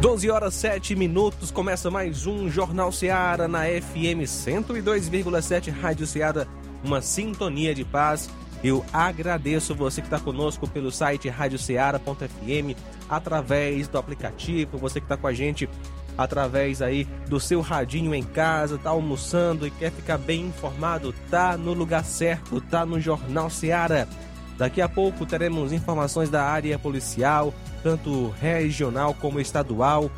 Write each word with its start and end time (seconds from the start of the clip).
12 0.00 0.30
horas 0.30 0.52
7 0.54 0.94
minutos, 0.94 1.50
começa 1.50 1.90
mais 1.90 2.26
um 2.26 2.50
Jornal 2.50 2.92
Seara 2.92 3.48
na 3.48 3.62
FM 3.64 4.26
102,7 4.26 5.72
Rádio 5.72 6.06
Seara, 6.06 6.46
uma 6.84 7.00
sintonia 7.00 7.74
de 7.74 7.82
paz. 7.82 8.28
Eu 8.62 8.84
agradeço 8.92 9.74
você 9.74 10.02
que 10.02 10.06
está 10.06 10.20
conosco 10.20 10.68
pelo 10.68 10.92
site 10.92 11.30
radioceara.fm, 11.30 12.76
através 13.08 13.88
do 13.88 13.96
aplicativo, 13.96 14.76
você 14.76 15.00
que 15.00 15.06
está 15.06 15.16
com 15.16 15.26
a 15.26 15.32
gente 15.32 15.68
através 16.16 16.82
aí 16.82 17.04
do 17.26 17.40
seu 17.40 17.62
radinho 17.62 18.14
em 18.14 18.22
casa, 18.22 18.76
tá 18.76 18.90
almoçando 18.90 19.66
e 19.66 19.70
quer 19.70 19.90
ficar 19.90 20.18
bem 20.18 20.42
informado, 20.46 21.14
tá 21.30 21.56
no 21.56 21.72
lugar 21.72 22.04
certo, 22.04 22.60
tá 22.60 22.84
no 22.84 23.00
Jornal 23.00 23.48
Seara. 23.48 24.06
Daqui 24.58 24.80
a 24.80 24.88
pouco 24.88 25.26
teremos 25.26 25.72
informações 25.72 26.30
da 26.30 26.44
área 26.44 26.78
policial, 26.78 27.52
tanto 27.82 28.34
regional 28.40 29.14
como 29.14 29.40
estadual, 29.40 30.10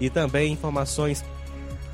e 0.00 0.10
também 0.10 0.52
informações 0.52 1.24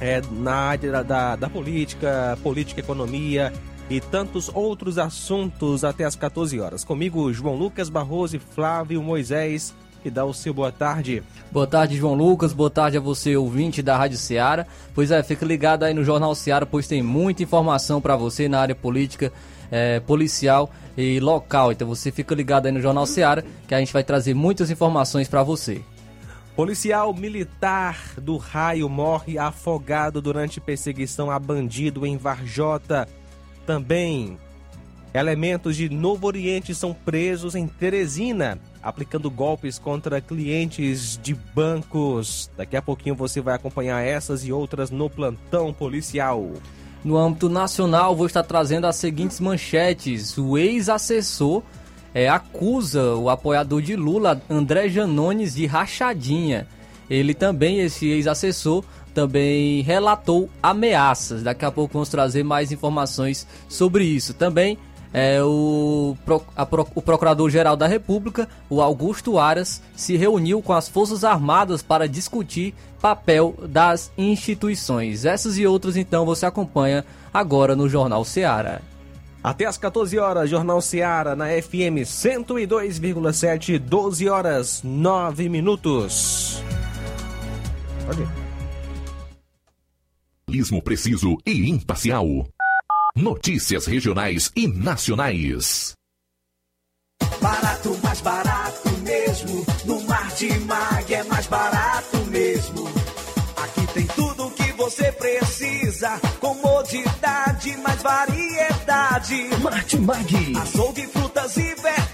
é, 0.00 0.20
na 0.30 0.54
área 0.54 1.04
da, 1.04 1.36
da, 1.36 1.48
política, 1.48 2.38
política, 2.42 2.80
economia 2.80 3.52
e 3.88 4.00
tantos 4.00 4.50
outros 4.52 4.98
assuntos 4.98 5.84
até 5.84 6.04
as 6.04 6.16
14 6.16 6.58
horas. 6.60 6.84
Comigo, 6.84 7.32
João 7.32 7.54
Lucas 7.54 7.88
Barroso 7.88 8.36
e 8.36 8.38
Flávio 8.38 9.02
Moisés, 9.02 9.74
que 10.02 10.10
dá 10.10 10.24
o 10.24 10.34
seu 10.34 10.52
boa 10.52 10.72
tarde. 10.72 11.22
Boa 11.50 11.66
tarde, 11.66 11.96
João 11.96 12.14
Lucas. 12.14 12.52
Boa 12.52 12.70
tarde 12.70 12.98
a 12.98 13.00
você, 13.00 13.36
ouvinte 13.36 13.82
da 13.82 13.96
Rádio 13.96 14.18
Ceará. 14.18 14.66
Pois 14.94 15.10
é, 15.10 15.22
fica 15.22 15.46
ligado 15.46 15.84
aí 15.84 15.94
no 15.94 16.04
Jornal 16.04 16.34
Ceará, 16.34 16.66
pois 16.66 16.86
tem 16.86 17.02
muita 17.02 17.42
informação 17.42 18.00
para 18.00 18.16
você 18.16 18.48
na 18.48 18.60
área 18.60 18.74
política 18.74 19.32
é, 19.70 20.00
policial 20.00 20.70
e 20.96 21.20
local. 21.20 21.72
Então 21.72 21.86
você 21.88 22.10
fica 22.10 22.34
ligado 22.34 22.66
aí 22.66 22.72
no 22.72 22.80
Jornal 22.80 23.06
Seara 23.06 23.44
que 23.66 23.74
a 23.74 23.78
gente 23.78 23.92
vai 23.92 24.04
trazer 24.04 24.34
muitas 24.34 24.70
informações 24.70 25.28
para 25.28 25.42
você. 25.42 25.80
Policial 26.56 27.12
militar 27.12 27.98
do 28.16 28.36
raio 28.36 28.88
morre 28.88 29.38
afogado 29.38 30.22
durante 30.22 30.60
perseguição 30.60 31.30
a 31.30 31.38
bandido 31.38 32.06
em 32.06 32.16
Varjota. 32.16 33.08
Também 33.66 34.38
elementos 35.12 35.76
de 35.76 35.88
Novo 35.88 36.26
Oriente 36.26 36.74
são 36.74 36.92
presos 36.92 37.54
em 37.54 37.66
Teresina, 37.66 38.58
aplicando 38.82 39.30
golpes 39.30 39.78
contra 39.78 40.20
clientes 40.20 41.18
de 41.22 41.34
bancos. 41.34 42.50
Daqui 42.56 42.76
a 42.76 42.82
pouquinho 42.82 43.14
você 43.14 43.40
vai 43.40 43.54
acompanhar 43.54 44.02
essas 44.02 44.44
e 44.44 44.52
outras 44.52 44.90
no 44.90 45.08
plantão 45.08 45.72
policial. 45.72 46.52
No 47.04 47.18
âmbito 47.18 47.50
nacional, 47.50 48.16
vou 48.16 48.26
estar 48.26 48.42
trazendo 48.42 48.86
as 48.86 48.96
seguintes 48.96 49.38
manchetes. 49.38 50.38
O 50.38 50.56
ex-assessor 50.56 51.62
é, 52.14 52.28
acusa 52.28 53.14
o 53.14 53.28
apoiador 53.28 53.82
de 53.82 53.94
Lula, 53.94 54.40
André 54.48 54.88
Janones, 54.88 55.54
de 55.54 55.66
rachadinha. 55.66 56.66
Ele 57.10 57.34
também, 57.34 57.80
esse 57.80 58.08
ex-assessor, 58.08 58.82
também 59.12 59.82
relatou 59.82 60.48
ameaças. 60.62 61.42
Daqui 61.42 61.64
a 61.64 61.70
pouco 61.70 61.92
vamos 61.92 62.08
trazer 62.08 62.42
mais 62.42 62.72
informações 62.72 63.46
sobre 63.68 64.04
isso. 64.04 64.32
Também 64.32 64.78
é, 65.12 65.42
o, 65.42 66.16
o 66.94 67.02
Procurador-Geral 67.02 67.76
da 67.76 67.86
República, 67.86 68.48
o 68.68 68.82
Augusto 68.82 69.38
Aras, 69.38 69.80
se 69.94 70.16
reuniu 70.16 70.60
com 70.60 70.72
as 70.72 70.88
Forças 70.88 71.22
Armadas 71.22 71.82
para 71.82 72.08
discutir 72.08 72.74
papel 73.04 73.54
das 73.68 74.10
instituições. 74.16 75.26
Essas 75.26 75.58
e 75.58 75.66
outras, 75.66 75.94
então, 75.94 76.24
você 76.24 76.46
acompanha 76.46 77.04
agora 77.34 77.76
no 77.76 77.86
Jornal 77.86 78.24
Seara. 78.24 78.80
Até 79.42 79.66
às 79.66 79.76
14 79.76 80.18
horas, 80.18 80.48
Jornal 80.48 80.80
Seara, 80.80 81.36
na 81.36 81.48
FM 81.48 82.00
102,7, 82.00 83.78
12 83.78 84.26
horas 84.26 84.80
9 84.82 85.50
minutos. 85.50 86.62
Pode 88.06 88.26
Jornalismo 90.48 90.80
preciso 90.82 91.36
e 91.44 91.68
imparcial. 91.68 92.26
Notícias 93.14 93.86
regionais 93.86 94.50
e 94.56 94.66
nacionais. 94.66 95.92
Barato, 97.40 97.98
mais 98.02 98.20
barato 98.22 98.88
mesmo. 99.02 99.66
No 99.84 100.00
Mar 100.04 100.32
de 100.36 100.58
Mag 100.60 101.12
é 101.12 101.24
mais 101.24 101.46
barato 101.48 101.73
você 104.84 105.10
precisa. 105.12 106.20
Comodidade, 106.40 107.74
mais 107.78 108.02
variedade. 108.02 109.48
Martimag. 109.62 110.52
Açougue, 110.60 111.06
frutas 111.06 111.56
e 111.56 111.74
verduras. 111.74 112.13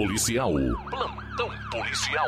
Policial. 0.00 0.54
Plantão 0.88 1.50
policial. 1.70 2.26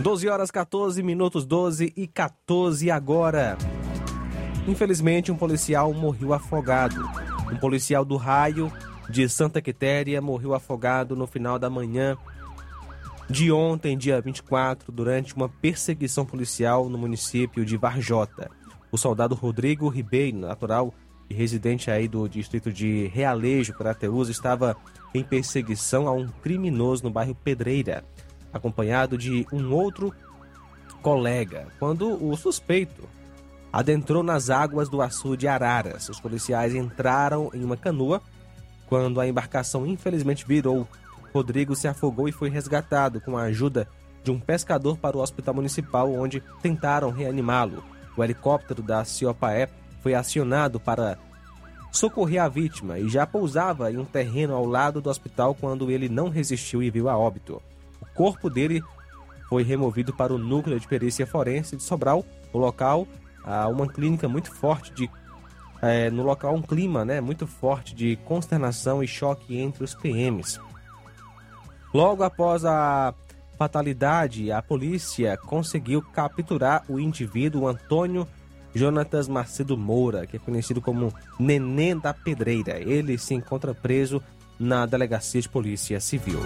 Doze 0.00 0.26
horas 0.26 0.50
14 0.50 1.02
minutos, 1.02 1.44
12 1.44 1.92
e 1.94 2.06
14 2.06 2.90
agora. 2.90 3.58
Infelizmente, 4.66 5.30
um 5.30 5.36
policial 5.36 5.92
morreu 5.92 6.32
afogado. 6.32 7.06
Um 7.52 7.58
policial 7.58 8.06
do 8.06 8.16
raio 8.16 8.72
de 9.08 9.28
Santa 9.28 9.62
Quitéria 9.62 10.20
morreu 10.20 10.54
afogado 10.54 11.16
no 11.16 11.26
final 11.26 11.58
da 11.58 11.70
manhã 11.70 12.16
de 13.28 13.52
ontem, 13.52 13.96
dia 13.96 14.20
24, 14.20 14.90
durante 14.90 15.34
uma 15.34 15.48
perseguição 15.48 16.24
policial 16.24 16.88
no 16.88 16.96
município 16.96 17.64
de 17.64 17.76
Varjota. 17.76 18.50
O 18.90 18.96
soldado 18.96 19.34
Rodrigo 19.34 19.88
Ribeiro, 19.88 20.38
natural 20.38 20.94
e 21.28 21.34
residente 21.34 21.90
aí 21.90 22.08
do 22.08 22.26
distrito 22.26 22.72
de 22.72 23.06
Realejo, 23.08 23.74
Crateus, 23.74 24.28
estava 24.28 24.76
em 25.14 25.22
perseguição 25.22 26.08
a 26.08 26.12
um 26.12 26.26
criminoso 26.26 27.04
no 27.04 27.10
bairro 27.10 27.34
Pedreira, 27.34 28.02
acompanhado 28.52 29.18
de 29.18 29.46
um 29.52 29.72
outro 29.72 30.12
colega, 31.02 31.68
quando 31.78 32.22
o 32.24 32.34
suspeito 32.34 33.06
adentrou 33.70 34.22
nas 34.22 34.48
águas 34.48 34.88
do 34.88 35.02
açude 35.02 35.46
Araras. 35.46 36.08
Os 36.08 36.18
policiais 36.18 36.74
entraram 36.74 37.50
em 37.52 37.62
uma 37.62 37.76
canoa 37.76 38.22
quando 38.88 39.20
a 39.20 39.26
embarcação 39.26 39.86
infelizmente 39.86 40.46
virou. 40.46 40.86
Rodrigo 41.32 41.76
se 41.76 41.86
afogou 41.86 42.28
e 42.28 42.32
foi 42.32 42.48
resgatado 42.48 43.20
com 43.20 43.36
a 43.36 43.42
ajuda 43.42 43.86
de 44.24 44.30
um 44.30 44.40
pescador 44.40 44.96
para 44.96 45.16
o 45.16 45.20
hospital 45.20 45.54
municipal, 45.54 46.12
onde 46.12 46.42
tentaram 46.62 47.10
reanimá-lo. 47.10 47.84
O 48.16 48.24
helicóptero 48.24 48.82
da 48.82 49.04
Ciopaé 49.04 49.68
foi 50.02 50.14
acionado 50.14 50.80
para 50.80 51.18
socorrer 51.92 52.42
a 52.42 52.48
vítima 52.48 52.98
e 52.98 53.08
já 53.08 53.26
pousava 53.26 53.90
em 53.92 53.98
um 53.98 54.04
terreno 54.04 54.54
ao 54.54 54.66
lado 54.66 55.00
do 55.00 55.10
hospital 55.10 55.54
quando 55.54 55.90
ele 55.90 56.08
não 56.08 56.28
resistiu 56.28 56.82
e 56.82 56.90
viu 56.90 57.08
a 57.08 57.16
óbito. 57.16 57.62
O 58.00 58.06
corpo 58.14 58.50
dele 58.50 58.82
foi 59.48 59.62
removido 59.62 60.12
para 60.12 60.32
o 60.32 60.38
núcleo 60.38 60.78
de 60.78 60.86
perícia 60.86 61.26
forense 61.26 61.76
de 61.76 61.82
Sobral. 61.82 62.24
O 62.52 62.58
local, 62.58 63.06
há 63.44 63.68
uma 63.68 63.86
clínica 63.86 64.28
muito 64.28 64.52
forte 64.52 64.92
de 64.92 65.08
é, 65.80 66.10
no 66.10 66.22
local 66.22 66.54
um 66.54 66.62
clima 66.62 67.04
né, 67.04 67.20
muito 67.20 67.46
forte 67.46 67.94
de 67.94 68.16
consternação 68.24 69.02
e 69.02 69.06
choque 69.06 69.58
entre 69.58 69.84
os 69.84 69.94
PMs. 69.94 70.60
Logo 71.92 72.22
após 72.22 72.64
a 72.64 73.14
fatalidade, 73.56 74.52
a 74.52 74.62
polícia 74.62 75.36
conseguiu 75.36 76.02
capturar 76.02 76.84
o 76.88 77.00
indivíduo 77.00 77.66
Antônio 77.66 78.26
Jonatas 78.74 79.26
Macedo 79.26 79.76
Moura, 79.76 80.26
que 80.26 80.36
é 80.36 80.38
conhecido 80.38 80.80
como 80.80 81.12
Neném 81.38 81.98
da 81.98 82.14
Pedreira. 82.14 82.78
Ele 82.78 83.18
se 83.18 83.34
encontra 83.34 83.74
preso 83.74 84.22
na 84.58 84.86
Delegacia 84.86 85.40
de 85.40 85.48
Polícia 85.48 85.98
Civil. 86.00 86.40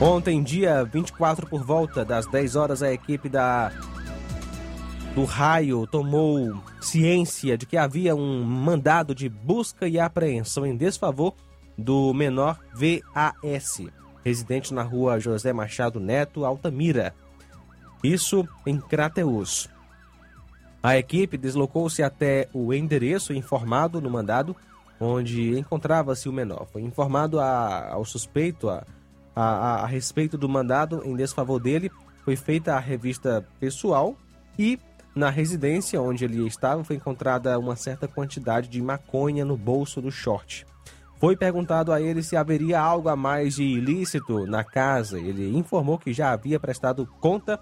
Ontem, 0.00 0.42
dia 0.42 0.84
24, 0.84 1.46
por 1.46 1.64
volta 1.64 2.04
das 2.04 2.26
10 2.26 2.54
horas, 2.54 2.82
a 2.82 2.92
equipe 2.92 3.30
da 3.30 3.72
do 5.14 5.24
Raio 5.24 5.86
tomou 5.86 6.62
ciência 6.82 7.56
de 7.56 7.64
que 7.64 7.78
havia 7.78 8.14
um 8.14 8.44
mandado 8.44 9.14
de 9.14 9.26
busca 9.26 9.88
e 9.88 9.98
apreensão 9.98 10.66
em 10.66 10.76
desfavor 10.76 11.32
do 11.78 12.12
menor 12.12 12.60
VAS, 12.74 13.80
residente 14.22 14.74
na 14.74 14.82
rua 14.82 15.18
José 15.18 15.54
Machado 15.54 15.98
Neto, 15.98 16.44
Altamira. 16.44 17.14
Isso 18.04 18.46
em 18.66 18.78
Crateus. 18.78 19.70
A 20.82 20.98
equipe 20.98 21.38
deslocou-se 21.38 22.02
até 22.02 22.50
o 22.52 22.74
endereço 22.74 23.32
informado 23.32 23.98
no 23.98 24.10
mandado, 24.10 24.54
onde 25.00 25.58
encontrava-se 25.58 26.28
o 26.28 26.32
menor. 26.32 26.66
Foi 26.70 26.82
informado 26.82 27.40
a, 27.40 27.92
ao 27.92 28.04
suspeito, 28.04 28.68
a 28.68 28.84
a, 29.36 29.42
a, 29.42 29.82
a 29.82 29.86
respeito 29.86 30.38
do 30.38 30.48
mandado 30.48 31.02
em 31.04 31.14
desfavor 31.14 31.60
dele, 31.60 31.92
foi 32.24 32.34
feita 32.34 32.74
a 32.74 32.80
revista 32.80 33.46
pessoal 33.60 34.16
e 34.58 34.80
na 35.14 35.30
residência 35.30 36.00
onde 36.00 36.24
ele 36.24 36.46
estava 36.46 36.82
foi 36.82 36.96
encontrada 36.96 37.58
uma 37.58 37.76
certa 37.76 38.08
quantidade 38.08 38.68
de 38.68 38.82
maconha 38.82 39.44
no 39.44 39.56
bolso 39.56 40.00
do 40.00 40.10
short. 40.10 40.66
Foi 41.18 41.36
perguntado 41.36 41.92
a 41.92 42.00
ele 42.00 42.22
se 42.22 42.36
haveria 42.36 42.80
algo 42.80 43.08
a 43.08 43.16
mais 43.16 43.54
de 43.56 43.62
ilícito 43.62 44.46
na 44.46 44.62
casa. 44.62 45.18
Ele 45.18 45.56
informou 45.56 45.98
que 45.98 46.12
já 46.12 46.32
havia 46.32 46.60
prestado 46.60 47.06
conta 47.20 47.58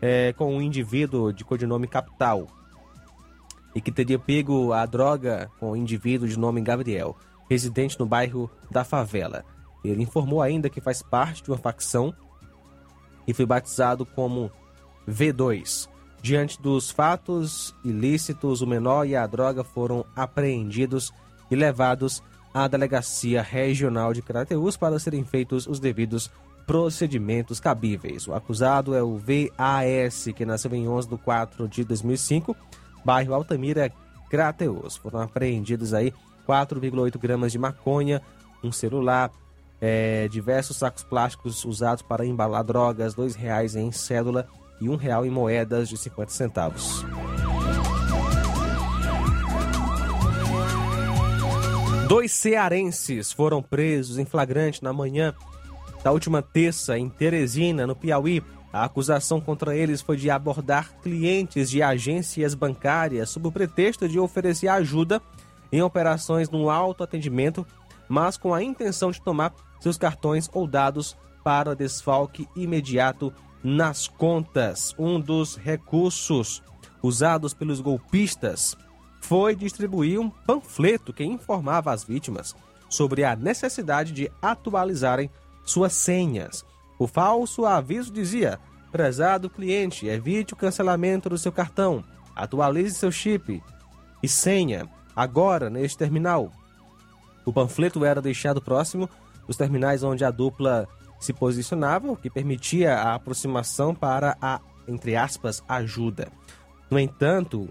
é, 0.00 0.32
com 0.34 0.54
um 0.54 0.62
indivíduo 0.62 1.32
de 1.32 1.44
codinome 1.44 1.88
Capital 1.88 2.46
e 3.74 3.80
que 3.80 3.90
teria 3.90 4.18
pego 4.18 4.72
a 4.72 4.86
droga 4.86 5.50
com 5.58 5.72
um 5.72 5.76
indivíduo 5.76 6.28
de 6.28 6.38
nome 6.38 6.60
Gabriel, 6.60 7.16
residente 7.50 7.98
no 7.98 8.06
bairro 8.06 8.48
da 8.70 8.84
Favela. 8.84 9.44
Ele 9.88 10.02
informou 10.02 10.42
ainda 10.42 10.70
que 10.70 10.80
faz 10.80 11.02
parte 11.02 11.42
de 11.42 11.50
uma 11.50 11.58
facção 11.58 12.14
e 13.26 13.34
foi 13.34 13.46
batizado 13.46 14.04
como 14.06 14.50
V2. 15.08 15.88
Diante 16.22 16.60
dos 16.60 16.90
fatos 16.90 17.74
ilícitos, 17.84 18.60
o 18.60 18.66
menor 18.66 19.06
e 19.06 19.14
a 19.14 19.26
droga 19.26 19.62
foram 19.62 20.04
apreendidos 20.14 21.12
e 21.50 21.54
levados 21.54 22.22
à 22.52 22.66
Delegacia 22.66 23.42
Regional 23.42 24.12
de 24.12 24.22
Crateus 24.22 24.76
para 24.76 24.98
serem 24.98 25.24
feitos 25.24 25.66
os 25.66 25.78
devidos 25.78 26.30
procedimentos 26.66 27.60
cabíveis. 27.60 28.26
O 28.26 28.34
acusado 28.34 28.94
é 28.94 29.02
o 29.02 29.16
VAS, 29.16 30.26
que 30.34 30.44
nasceu 30.44 30.74
em 30.74 30.88
11 30.88 31.08
de 31.08 31.16
4 31.16 31.68
de 31.68 31.84
2005, 31.84 32.56
bairro 33.04 33.34
Altamira, 33.34 33.92
Crateus. 34.28 34.96
Foram 34.96 35.20
apreendidos 35.20 35.94
aí 35.94 36.12
4,8 36.46 37.18
gramas 37.18 37.52
de 37.52 37.58
maconha, 37.58 38.20
um 38.64 38.72
celular, 38.72 39.30
é, 39.80 40.28
diversos 40.28 40.76
sacos 40.76 41.02
plásticos 41.02 41.64
usados 41.64 42.02
para 42.02 42.24
embalar 42.24 42.64
drogas, 42.64 43.14
dois 43.14 43.34
reais 43.34 43.76
em 43.76 43.92
cédula 43.92 44.48
e 44.80 44.88
um 44.88 44.96
real 44.96 45.24
em 45.24 45.30
moedas 45.30 45.88
de 45.88 45.96
50 45.96 46.30
centavos. 46.30 47.04
Dois 52.08 52.30
cearenses 52.32 53.32
foram 53.32 53.60
presos 53.60 54.16
em 54.16 54.24
flagrante 54.24 54.82
na 54.82 54.92
manhã 54.92 55.34
da 56.04 56.12
última 56.12 56.40
terça 56.40 56.96
em 56.96 57.08
Teresina, 57.08 57.84
no 57.84 57.96
Piauí. 57.96 58.42
A 58.72 58.84
acusação 58.84 59.40
contra 59.40 59.74
eles 59.74 60.02
foi 60.02 60.16
de 60.16 60.30
abordar 60.30 60.92
clientes 61.02 61.68
de 61.68 61.82
agências 61.82 62.54
bancárias 62.54 63.30
sob 63.30 63.48
o 63.48 63.52
pretexto 63.52 64.08
de 64.08 64.20
oferecer 64.20 64.68
ajuda 64.68 65.20
em 65.72 65.82
operações 65.82 66.48
no 66.48 66.70
autoatendimento, 66.70 67.66
mas 68.08 68.36
com 68.36 68.54
a 68.54 68.62
intenção 68.62 69.10
de 69.10 69.20
tomar 69.20 69.54
seus 69.80 69.96
cartões 69.96 70.48
ou 70.52 70.66
dados 70.66 71.16
para 71.44 71.76
desfalque 71.76 72.48
imediato 72.56 73.32
nas 73.62 74.06
contas. 74.08 74.94
Um 74.98 75.20
dos 75.20 75.56
recursos 75.56 76.62
usados 77.02 77.54
pelos 77.54 77.80
golpistas 77.80 78.76
foi 79.20 79.56
distribuir 79.56 80.20
um 80.20 80.30
panfleto 80.30 81.12
que 81.12 81.24
informava 81.24 81.92
as 81.92 82.04
vítimas 82.04 82.54
sobre 82.88 83.24
a 83.24 83.34
necessidade 83.34 84.12
de 84.12 84.30
atualizarem 84.40 85.30
suas 85.64 85.92
senhas. 85.92 86.64
O 86.98 87.06
falso 87.06 87.66
aviso 87.66 88.12
dizia: 88.12 88.58
Prezado 88.90 89.50
cliente, 89.50 90.06
evite 90.06 90.54
o 90.54 90.56
cancelamento 90.56 91.28
do 91.28 91.36
seu 91.36 91.52
cartão, 91.52 92.04
atualize 92.34 92.94
seu 92.94 93.10
chip 93.10 93.62
e 94.22 94.28
senha 94.28 94.88
agora 95.14 95.68
neste 95.68 95.98
terminal. 95.98 96.52
O 97.46 97.52
panfleto 97.52 98.04
era 98.04 98.20
deixado 98.20 98.60
próximo 98.60 99.08
dos 99.46 99.56
terminais 99.56 100.02
onde 100.02 100.24
a 100.24 100.32
dupla 100.32 100.88
se 101.20 101.32
posicionava, 101.32 102.10
o 102.10 102.16
que 102.16 102.28
permitia 102.28 102.96
a 102.96 103.14
aproximação 103.14 103.94
para 103.94 104.36
a, 104.42 104.60
entre 104.86 105.16
aspas, 105.16 105.62
ajuda. 105.68 106.28
No 106.90 106.98
entanto, 106.98 107.68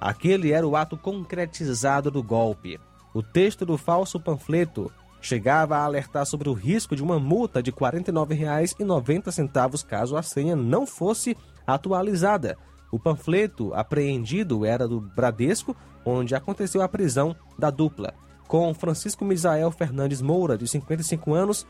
aquele 0.00 0.52
era 0.52 0.66
o 0.66 0.74
ato 0.74 0.96
concretizado 0.96 2.10
do 2.10 2.22
golpe. 2.22 2.80
O 3.14 3.22
texto 3.22 3.66
do 3.66 3.76
falso 3.76 4.18
panfleto 4.18 4.90
chegava 5.20 5.76
a 5.76 5.84
alertar 5.84 6.24
sobre 6.24 6.48
o 6.48 6.54
risco 6.54 6.96
de 6.96 7.02
uma 7.02 7.18
multa 7.18 7.62
de 7.62 7.70
R$ 7.70 7.76
49,90 7.76 9.84
caso 9.84 10.16
a 10.16 10.22
senha 10.22 10.56
não 10.56 10.86
fosse 10.86 11.36
atualizada. 11.66 12.56
O 12.90 12.98
panfleto 12.98 13.74
apreendido 13.74 14.64
era 14.64 14.88
do 14.88 14.98
Bradesco, 15.00 15.76
onde 16.04 16.34
aconteceu 16.34 16.80
a 16.80 16.88
prisão 16.88 17.36
da 17.58 17.68
dupla, 17.68 18.14
com 18.48 18.72
Francisco 18.74 19.24
Misael 19.24 19.70
Fernandes 19.70 20.22
Moura, 20.22 20.56
de 20.58 20.66
55 20.66 21.34
anos, 21.34 21.66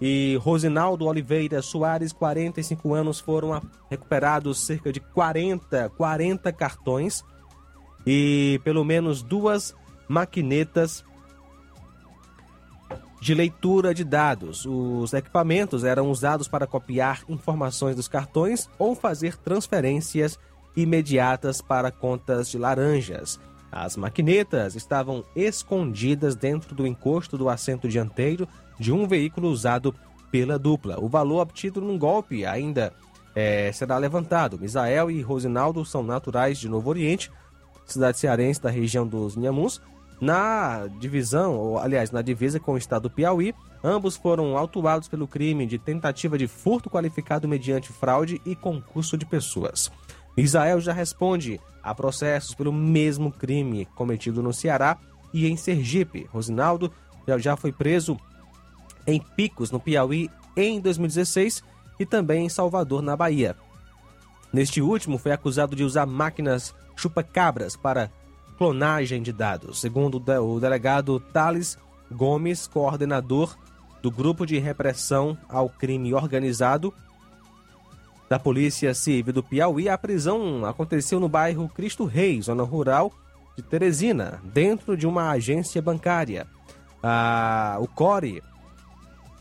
e 0.00 0.38
Rosinaldo 0.40 1.06
Oliveira 1.06 1.60
Soares, 1.60 2.12
45 2.12 2.94
anos, 2.94 3.18
foram 3.18 3.60
recuperados 3.90 4.60
cerca 4.60 4.92
de 4.92 5.00
40, 5.00 5.90
40 5.90 6.52
cartões 6.52 7.24
e 8.06 8.60
pelo 8.64 8.84
menos 8.84 9.22
duas 9.22 9.74
maquinetas 10.08 11.04
de 13.20 13.34
leitura 13.34 13.92
de 13.92 14.02
dados. 14.02 14.64
Os 14.64 15.12
equipamentos 15.12 15.84
eram 15.84 16.10
usados 16.10 16.48
para 16.48 16.66
copiar 16.66 17.22
informações 17.28 17.94
dos 17.94 18.08
cartões 18.08 18.70
ou 18.78 18.94
fazer 18.94 19.36
transferências 19.36 20.38
imediatas 20.74 21.60
para 21.60 21.90
contas 21.90 22.50
de 22.50 22.56
laranjas. 22.56 23.38
As 23.70 23.96
maquinetas 23.96 24.74
estavam 24.74 25.24
escondidas 25.34 26.34
dentro 26.34 26.74
do 26.74 26.86
encosto 26.86 27.38
do 27.38 27.48
assento 27.48 27.88
dianteiro 27.88 28.48
de 28.78 28.92
um 28.92 29.06
veículo 29.06 29.48
usado 29.48 29.94
pela 30.30 30.58
dupla. 30.58 30.98
O 30.98 31.08
valor 31.08 31.40
obtido 31.40 31.80
num 31.80 31.98
golpe 31.98 32.44
ainda 32.44 32.92
é, 33.34 33.70
será 33.72 33.96
levantado. 33.98 34.58
Misael 34.58 35.10
e 35.10 35.20
Rosinaldo 35.22 35.84
são 35.84 36.02
naturais 36.02 36.58
de 36.58 36.68
Novo 36.68 36.90
Oriente, 36.90 37.30
cidade 37.86 38.18
cearense 38.18 38.60
da 38.60 38.70
região 38.70 39.06
dos 39.06 39.36
Inhamuns. 39.36 39.80
Na 40.20 40.86
divisão, 40.98 41.56
ou 41.56 41.78
aliás, 41.78 42.10
na 42.10 42.20
divisa 42.20 42.60
com 42.60 42.72
o 42.72 42.78
estado 42.78 43.04
do 43.04 43.10
Piauí, 43.10 43.54
ambos 43.82 44.16
foram 44.16 44.56
autuados 44.56 45.08
pelo 45.08 45.26
crime 45.26 45.64
de 45.64 45.78
tentativa 45.78 46.36
de 46.36 46.46
furto 46.46 46.90
qualificado 46.90 47.48
mediante 47.48 47.90
fraude 47.90 48.40
e 48.44 48.54
concurso 48.54 49.16
de 49.16 49.24
pessoas. 49.24 49.90
Israel 50.40 50.80
já 50.80 50.92
responde 50.92 51.60
a 51.82 51.94
processos 51.94 52.54
pelo 52.54 52.72
mesmo 52.72 53.32
crime 53.32 53.86
cometido 53.94 54.42
no 54.42 54.52
Ceará 54.52 54.98
e 55.32 55.46
em 55.46 55.56
Sergipe. 55.56 56.28
Rosinaldo 56.32 56.92
já 57.38 57.56
foi 57.56 57.72
preso 57.72 58.16
em 59.06 59.20
Picos, 59.20 59.70
no 59.70 59.80
Piauí, 59.80 60.30
em 60.56 60.80
2016 60.80 61.62
e 61.98 62.06
também 62.06 62.44
em 62.44 62.48
Salvador, 62.48 63.02
na 63.02 63.16
Bahia. 63.16 63.56
Neste 64.52 64.82
último, 64.82 65.16
foi 65.16 65.32
acusado 65.32 65.76
de 65.76 65.84
usar 65.84 66.06
máquinas 66.06 66.74
chupa-cabras 66.96 67.76
para 67.76 68.10
clonagem 68.58 69.22
de 69.22 69.32
dados. 69.32 69.80
Segundo 69.80 70.22
o 70.42 70.60
delegado 70.60 71.20
Thales 71.32 71.78
Gomes, 72.10 72.66
coordenador 72.66 73.56
do 74.02 74.10
Grupo 74.10 74.44
de 74.44 74.58
Repressão 74.58 75.38
ao 75.48 75.68
Crime 75.68 76.12
Organizado 76.14 76.92
da 78.30 78.38
Polícia 78.38 78.94
Civil 78.94 79.34
do 79.34 79.42
Piauí, 79.42 79.88
a 79.88 79.98
prisão 79.98 80.64
aconteceu 80.64 81.18
no 81.18 81.28
bairro 81.28 81.68
Cristo 81.68 82.04
Rei, 82.04 82.40
zona 82.40 82.62
rural 82.62 83.12
de 83.56 83.62
Teresina, 83.62 84.40
dentro 84.44 84.96
de 84.96 85.04
uma 85.04 85.32
agência 85.32 85.82
bancária. 85.82 86.46
Ah, 87.02 87.76
o 87.80 87.88
CORE 87.88 88.40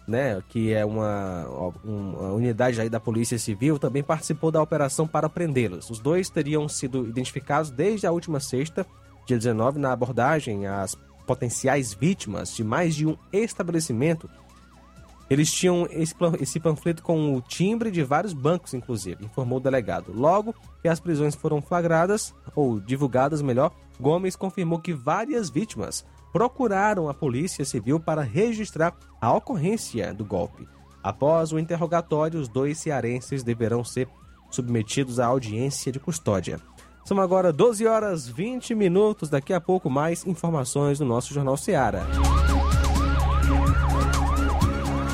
né, 0.07 0.41
que 0.49 0.73
é 0.73 0.83
uma, 0.83 1.45
uma 1.83 2.33
unidade 2.33 2.81
aí 2.81 2.89
da 2.89 2.99
Polícia 2.99 3.37
Civil, 3.37 3.77
também 3.77 4.01
participou 4.01 4.49
da 4.49 4.59
operação 4.59 5.07
para 5.07 5.29
prendê-los. 5.29 5.87
Os 5.91 5.99
dois 5.99 6.31
teriam 6.31 6.67
sido 6.67 7.07
identificados 7.07 7.69
desde 7.69 8.07
a 8.07 8.11
última 8.11 8.39
sexta, 8.39 8.87
dia 9.27 9.37
19, 9.37 9.77
na 9.77 9.91
abordagem 9.91 10.65
às 10.65 10.95
potenciais 11.27 11.93
vítimas 11.93 12.55
de 12.55 12.63
mais 12.63 12.95
de 12.95 13.05
um 13.05 13.15
estabelecimento. 13.31 14.27
Eles 15.29 15.51
tinham 15.51 15.87
esse 15.91 16.59
panfleto 16.59 17.03
com 17.03 17.35
o 17.35 17.41
timbre 17.41 17.91
de 17.91 18.03
vários 18.03 18.33
bancos, 18.33 18.73
inclusive, 18.73 19.23
informou 19.23 19.59
o 19.59 19.61
delegado. 19.61 20.11
Logo 20.11 20.55
que 20.81 20.87
as 20.87 20.99
prisões 20.99 21.35
foram 21.35 21.61
flagradas, 21.61 22.33
ou 22.55 22.79
divulgadas 22.79 23.41
melhor, 23.41 23.71
Gomes 23.99 24.35
confirmou 24.35 24.79
que 24.79 24.93
várias 24.93 25.49
vítimas 25.49 26.03
procuraram 26.33 27.09
a 27.09 27.13
Polícia 27.13 27.63
Civil 27.63 27.99
para 27.99 28.21
registrar 28.21 28.95
a 29.21 29.31
ocorrência 29.31 30.13
do 30.13 30.25
golpe. 30.25 30.67
Após 31.03 31.51
o 31.51 31.59
interrogatório, 31.59 32.39
os 32.39 32.47
dois 32.47 32.77
cearenses 32.79 33.43
deverão 33.43 33.83
ser 33.83 34.07
submetidos 34.49 35.19
à 35.19 35.27
audiência 35.27 35.91
de 35.91 35.99
custódia. 35.99 36.59
São 37.05 37.19
agora 37.19 37.53
12 37.53 37.87
horas 37.87 38.27
20 38.27 38.75
minutos. 38.75 39.29
Daqui 39.29 39.53
a 39.53 39.61
pouco, 39.61 39.89
mais 39.89 40.25
informações 40.25 40.99
no 40.99 41.05
nosso 41.05 41.33
Jornal 41.33 41.57
Seara. 41.57 42.05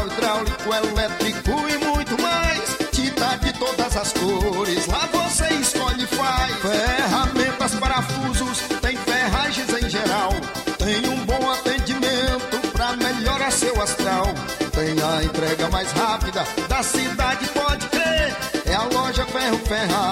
hidráulico, 0.00 0.74
elétrico 0.74 1.50
e 1.68 1.84
muito 1.84 2.20
mais. 2.20 2.62
Tinta 2.90 3.36
de 3.36 3.52
todas 3.54 3.96
as 3.96 4.12
cores, 4.12 4.86
lá 4.86 5.08
você 5.12 5.48
escolhe 5.54 6.04
e 6.04 6.06
faz. 6.06 6.54
Ferramentas, 6.56 7.74
parafusos, 7.74 8.58
tem 8.80 8.96
ferragens 8.96 9.70
em 9.70 9.88
geral. 9.88 10.30
Tem 10.78 11.08
um 11.08 11.24
bom 11.24 11.50
atendimento 11.50 12.72
pra 12.72 12.96
melhorar 12.96 13.50
seu 13.50 13.80
astral. 13.80 14.26
Tem 14.72 14.94
a 15.02 15.24
entrega 15.24 15.68
mais 15.68 15.90
rápida 15.92 16.44
da 16.68 16.82
cidade, 16.82 17.46
pode 17.48 17.86
crer. 17.88 18.36
É 18.66 18.74
a 18.74 18.84
loja 18.84 19.26
Ferro 19.26 19.58
Ferragem 19.58 20.11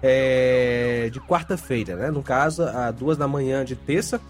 é, 0.04 1.10
de 1.12 1.20
quarta-feira, 1.20 1.96
né? 1.96 2.12
No 2.12 2.22
caso, 2.22 2.62
às 2.64 2.94
duas 2.94 3.18
da 3.18 3.28
manhã 3.28 3.66
de 3.66 3.76
terça, 3.76 4.22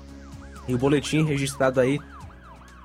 e 0.66 0.74
o 0.74 0.78
boletim 0.78 1.26
registrado 1.26 1.82
aí 1.82 2.00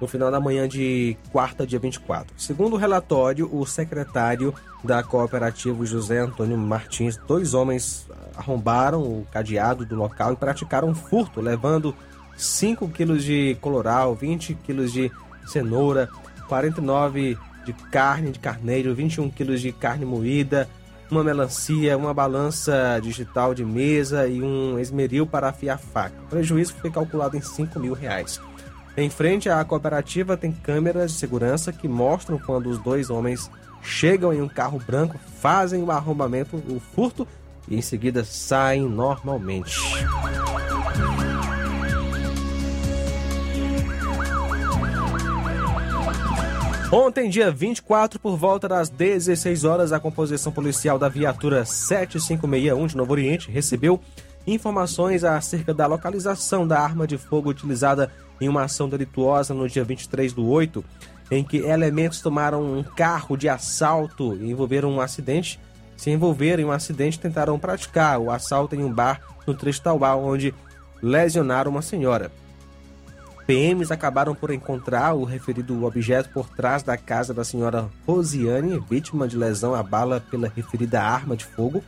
no 0.00 0.06
final 0.06 0.30
da 0.30 0.40
manhã 0.40 0.68
de 0.68 1.16
quarta, 1.30 1.66
dia 1.66 1.78
24. 1.78 2.34
Segundo 2.36 2.74
o 2.74 2.78
relatório, 2.78 3.48
o 3.52 3.64
secretário 3.64 4.54
da 4.82 5.02
cooperativa 5.02 5.84
José 5.86 6.18
Antônio 6.18 6.56
Martins, 6.58 7.16
dois 7.26 7.54
homens 7.54 8.06
arrombaram 8.36 9.02
o 9.02 9.26
cadeado 9.30 9.84
do 9.86 9.94
local 9.94 10.32
e 10.32 10.36
praticaram 10.36 10.94
furto, 10.94 11.40
levando 11.40 11.94
5 12.36 12.88
quilos 12.88 13.22
de 13.24 13.56
coloral, 13.60 14.14
20 14.14 14.54
quilos 14.54 14.92
de 14.92 15.10
cenoura, 15.46 16.08
49 16.48 17.38
de 17.64 17.72
carne 17.72 18.30
de 18.30 18.38
carneiro, 18.38 18.94
21 18.94 19.30
quilos 19.30 19.60
de 19.60 19.72
carne 19.72 20.04
moída, 20.04 20.68
uma 21.10 21.22
melancia, 21.22 21.96
uma 21.96 22.12
balança 22.12 22.98
digital 23.02 23.54
de 23.54 23.64
mesa 23.64 24.26
e 24.26 24.42
um 24.42 24.78
esmeril 24.78 25.26
para 25.26 25.48
afiar 25.48 25.78
faca. 25.78 26.14
O 26.24 26.28
prejuízo 26.28 26.74
foi 26.74 26.90
calculado 26.90 27.36
em 27.36 27.40
5 27.40 27.78
mil 27.78 27.94
reais. 27.94 28.40
Em 28.96 29.10
frente 29.10 29.48
à 29.48 29.64
cooperativa 29.64 30.36
tem 30.36 30.52
câmeras 30.52 31.12
de 31.12 31.18
segurança 31.18 31.72
que 31.72 31.88
mostram 31.88 32.38
quando 32.38 32.68
os 32.68 32.78
dois 32.78 33.10
homens 33.10 33.50
chegam 33.82 34.32
em 34.32 34.40
um 34.40 34.48
carro 34.48 34.78
branco, 34.78 35.18
fazem 35.40 35.82
o 35.82 35.90
arrombamento, 35.90 36.56
o 36.68 36.78
furto 36.78 37.26
e 37.68 37.76
em 37.76 37.82
seguida 37.82 38.24
saem 38.24 38.88
normalmente. 38.88 39.80
Ontem, 46.92 47.28
dia 47.28 47.50
24, 47.50 48.20
por 48.20 48.36
volta 48.36 48.68
das 48.68 48.88
16 48.88 49.64
horas, 49.64 49.92
a 49.92 49.98
composição 49.98 50.52
policial 50.52 50.96
da 50.96 51.08
viatura 51.08 51.64
7561 51.64 52.86
de 52.86 52.96
Novo 52.96 53.10
Oriente 53.10 53.50
recebeu 53.50 54.00
informações 54.46 55.24
acerca 55.24 55.74
da 55.74 55.88
localização 55.88 56.64
da 56.64 56.78
arma 56.78 57.04
de 57.04 57.18
fogo 57.18 57.50
utilizada 57.50 58.12
em 58.40 58.48
uma 58.48 58.64
ação 58.64 58.88
delituosa 58.88 59.54
no 59.54 59.68
dia 59.68 59.84
23 59.84 60.32
do 60.32 60.46
8, 60.46 60.84
em 61.30 61.42
que 61.42 61.58
elementos 61.58 62.20
tomaram 62.20 62.62
um 62.62 62.82
carro 62.82 63.36
de 63.36 63.48
assalto 63.48 64.34
e 64.34 64.50
envolveram 64.50 64.90
um 64.90 65.00
acidente. 65.00 65.60
Se 65.96 66.10
envolveram 66.10 66.62
em 66.62 66.66
um 66.66 66.72
acidente, 66.72 67.18
tentaram 67.18 67.58
praticar 67.58 68.18
o 68.18 68.30
assalto 68.30 68.74
em 68.74 68.84
um 68.84 68.92
bar 68.92 69.20
no 69.46 69.54
trecho 69.54 69.82
Tauá, 69.82 70.14
onde 70.16 70.54
lesionaram 71.02 71.70
uma 71.70 71.82
senhora. 71.82 72.30
PMs 73.46 73.92
acabaram 73.92 74.34
por 74.34 74.50
encontrar 74.50 75.12
o 75.14 75.24
referido 75.24 75.84
objeto 75.84 76.30
por 76.30 76.48
trás 76.48 76.82
da 76.82 76.96
casa 76.96 77.34
da 77.34 77.44
senhora 77.44 77.90
Rosiane, 78.06 78.82
vítima 78.88 79.28
de 79.28 79.36
lesão 79.36 79.74
à 79.74 79.82
bala 79.82 80.22
pela 80.30 80.48
referida 80.48 81.02
arma 81.02 81.36
de 81.36 81.44
fogo. 81.44 81.84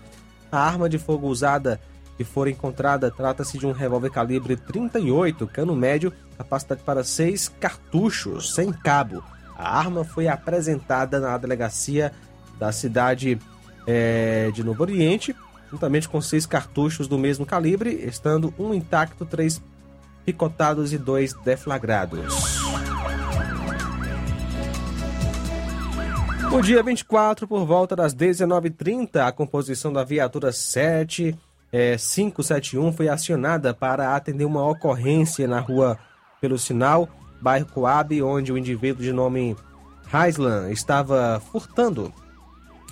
A 0.52 0.58
arma 0.58 0.88
de 0.88 0.98
fogo 0.98 1.26
usada 1.26 1.80
que 2.16 2.24
for 2.24 2.48
encontrada 2.48 3.10
trata-se 3.10 3.58
de 3.58 3.66
um 3.66 3.72
revólver 3.72 4.10
calibre 4.10 4.56
38, 4.56 5.46
cano 5.46 5.76
médio, 5.76 6.12
capacidade 6.36 6.82
para 6.82 7.04
seis 7.04 7.48
cartuchos, 7.48 8.54
sem 8.54 8.72
cabo. 8.72 9.22
A 9.56 9.78
arma 9.78 10.04
foi 10.04 10.28
apresentada 10.28 11.20
na 11.20 11.36
delegacia 11.36 12.12
da 12.58 12.72
cidade 12.72 13.38
é, 13.86 14.50
de 14.52 14.64
Novo 14.64 14.82
Oriente, 14.82 15.34
juntamente 15.70 16.08
com 16.08 16.20
seis 16.20 16.46
cartuchos 16.46 17.06
do 17.06 17.18
mesmo 17.18 17.44
calibre, 17.44 17.90
estando 17.90 18.52
um 18.58 18.72
intacto, 18.72 19.24
três 19.24 19.60
picotados 20.24 20.92
e 20.92 20.98
dois 20.98 21.32
deflagrados. 21.32 22.66
No 26.50 26.62
dia 26.62 26.82
24, 26.82 27.46
por 27.46 27.66
volta 27.66 27.94
das 27.94 28.14
19h30, 28.14 29.26
a 29.26 29.32
composição 29.32 29.92
da 29.92 30.02
viatura 30.04 30.52
7 30.52 31.36
é, 31.72 31.96
571 31.96 32.92
foi 32.92 33.08
acionada 33.08 33.74
para 33.74 34.14
atender 34.14 34.44
uma 34.44 34.66
ocorrência 34.66 35.46
na 35.46 35.60
rua 35.60 35.98
Pelo 36.40 36.58
Sinal, 36.58 37.08
bairro 37.40 37.66
Coab, 37.66 38.22
onde 38.22 38.52
o 38.52 38.58
indivíduo 38.58 39.02
de 39.02 39.12
nome 39.12 39.56
Heislan 40.12 40.70
estava 40.70 41.40
furtando 41.50 42.12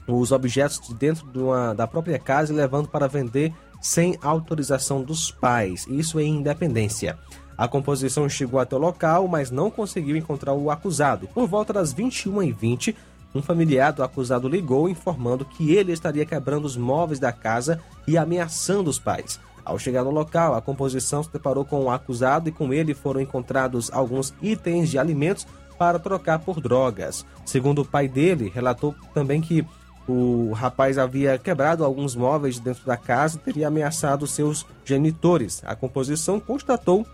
os 0.07 0.33
objetos 0.33 0.81
de 0.87 0.95
dentro 0.95 1.27
de 1.31 1.39
uma, 1.39 1.75
da 1.75 1.87
própria 1.87 2.19
casa 2.19 2.53
e 2.53 2.57
levando 2.57 2.89
para 2.89 3.09
vender 3.09 3.53
sem 3.81 4.19
autorização 4.23 5.03
dos 5.03 5.31
pais, 5.31 5.87
isso 5.89 6.19
em 6.19 6.37
Independência. 6.37 7.19
A 7.57 7.69
composição 7.69 8.29
chegou 8.29 8.59
até 8.59 8.75
o 8.75 8.79
local, 8.79 9.29
mas 9.29 9.51
não 9.51 9.71
conseguiu 9.71 10.17
encontrar 10.17 10.55
o 10.55 10.71
acusado. 10.71 11.29
Por 11.29 11.47
volta 11.47 11.73
das 11.73 11.95
21h20, 11.95 12.97
um 13.35 13.43
familiar 13.43 13.93
do 13.93 14.03
acusado 14.03 14.49
ligou 14.49 14.89
informando 14.89 15.45
que 15.45 15.73
ele 15.73 15.93
estaria 15.93 16.25
quebrando 16.25 16.65
os 16.65 16.77
móveis 16.77 17.19
da 17.19 17.33
casa 17.33 17.81
e 18.07 18.17
ameaçando 18.17 18.89
os 18.89 18.99
pais. 18.99 19.41
Ao 19.65 19.79
chegar 19.79 20.05
no 20.05 20.11
local, 20.11 20.55
a 20.55 20.61
composição 20.61 21.23
se 21.23 21.33
deparou 21.33 21.65
com 21.65 21.85
o 21.85 21.91
acusado 21.91 22.49
e 22.49 22.53
com 22.53 22.73
ele 22.73 22.95
foram 22.95 23.21
encontrados 23.21 23.91
alguns 23.93 24.35
itens 24.43 24.91
de 24.91 24.99
alimentos 24.99 25.47
para 25.79 25.99
trocar 25.99 26.39
por 26.39 26.61
drogas. 26.61 27.25
Segundo 27.45 27.83
o 27.83 27.85
pai 27.85 28.07
dele, 28.07 28.53
relatou 28.55 28.95
também 29.13 29.41
que 29.41 29.67
o 30.07 30.53
rapaz 30.53 30.99
havia 30.99 31.39
quebrado 31.39 31.83
alguns 31.83 32.15
móveis 32.15 32.59
dentro 32.59 32.85
da 32.85 32.97
casa 32.97 33.37
e 33.37 33.41
teria 33.41 33.69
ameaçado 33.69 34.27
seus 34.27 34.67
genitores. 34.85 35.63
A 35.65 35.75
composição 35.75 36.39
constatou 36.39 37.07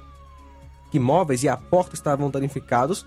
que 0.90 0.98
móveis 0.98 1.44
e 1.44 1.48
a 1.48 1.56
porta 1.56 1.94
estavam 1.94 2.28
danificados. 2.28 3.06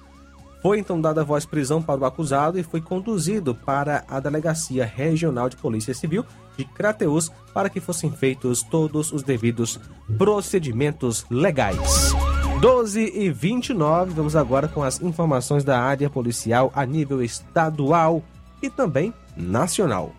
Foi 0.63 0.80
então 0.80 1.02
dada 1.02 1.19
a 1.19 1.23
voz 1.26 1.45
prisão 1.45 1.82
para 1.82 1.99
o 1.99 2.06
acusado 2.06 2.58
e 2.58 2.63
foi 2.63 2.80
conduzido 2.80 3.54
para 3.54 4.06
a 4.08 4.17
Delegacia 4.21 4.86
Regional 4.86 5.49
de 5.49 5.58
Polícia 5.58 5.93
Civil 5.93 6.26
de 6.58 6.63
Crateus 6.63 7.30
para 7.54 7.69
que 7.69 7.82
fossem 7.82 8.10
feitos 8.10 8.63
todos 8.63 9.12
os 9.12 9.23
devidos 9.23 9.78
procedimentos 10.17 11.26
legais. 11.30 12.13
12 12.62 13.12
e 13.13 13.30
29, 13.30 14.13
vamos 14.13 14.38
agora 14.38 14.69
com 14.69 14.82
as 14.82 15.02
informações 15.02 15.65
da 15.65 15.82
área 15.82 16.10
policial 16.10 16.71
a 16.73 16.86
nível 16.86 17.21
estadual 17.21 18.23
e 18.62 18.69
também 18.69 19.13
nacional. 19.36 20.13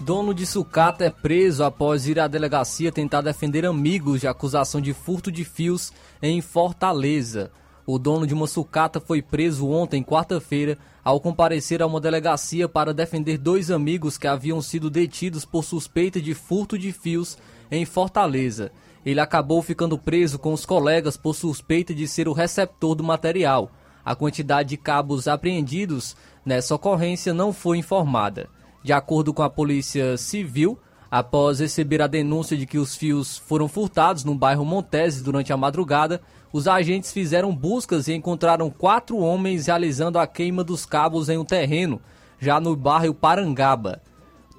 Dono 0.00 0.32
de 0.32 0.46
sucata 0.46 1.04
é 1.04 1.10
preso 1.10 1.62
após 1.62 2.08
ir 2.08 2.18
à 2.18 2.26
delegacia 2.26 2.90
tentar 2.90 3.20
defender 3.20 3.66
amigos 3.66 4.22
de 4.22 4.26
acusação 4.26 4.80
de 4.80 4.94
furto 4.94 5.30
de 5.30 5.44
fios 5.44 5.92
em 6.22 6.40
Fortaleza. 6.40 7.50
O 7.84 7.98
dono 7.98 8.26
de 8.26 8.34
uma 8.34 8.46
sucata 8.46 9.00
foi 9.00 9.20
preso 9.20 9.68
ontem, 9.68 10.04
quarta-feira, 10.04 10.78
ao 11.02 11.20
comparecer 11.20 11.82
a 11.82 11.86
uma 11.86 12.00
delegacia 12.00 12.68
para 12.68 12.94
defender 12.94 13.38
dois 13.38 13.70
amigos 13.70 14.16
que 14.16 14.28
haviam 14.28 14.62
sido 14.62 14.88
detidos 14.88 15.44
por 15.44 15.64
suspeita 15.64 16.20
de 16.20 16.32
furto 16.32 16.78
de 16.78 16.92
fios 16.92 17.36
em 17.70 17.84
Fortaleza. 17.84 18.70
Ele 19.04 19.18
acabou 19.18 19.60
ficando 19.62 19.98
preso 19.98 20.38
com 20.38 20.52
os 20.52 20.64
colegas 20.64 21.16
por 21.16 21.34
suspeita 21.34 21.92
de 21.92 22.06
ser 22.06 22.28
o 22.28 22.32
receptor 22.32 22.94
do 22.94 23.02
material. 23.02 23.70
A 24.04 24.14
quantidade 24.14 24.70
de 24.70 24.76
cabos 24.76 25.26
apreendidos 25.26 26.16
nessa 26.46 26.74
ocorrência 26.76 27.34
não 27.34 27.52
foi 27.52 27.78
informada. 27.78 28.48
De 28.82 28.92
acordo 28.92 29.34
com 29.34 29.42
a 29.42 29.50
Polícia 29.50 30.16
Civil, 30.16 30.78
após 31.10 31.58
receber 31.58 32.00
a 32.00 32.06
denúncia 32.06 32.56
de 32.56 32.64
que 32.64 32.78
os 32.78 32.94
fios 32.94 33.38
foram 33.38 33.68
furtados 33.68 34.24
no 34.24 34.36
bairro 34.36 34.64
Montese 34.64 35.22
durante 35.22 35.52
a 35.52 35.56
madrugada, 35.56 36.20
os 36.52 36.68
agentes 36.68 37.12
fizeram 37.12 37.54
buscas 37.54 38.08
e 38.08 38.12
encontraram 38.12 38.70
quatro 38.70 39.16
homens 39.18 39.66
realizando 39.66 40.18
a 40.18 40.26
queima 40.26 40.62
dos 40.62 40.84
cabos 40.84 41.28
em 41.28 41.38
um 41.38 41.44
terreno, 41.44 42.00
já 42.38 42.60
no 42.60 42.76
bairro 42.76 43.14
Parangaba. 43.14 44.02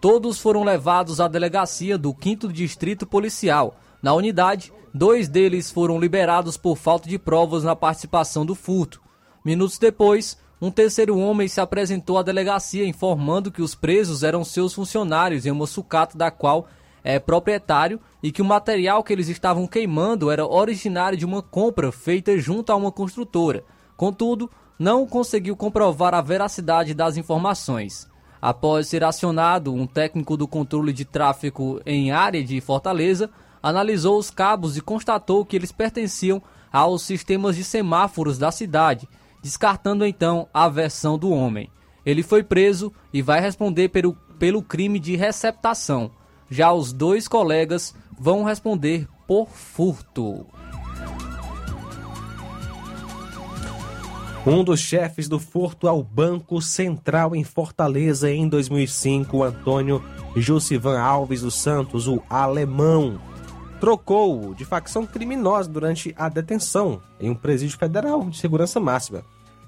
Todos 0.01 0.39
foram 0.39 0.63
levados 0.63 1.21
à 1.21 1.27
delegacia 1.27 1.97
do 1.97 2.15
5 2.19 2.51
Distrito 2.51 3.05
Policial. 3.05 3.75
Na 4.01 4.13
unidade, 4.13 4.73
dois 4.93 5.29
deles 5.29 5.71
foram 5.71 5.99
liberados 5.99 6.57
por 6.57 6.77
falta 6.77 7.07
de 7.07 7.19
provas 7.19 7.63
na 7.63 7.75
participação 7.75 8.45
do 8.45 8.55
furto. 8.55 9.01
Minutos 9.45 9.77
depois, 9.77 10.37
um 10.61 10.71
terceiro 10.71 11.17
homem 11.17 11.47
se 11.47 11.61
apresentou 11.61 12.17
à 12.17 12.23
delegacia 12.23 12.85
informando 12.85 13.51
que 13.51 13.61
os 13.61 13.75
presos 13.75 14.23
eram 14.23 14.43
seus 14.43 14.73
funcionários 14.73 15.45
em 15.45 15.51
uma 15.51 15.67
sucata 15.67 16.17
da 16.17 16.31
qual 16.31 16.67
é 17.03 17.19
proprietário 17.19 17.99
e 18.21 18.31
que 18.31 18.41
o 18.41 18.45
material 18.45 19.03
que 19.03 19.11
eles 19.11 19.27
estavam 19.27 19.67
queimando 19.67 20.31
era 20.31 20.45
originário 20.45 21.17
de 21.17 21.25
uma 21.25 21.41
compra 21.41 21.91
feita 21.91 22.37
junto 22.37 22.71
a 22.71 22.75
uma 22.75 22.91
construtora. 22.91 23.63
Contudo, 23.97 24.49
não 24.79 25.05
conseguiu 25.05 25.55
comprovar 25.55 26.13
a 26.13 26.21
veracidade 26.21 26.93
das 26.93 27.17
informações. 27.17 28.07
Após 28.41 28.87
ser 28.87 29.03
acionado, 29.03 29.73
um 29.73 29.87
técnico 29.87 30.35
do 30.35 30.47
controle 30.47 30.91
de 30.93 31.05
tráfego 31.05 31.81
em 31.85 32.11
área 32.11 32.43
de 32.43 32.59
Fortaleza 32.59 33.29
analisou 33.61 34.17
os 34.17 34.29
cabos 34.29 34.75
e 34.77 34.81
constatou 34.81 35.45
que 35.45 35.55
eles 35.55 35.71
pertenciam 35.71 36.41
aos 36.71 37.03
sistemas 37.03 37.55
de 37.55 37.63
semáforos 37.63 38.37
da 38.37 38.51
cidade 38.51 39.07
descartando 39.43 40.05
então 40.05 40.47
a 40.53 40.69
versão 40.69 41.19
do 41.19 41.29
homem. 41.29 41.69
Ele 42.05 42.23
foi 42.23 42.41
preso 42.41 42.93
e 43.11 43.21
vai 43.21 43.41
responder 43.41 43.89
pelo, 43.89 44.13
pelo 44.39 44.63
crime 44.63 44.97
de 44.99 45.17
receptação. 45.17 46.09
Já 46.49 46.71
os 46.71 46.93
dois 46.93 47.27
colegas 47.27 47.95
vão 48.19 48.43
responder 48.43 49.07
por 49.27 49.47
furto. 49.49 50.45
Um 54.45 54.61
dos 54.61 54.81
chefes 54.81 55.29
do 55.29 55.39
furto 55.39 55.87
ao 55.87 56.03
Banco 56.03 56.61
Central 56.61 57.33
em 57.33 57.45
Fortaleza 57.45 58.29
em 58.29 58.47
2005, 58.47 59.41
Antônio 59.41 60.03
Jussivan 60.35 60.99
Alves 60.99 61.41
dos 61.41 61.55
Santos, 61.55 62.09
o 62.09 62.21
alemão, 62.29 63.21
trocou 63.79 64.53
de 64.53 64.65
facção 64.65 65.05
criminosa 65.05 65.69
durante 65.69 66.13
a 66.17 66.27
detenção 66.27 67.01
em 67.21 67.29
um 67.29 67.35
presídio 67.35 67.77
federal 67.77 68.29
de 68.29 68.37
segurança 68.37 68.81
máxima. 68.81 69.23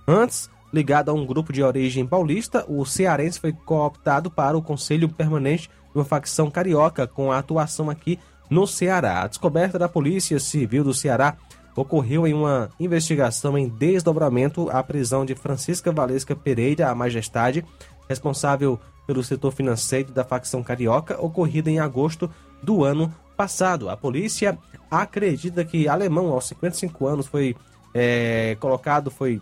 Antes, 0.05 0.49
ligado 0.73 1.09
a 1.09 1.13
um 1.13 1.25
grupo 1.25 1.53
de 1.53 1.63
origem 1.63 2.05
paulista, 2.05 2.65
o 2.67 2.85
cearense 2.85 3.39
foi 3.39 3.53
cooptado 3.53 4.29
para 4.29 4.57
o 4.57 4.61
Conselho 4.61 5.07
Permanente 5.07 5.69
de 5.69 5.97
uma 5.97 6.05
facção 6.05 6.49
carioca 6.51 7.07
com 7.07 7.31
a 7.31 7.39
atuação 7.39 7.89
aqui 7.89 8.19
no 8.49 8.67
Ceará. 8.67 9.21
A 9.21 9.27
descoberta 9.27 9.79
da 9.79 9.87
Polícia 9.87 10.39
Civil 10.39 10.83
do 10.83 10.93
Ceará 10.93 11.37
ocorreu 11.75 12.25
em 12.25 12.33
uma 12.33 12.69
investigação 12.79 13.57
em 13.57 13.67
desdobramento 13.67 14.69
à 14.69 14.81
prisão 14.81 15.25
de 15.25 15.35
Francisca 15.35 15.91
Valesca 15.91 16.35
Pereira, 16.35 16.89
a 16.89 16.95
Majestade, 16.95 17.65
responsável 18.07 18.79
pelo 19.05 19.23
setor 19.23 19.51
financeiro 19.51 20.11
da 20.11 20.23
facção 20.23 20.63
carioca, 20.63 21.21
ocorrida 21.21 21.69
em 21.69 21.79
agosto 21.79 22.29
do 22.63 22.83
ano 22.83 23.13
passado. 23.35 23.89
A 23.89 23.97
polícia 23.97 24.57
acredita 24.89 25.63
que 25.65 25.87
alemão, 25.87 26.31
aos 26.31 26.47
55 26.47 27.05
anos, 27.05 27.27
foi 27.27 27.55
é, 27.93 28.57
colocado, 28.59 29.11
foi 29.11 29.41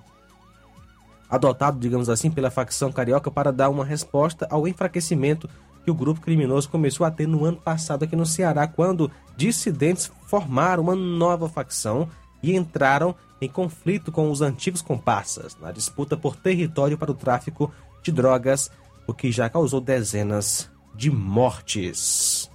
adotado, 1.33 1.79
digamos 1.79 2.09
assim, 2.09 2.29
pela 2.29 2.51
facção 2.51 2.91
carioca 2.91 3.31
para 3.31 3.51
dar 3.51 3.71
uma 3.71 3.83
resposta 3.83 4.47
ao 4.51 4.67
enfraquecimento 4.67 5.49
que 5.83 5.89
o 5.89 5.95
grupo 5.95 6.21
criminoso 6.21 6.69
começou 6.69 7.07
a 7.07 7.11
ter 7.11 7.27
no 7.27 7.43
ano 7.43 7.57
passado 7.57 8.03
aqui 8.03 8.15
no 8.15 8.25
Ceará, 8.25 8.67
quando 8.67 9.09
dissidentes 9.35 10.11
formaram 10.27 10.83
uma 10.83 10.95
nova 10.95 11.49
facção 11.49 12.07
e 12.43 12.55
entraram 12.55 13.15
em 13.41 13.49
conflito 13.49 14.11
com 14.11 14.29
os 14.29 14.41
antigos 14.41 14.83
comparsas 14.83 15.57
na 15.59 15.71
disputa 15.71 16.15
por 16.15 16.35
território 16.35 16.99
para 16.99 17.11
o 17.11 17.15
tráfico 17.15 17.73
de 18.03 18.11
drogas, 18.11 18.69
o 19.07 19.13
que 19.13 19.31
já 19.31 19.49
causou 19.49 19.81
dezenas 19.81 20.69
de 20.93 21.09
mortes. 21.09 22.47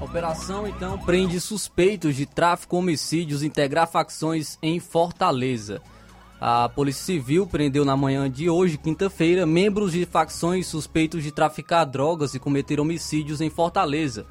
A 0.00 0.04
operação 0.04 0.66
então 0.66 0.98
prende 0.98 1.38
suspeitos 1.38 2.16
de 2.16 2.24
tráfico, 2.24 2.78
homicídios, 2.78 3.42
integrar 3.42 3.86
facções 3.86 4.56
em 4.62 4.80
Fortaleza. 4.80 5.82
A 6.40 6.68
Polícia 6.68 7.04
Civil 7.04 7.48
prendeu 7.48 7.84
na 7.84 7.96
manhã 7.96 8.30
de 8.30 8.48
hoje, 8.48 8.78
quinta-feira, 8.78 9.44
membros 9.44 9.90
de 9.90 10.06
facções 10.06 10.68
suspeitos 10.68 11.24
de 11.24 11.32
traficar 11.32 11.84
drogas 11.84 12.32
e 12.32 12.38
cometer 12.38 12.78
homicídios 12.78 13.40
em 13.40 13.50
Fortaleza. 13.50 14.24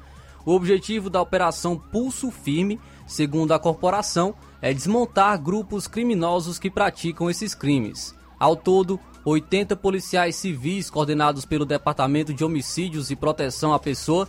O 0.46 0.52
objetivo 0.52 1.10
da 1.10 1.20
operação 1.20 1.76
Pulso 1.76 2.30
Firme, 2.30 2.80
segundo 3.06 3.52
a 3.52 3.58
corporação, 3.58 4.34
é 4.62 4.72
desmontar 4.72 5.38
grupos 5.38 5.86
criminosos 5.86 6.58
que 6.58 6.70
praticam 6.70 7.28
esses 7.28 7.54
crimes. 7.54 8.14
Ao 8.40 8.56
todo, 8.56 8.98
80 9.22 9.76
policiais 9.76 10.34
civis 10.36 10.88
coordenados 10.88 11.44
pelo 11.44 11.66
Departamento 11.66 12.32
de 12.32 12.42
Homicídios 12.42 13.10
e 13.10 13.16
Proteção 13.16 13.74
à 13.74 13.78
Pessoa 13.78 14.26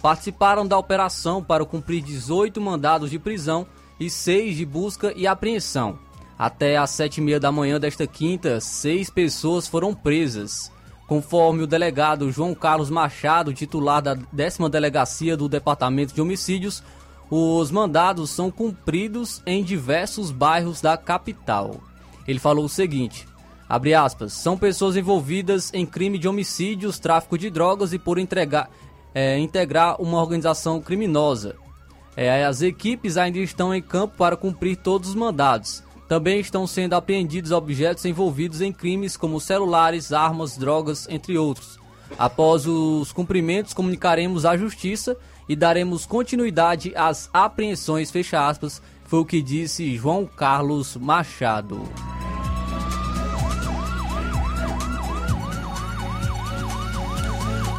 participaram 0.00 0.64
da 0.64 0.78
operação 0.78 1.42
para 1.42 1.64
cumprir 1.64 2.02
18 2.02 2.60
mandados 2.60 3.10
de 3.10 3.18
prisão 3.18 3.66
e 3.98 4.08
6 4.08 4.56
de 4.56 4.64
busca 4.64 5.12
e 5.16 5.26
apreensão. 5.26 6.05
Até 6.38 6.76
às 6.76 6.90
sete 6.90 7.18
e 7.18 7.20
meia 7.22 7.40
da 7.40 7.50
manhã 7.50 7.80
desta 7.80 8.06
quinta, 8.06 8.60
seis 8.60 9.08
pessoas 9.08 9.66
foram 9.66 9.94
presas. 9.94 10.70
Conforme 11.06 11.62
o 11.62 11.66
delegado 11.66 12.30
João 12.30 12.54
Carlos 12.54 12.90
Machado, 12.90 13.54
titular 13.54 14.02
da 14.02 14.14
décima 14.32 14.68
delegacia 14.68 15.36
do 15.36 15.48
Departamento 15.48 16.12
de 16.12 16.20
Homicídios, 16.20 16.82
os 17.30 17.70
mandados 17.70 18.30
são 18.30 18.50
cumpridos 18.50 19.42
em 19.46 19.64
diversos 19.64 20.30
bairros 20.30 20.80
da 20.80 20.96
capital. 20.96 21.80
Ele 22.26 22.38
falou 22.38 22.64
o 22.64 22.68
seguinte: 22.68 23.26
abre 23.68 23.94
aspas, 23.94 24.32
são 24.32 24.58
pessoas 24.58 24.96
envolvidas 24.96 25.72
em 25.72 25.86
crime 25.86 26.18
de 26.18 26.28
homicídios, 26.28 26.98
tráfico 26.98 27.38
de 27.38 27.50
drogas 27.50 27.92
e 27.92 27.98
por 27.98 28.18
entregar, 28.18 28.68
é, 29.14 29.38
integrar 29.38 30.00
uma 30.00 30.20
organização 30.20 30.80
criminosa. 30.80 31.56
É, 32.16 32.44
as 32.44 32.62
equipes 32.62 33.16
ainda 33.16 33.38
estão 33.38 33.74
em 33.74 33.82
campo 33.82 34.16
para 34.16 34.36
cumprir 34.36 34.76
todos 34.76 35.10
os 35.10 35.14
mandados. 35.14 35.85
Também 36.08 36.38
estão 36.38 36.66
sendo 36.66 36.94
apreendidos 36.94 37.50
objetos 37.50 38.04
envolvidos 38.04 38.60
em 38.60 38.72
crimes 38.72 39.16
como 39.16 39.40
celulares, 39.40 40.12
armas, 40.12 40.56
drogas, 40.56 41.06
entre 41.10 41.36
outros. 41.36 41.80
Após 42.16 42.66
os 42.66 43.10
cumprimentos, 43.12 43.74
comunicaremos 43.74 44.44
à 44.44 44.56
Justiça 44.56 45.16
e 45.48 45.56
daremos 45.56 46.06
continuidade 46.06 46.92
às 46.94 47.28
apreensões, 47.32 48.10
fecha 48.10 48.46
aspas, 48.46 48.80
foi 49.04 49.20
o 49.20 49.24
que 49.24 49.42
disse 49.42 49.96
João 49.96 50.26
Carlos 50.26 50.96
Machado. 50.96 51.82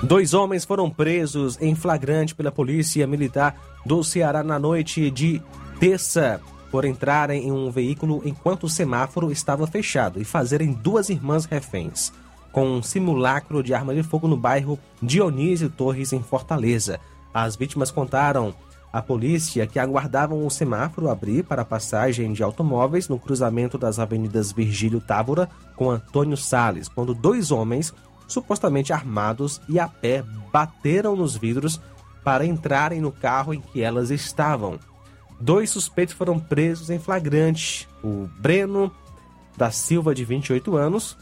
Dois 0.04 0.34
homens 0.34 0.64
foram 0.64 0.90
presos 0.90 1.58
em 1.62 1.76
flagrante 1.76 2.34
pela 2.34 2.52
Polícia 2.52 3.06
Militar 3.08 3.56
do 3.86 4.04
Ceará 4.04 4.44
na 4.44 4.58
noite 4.58 5.12
de 5.12 5.42
terça 5.80 6.40
por 6.72 6.86
entrarem 6.86 7.48
em 7.48 7.52
um 7.52 7.72
veículo 7.72 8.22
enquanto 8.26 8.66
o 8.66 8.70
semáforo 8.70 9.32
estava 9.32 9.68
fechado 9.68 10.22
e 10.22 10.26
fazerem 10.26 10.74
duas 10.74 11.10
irmãs 11.10 11.46
reféns, 11.46 12.12
com 12.52 12.68
um 12.68 12.84
simulacro 12.84 13.64
de 13.64 13.74
arma 13.74 13.94
de 13.94 14.04
fogo 14.04 14.28
no 14.28 14.38
bairro 14.38 14.80
Dionísio 15.02 15.70
Torres, 15.70 16.14
em 16.14 16.22
Fortaleza. 16.22 17.00
As 17.34 17.56
vítimas 17.56 17.92
contaram 17.92 18.54
à 18.92 19.02
polícia 19.02 19.68
que 19.68 19.80
aguardavam 19.80 20.46
o 20.46 20.50
semáforo 20.50 21.10
abrir 21.10 21.44
para 21.44 21.62
a 21.62 21.66
passagem 21.66 22.34
de 22.34 22.42
automóveis 22.42 23.08
no 23.08 23.20
cruzamento 23.20 23.78
das 23.78 24.00
avenidas 24.00 24.52
Virgílio 24.52 25.00
Távora 25.00 25.50
com 25.76 25.92
Antônio 25.92 26.38
Sales, 26.38 26.88
quando 26.88 27.14
dois 27.14 27.52
homens, 27.52 27.94
supostamente 28.28 28.92
armados 28.92 29.62
e 29.70 29.80
a 29.80 29.88
pé, 29.88 30.24
bateram 30.52 31.16
nos 31.16 31.36
vidros 31.36 31.80
para 32.24 32.46
entrarem 32.46 33.00
no 33.00 33.12
carro 33.12 33.54
em 33.54 33.62
que 33.62 33.82
elas 33.82 34.10
estavam. 34.10 34.80
Dois 35.40 35.70
suspeitos 35.70 36.16
foram 36.16 36.40
presos 36.40 36.90
em 36.90 37.00
flagrante. 37.00 37.88
O 38.04 38.28
Breno 38.40 38.92
da 39.56 39.72
Silva, 39.72 40.14
de 40.14 40.24
28 40.24 40.76
anos, 40.76 41.18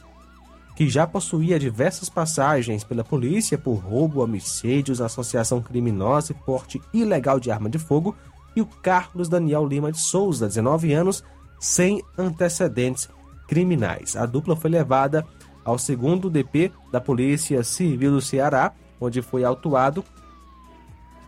que 0.75 0.89
já 0.89 1.08
possuía 1.08 1.58
diversas 1.58 2.10
passagens 2.10 2.84
pela 2.84 3.04
polícia 3.04 3.58
por 3.58 3.75
roubo, 3.75 4.21
homicídios, 4.21 4.99
associação 4.99 5.62
criminosa 5.62 6.34
e 6.34 6.36
porte 6.36 6.82
ilegal 6.93 7.39
de 7.39 7.49
arma 7.49 7.69
de 7.69 7.80
fogo, 7.80 8.15
e 8.56 8.62
o 8.62 8.65
Carlos 8.65 9.30
Daniel 9.30 9.65
Lima 9.65 9.91
de 9.91 9.99
Souza, 9.99 10.47
19 10.47 10.93
anos, 10.93 11.23
sem 11.60 12.04
antecedentes 12.17 13.10
criminais. 13.47 14.15
A 14.15 14.25
dupla 14.25 14.56
foi 14.56 14.69
levada 14.69 15.25
ao 15.63 15.78
segundo 15.78 16.30
DP 16.30 16.71
da 16.91 17.01
Polícia 17.01 17.63
Civil 17.63 18.12
do 18.12 18.21
Ceará, 18.21 18.73
onde 18.99 19.21
foi 19.21 19.43
autuado 19.43 20.04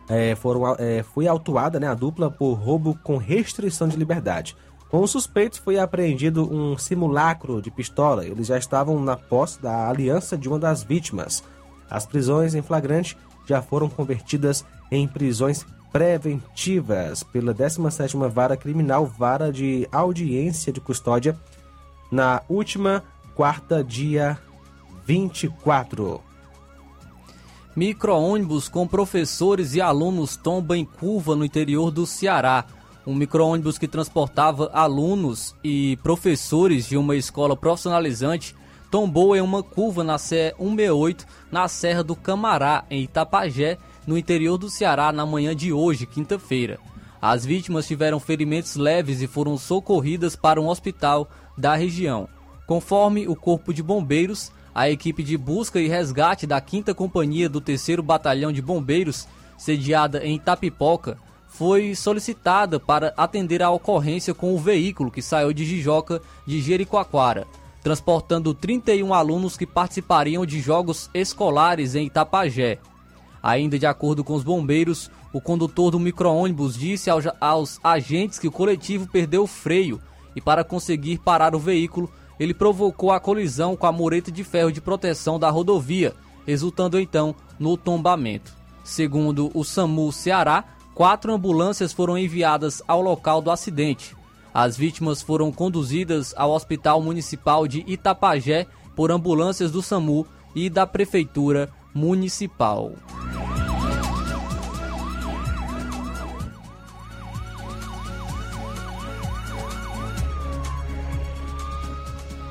é, 0.08 0.34
foram, 0.34 0.74
é, 0.78 1.02
foi 1.02 1.26
autuada 1.26 1.78
né, 1.78 1.86
a 1.88 1.94
dupla 1.94 2.30
por 2.30 2.54
roubo 2.54 2.98
com 3.02 3.16
restrição 3.16 3.88
de 3.88 3.96
liberdade. 3.96 4.56
Com 4.88 5.02
os 5.02 5.10
suspeitos 5.10 5.58
foi 5.58 5.78
apreendido 5.78 6.50
um 6.50 6.78
simulacro 6.78 7.60
de 7.60 7.70
pistola. 7.70 8.24
Eles 8.24 8.46
já 8.46 8.56
estavam 8.56 8.98
na 9.02 9.16
posse 9.16 9.60
da 9.60 9.88
aliança 9.88 10.36
de 10.36 10.48
uma 10.48 10.58
das 10.58 10.82
vítimas. 10.82 11.44
As 11.90 12.06
prisões 12.06 12.54
em 12.54 12.62
flagrante 12.62 13.16
já 13.46 13.60
foram 13.60 13.88
convertidas 13.88 14.64
em 14.90 15.06
prisões 15.06 15.66
preventivas 15.92 17.22
pela 17.22 17.54
17ª 17.54 18.28
Vara 18.28 18.56
Criminal, 18.56 19.06
Vara 19.06 19.52
de 19.52 19.86
Audiência 19.92 20.72
de 20.72 20.80
Custódia, 20.80 21.36
na 22.10 22.42
última 22.48 23.02
quarta, 23.34 23.84
dia 23.84 24.38
24. 25.06 26.27
Micro-ônibus 27.76 28.68
com 28.68 28.86
professores 28.86 29.74
e 29.74 29.80
alunos 29.80 30.36
tomba 30.36 30.76
em 30.76 30.84
curva 30.84 31.36
no 31.36 31.44
interior 31.44 31.90
do 31.90 32.06
Ceará. 32.06 32.64
Um 33.06 33.14
micro-ônibus 33.14 33.78
que 33.78 33.86
transportava 33.86 34.70
alunos 34.72 35.54
e 35.62 35.96
professores 36.02 36.88
de 36.88 36.96
uma 36.96 37.14
escola 37.14 37.56
profissionalizante 37.56 38.54
tombou 38.90 39.36
em 39.36 39.40
uma 39.40 39.62
curva 39.62 40.02
na 40.02 40.18
CE 40.18 40.54
168 40.58 41.26
na 41.52 41.68
Serra 41.68 42.02
do 42.02 42.16
Camará, 42.16 42.84
em 42.90 43.02
Itapajé, 43.02 43.78
no 44.06 44.16
interior 44.16 44.58
do 44.58 44.70
Ceará, 44.70 45.12
na 45.12 45.24
manhã 45.24 45.54
de 45.54 45.72
hoje, 45.72 46.06
quinta-feira. 46.06 46.78
As 47.20 47.44
vítimas 47.44 47.86
tiveram 47.86 48.18
ferimentos 48.18 48.76
leves 48.76 49.20
e 49.20 49.26
foram 49.26 49.58
socorridas 49.58 50.34
para 50.34 50.60
um 50.60 50.68
hospital 50.68 51.28
da 51.56 51.74
região. 51.74 52.28
Conforme 52.66 53.26
o 53.28 53.34
Corpo 53.34 53.72
de 53.72 53.82
Bombeiros, 53.82 54.52
a 54.78 54.88
equipe 54.88 55.24
de 55.24 55.36
busca 55.36 55.80
e 55.80 55.88
resgate 55.88 56.46
da 56.46 56.62
5 56.64 56.94
Companhia 56.94 57.48
do 57.48 57.60
3 57.60 57.96
Batalhão 57.96 58.52
de 58.52 58.62
Bombeiros, 58.62 59.26
sediada 59.56 60.24
em 60.24 60.38
Tapipoca, 60.38 61.18
foi 61.48 61.96
solicitada 61.96 62.78
para 62.78 63.12
atender 63.16 63.60
a 63.60 63.70
ocorrência 63.70 64.32
com 64.32 64.54
o 64.54 64.58
veículo 64.58 65.10
que 65.10 65.20
saiu 65.20 65.52
de 65.52 65.64
Jijoca 65.64 66.22
de 66.46 66.60
Jericoacoara, 66.60 67.44
transportando 67.82 68.54
31 68.54 69.12
alunos 69.12 69.56
que 69.56 69.66
participariam 69.66 70.46
de 70.46 70.60
jogos 70.60 71.10
escolares 71.12 71.96
em 71.96 72.06
Itapajé. 72.06 72.78
Ainda 73.42 73.80
de 73.80 73.86
acordo 73.86 74.22
com 74.22 74.34
os 74.34 74.44
bombeiros, 74.44 75.10
o 75.32 75.40
condutor 75.40 75.90
do 75.90 75.98
micro-ônibus 75.98 76.78
disse 76.78 77.10
aos, 77.10 77.24
aos 77.40 77.80
agentes 77.82 78.38
que 78.38 78.46
o 78.46 78.52
coletivo 78.52 79.08
perdeu 79.08 79.42
o 79.42 79.48
freio 79.48 80.00
e, 80.36 80.40
para 80.40 80.62
conseguir 80.62 81.18
parar 81.18 81.52
o 81.56 81.58
veículo, 81.58 82.08
ele 82.38 82.54
provocou 82.54 83.10
a 83.10 83.20
colisão 83.20 83.76
com 83.76 83.86
a 83.86 83.92
mureta 83.92 84.30
de 84.30 84.44
ferro 84.44 84.72
de 84.72 84.80
proteção 84.80 85.38
da 85.38 85.50
rodovia, 85.50 86.14
resultando 86.46 86.98
então 86.98 87.34
no 87.58 87.76
tombamento. 87.76 88.52
Segundo 88.84 89.50
o 89.54 89.64
SAMU 89.64 90.10
Ceará, 90.12 90.64
quatro 90.94 91.32
ambulâncias 91.32 91.92
foram 91.92 92.16
enviadas 92.16 92.82
ao 92.88 93.02
local 93.02 93.42
do 93.42 93.50
acidente. 93.50 94.16
As 94.52 94.76
vítimas 94.76 95.20
foram 95.20 95.52
conduzidas 95.52 96.34
ao 96.36 96.50
Hospital 96.52 97.02
Municipal 97.02 97.68
de 97.68 97.84
Itapajé 97.86 98.66
por 98.96 99.12
ambulâncias 99.12 99.70
do 99.70 99.82
SAMU 99.82 100.26
e 100.54 100.70
da 100.70 100.86
Prefeitura 100.86 101.70
Municipal. 101.94 102.92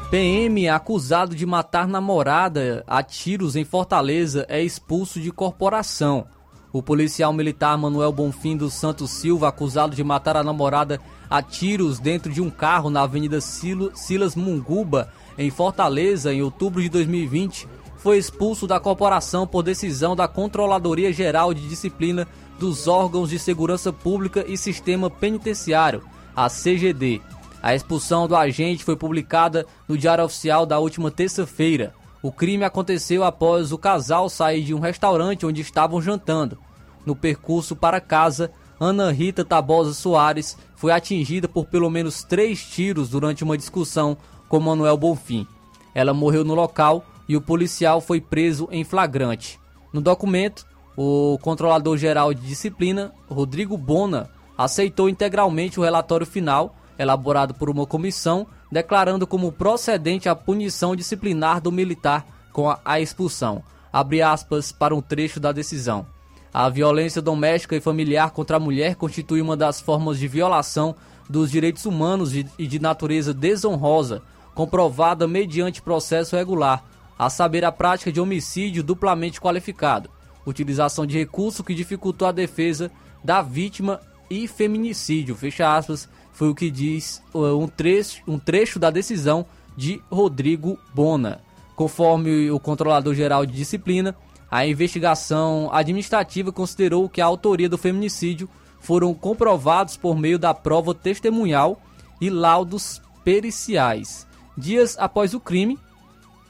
PM 0.10 0.70
acusado 0.70 1.36
de 1.36 1.46
matar 1.46 1.86
namorada 1.86 2.82
a 2.88 3.04
tiros 3.04 3.58
em 3.58 3.66
Fortaleza 3.66 4.46
é 4.48 4.64
expulso 4.64 5.20
de 5.20 5.34
corporação. 5.34 6.26
O 6.72 6.82
policial 6.82 7.34
militar 7.34 7.78
Manuel 7.78 8.14
Bonfim 8.14 8.56
dos 8.56 8.74
Santos 8.74 9.12
Silva, 9.12 9.50
acusado 9.50 9.98
de 9.98 10.04
matar 10.06 10.38
a 10.38 10.44
namorada 10.46 10.98
a 11.30 11.42
tiros 11.42 12.00
dentro 12.00 12.32
de 12.32 12.42
um 12.42 12.50
carro 12.50 12.90
na 12.90 13.02
Avenida 13.02 13.42
Silas 13.42 14.34
Munguba, 14.34 15.12
em 15.38 15.50
Fortaleza, 15.50 16.34
em 16.34 16.42
outubro 16.42 16.82
de 16.82 16.88
2020, 16.88 17.68
foi 17.98 18.18
expulso 18.18 18.66
da 18.66 18.80
corporação 18.80 19.46
por 19.46 19.62
decisão 19.62 20.16
da 20.16 20.26
Controladoria 20.26 21.12
Geral 21.12 21.54
de 21.54 21.68
Disciplina 21.68 22.26
dos 22.58 22.88
Órgãos 22.88 23.30
de 23.30 23.38
Segurança 23.38 23.92
Pública 23.92 24.46
e 24.48 24.58
Sistema 24.58 25.10
Penitenciário, 25.10 26.02
a 26.34 26.48
CGD. 26.48 27.22
A 27.62 27.74
expulsão 27.74 28.28
do 28.28 28.36
agente 28.36 28.84
foi 28.84 28.96
publicada 28.96 29.66
no 29.88 29.98
Diário 29.98 30.24
Oficial 30.24 30.66
da 30.66 30.80
última 30.80 31.10
terça-feira. 31.10 31.94
O 32.22 32.32
crime 32.32 32.64
aconteceu 32.64 33.24
após 33.24 33.72
o 33.72 33.78
casal 33.78 34.30
sair 34.30 34.64
de 34.64 34.74
um 34.74 34.80
restaurante 34.80 35.46
onde 35.46 35.62
estavam 35.62 36.02
jantando. 36.02 36.58
No 37.06 37.16
percurso 37.16 37.76
para 37.76 38.02
casa, 38.02 38.52
Ana 38.80 39.12
Rita 39.12 39.44
Tabosa 39.44 39.94
Soares 39.94 40.58
foi 40.76 40.92
atingida 40.92 41.48
por 41.48 41.66
pelo 41.66 41.90
menos 41.90 42.24
três 42.24 42.64
tiros 42.64 43.10
durante 43.10 43.44
uma 43.44 43.58
discussão 43.58 44.18
com 44.48 44.60
Manuel 44.60 44.98
Bonfim. 44.98 45.48
Ela 45.96 46.14
morreu 46.14 46.44
no 46.44 46.54
local 46.54 47.04
e 47.28 47.36
o 47.36 47.42
policial 47.42 48.00
foi 48.00 48.22
preso 48.22 48.68
em 48.72 48.84
flagrante. 48.84 49.60
No 49.92 50.00
documento, 50.00 50.66
o 50.96 51.40
controlador-geral 51.42 52.34
de 52.34 52.46
disciplina, 52.46 53.12
Rodrigo 53.30 53.78
Bona, 53.78 54.30
aceitou 54.58 55.10
integralmente 55.10 55.80
o 55.80 55.84
relatório 55.84 56.26
final 56.26 56.76
elaborado 56.98 57.54
por 57.54 57.70
uma 57.70 57.86
comissão, 57.86 58.48
declarando 58.72 59.28
como 59.28 59.52
procedente 59.52 60.28
a 60.28 60.36
punição 60.36 60.96
disciplinar 60.96 61.62
do 61.62 61.72
militar 61.72 62.26
com 62.52 62.70
a, 62.70 62.80
a 62.84 63.00
expulsão. 63.00 63.64
Abre 63.92 64.22
aspas 64.22 64.72
para 64.72 64.96
um 64.96 65.02
trecho 65.02 65.40
da 65.40 65.52
decisão. 65.52 66.06
A 66.54 66.70
violência 66.70 67.22
doméstica 67.22 67.76
e 67.76 67.82
familiar 67.82 68.32
contra 68.32 68.58
a 68.58 68.60
mulher 68.60 68.96
constitui 68.96 69.42
uma 69.42 69.56
das 69.56 69.80
formas 69.80 70.18
de 70.18 70.28
violação 70.28 70.96
dos 71.30 71.52
direitos 71.52 71.86
humanos 71.86 72.34
e 72.34 72.68
de 72.68 72.80
natureza 72.80 73.34
desonrosa, 73.34 74.22
comprovada 74.56 75.28
mediante 75.28 75.82
processo 75.82 76.36
regular, 76.36 76.84
a 77.18 77.30
saber, 77.30 77.66
a 77.66 77.72
prática 77.72 78.12
de 78.12 78.20
homicídio 78.20 78.84
duplamente 78.84 79.42
qualificado, 79.42 80.10
utilização 80.46 81.06
de 81.06 81.18
recurso 81.18 81.64
que 81.64 81.74
dificultou 81.74 82.28
a 82.28 82.32
defesa 82.32 82.92
da 83.24 83.42
vítima 83.42 84.00
e 84.30 84.48
feminicídio, 84.48 85.36
fecha 85.36 85.76
aspas, 85.76 86.08
foi 86.38 86.50
o 86.50 86.54
que 86.54 86.70
diz 86.70 87.20
um 87.34 87.68
trecho, 87.68 88.22
um 88.28 88.38
trecho 88.38 88.78
da 88.78 88.92
decisão 88.92 89.44
de 89.76 90.00
Rodrigo 90.08 90.78
Bona. 90.94 91.42
Conforme 91.76 92.52
o 92.52 92.60
controlador-geral 92.60 93.44
de 93.44 93.54
disciplina, 93.54 94.16
a 94.50 94.64
investigação 94.68 95.68
administrativa 95.74 96.52
considerou 96.52 97.10
que 97.10 97.22
a 97.22 97.26
autoria 97.26 97.68
do 97.68 97.76
feminicídio 97.76 98.48
foram 98.80 99.16
comprovados 99.16 99.98
por 99.98 100.16
meio 100.16 100.38
da 100.38 100.54
prova 100.54 100.94
testemunhal 100.94 101.82
e 102.22 102.30
laudos 102.30 103.02
periciais. 103.24 104.28
Dias 104.56 104.96
após 105.00 105.34
o 105.34 105.40
crime, 105.40 105.80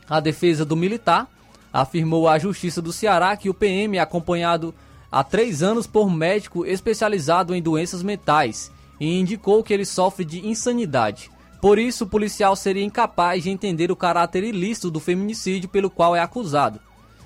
a 0.09 0.19
defesa 0.19 0.65
do 0.65 0.75
militar 0.75 1.31
afirmou 1.71 2.27
à 2.27 2.37
Justiça 2.37 2.81
do 2.81 2.91
Ceará 2.91 3.37
que 3.37 3.49
o 3.49 3.53
PM 3.53 3.95
é 3.95 4.01
acompanhado 4.01 4.75
há 5.09 5.23
três 5.23 5.63
anos 5.63 5.87
por 5.87 6.11
médico 6.11 6.65
especializado 6.65 7.55
em 7.55 7.61
doenças 7.61 8.03
mentais 8.03 8.69
e 8.99 9.19
indicou 9.19 9.63
que 9.63 9.73
ele 9.73 9.85
sofre 9.85 10.25
de 10.25 10.47
insanidade. 10.47 11.29
Por 11.61 11.79
isso, 11.79 12.03
o 12.03 12.07
policial 12.07 12.55
seria 12.55 12.83
incapaz 12.83 13.43
de 13.43 13.49
entender 13.49 13.91
o 13.91 13.95
caráter 13.95 14.43
ilícito 14.43 14.91
do 14.91 14.99
feminicídio 14.99 15.69
pelo 15.69 15.89
qual 15.89 16.15
é 16.15 16.19
acusado. 16.19 16.79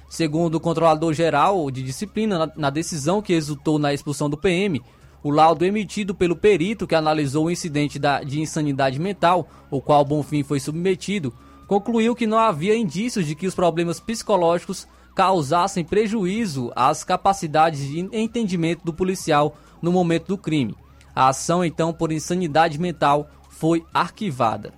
Segundo 0.10 0.56
o 0.56 0.60
controlador 0.60 1.14
geral 1.14 1.70
de 1.72 1.84
disciplina, 1.84 2.52
na 2.56 2.70
decisão 2.70 3.22
que 3.22 3.34
resultou 3.34 3.80
na 3.80 3.94
expulsão 3.94 4.30
do 4.30 4.38
PM, 4.38 4.82
o 5.24 5.30
laudo 5.30 5.64
emitido 5.64 6.16
pelo 6.16 6.36
perito 6.36 6.88
que 6.88 6.96
analisou 6.96 7.46
o 7.46 7.52
incidente 7.52 8.00
de 8.26 8.42
insanidade 8.42 9.00
mental, 9.00 9.48
o 9.70 9.82
qual 9.82 10.04
Bonfim 10.04 10.44
foi 10.44 10.60
submetido, 10.60 11.34
concluiu 11.68 12.16
que 12.16 12.28
não 12.28 12.38
havia 12.38 12.76
indícios 12.76 13.26
de 13.26 13.36
que 13.36 13.48
os 13.48 13.56
problemas 13.56 14.00
psicológicos 14.00 14.88
causassem 15.16 15.84
prejuízo 15.84 16.72
às 16.76 17.04
capacidades 17.04 17.82
de 17.82 18.00
entendimento 18.12 18.84
do 18.84 18.94
policial 18.94 19.56
no 19.82 19.92
momento 19.92 20.28
do 20.28 20.38
crime. 20.38 20.76
A 21.16 21.28
ação, 21.28 21.64
então, 21.64 21.94
por 21.94 22.12
insanidade 22.12 22.80
mental 22.80 23.30
foi 23.50 23.86
arquivada. 23.94 24.74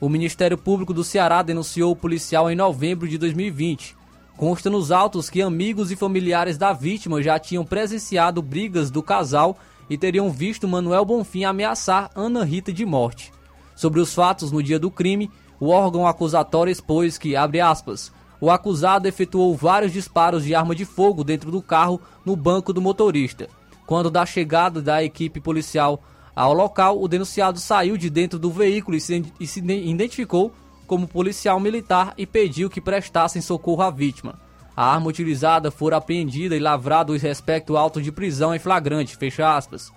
O 0.00 0.08
Ministério 0.08 0.56
Público 0.56 0.94
do 0.94 1.02
Ceará 1.02 1.42
denunciou 1.42 1.92
o 1.92 1.96
policial 1.96 2.50
em 2.50 2.54
novembro 2.54 3.08
de 3.08 3.18
2020. 3.18 3.96
Consta 4.36 4.70
nos 4.70 4.92
autos 4.92 5.28
que 5.28 5.42
amigos 5.42 5.90
e 5.90 5.96
familiares 5.96 6.56
da 6.56 6.72
vítima 6.72 7.20
já 7.20 7.38
tinham 7.38 7.64
presenciado 7.64 8.40
brigas 8.40 8.90
do 8.90 9.02
casal 9.02 9.56
e 9.90 9.98
teriam 9.98 10.30
visto 10.30 10.68
Manuel 10.68 11.04
Bonfim 11.04 11.42
ameaçar 11.42 12.10
Ana 12.14 12.44
Rita 12.44 12.72
de 12.72 12.86
morte. 12.86 13.32
Sobre 13.74 13.98
os 13.98 14.14
fatos 14.14 14.52
no 14.52 14.62
dia 14.62 14.78
do 14.78 14.90
crime, 14.90 15.30
o 15.58 15.70
órgão 15.70 16.06
acusatório 16.06 16.70
expôs 16.70 17.18
que, 17.18 17.34
abre 17.34 17.60
aspas, 17.60 18.12
o 18.40 18.50
acusado 18.50 19.08
efetuou 19.08 19.56
vários 19.56 19.92
disparos 19.92 20.44
de 20.44 20.54
arma 20.54 20.74
de 20.74 20.84
fogo 20.84 21.24
dentro 21.24 21.50
do 21.50 21.60
carro 21.60 22.00
no 22.24 22.36
banco 22.36 22.72
do 22.72 22.80
motorista. 22.80 23.48
Quando 23.88 24.10
da 24.10 24.26
chegada 24.26 24.82
da 24.82 25.02
equipe 25.02 25.40
policial 25.40 26.02
ao 26.36 26.52
local, 26.52 27.00
o 27.02 27.08
denunciado 27.08 27.58
saiu 27.58 27.96
de 27.96 28.10
dentro 28.10 28.38
do 28.38 28.50
veículo 28.50 28.98
e 28.98 29.00
se, 29.00 29.56
identificou 29.66 30.52
como 30.86 31.08
policial 31.08 31.58
militar 31.58 32.12
e 32.18 32.26
pediu 32.26 32.68
que 32.68 32.82
prestassem 32.82 33.40
socorro 33.40 33.80
à 33.80 33.90
vítima. 33.90 34.38
A 34.76 34.92
arma 34.92 35.08
utilizada 35.08 35.70
foi 35.70 35.94
apreendida 35.94 36.54
e 36.54 36.60
lavrado 36.60 37.14
o 37.14 37.16
respecto 37.16 37.78
auto 37.78 38.02
de 38.02 38.12
prisão 38.12 38.54
em 38.54 38.58
flagrante, 38.58 39.16
fecha 39.16 39.56
aspas. 39.56 39.90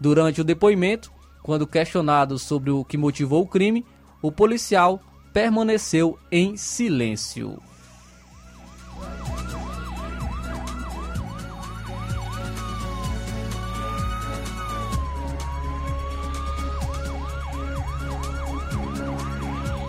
Durante 0.00 0.40
o 0.40 0.44
depoimento, 0.44 1.10
quando 1.42 1.66
questionado 1.66 2.38
sobre 2.38 2.70
o 2.70 2.84
que 2.84 2.96
motivou 2.96 3.42
o 3.42 3.48
crime, 3.48 3.84
o 4.22 4.30
policial 4.30 5.00
permaneceu 5.32 6.16
em 6.30 6.56
silêncio. 6.56 7.60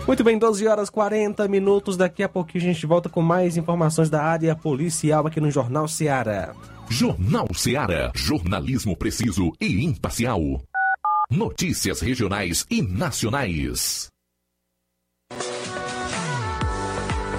Muito 0.06 0.22
bem, 0.22 0.38
12 0.38 0.66
horas 0.66 0.90
40 0.90 1.48
minutos. 1.48 1.96
Daqui 1.96 2.22
a 2.22 2.28
pouquinho 2.28 2.62
a 2.62 2.66
gente 2.66 2.86
volta 2.86 3.08
com 3.08 3.22
mais 3.22 3.56
informações 3.56 4.10
da 4.10 4.22
área 4.22 4.54
policial 4.54 5.26
aqui 5.26 5.40
no 5.40 5.50
Jornal 5.50 5.88
Seara. 5.88 6.54
Jornal 6.90 7.48
Seara. 7.54 8.12
Jornalismo 8.14 8.94
preciso 8.96 9.52
e 9.58 9.82
imparcial. 9.82 10.40
Notícias 11.30 12.00
regionais 12.00 12.66
e 12.70 12.82
nacionais. 12.82 14.13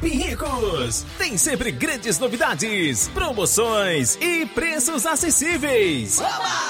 Shopping 0.00 0.16
Ricos 0.16 1.04
tem 1.18 1.36
sempre 1.36 1.70
grandes 1.70 2.18
novidades, 2.18 3.08
promoções 3.08 4.16
e 4.20 4.46
preços 4.46 5.04
acessíveis. 5.04 6.18
Oba! 6.18 6.69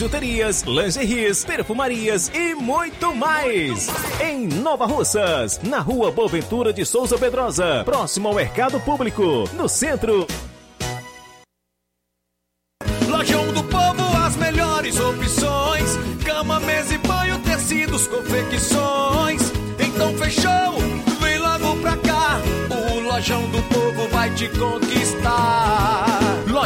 bijuterias, 0.00 0.62
lingeries, 0.62 1.44
perfumarias 1.44 2.30
e 2.32 2.54
muito 2.54 3.14
mais. 3.14 3.86
Em 4.18 4.46
Nova 4.46 4.86
Russas, 4.86 5.60
na 5.62 5.78
rua 5.80 6.10
Boaventura 6.10 6.72
de 6.72 6.86
Souza 6.86 7.18
Pedrosa, 7.18 7.82
próximo 7.84 8.28
ao 8.28 8.34
Mercado 8.34 8.80
Público, 8.80 9.44
no 9.52 9.68
centro. 9.68 10.26
Lojão 13.08 13.52
do 13.52 13.62
Povo, 13.64 14.16
as 14.24 14.36
melhores 14.36 14.98
opções: 14.98 15.98
cama, 16.24 16.58
mesa 16.60 16.94
e 16.94 16.98
banho, 16.98 17.38
tecidos, 17.40 18.08
confecções. 18.08 19.52
Então 19.78 20.16
fechou, 20.16 20.78
vem 21.20 21.38
logo 21.38 21.76
pra 21.82 21.94
cá. 21.98 22.40
O 22.70 23.00
Lojão 23.00 23.42
do 23.50 23.62
Povo 23.64 24.08
vai 24.08 24.30
te 24.34 24.48
conquistar. 24.48 26.09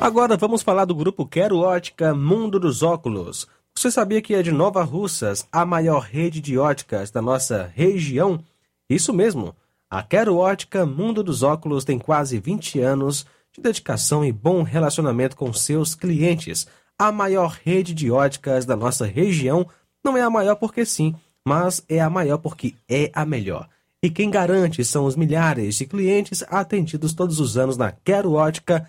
Agora 0.00 0.36
vamos 0.36 0.62
falar 0.62 0.84
do 0.84 0.94
grupo 0.94 1.26
Quero 1.26 1.58
Ótica 1.58 2.14
Mundo 2.14 2.60
dos 2.60 2.82
Óculos. 2.82 3.48
Você 3.74 3.90
sabia 3.90 4.20
que 4.20 4.34
é 4.34 4.42
de 4.42 4.52
Nova 4.52 4.82
Russas 4.82 5.46
a 5.50 5.64
maior 5.64 6.00
rede 6.00 6.40
de 6.40 6.58
óticas 6.58 7.10
da 7.10 7.22
nossa 7.22 7.70
região? 7.74 8.38
Isso 8.88 9.12
mesmo. 9.12 9.54
A 9.90 10.02
Quero 10.02 10.36
Ótica 10.36 10.84
Mundo 10.84 11.22
dos 11.22 11.42
Óculos 11.42 11.84
tem 11.84 11.98
quase 11.98 12.38
20 12.38 12.80
anos 12.80 13.26
de 13.52 13.60
dedicação 13.60 14.24
e 14.24 14.30
bom 14.30 14.62
relacionamento 14.62 15.34
com 15.34 15.52
seus 15.52 15.94
clientes. 15.94 16.66
A 16.98 17.10
maior 17.10 17.58
rede 17.64 17.94
de 17.94 18.10
óticas 18.10 18.64
da 18.64 18.76
nossa 18.76 19.06
região 19.06 19.66
não 20.04 20.16
é 20.16 20.22
a 20.22 20.30
maior 20.30 20.56
porque 20.56 20.84
sim, 20.84 21.14
mas 21.44 21.82
é 21.88 22.00
a 22.00 22.10
maior 22.10 22.38
porque 22.38 22.74
é 22.88 23.10
a 23.14 23.24
melhor. 23.24 23.68
E 24.02 24.10
quem 24.10 24.30
garante 24.30 24.84
são 24.84 25.06
os 25.06 25.16
milhares 25.16 25.76
de 25.76 25.86
clientes 25.86 26.44
atendidos 26.48 27.12
todos 27.12 27.40
os 27.40 27.56
anos 27.56 27.76
na 27.76 27.92
Quero 27.92 28.34
Ótica 28.34 28.88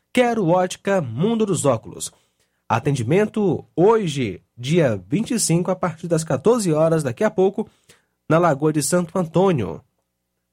quero 0.13 0.47
ótica 0.47 1.01
Mundo 1.01 1.45
dos 1.45 1.65
Óculos. 1.65 2.11
Atendimento 2.67 3.65
hoje, 3.75 4.41
dia 4.57 5.01
25, 5.07 5.71
a 5.71 5.75
partir 5.75 6.07
das 6.07 6.23
14 6.23 6.71
horas, 6.71 7.03
daqui 7.03 7.23
a 7.23 7.31
pouco, 7.31 7.69
na 8.29 8.37
Lagoa 8.37 8.73
de 8.73 8.81
Santo 8.81 9.17
Antônio. 9.17 9.81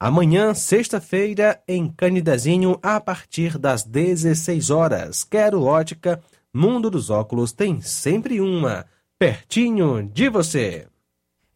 Amanhã, 0.00 0.54
sexta-feira, 0.54 1.61
em 1.66 1.88
Canidezinho, 1.88 2.78
a 2.82 3.00
partir 3.00 3.59
das 3.59 3.82
16 3.84 4.70
horas. 4.70 5.24
Quero 5.24 5.62
ótica 5.62 6.20
Mundo 6.52 6.90
dos 6.90 7.11
Óculos 7.11 7.52
tem 7.52 7.80
sempre 7.80 8.40
uma, 8.40 8.86
pertinho 9.18 10.02
de 10.02 10.28
você. 10.28 10.86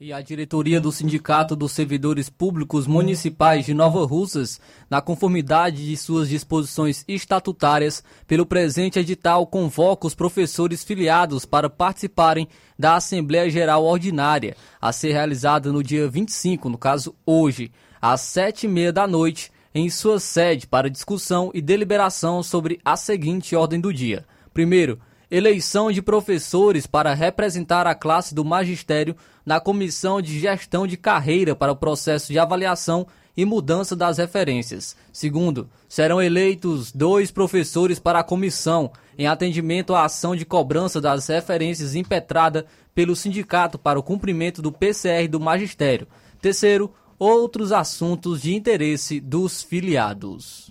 E 0.05 0.13
a 0.13 0.21
diretoria 0.21 0.81
do 0.81 0.91
Sindicato 0.91 1.55
dos 1.55 1.71
Servidores 1.71 2.29
Públicos 2.29 2.89
Municipais 2.89 3.65
de 3.65 3.73
Nova 3.73 4.05
Russas, 4.05 4.61
na 4.91 5.01
conformidade 5.01 5.87
de 5.87 5.97
suas 5.97 6.29
disposições 6.29 7.05
estatutárias, 7.07 8.03
pelo 8.27 8.45
presente 8.45 8.99
edital 8.99 9.47
convoca 9.47 10.09
os 10.09 10.13
professores 10.13 10.83
filiados 10.83 11.45
para 11.45 11.71
participarem 11.71 12.49
da 12.77 12.97
Assembleia 12.97 13.49
Geral 13.49 13.85
Ordinária, 13.85 14.57
a 14.81 14.91
ser 14.91 15.13
realizada 15.13 15.71
no 15.71 15.85
dia 15.85 16.09
25, 16.09 16.69
no 16.69 16.77
caso 16.77 17.15
hoje, 17.25 17.71
às 18.01 18.23
sete 18.23 18.67
e 18.67 18.69
meia 18.69 18.93
da 18.93 19.07
noite, 19.07 19.53
em 19.73 19.89
sua 19.89 20.19
sede 20.19 20.67
para 20.67 20.91
discussão 20.91 21.53
e 21.55 21.63
deliberação 21.63 22.43
sobre 22.43 22.81
a 22.85 22.97
seguinte 22.97 23.55
ordem 23.55 23.81
do 23.81 23.93
dia. 23.93 24.27
Primeiro, 24.53 24.99
eleição 25.33 25.91
de 25.91 26.03
professores 26.03 26.87
para 26.87 27.15
representar 27.15 27.87
a 27.87 27.95
classe 27.95 28.35
do 28.35 28.45
magistério 28.45 29.17
na 29.47 29.59
Comissão 29.59 30.21
de 30.21 30.39
Gestão 30.39 30.87
de 30.87 30.99
Carreira 30.99 31.57
para 31.57 31.73
o 31.73 31.77
processo 31.77 32.31
de 32.31 32.39
avaliação 32.39 33.07
e 33.35 33.47
mudança 33.47 33.97
das 33.97 34.19
referências. 34.19 34.95
Segundo, 35.11 35.71
serão 35.89 36.21
eleitos 36.21 36.93
dois 36.93 37.31
professores 37.31 37.99
para 37.99 38.19
a 38.19 38.25
comissão 38.25 38.93
em 39.17 39.27
atendimento 39.27 39.95
à 39.95 40.05
ação 40.05 40.37
de 40.37 40.45
cobrança 40.45 41.01
das 41.01 41.27
referências 41.29 41.95
impetrada 41.95 42.67
pelo 42.95 43.17
sindicato 43.17 43.79
para 43.79 43.99
o 43.99 44.03
cumprimento 44.03 44.61
do 44.61 44.71
PCR 44.71 45.27
do 45.31 45.41
magistério. 45.41 46.07
Terceiro, 46.43 46.93
outros 47.19 47.73
assuntos 47.73 48.43
de 48.43 48.55
interesse 48.55 49.19
dos 49.19 49.63
filiados. 49.63 50.71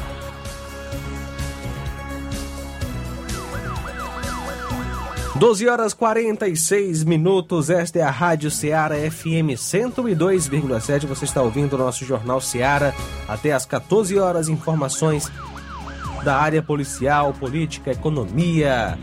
12 5.35 5.67
horas 5.67 5.93
46 5.93 7.05
minutos, 7.05 7.69
esta 7.69 7.99
é 7.99 8.01
a 8.01 8.11
Rádio 8.11 8.51
Ceará 8.51 8.95
FM 8.95 9.55
102,7. 9.55 11.05
Você 11.07 11.25
está 11.25 11.41
ouvindo 11.41 11.73
o 11.73 11.77
nosso 11.77 12.05
Jornal 12.05 12.41
Ceará 12.41 12.93
até 13.27 13.53
às 13.53 13.65
14 13.65 14.19
horas. 14.19 14.49
Informações 14.49 15.31
da 16.23 16.35
área 16.35 16.61
policial, 16.61 17.33
política, 17.33 17.91
economia. 17.91 18.99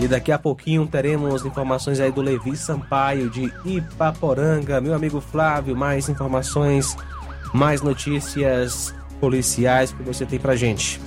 E 0.00 0.08
daqui 0.08 0.32
a 0.32 0.38
pouquinho 0.38 0.86
teremos 0.86 1.44
informações 1.44 2.00
aí 2.00 2.10
do 2.10 2.20
Levi 2.20 2.56
Sampaio 2.56 3.30
de 3.30 3.52
Ipaporanga. 3.64 4.80
Meu 4.80 4.92
amigo 4.92 5.20
Flávio, 5.20 5.76
mais 5.76 6.08
informações, 6.08 6.96
mais 7.54 7.80
notícias 7.80 8.92
policiais 9.20 9.92
que 9.92 10.02
você 10.02 10.26
tem 10.26 10.38
pra 10.38 10.56
gente. 10.56 11.00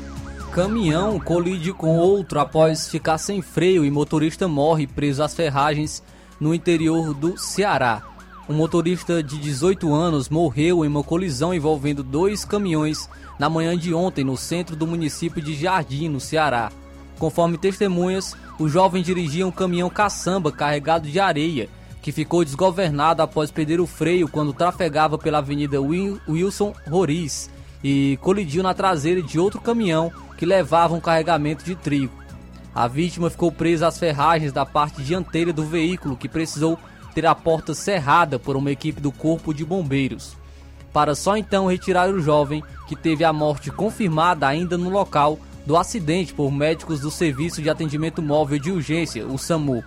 Caminhão 0.51 1.17
colide 1.17 1.71
com 1.71 1.95
outro 1.95 2.37
após 2.37 2.89
ficar 2.89 3.17
sem 3.17 3.41
freio 3.41 3.85
e 3.85 3.89
motorista 3.89 4.49
morre 4.49 4.85
preso 4.85 5.23
às 5.23 5.33
ferragens 5.33 6.03
no 6.41 6.53
interior 6.53 7.13
do 7.13 7.37
Ceará. 7.37 8.03
Um 8.49 8.53
motorista 8.53 9.23
de 9.23 9.37
18 9.37 9.93
anos 9.93 10.27
morreu 10.27 10.83
em 10.83 10.89
uma 10.89 11.05
colisão 11.05 11.53
envolvendo 11.53 12.03
dois 12.03 12.43
caminhões 12.43 13.09
na 13.39 13.49
manhã 13.49 13.77
de 13.77 13.93
ontem 13.93 14.25
no 14.25 14.35
centro 14.35 14.75
do 14.75 14.85
município 14.85 15.41
de 15.41 15.55
Jardim, 15.55 16.09
no 16.09 16.19
Ceará. 16.19 16.69
Conforme 17.17 17.57
testemunhas, 17.57 18.35
o 18.59 18.67
jovem 18.67 19.01
dirigia 19.01 19.47
um 19.47 19.51
caminhão 19.51 19.89
caçamba 19.89 20.51
carregado 20.51 21.07
de 21.07 21.17
areia, 21.17 21.69
que 22.01 22.11
ficou 22.11 22.43
desgovernado 22.43 23.21
após 23.21 23.51
perder 23.51 23.79
o 23.79 23.87
freio 23.87 24.27
quando 24.27 24.51
trafegava 24.51 25.17
pela 25.17 25.37
Avenida 25.37 25.79
Wilson 25.79 26.73
Roriz 26.89 27.49
e 27.83 28.17
colidiu 28.21 28.61
na 28.61 28.73
traseira 28.73 29.21
de 29.21 29.39
outro 29.39 29.59
caminhão 29.59 30.11
que 30.37 30.45
levava 30.45 30.93
um 30.93 30.99
carregamento 30.99 31.63
de 31.63 31.75
trigo. 31.75 32.13
A 32.73 32.87
vítima 32.87 33.29
ficou 33.29 33.51
presa 33.51 33.87
às 33.87 33.99
ferragens 33.99 34.53
da 34.53 34.65
parte 34.65 35.01
dianteira 35.01 35.51
do 35.51 35.63
veículo, 35.63 36.15
que 36.15 36.29
precisou 36.29 36.79
ter 37.13 37.25
a 37.25 37.35
porta 37.35 37.73
cerrada 37.73 38.39
por 38.39 38.55
uma 38.55 38.71
equipe 38.71 39.01
do 39.01 39.11
Corpo 39.11 39.53
de 39.53 39.65
Bombeiros, 39.65 40.37
para 40.93 41.13
só 41.13 41.35
então 41.35 41.67
retirar 41.67 42.09
o 42.09 42.21
jovem, 42.21 42.63
que 42.87 42.95
teve 42.95 43.23
a 43.23 43.33
morte 43.33 43.69
confirmada 43.69 44.47
ainda 44.47 44.77
no 44.77 44.89
local 44.89 45.37
do 45.65 45.77
acidente 45.77 46.33
por 46.33 46.51
médicos 46.51 47.01
do 47.01 47.11
Serviço 47.11 47.61
de 47.61 47.69
Atendimento 47.69 48.21
Móvel 48.21 48.59
de 48.59 48.71
Urgência, 48.71 49.25
o 49.25 49.37
SAMU. 49.37 49.83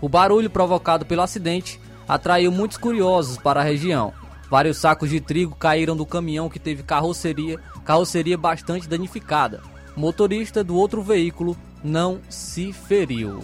O 0.00 0.08
barulho 0.08 0.50
provocado 0.50 1.06
pelo 1.06 1.22
acidente 1.22 1.80
atraiu 2.08 2.50
muitos 2.50 2.76
curiosos 2.76 3.38
para 3.38 3.60
a 3.60 3.64
região. 3.64 4.12
Vários 4.50 4.78
sacos 4.78 5.08
de 5.08 5.20
trigo 5.20 5.54
caíram 5.54 5.96
do 5.96 6.04
caminhão 6.04 6.48
que 6.48 6.58
teve 6.58 6.82
carroceria 6.82 7.60
carroceria 7.84 8.36
bastante 8.36 8.88
danificada. 8.88 9.60
O 9.96 10.00
motorista 10.00 10.64
do 10.64 10.76
outro 10.76 11.02
veículo 11.02 11.56
não 11.82 12.20
se 12.28 12.72
feriu. 12.72 13.40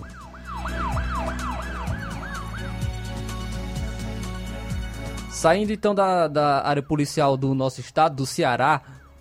Saindo 5.31 5.73
então 5.73 5.95
da, 5.95 6.27
da 6.27 6.67
área 6.67 6.83
policial 6.83 7.37
do 7.37 7.55
nosso 7.55 7.81
estado, 7.81 8.17
do 8.17 8.27
Ceará, 8.27 8.81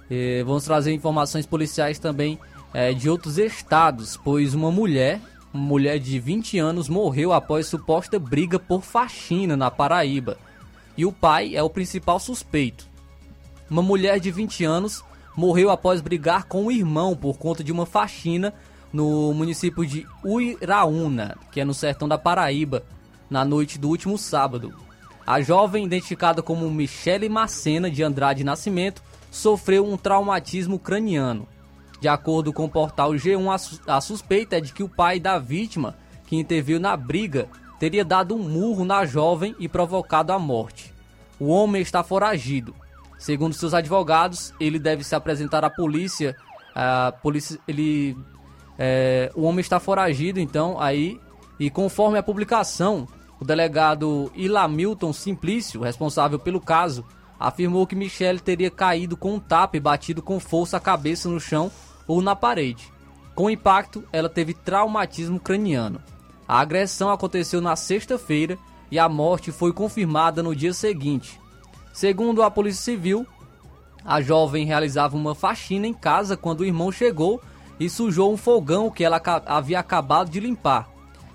eh, 0.09 0.43
vamos 0.45 0.63
trazer 0.63 0.93
informações 0.93 1.45
policiais 1.45 1.99
também 1.99 2.39
eh, 2.73 2.93
de 2.93 3.09
outros 3.09 3.37
estados, 3.37 4.17
pois 4.17 4.53
uma 4.53 4.71
mulher, 4.71 5.19
uma 5.53 5.63
mulher 5.63 5.99
de 5.99 6.17
20 6.17 6.57
anos, 6.57 6.87
morreu 6.87 7.33
após 7.33 7.67
suposta 7.67 8.17
briga 8.17 8.57
por 8.57 8.81
faxina 8.81 9.57
na 9.57 9.69
Paraíba. 9.69 10.37
E 10.97 11.05
o 11.05 11.11
pai 11.11 11.55
é 11.55 11.61
o 11.61 11.69
principal 11.69 12.19
suspeito. 12.19 12.87
Uma 13.69 13.81
mulher 13.81 14.19
de 14.19 14.31
20 14.31 14.63
anos 14.63 15.03
morreu 15.35 15.69
após 15.69 16.01
brigar 16.01 16.45
com 16.45 16.65
o 16.65 16.71
irmão 16.71 17.15
por 17.15 17.37
conta 17.37 17.63
de 17.63 17.71
uma 17.71 17.85
faxina 17.85 18.53
no 18.93 19.33
município 19.33 19.85
de 19.85 20.07
Uiraúna, 20.23 21.37
que 21.51 21.59
é 21.59 21.65
no 21.65 21.73
sertão 21.73 22.07
da 22.07 22.17
Paraíba, 22.17 22.83
na 23.29 23.43
noite 23.43 23.77
do 23.77 23.89
último 23.89 24.17
sábado. 24.17 24.73
A 25.27 25.41
jovem, 25.41 25.83
identificada 25.83 26.41
como 26.41 26.69
Michele 26.69 27.27
Macena 27.27 27.89
de 27.89 28.03
Andrade 28.03 28.43
Nascimento, 28.43 29.01
sofreu 29.31 29.85
um 29.85 29.97
traumatismo 29.97 30.79
craniano. 30.79 31.47
De 31.99 32.07
acordo 32.07 32.53
com 32.53 32.65
o 32.65 32.69
portal 32.69 33.11
G1, 33.13 33.79
a 33.87 33.99
suspeita 33.99 34.57
é 34.57 34.61
de 34.61 34.71
que 34.71 34.83
o 34.83 34.89
pai 34.89 35.19
da 35.19 35.39
vítima, 35.39 35.95
que 36.27 36.35
interviu 36.35 36.79
na 36.79 36.95
briga, 36.95 37.49
teria 37.79 38.05
dado 38.05 38.35
um 38.35 38.39
murro 38.39 38.85
na 38.85 39.05
jovem 39.05 39.55
e 39.59 39.67
provocado 39.67 40.31
a 40.31 40.39
morte. 40.39 40.93
O 41.39 41.47
homem 41.47 41.81
está 41.81 42.03
foragido. 42.03 42.73
Segundo 43.17 43.53
seus 43.53 43.73
advogados, 43.73 44.53
ele 44.59 44.79
deve 44.79 45.03
se 45.03 45.15
apresentar 45.15 45.63
à 45.63 45.69
polícia. 45.69 46.35
A 46.73 47.11
polícia, 47.11 47.59
ele, 47.67 48.17
é, 48.77 49.31
o 49.35 49.43
homem 49.43 49.61
está 49.61 49.79
foragido, 49.79 50.39
então 50.39 50.79
aí 50.79 51.19
e 51.59 51.69
conforme 51.69 52.17
a 52.17 52.23
publicação, 52.23 53.07
o 53.39 53.45
delegado 53.45 54.31
Ilamilton 54.35 55.13
Simplício, 55.13 55.81
responsável 55.81 56.37
pelo 56.37 56.59
caso, 56.59 57.05
afirmou 57.39 57.87
que 57.87 57.95
Michele 57.95 58.39
teria 58.39 58.69
caído 58.69 59.15
com 59.15 59.35
um 59.35 59.39
tapa 59.39 59.77
e 59.77 59.79
batido 59.79 60.21
com 60.21 60.39
força 60.39 60.77
a 60.77 60.81
cabeça 60.81 61.29
no 61.29 61.39
chão 61.39 61.71
ou 62.07 62.21
na 62.21 62.35
parede. 62.35 62.91
Com 63.33 63.45
o 63.45 63.49
impacto, 63.49 64.03
ela 64.11 64.29
teve 64.29 64.53
traumatismo 64.53 65.39
craniano. 65.39 66.01
A 66.47 66.59
agressão 66.59 67.09
aconteceu 67.09 67.59
na 67.59 67.75
sexta-feira 67.75 68.57
e 68.91 68.99
a 68.99 69.09
morte 69.09 69.51
foi 69.51 69.73
confirmada 69.73 70.43
no 70.43 70.55
dia 70.55 70.73
seguinte. 70.73 71.39
Segundo 71.91 72.43
a 72.43 72.51
Polícia 72.51 72.83
Civil, 72.83 73.25
a 74.03 74.21
jovem 74.21 74.65
realizava 74.65 75.15
uma 75.15 75.33
faxina 75.33 75.87
em 75.87 75.93
casa 75.93 76.37
quando 76.37 76.59
o 76.61 76.65
irmão 76.65 76.91
chegou 76.91 77.41
e 77.79 77.89
sujou 77.89 78.31
um 78.31 78.37
fogão 78.37 78.91
que 78.91 79.03
ela 79.03 79.21
havia 79.45 79.79
acabado 79.79 80.29
de 80.29 80.39
limpar. 80.39 80.87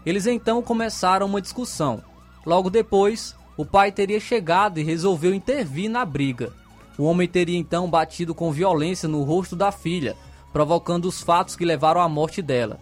Eles 0.06 0.26
então 0.26 0.62
começaram 0.62 1.26
uma 1.26 1.40
discussão. 1.40 2.02
Logo 2.46 2.70
depois, 2.70 3.34
o 3.56 3.66
pai 3.66 3.90
teria 3.90 4.20
chegado 4.20 4.78
e 4.78 4.84
resolveu 4.84 5.34
intervir 5.34 5.90
na 5.90 6.04
briga. 6.04 6.52
O 6.96 7.04
homem 7.04 7.26
teria 7.26 7.58
então 7.58 7.90
batido 7.90 8.34
com 8.34 8.52
violência 8.52 9.08
no 9.08 9.22
rosto 9.22 9.56
da 9.56 9.72
filha, 9.72 10.16
provocando 10.52 11.06
os 11.06 11.20
fatos 11.20 11.56
que 11.56 11.64
levaram 11.64 12.00
à 12.00 12.08
morte 12.08 12.40
dela. 12.40 12.78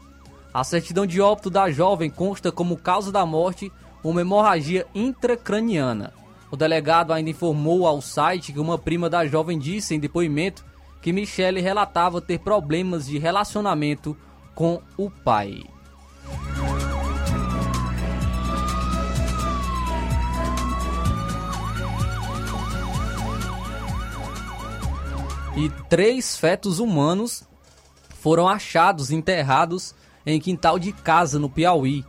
A 0.53 0.65
certidão 0.65 1.07
de 1.07 1.21
óbito 1.21 1.51
da 1.51 1.71
jovem 1.71 2.09
consta 2.09 2.51
como 2.51 2.77
causa 2.77 3.13
da 3.13 3.25
morte 3.27 3.71
uma 4.03 4.21
hemorragia 4.21 4.87
intracraniana. 4.95 6.13
O 6.51 6.57
delegado 6.57 7.13
ainda 7.13 7.31
informou 7.31 7.87
ao 7.87 8.01
site 8.01 8.53
que 8.53 8.59
uma 8.59 8.79
prima 8.79 9.11
da 9.11 9.27
jovem 9.27 9.59
disse 9.59 9.95
em 9.95 10.01
depoimento 10.01 10.65
que 11.03 11.13
Michele 11.13 11.61
relatava 11.61 12.21
ter 12.21 12.39
problemas 12.39 13.07
de 13.07 13.19
relacionamento 13.19 14.17
com 14.55 14.81
o 14.97 15.11
pai. 15.11 15.63
E 25.57 25.69
três 25.89 26.37
fetos 26.39 26.79
humanos 26.79 27.43
foram 28.21 28.49
achados 28.49 29.11
enterrados 29.11 29.95
em 30.35 30.39
quintal 30.39 30.79
de 30.79 30.93
casa 30.93 31.39
no 31.39 31.49
Piauí. 31.49 32.05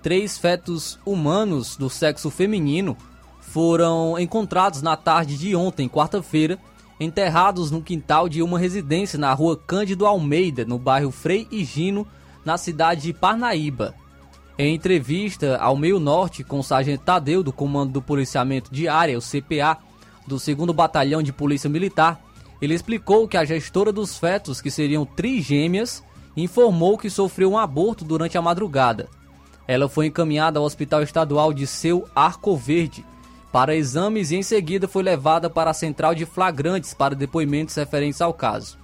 Três 0.00 0.38
fetos 0.38 0.98
humanos 1.04 1.76
do 1.76 1.90
sexo 1.90 2.30
feminino 2.30 2.96
foram 3.40 4.18
encontrados 4.18 4.80
na 4.80 4.96
tarde 4.96 5.36
de 5.36 5.56
ontem, 5.56 5.88
quarta-feira, 5.88 6.56
enterrados 7.00 7.70
no 7.70 7.82
quintal 7.82 8.28
de 8.28 8.42
uma 8.42 8.58
residência 8.58 9.18
na 9.18 9.32
rua 9.32 9.56
Cândido 9.56 10.06
Almeida, 10.06 10.64
no 10.64 10.78
bairro 10.78 11.10
Frei 11.10 11.48
Higino, 11.50 12.06
na 12.44 12.56
cidade 12.56 13.02
de 13.02 13.12
Parnaíba. 13.12 13.92
Em 14.56 14.74
entrevista 14.74 15.56
ao 15.56 15.76
Meio 15.76 15.98
Norte 15.98 16.44
com 16.44 16.60
o 16.60 16.64
sargento 16.64 17.04
Tadeu, 17.04 17.42
do 17.42 17.52
Comando 17.52 17.92
do 17.92 18.02
Policiamento 18.02 18.72
de 18.72 18.86
Área, 18.86 19.18
o 19.18 19.22
CPA, 19.22 19.78
do 20.26 20.36
2 20.36 20.70
Batalhão 20.74 21.22
de 21.22 21.32
Polícia 21.32 21.68
Militar, 21.68 22.20
ele 22.60 22.74
explicou 22.74 23.26
que 23.26 23.36
a 23.36 23.44
gestora 23.44 23.92
dos 23.92 24.16
fetos, 24.16 24.60
que 24.60 24.70
seriam 24.70 25.04
trigêmeas, 25.04 26.04
informou 26.42 26.96
que 26.96 27.10
sofreu 27.10 27.52
um 27.52 27.58
aborto 27.58 28.04
durante 28.04 28.38
a 28.38 28.42
madrugada. 28.42 29.08
Ela 29.66 29.88
foi 29.88 30.06
encaminhada 30.06 30.58
ao 30.58 30.64
Hospital 30.64 31.02
Estadual 31.02 31.52
de 31.52 31.66
Seu 31.66 32.08
Arco 32.14 32.56
Verde, 32.56 33.04
para 33.52 33.74
exames 33.74 34.30
e 34.30 34.36
em 34.36 34.42
seguida 34.42 34.86
foi 34.86 35.02
levada 35.02 35.48
para 35.48 35.70
a 35.70 35.74
central 35.74 36.14
de 36.14 36.26
flagrantes 36.26 36.92
para 36.92 37.14
depoimentos 37.14 37.74
referentes 37.74 38.20
ao 38.20 38.32
caso. 38.32 38.78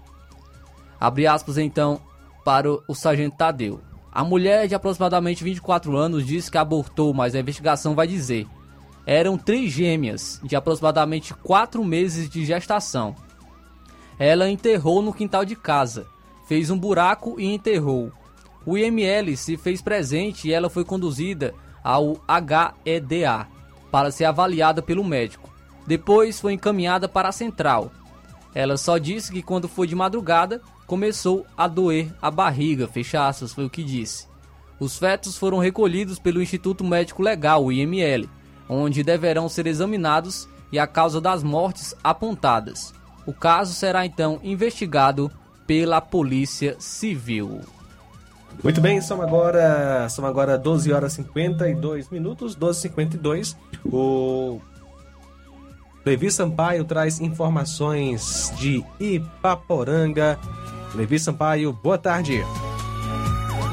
Abre 0.98 1.26
aspas 1.26 1.58
então 1.58 2.00
para 2.44 2.70
o 2.70 2.94
sargento 2.94 3.36
Tadeu. 3.36 3.80
A 4.10 4.24
mulher 4.24 4.66
de 4.68 4.74
aproximadamente 4.74 5.44
24 5.44 5.96
anos 5.96 6.26
disse 6.26 6.50
que 6.50 6.56
abortou, 6.56 7.12
mas 7.12 7.34
a 7.34 7.40
investigação 7.40 7.94
vai 7.94 8.06
dizer. 8.06 8.46
Eram 9.04 9.36
três 9.36 9.70
gêmeas 9.70 10.40
de 10.42 10.56
aproximadamente 10.56 11.34
4 11.34 11.84
meses 11.84 12.30
de 12.30 12.44
gestação. 12.44 13.14
Ela 14.18 14.48
enterrou 14.48 15.02
no 15.02 15.12
quintal 15.12 15.44
de 15.44 15.56
casa, 15.56 16.06
fez 16.46 16.70
um 16.70 16.78
buraco 16.78 17.40
e 17.40 17.46
enterrou. 17.46 18.12
O 18.66 18.78
IML 18.78 19.36
se 19.36 19.56
fez 19.56 19.82
presente 19.82 20.48
e 20.48 20.52
ela 20.52 20.70
foi 20.70 20.84
conduzida 20.84 21.54
ao 21.82 22.18
HEDA, 22.84 23.46
para 23.90 24.10
ser 24.10 24.24
avaliada 24.24 24.80
pelo 24.80 25.04
médico. 25.04 25.52
Depois 25.86 26.40
foi 26.40 26.54
encaminhada 26.54 27.08
para 27.08 27.28
a 27.28 27.32
central. 27.32 27.92
Ela 28.54 28.76
só 28.76 28.96
disse 28.96 29.30
que 29.30 29.42
quando 29.42 29.68
foi 29.68 29.86
de 29.86 29.94
madrugada 29.94 30.62
começou 30.86 31.44
a 31.56 31.68
doer 31.68 32.12
a 32.22 32.30
barriga, 32.30 32.88
fecha 32.88 33.32
foi 33.32 33.66
o 33.66 33.70
que 33.70 33.82
disse. 33.82 34.26
Os 34.80 34.98
fetos 34.98 35.36
foram 35.36 35.58
recolhidos 35.58 36.18
pelo 36.18 36.42
Instituto 36.42 36.84
Médico 36.84 37.22
Legal, 37.22 37.70
IML, 37.70 38.28
onde 38.68 39.02
deverão 39.02 39.48
ser 39.48 39.66
examinados 39.66 40.48
e 40.72 40.78
a 40.78 40.86
causa 40.86 41.20
das 41.20 41.42
mortes 41.42 41.94
apontadas. 42.02 42.92
O 43.26 43.32
caso 43.32 43.74
será 43.74 44.04
então 44.04 44.40
investigado 44.42 45.30
pela 45.66 46.00
Polícia 46.00 46.76
Civil. 46.78 47.60
Muito 48.62 48.80
bem, 48.80 49.00
são 49.00 49.20
agora, 49.20 50.08
são 50.08 50.24
agora 50.24 50.56
12 50.56 50.92
horas 50.92 51.12
e 51.12 51.16
52 51.16 52.08
minutos, 52.08 52.54
12 52.54 52.86
h 52.86 52.94
52 52.94 53.56
O 53.84 54.60
Levi 56.04 56.30
Sampaio 56.30 56.84
traz 56.84 57.20
informações 57.20 58.52
de 58.56 58.84
Ipaporanga. 59.00 60.38
Levi 60.94 61.18
Sampaio, 61.18 61.72
boa 61.72 61.98
tarde. 61.98 62.42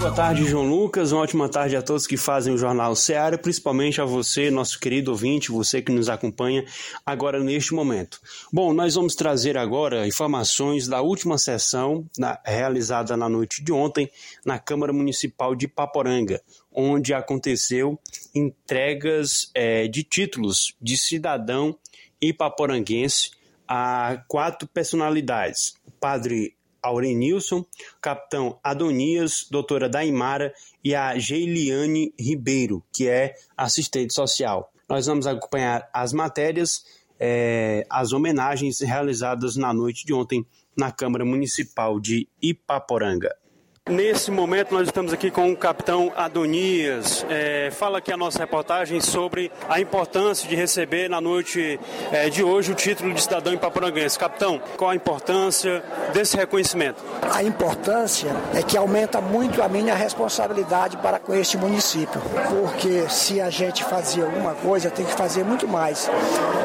Boa 0.02 0.16
tarde, 0.16 0.45
João 0.45 0.68
Lucas. 0.68 1.12
Uma 1.12 1.22
ótima 1.22 1.47
tarde 1.47 1.76
a 1.76 1.82
todos 1.82 2.08
que 2.08 2.18
fazem 2.18 2.52
o 2.52 2.58
Jornal 2.58 2.95
Seara, 2.95 3.38
principalmente 3.38 4.02
a 4.02 4.04
você, 4.04 4.49
nosso 4.49 4.80
querido 4.80 5.12
ouvinte, 5.12 5.52
você 5.52 5.80
que 5.80 5.91
nos 5.91 6.10
acompanha 6.10 6.66
agora 7.06 7.39
neste 7.39 7.76
momento. 7.76 8.20
Bom, 8.52 8.74
nós 8.74 8.95
vamos 8.95 9.14
trazer 9.14 9.60
agora 9.60 10.08
informações 10.08 10.88
da 10.88 11.04
última 11.04 11.38
sessão 11.38 12.04
na, 12.18 12.39
realizada 12.43 13.16
na 13.16 13.30
noite 13.30 13.64
de 13.64 13.72
ontem 13.72 14.10
na 14.43 14.58
Câmara 14.58 14.91
Municipal 14.91 15.54
de 15.54 15.68
Paporanga, 15.68 16.41
onde 16.72 17.14
aconteceu 17.14 17.99
entregas 18.34 19.52
é, 19.54 19.88
de 19.88 20.04
títulos 20.04 20.76
de 20.82 20.97
cidadão 20.97 21.78
ipaporanguense 22.20 23.30
a 23.68 24.20
quatro 24.28 24.68
personalidades: 24.68 25.76
o 25.86 25.91
padre 25.91 26.56
Aurenilson, 26.82 27.65
capitão 28.01 28.59
Adonias, 28.63 29.47
doutora 29.49 29.88
Daimara 29.88 30.53
e 30.84 30.95
a 30.95 31.17
Geiliane 31.17 32.13
Ribeiro, 32.19 32.84
que 32.91 33.07
é 33.07 33.36
assistente 33.55 34.13
social. 34.13 34.71
Nós 34.89 35.05
vamos 35.05 35.27
acompanhar 35.27 35.89
as 35.93 36.11
matérias, 36.11 36.86
é, 37.19 37.86
as 37.89 38.13
homenagens 38.13 38.82
realizadas 38.82 39.55
na 39.55 39.73
noite 39.73 40.05
de 40.05 40.13
ontem 40.13 40.45
na 40.75 40.91
Câmara 40.91 41.23
Municipal 41.23 41.99
de 41.99 42.27
Ipaporanga. 42.41 43.41
Nesse 43.89 44.29
momento, 44.29 44.75
nós 44.75 44.84
estamos 44.84 45.11
aqui 45.11 45.32
com 45.32 45.51
o 45.51 45.57
capitão 45.57 46.13
Adonias. 46.15 47.25
É, 47.27 47.71
fala 47.71 47.97
aqui 47.97 48.13
a 48.13 48.15
nossa 48.15 48.38
reportagem 48.38 49.01
sobre 49.01 49.51
a 49.67 49.82
importância 49.82 50.47
de 50.47 50.55
receber 50.55 51.09
na 51.09 51.19
noite 51.19 51.79
é, 52.11 52.29
de 52.29 52.43
hoje 52.43 52.71
o 52.71 52.75
título 52.75 53.11
de 53.11 53.19
cidadão 53.19 53.51
ipaporanguense. 53.51 54.19
Capitão, 54.19 54.61
qual 54.77 54.91
a 54.91 54.95
importância 54.95 55.84
desse 56.13 56.38
reconhecimento? 56.38 57.03
A 57.34 57.41
importância 57.41 58.29
é 58.53 58.61
que 58.61 58.77
aumenta 58.77 59.19
muito 59.19 59.63
a 59.63 59.67
minha 59.67 59.95
responsabilidade 59.95 60.97
para 60.97 61.17
com 61.17 61.34
este 61.34 61.57
município, 61.57 62.21
porque 62.49 63.09
se 63.09 63.41
a 63.41 63.49
gente 63.49 63.84
fazia 63.84 64.25
alguma 64.25 64.53
coisa, 64.53 64.91
tem 64.91 65.05
que 65.05 65.13
fazer 65.13 65.43
muito 65.43 65.67
mais, 65.67 66.07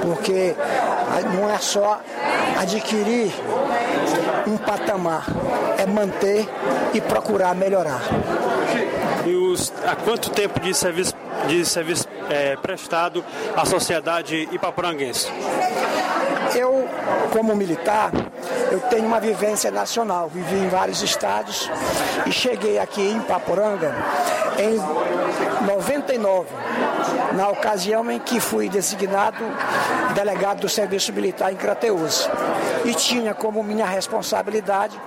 porque 0.03 0.55
não 1.35 1.51
é 1.51 1.57
só 1.59 1.99
adquirir 2.61 3.33
um 4.47 4.57
patamar, 4.59 5.27
é 5.87 5.91
manter 5.91 6.49
e 6.93 7.01
procurar 7.01 7.55
melhorar. 7.55 8.03
E 9.25 9.35
os, 9.35 9.73
há 9.87 9.97
quanto 9.97 10.31
tempo 10.31 10.61
de 10.61 10.75
serviço, 10.75 11.15
de 11.49 11.65
serviço 11.65 12.09
é, 12.29 12.57
prestado 12.57 13.25
à 13.57 13.65
sociedade 13.65 14.49
ipaporanguense? 14.53 15.29
Eu, 16.55 16.89
como 17.33 17.55
militar, 17.55 18.11
eu 18.71 18.81
tenho 18.81 19.07
uma 19.07 19.21
vivência 19.21 19.71
nacional. 19.71 20.29
Vivi 20.29 20.57
em 20.57 20.69
vários 20.69 21.03
estados 21.03 21.71
e 22.27 22.33
cheguei 22.33 22.79
aqui 22.79 23.03
em 23.03 23.21
Paporanga 23.21 23.95
em 24.59 24.77
99, 25.67 26.49
na 27.35 27.49
ocasião 27.49 28.11
em 28.11 28.19
que 28.19 28.41
fui 28.41 28.69
designado 28.69 29.45
delegado 30.15 30.61
do 30.61 30.69
Serviço 30.69 31.13
Militar 31.13 31.53
em 31.53 31.57
Crateus. 31.57 32.29
E 32.85 32.95
tinha 32.95 33.35
como 33.35 33.63
minha 33.63 33.87
responsabilidade 33.87 34.99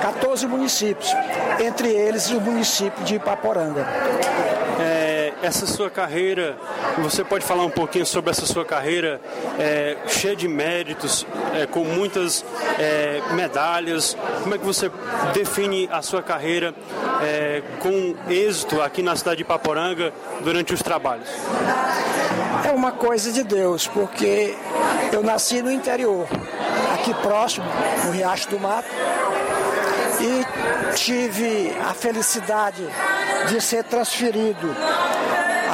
14 0.00 0.46
municípios, 0.46 1.14
entre 1.58 1.88
eles 1.88 2.30
o 2.30 2.40
município 2.40 3.04
de 3.04 3.16
Ipaporanga. 3.16 3.86
Essa 5.42 5.66
sua 5.66 5.90
carreira, 5.90 6.56
você 6.98 7.22
pode 7.22 7.44
falar 7.44 7.64
um 7.64 7.70
pouquinho 7.70 8.06
sobre 8.06 8.30
essa 8.30 8.46
sua 8.46 8.64
carreira 8.64 9.20
é, 9.58 9.96
cheia 10.08 10.34
de 10.34 10.48
méritos, 10.48 11.26
é, 11.54 11.66
com 11.66 11.84
muitas 11.84 12.44
é, 12.78 13.20
medalhas. 13.32 14.16
Como 14.42 14.54
é 14.54 14.58
que 14.58 14.64
você 14.64 14.90
define 15.34 15.88
a 15.92 16.00
sua 16.00 16.22
carreira 16.22 16.74
é, 17.22 17.62
com 17.80 18.14
êxito 18.30 18.80
aqui 18.80 19.02
na 19.02 19.14
cidade 19.14 19.38
de 19.38 19.44
Paporanga 19.44 20.12
durante 20.40 20.72
os 20.72 20.82
trabalhos? 20.82 21.28
É 22.66 22.72
uma 22.72 22.92
coisa 22.92 23.30
de 23.30 23.44
Deus, 23.44 23.86
porque 23.86 24.54
eu 25.12 25.22
nasci 25.22 25.60
no 25.60 25.70
interior, 25.70 26.26
aqui 26.94 27.12
próximo, 27.14 27.66
no 28.04 28.10
Riacho 28.10 28.48
do 28.48 28.58
Mato, 28.58 28.88
e 30.20 30.94
tive 30.96 31.76
a 31.86 31.92
felicidade 31.92 32.82
de 33.48 33.60
ser 33.60 33.84
transferido 33.84 34.74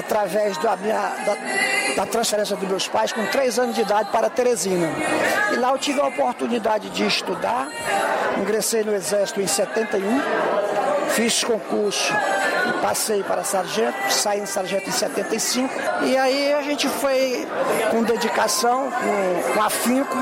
através 0.03 0.59
da, 0.59 0.76
minha, 0.76 1.14
da, 1.24 1.36
da, 1.96 2.07
transferência 2.07 2.57
dos 2.57 2.68
meus 2.68 2.88
pais 2.88 3.12
com 3.12 3.24
três 3.26 3.59
anos 3.59 3.74
de 3.74 3.82
idade 3.82 4.11
para 4.11 4.28
Teresina. 4.28 4.88
E 5.53 5.57
lá 5.57 5.70
eu 5.70 5.78
tive 5.78 6.00
a 6.00 6.07
oportunidade 6.07 6.90
de 6.90 7.07
estudar, 7.07 7.68
ingressei 8.38 8.82
no 8.82 8.92
Exército 8.92 9.40
em 9.40 9.46
71, 9.46 10.03
fiz 11.11 11.44
concurso 11.44 12.12
passei 12.80 13.22
para 13.22 13.44
sargento, 13.44 13.96
saí 14.10 14.40
em 14.40 14.46
sargento 14.46 14.88
em 14.88 14.92
75. 14.92 15.72
E 16.04 16.16
aí 16.16 16.52
a 16.52 16.62
gente 16.62 16.88
foi 16.88 17.46
com 17.90 18.02
dedicação, 18.02 18.90
com, 18.90 19.54
com 19.54 19.62
afinco, 19.62 20.16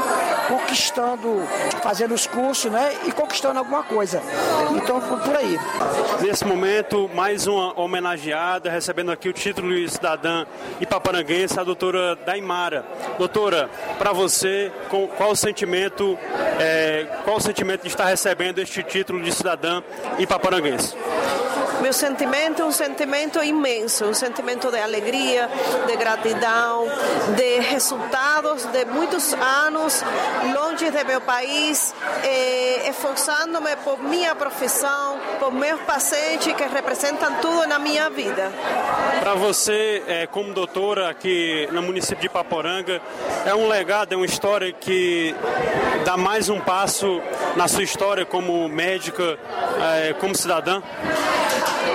conquistando, 0.48 1.42
fazendo 1.82 2.14
os 2.14 2.26
cursos, 2.26 2.70
né? 2.70 2.92
E 3.06 3.12
conquistando 3.12 3.58
alguma 3.58 3.82
coisa. 3.82 4.22
Então, 4.74 5.00
por 5.00 5.36
aí. 5.36 5.58
Nesse 6.20 6.44
momento, 6.44 7.08
mais 7.14 7.46
uma 7.46 7.78
homenageada, 7.80 8.70
recebendo 8.70 9.12
aqui 9.12 9.28
o 9.28 9.32
título 9.32 9.74
de 9.74 9.88
cidadã 9.88 10.46
ipaparanguense, 10.80 11.58
a 11.58 11.64
doutora 11.64 12.16
Daimara. 12.16 12.84
Doutora, 13.18 13.70
para 13.98 14.12
você, 14.12 14.72
qual 15.16 15.30
o 15.30 15.36
sentimento, 15.36 16.18
é, 16.58 17.06
qual 17.24 17.36
o 17.36 17.40
sentimento 17.40 17.82
de 17.82 17.88
estar 17.88 18.06
recebendo 18.06 18.58
este 18.58 18.82
título 18.82 19.22
de 19.22 19.32
cidadã 19.32 19.82
ipaparanguense? 20.18 20.96
Meu 21.80 21.92
sentimento 21.94 22.39
é 22.42 22.64
um 22.64 22.72
sentimento 22.72 23.42
imenso, 23.42 24.06
um 24.06 24.14
sentimento 24.14 24.70
de 24.70 24.78
alegria, 24.78 25.46
de 25.86 25.94
gratidão, 25.96 26.86
de 27.36 27.60
resultados 27.60 28.64
de 28.64 28.86
muitos 28.86 29.34
anos 29.34 30.02
longe 30.54 30.90
de 30.90 31.04
meu 31.04 31.20
país, 31.20 31.94
eh, 32.24 32.88
esforçando-me 32.88 33.76
por 33.84 34.02
minha 34.02 34.34
profissão, 34.34 35.20
por 35.38 35.52
meus 35.52 35.80
pacientes 35.82 36.54
que 36.54 36.64
representam 36.64 37.34
tudo 37.42 37.66
na 37.66 37.78
minha 37.78 38.08
vida. 38.08 38.50
Para 39.20 39.34
você, 39.34 40.02
eh, 40.06 40.26
como 40.26 40.54
doutora 40.54 41.10
aqui 41.10 41.68
no 41.72 41.82
município 41.82 42.22
de 42.22 42.28
Paporanga, 42.30 43.02
é 43.44 43.54
um 43.54 43.68
legado, 43.68 44.14
é 44.14 44.16
uma 44.16 44.24
história 44.24 44.72
que 44.72 45.34
dá 46.06 46.16
mais 46.16 46.48
um 46.48 46.58
passo 46.58 47.20
na 47.54 47.68
sua 47.68 47.82
história 47.82 48.24
como 48.24 48.66
médica, 48.66 49.38
eh, 49.82 50.14
como 50.18 50.34
cidadã? 50.34 50.80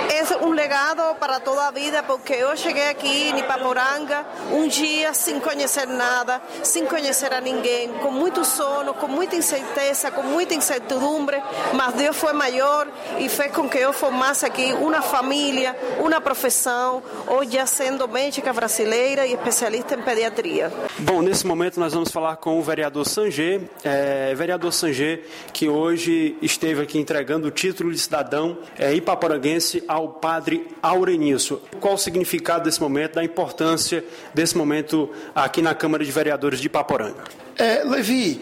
É 0.08 0.25
um 0.42 0.50
legado 0.50 1.14
para 1.16 1.40
toda 1.40 1.66
a 1.66 1.70
vida, 1.70 2.02
porque 2.02 2.32
eu 2.32 2.56
cheguei 2.56 2.88
aqui 2.88 3.28
em 3.30 3.38
Ipaporanga 3.38 4.24
um 4.52 4.66
dia 4.68 5.12
sem 5.14 5.40
conhecer 5.40 5.86
nada, 5.86 6.40
sem 6.62 6.86
conhecer 6.86 7.32
a 7.32 7.40
ninguém, 7.40 7.88
com 7.98 8.10
muito 8.10 8.44
sono, 8.44 8.94
com 8.94 9.06
muita 9.06 9.36
incerteza, 9.36 10.10
com 10.10 10.22
muita 10.22 10.54
incertidumbre, 10.54 11.42
mas 11.74 11.94
Deus 11.94 12.16
foi 12.16 12.32
maior 12.32 12.88
e 13.18 13.28
fez 13.28 13.52
com 13.52 13.68
que 13.68 13.78
eu 13.78 13.92
formasse 13.92 14.44
aqui 14.44 14.72
uma 14.72 15.02
família, 15.02 15.76
uma 15.98 16.20
profissão, 16.20 17.02
hoje 17.26 17.56
sendo 17.66 18.06
médica 18.08 18.52
brasileira 18.52 19.26
e 19.26 19.32
especialista 19.32 19.94
em 19.94 20.02
pediatria. 20.02 20.72
Bom, 20.98 21.22
nesse 21.22 21.46
momento 21.46 21.80
nós 21.80 21.92
vamos 21.92 22.10
falar 22.10 22.36
com 22.36 22.58
o 22.58 22.62
vereador 22.62 23.06
Sanger, 23.06 23.62
é, 23.84 24.34
vereador 24.34 24.72
Sanger, 24.72 25.24
que 25.52 25.68
hoje 25.68 26.36
esteve 26.42 26.82
aqui 26.82 26.98
entregando 26.98 27.48
o 27.48 27.50
título 27.50 27.92
de 27.92 27.98
cidadão 27.98 28.58
é, 28.78 28.94
ipaporanguense 28.94 29.82
ao 29.88 30.15
padre 30.20 30.68
Aurenício. 30.82 31.60
Qual 31.80 31.94
o 31.94 31.98
significado 31.98 32.64
desse 32.64 32.80
momento, 32.80 33.14
da 33.14 33.24
importância 33.24 34.04
desse 34.34 34.56
momento 34.56 35.10
aqui 35.34 35.62
na 35.62 35.74
Câmara 35.74 36.04
de 36.04 36.10
Vereadores 36.10 36.60
de 36.60 36.66
Ipaporanga? 36.66 37.24
É, 37.56 37.82
Levi, 37.84 38.40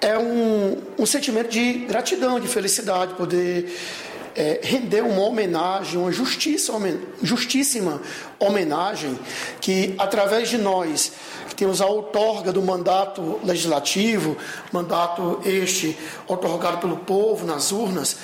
é 0.00 0.18
um, 0.18 0.82
um 0.98 1.06
sentimento 1.06 1.48
de 1.48 1.72
gratidão, 1.86 2.38
de 2.38 2.48
felicidade, 2.48 3.14
poder 3.14 3.72
é, 4.36 4.60
render 4.62 5.00
uma 5.00 5.22
homenagem, 5.22 5.98
uma 5.98 6.12
justiça, 6.12 6.72
justíssima 7.22 8.02
homenagem, 8.38 9.18
que 9.60 9.94
através 9.98 10.50
de 10.50 10.58
nós, 10.58 11.12
que 11.48 11.54
temos 11.54 11.80
a 11.80 11.86
outorga 11.86 12.52
do 12.52 12.62
mandato 12.62 13.40
legislativo, 13.42 14.36
mandato 14.70 15.40
este 15.44 15.96
otorgado 16.28 16.78
pelo 16.78 16.98
povo 16.98 17.46
nas 17.46 17.72
urnas, 17.72 18.18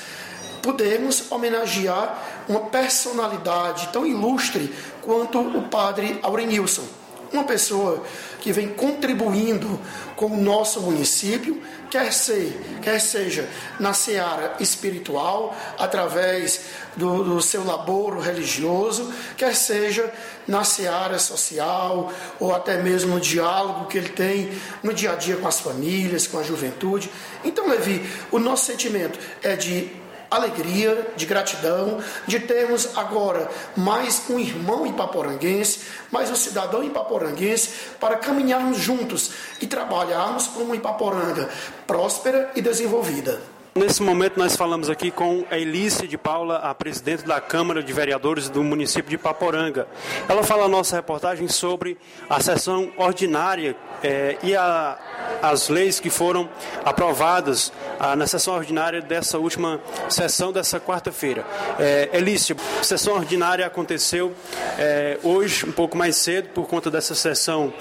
podemos 0.60 1.32
homenagear 1.32 2.31
uma 2.48 2.60
personalidade 2.60 3.88
tão 3.92 4.06
ilustre 4.06 4.72
quanto 5.02 5.38
o 5.40 5.62
padre 5.68 6.18
Aurenilson. 6.22 6.84
Uma 7.32 7.44
pessoa 7.44 8.02
que 8.42 8.52
vem 8.52 8.68
contribuindo 8.68 9.80
com 10.16 10.26
o 10.26 10.36
nosso 10.36 10.82
município, 10.82 11.62
quer, 11.90 12.12
ser, 12.12 12.60
quer 12.82 13.00
seja 13.00 13.48
na 13.80 13.94
seara 13.94 14.56
espiritual, 14.60 15.56
através 15.78 16.60
do, 16.94 17.24
do 17.24 17.40
seu 17.40 17.64
laboro 17.64 18.20
religioso, 18.20 19.10
quer 19.36 19.54
seja 19.54 20.12
na 20.46 20.62
seara 20.62 21.18
social, 21.18 22.12
ou 22.38 22.54
até 22.54 22.82
mesmo 22.82 23.14
no 23.14 23.20
diálogo 23.20 23.86
que 23.86 23.96
ele 23.96 24.10
tem 24.10 24.50
no 24.82 24.92
dia 24.92 25.12
a 25.12 25.14
dia 25.14 25.36
com 25.36 25.48
as 25.48 25.60
famílias, 25.60 26.26
com 26.26 26.38
a 26.38 26.42
juventude. 26.42 27.10
Então, 27.42 27.66
Levi, 27.66 28.06
o 28.30 28.38
nosso 28.38 28.66
sentimento 28.66 29.18
é 29.42 29.56
de 29.56 30.01
alegria, 30.34 31.12
de 31.16 31.26
gratidão, 31.26 32.02
de 32.26 32.40
termos 32.40 32.96
agora 32.96 33.48
mais 33.76 34.22
um 34.30 34.38
irmão 34.38 34.86
ipaporanguense, 34.86 35.80
mais 36.10 36.30
um 36.30 36.36
cidadão 36.36 36.82
ipaporanguense, 36.82 37.70
para 38.00 38.16
caminharmos 38.16 38.78
juntos 38.78 39.30
e 39.60 39.66
trabalharmos 39.66 40.48
uma 40.56 40.76
Ipaporanga 40.76 41.48
próspera 41.86 42.50
e 42.54 42.62
desenvolvida. 42.62 43.51
Nesse 43.74 44.02
momento 44.02 44.38
nós 44.38 44.54
falamos 44.54 44.90
aqui 44.90 45.10
com 45.10 45.46
a 45.50 45.56
Elícia 45.56 46.06
de 46.06 46.18
Paula, 46.18 46.56
a 46.56 46.74
presidente 46.74 47.24
da 47.24 47.40
Câmara 47.40 47.82
de 47.82 47.90
Vereadores 47.90 48.50
do 48.50 48.62
município 48.62 49.08
de 49.08 49.16
Paporanga. 49.16 49.88
Ela 50.28 50.42
fala 50.42 50.66
a 50.66 50.68
nossa 50.68 50.96
reportagem 50.96 51.48
sobre 51.48 51.96
a 52.28 52.38
sessão 52.38 52.92
ordinária 52.98 53.74
eh, 54.04 54.36
e 54.42 54.54
a, 54.54 54.98
as 55.40 55.70
leis 55.70 55.98
que 55.98 56.10
foram 56.10 56.50
aprovadas 56.84 57.72
ah, 57.98 58.14
na 58.14 58.26
sessão 58.26 58.54
ordinária 58.54 59.00
dessa 59.00 59.38
última 59.38 59.80
sessão 60.08 60.52
dessa 60.52 60.78
quarta-feira. 60.78 61.44
Eh, 61.78 62.10
Elícia, 62.12 62.54
a 62.78 62.84
sessão 62.84 63.14
ordinária 63.14 63.66
aconteceu 63.66 64.34
eh, 64.78 65.18
hoje, 65.22 65.64
um 65.64 65.72
pouco 65.72 65.96
mais 65.96 66.16
cedo, 66.16 66.50
por 66.50 66.68
conta 66.68 66.90
dessa 66.90 67.14
sessão 67.14 67.72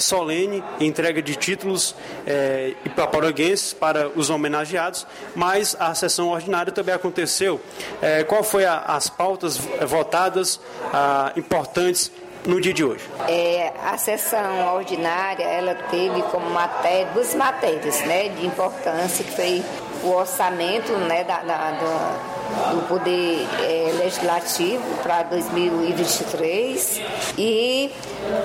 solene, 0.00 0.62
entrega 0.80 1.22
de 1.22 1.34
títulos 1.34 1.94
eh, 2.26 2.74
ipaporanguenses 2.84 3.72
para 3.72 4.08
os 4.08 4.28
homenageados 4.28 5.06
mas 5.34 5.76
a 5.78 5.94
sessão 5.94 6.28
ordinária 6.28 6.72
também 6.72 6.94
aconteceu. 6.94 7.60
É, 8.00 8.24
qual 8.24 8.42
foi 8.42 8.64
a, 8.64 8.78
as 8.78 9.08
pautas 9.08 9.58
votadas 9.86 10.60
ah, 10.92 11.32
importantes 11.36 12.10
no 12.46 12.60
dia 12.60 12.72
de 12.72 12.84
hoje? 12.84 13.04
É, 13.28 13.72
a 13.82 13.96
sessão 13.96 14.74
ordinária 14.74 15.44
ela 15.44 15.74
teve 15.74 16.22
como 16.24 16.48
matéria 16.50 17.06
duas 17.12 17.34
matérias 17.34 18.00
né, 18.02 18.28
de 18.28 18.46
importância 18.46 19.24
que 19.24 19.32
foi 19.32 19.64
o 20.04 20.10
orçamento 20.10 20.92
né, 20.92 21.24
da, 21.24 21.42
da, 21.42 21.70
do, 21.72 22.76
do 22.76 22.88
Poder 22.88 23.46
é, 23.62 23.92
Legislativo 23.98 24.82
para 25.02 25.22
2023 25.24 27.00
e 27.38 27.90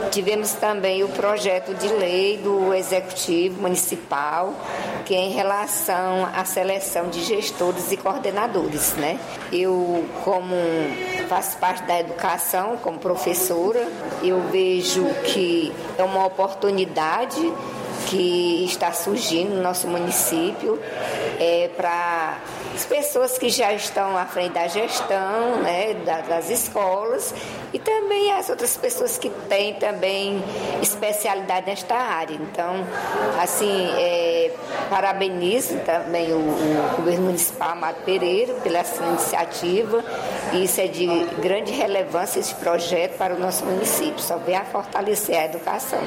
tivemos 0.09 0.53
também 0.53 1.03
o 1.03 1.09
projeto 1.09 1.73
de 1.75 1.87
lei 1.87 2.37
do 2.37 2.73
Executivo 2.73 3.61
Municipal, 3.61 4.53
que 5.05 5.13
é 5.13 5.19
em 5.19 5.31
relação 5.31 6.27
à 6.33 6.45
seleção 6.45 7.09
de 7.09 7.23
gestores 7.23 7.91
e 7.91 7.97
coordenadores. 7.97 8.93
Né? 8.93 9.19
Eu, 9.51 10.05
como 10.23 10.55
faço 11.27 11.57
parte 11.57 11.83
da 11.83 11.99
educação, 11.99 12.77
como 12.77 12.97
professora, 12.99 13.87
eu 14.23 14.41
vejo 14.49 15.05
que 15.25 15.73
é 15.97 16.03
uma 16.03 16.25
oportunidade 16.25 17.53
que 18.09 18.65
está 18.65 18.91
surgindo 18.91 19.53
no 19.53 19.61
nosso 19.61 19.87
município 19.87 20.79
é, 21.39 21.69
para 21.77 22.39
as 22.73 22.83
pessoas 22.85 23.37
que 23.37 23.49
já 23.49 23.71
estão 23.71 24.17
à 24.17 24.25
frente 24.25 24.53
da 24.53 24.67
gestão 24.67 25.57
né, 25.61 25.93
das 26.27 26.49
escolas 26.49 27.33
e 27.71 27.77
também 27.77 28.31
as 28.33 28.49
outras 28.49 28.75
pessoas 28.75 29.17
que 29.17 29.29
têm 29.47 29.75
também 29.75 30.43
especialidade 30.81 31.67
nesta 31.67 31.95
área. 31.95 32.33
Então, 32.33 32.83
assim, 33.39 33.87
é, 33.95 34.51
parabenizo 34.89 35.77
também 35.85 36.33
o, 36.33 36.37
o 36.37 36.93
governo 36.97 37.25
municipal 37.27 37.69
Amado 37.69 38.03
Pereira 38.05 38.55
pela 38.55 38.83
sua 38.83 39.05
iniciativa. 39.05 40.03
Isso 40.53 40.81
é 40.81 40.87
de 40.87 41.05
grande 41.39 41.71
relevância 41.73 42.39
esse 42.39 42.55
projeto 42.55 43.17
para 43.17 43.35
o 43.35 43.39
nosso 43.39 43.63
município, 43.65 44.19
só 44.19 44.37
vem 44.37 44.55
a 44.55 44.65
fortalecer 44.65 45.37
a 45.37 45.45
educação. 45.45 45.99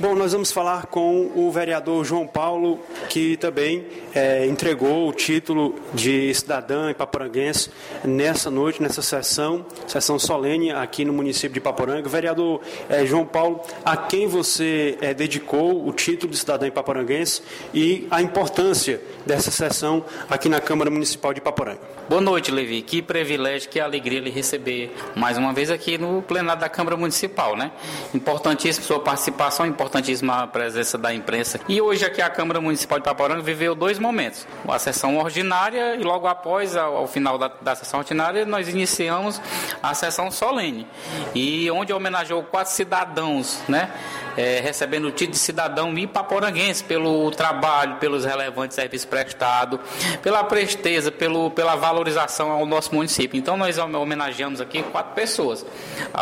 Bom, 0.00 0.14
nós 0.14 0.32
vamos 0.32 0.50
falar 0.50 0.86
com 0.86 1.30
o 1.34 1.50
vereador 1.50 2.02
João 2.06 2.26
Paulo, 2.26 2.80
que 3.10 3.36
também 3.36 3.84
é, 4.14 4.46
entregou 4.46 5.06
o 5.06 5.12
título 5.12 5.74
de 5.92 6.32
cidadã 6.32 6.90
ipaporanguense 6.90 7.70
nessa 8.02 8.50
noite, 8.50 8.82
nessa 8.82 9.02
sessão, 9.02 9.62
sessão 9.86 10.18
solene 10.18 10.70
aqui 10.70 11.04
no 11.04 11.12
município 11.12 11.50
de 11.50 11.58
Ipaporanga. 11.58 12.08
Vereador 12.08 12.62
é, 12.88 13.04
João 13.04 13.26
Paulo, 13.26 13.60
a 13.84 13.94
quem 13.94 14.26
você 14.26 14.96
é, 15.02 15.12
dedicou 15.12 15.86
o 15.86 15.92
título 15.92 16.32
de 16.32 16.38
cidadã 16.38 16.66
ipaporanguense 16.66 17.42
e 17.74 18.08
a 18.10 18.22
importância 18.22 19.02
dessa 19.26 19.50
sessão 19.50 20.02
aqui 20.30 20.48
na 20.48 20.62
Câmara 20.62 20.90
Municipal 20.90 21.34
de 21.34 21.40
Ipaporanga? 21.40 22.00
Boa 22.08 22.22
noite, 22.22 22.50
Levi. 22.50 22.80
Que 22.80 23.02
privilégio, 23.02 23.68
que 23.68 23.78
alegria 23.78 24.18
lhe 24.18 24.30
receber 24.30 24.96
mais 25.14 25.36
uma 25.36 25.52
vez 25.52 25.70
aqui 25.70 25.98
no 25.98 26.22
plenário 26.22 26.60
da 26.60 26.68
Câmara 26.70 26.96
Municipal, 26.96 27.54
né? 27.54 27.70
Importantíssima 28.14 28.84
sua 28.84 28.98
participação, 28.98 29.66
importantíssima 29.90 30.44
a 30.44 30.46
presença 30.46 30.96
da 30.96 31.12
imprensa. 31.12 31.60
E 31.68 31.80
hoje 31.80 32.04
aqui 32.04 32.22
a 32.22 32.30
Câmara 32.30 32.60
Municipal 32.60 32.98
de 32.98 33.04
Paporanga 33.04 33.42
viveu 33.42 33.74
dois 33.74 33.98
momentos. 33.98 34.46
A 34.66 34.78
sessão 34.78 35.18
ordinária 35.18 35.96
e 35.96 36.04
logo 36.04 36.28
após, 36.28 36.76
ao 36.76 37.06
final 37.08 37.36
da, 37.36 37.50
da, 37.60 37.74
sessão 37.74 37.98
ordinária, 37.98 38.46
nós 38.46 38.68
iniciamos 38.68 39.40
a 39.82 39.92
sessão 39.92 40.30
solene. 40.30 40.86
E 41.34 41.68
onde 41.72 41.92
homenageou 41.92 42.44
quatro 42.44 42.72
cidadãos, 42.72 43.60
né? 43.68 43.90
É, 44.36 44.60
recebendo 44.60 45.06
o 45.06 45.10
título 45.10 45.32
de 45.32 45.38
cidadão 45.38 45.96
ipaporanguense 45.98 46.82
pelo 46.84 47.30
trabalho, 47.30 47.96
pelos 47.96 48.24
relevantes 48.24 48.74
serviços 48.74 49.04
prestados, 49.04 49.80
pela 50.22 50.44
presteza, 50.44 51.10
pelo, 51.10 51.50
pela 51.50 51.76
valorização 51.76 52.50
ao 52.50 52.64
nosso 52.64 52.94
município. 52.94 53.38
Então 53.38 53.56
nós 53.56 53.76
homenageamos 53.78 54.60
aqui 54.60 54.82
quatro 54.82 55.14
pessoas. 55.14 55.64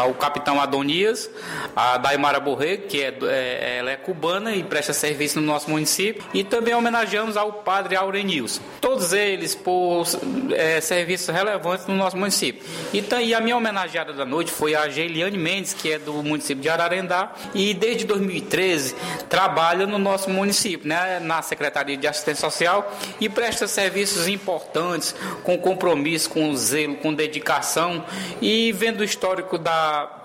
O 0.08 0.14
capitão 0.14 0.60
Adonias, 0.60 1.30
a 1.76 1.98
Daimara 1.98 2.40
Borrego, 2.40 2.86
que 2.86 3.02
é, 3.02 3.14
é, 3.22 3.76
ela 3.78 3.90
é 3.90 3.96
cubana 3.96 4.54
e 4.54 4.62
presta 4.62 4.92
serviço 4.92 5.40
no 5.40 5.46
nosso 5.46 5.70
município, 5.70 6.22
e 6.32 6.42
também 6.42 6.74
homenageamos 6.74 7.36
ao 7.36 7.52
padre 7.52 7.96
Aurenilson. 7.96 8.62
Todos 8.80 9.12
eles 9.12 9.54
por 9.54 10.04
é, 10.54 10.80
serviços 10.80 11.28
relevantes 11.28 11.86
no 11.86 11.94
nosso 11.94 12.16
município. 12.16 12.62
E, 12.92 13.04
e 13.22 13.34
a 13.34 13.40
minha 13.40 13.56
homenageada 13.56 14.12
da 14.12 14.24
noite 14.24 14.50
foi 14.50 14.74
a 14.74 14.88
Geiliane 14.88 15.36
Mendes, 15.36 15.74
que 15.74 15.92
é 15.92 15.98
do 15.98 16.14
município 16.22 16.62
de 16.62 16.68
Ararendá, 16.68 17.32
e 17.54 17.74
desde 17.74 17.97
2013 18.04 18.94
trabalha 19.28 19.86
no 19.86 19.98
nosso 19.98 20.30
município, 20.30 20.88
né, 20.88 21.20
na 21.20 21.42
Secretaria 21.42 21.96
de 21.96 22.06
Assistência 22.06 22.48
Social 22.48 22.92
e 23.20 23.28
presta 23.28 23.66
serviços 23.66 24.28
importantes, 24.28 25.14
com 25.42 25.58
compromisso, 25.58 26.30
com 26.30 26.54
zelo, 26.56 26.96
com 26.96 27.12
dedicação. 27.12 28.04
E 28.40 28.72
vendo 28.72 29.00
o 29.00 29.04
histórico 29.04 29.58
da 29.58 30.18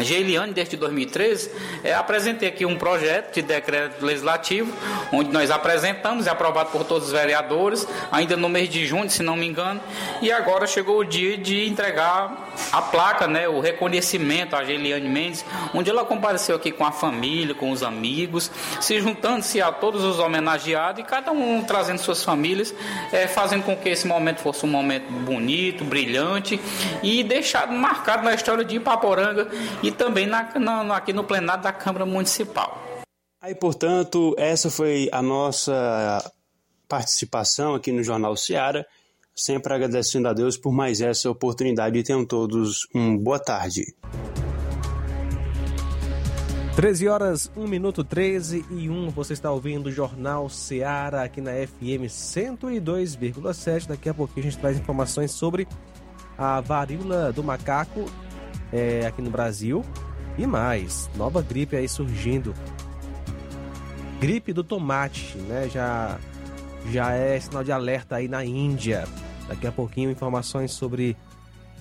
Geiliane, 0.00 0.52
desde 0.52 0.76
2013, 0.76 1.50
é, 1.84 1.92
apresentei 1.92 2.48
aqui 2.48 2.64
um 2.64 2.76
projeto 2.76 3.34
de 3.34 3.42
decreto 3.42 4.04
legislativo, 4.04 4.72
onde 5.12 5.30
nós 5.30 5.50
apresentamos, 5.50 6.26
é 6.26 6.30
aprovado 6.30 6.70
por 6.70 6.84
todos 6.84 7.08
os 7.08 7.12
vereadores, 7.12 7.86
ainda 8.10 8.36
no 8.36 8.48
mês 8.48 8.68
de 8.68 8.86
junho, 8.86 9.10
se 9.10 9.22
não 9.22 9.36
me 9.36 9.46
engano, 9.46 9.80
e 10.20 10.32
agora 10.32 10.66
chegou 10.66 10.98
o 10.98 11.04
dia 11.04 11.36
de 11.36 11.66
entregar 11.66 12.51
a 12.70 12.82
placa, 12.82 13.26
né, 13.26 13.48
o 13.48 13.60
reconhecimento 13.60 14.56
a 14.56 14.64
Geiliane 14.64 15.08
Mendes, 15.08 15.44
onde 15.74 15.90
ela 15.90 16.04
compareceu 16.04 16.56
aqui 16.56 16.70
com 16.70 16.84
a 16.84 16.92
família, 16.92 17.54
com 17.54 17.70
os 17.70 17.82
amigos, 17.82 18.50
se 18.80 19.00
juntando-se 19.00 19.60
a 19.60 19.70
todos 19.72 20.04
os 20.04 20.18
homenageados 20.18 21.02
e 21.02 21.04
cada 21.04 21.32
um 21.32 21.62
trazendo 21.62 21.98
suas 21.98 22.22
famílias, 22.22 22.74
é, 23.12 23.26
fazendo 23.26 23.64
com 23.64 23.76
que 23.76 23.88
esse 23.88 24.06
momento 24.06 24.40
fosse 24.40 24.64
um 24.64 24.68
momento 24.68 25.10
bonito, 25.10 25.84
brilhante 25.84 26.60
e 27.02 27.22
deixado 27.22 27.72
marcado 27.72 28.24
na 28.24 28.34
história 28.34 28.64
de 28.64 28.76
Ipaporanga 28.76 29.48
e 29.82 29.90
também 29.90 30.26
na, 30.26 30.48
na, 30.58 30.96
aqui 30.96 31.12
no 31.12 31.24
plenário 31.24 31.62
da 31.62 31.72
Câmara 31.72 32.06
Municipal. 32.06 32.82
Aí, 33.40 33.54
portanto, 33.54 34.34
essa 34.38 34.70
foi 34.70 35.08
a 35.10 35.20
nossa 35.20 36.30
participação 36.88 37.74
aqui 37.74 37.90
no 37.90 38.02
Jornal 38.02 38.36
Seara, 38.36 38.86
sempre 39.34 39.72
agradecendo 39.74 40.28
a 40.28 40.32
Deus 40.32 40.56
por 40.56 40.72
mais 40.72 41.00
essa 41.00 41.30
oportunidade 41.30 41.98
e 41.98 42.02
tenham 42.02 42.24
todos 42.24 42.86
uma 42.94 43.18
boa 43.18 43.38
tarde. 43.38 43.94
13 46.76 47.06
horas, 47.06 47.52
1 47.54 47.66
minuto 47.66 48.02
13 48.02 48.64
e 48.70 48.88
1. 48.88 49.10
Você 49.10 49.34
está 49.34 49.50
ouvindo 49.50 49.88
o 49.88 49.92
Jornal 49.92 50.48
Seara 50.48 51.22
aqui 51.22 51.40
na 51.42 51.52
FM 51.52 52.08
102,7. 52.08 53.88
Daqui 53.88 54.08
a 54.08 54.14
pouquinho 54.14 54.46
a 54.46 54.50
gente 54.50 54.58
traz 54.58 54.78
informações 54.78 55.32
sobre 55.32 55.68
a 56.36 56.62
varíola 56.62 57.30
do 57.30 57.44
macaco 57.44 58.06
é, 58.72 59.04
aqui 59.04 59.20
no 59.20 59.30
Brasil. 59.30 59.84
E 60.38 60.46
mais, 60.46 61.10
nova 61.14 61.42
gripe 61.42 61.76
aí 61.76 61.86
surgindo. 61.86 62.54
Gripe 64.18 64.54
do 64.54 64.64
tomate, 64.64 65.36
né? 65.36 65.68
Já, 65.68 66.18
já 66.90 67.12
é 67.12 67.38
sinal 67.38 67.62
de 67.62 67.72
alerta 67.72 68.16
aí 68.16 68.28
na 68.28 68.44
Índia. 68.44 69.04
Daqui 69.48 69.66
a 69.66 69.72
pouquinho 69.72 70.10
informações 70.10 70.72
sobre 70.72 71.16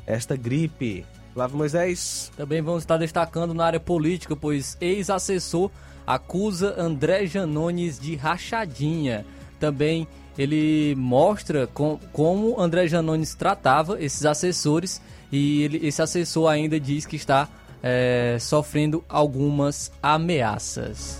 esta 0.06 0.36
gripe. 0.36 1.06
Flávio 1.34 1.58
Moisés. 1.58 2.32
Também 2.36 2.62
vamos 2.62 2.84
estar 2.84 2.97
destacando 2.97 3.54
na 3.54 3.66
área 3.66 3.80
política, 3.80 4.36
pois 4.36 4.78
ex-assessor 4.82 5.72
acusa 6.06 6.76
André 6.78 7.26
Janones 7.26 7.99
de 7.99 8.16
rachadinha. 8.16 9.26
Também 9.60 10.08
ele 10.38 10.95
mostra 10.97 11.68
com, 11.68 11.99
como 12.12 12.60
André 12.60 12.88
Janones 12.88 13.36
tratava 13.36 14.02
esses 14.02 14.26
assessores 14.26 15.02
e 15.32 15.64
ele, 15.64 15.88
esse 15.88 16.02
assessor 16.02 16.49
ainda 16.49 16.80
diz 16.80 17.06
que 17.06 17.16
está 17.16 17.47
é, 17.82 18.38
sofrendo 18.39 19.04
algumas 19.08 19.91
ameaças. 20.02 21.20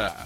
Yeah. 0.01 0.25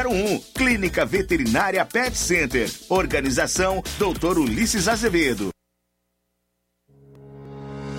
981658401. 0.05 0.41
Clínica 0.53 1.05
Veterinária 1.05 1.85
Pet 1.85 2.17
Center. 2.17 2.69
Organização 2.89 3.83
Dr. 3.97 4.37
Ulisses 4.37 4.87
Azevedo. 4.87 5.51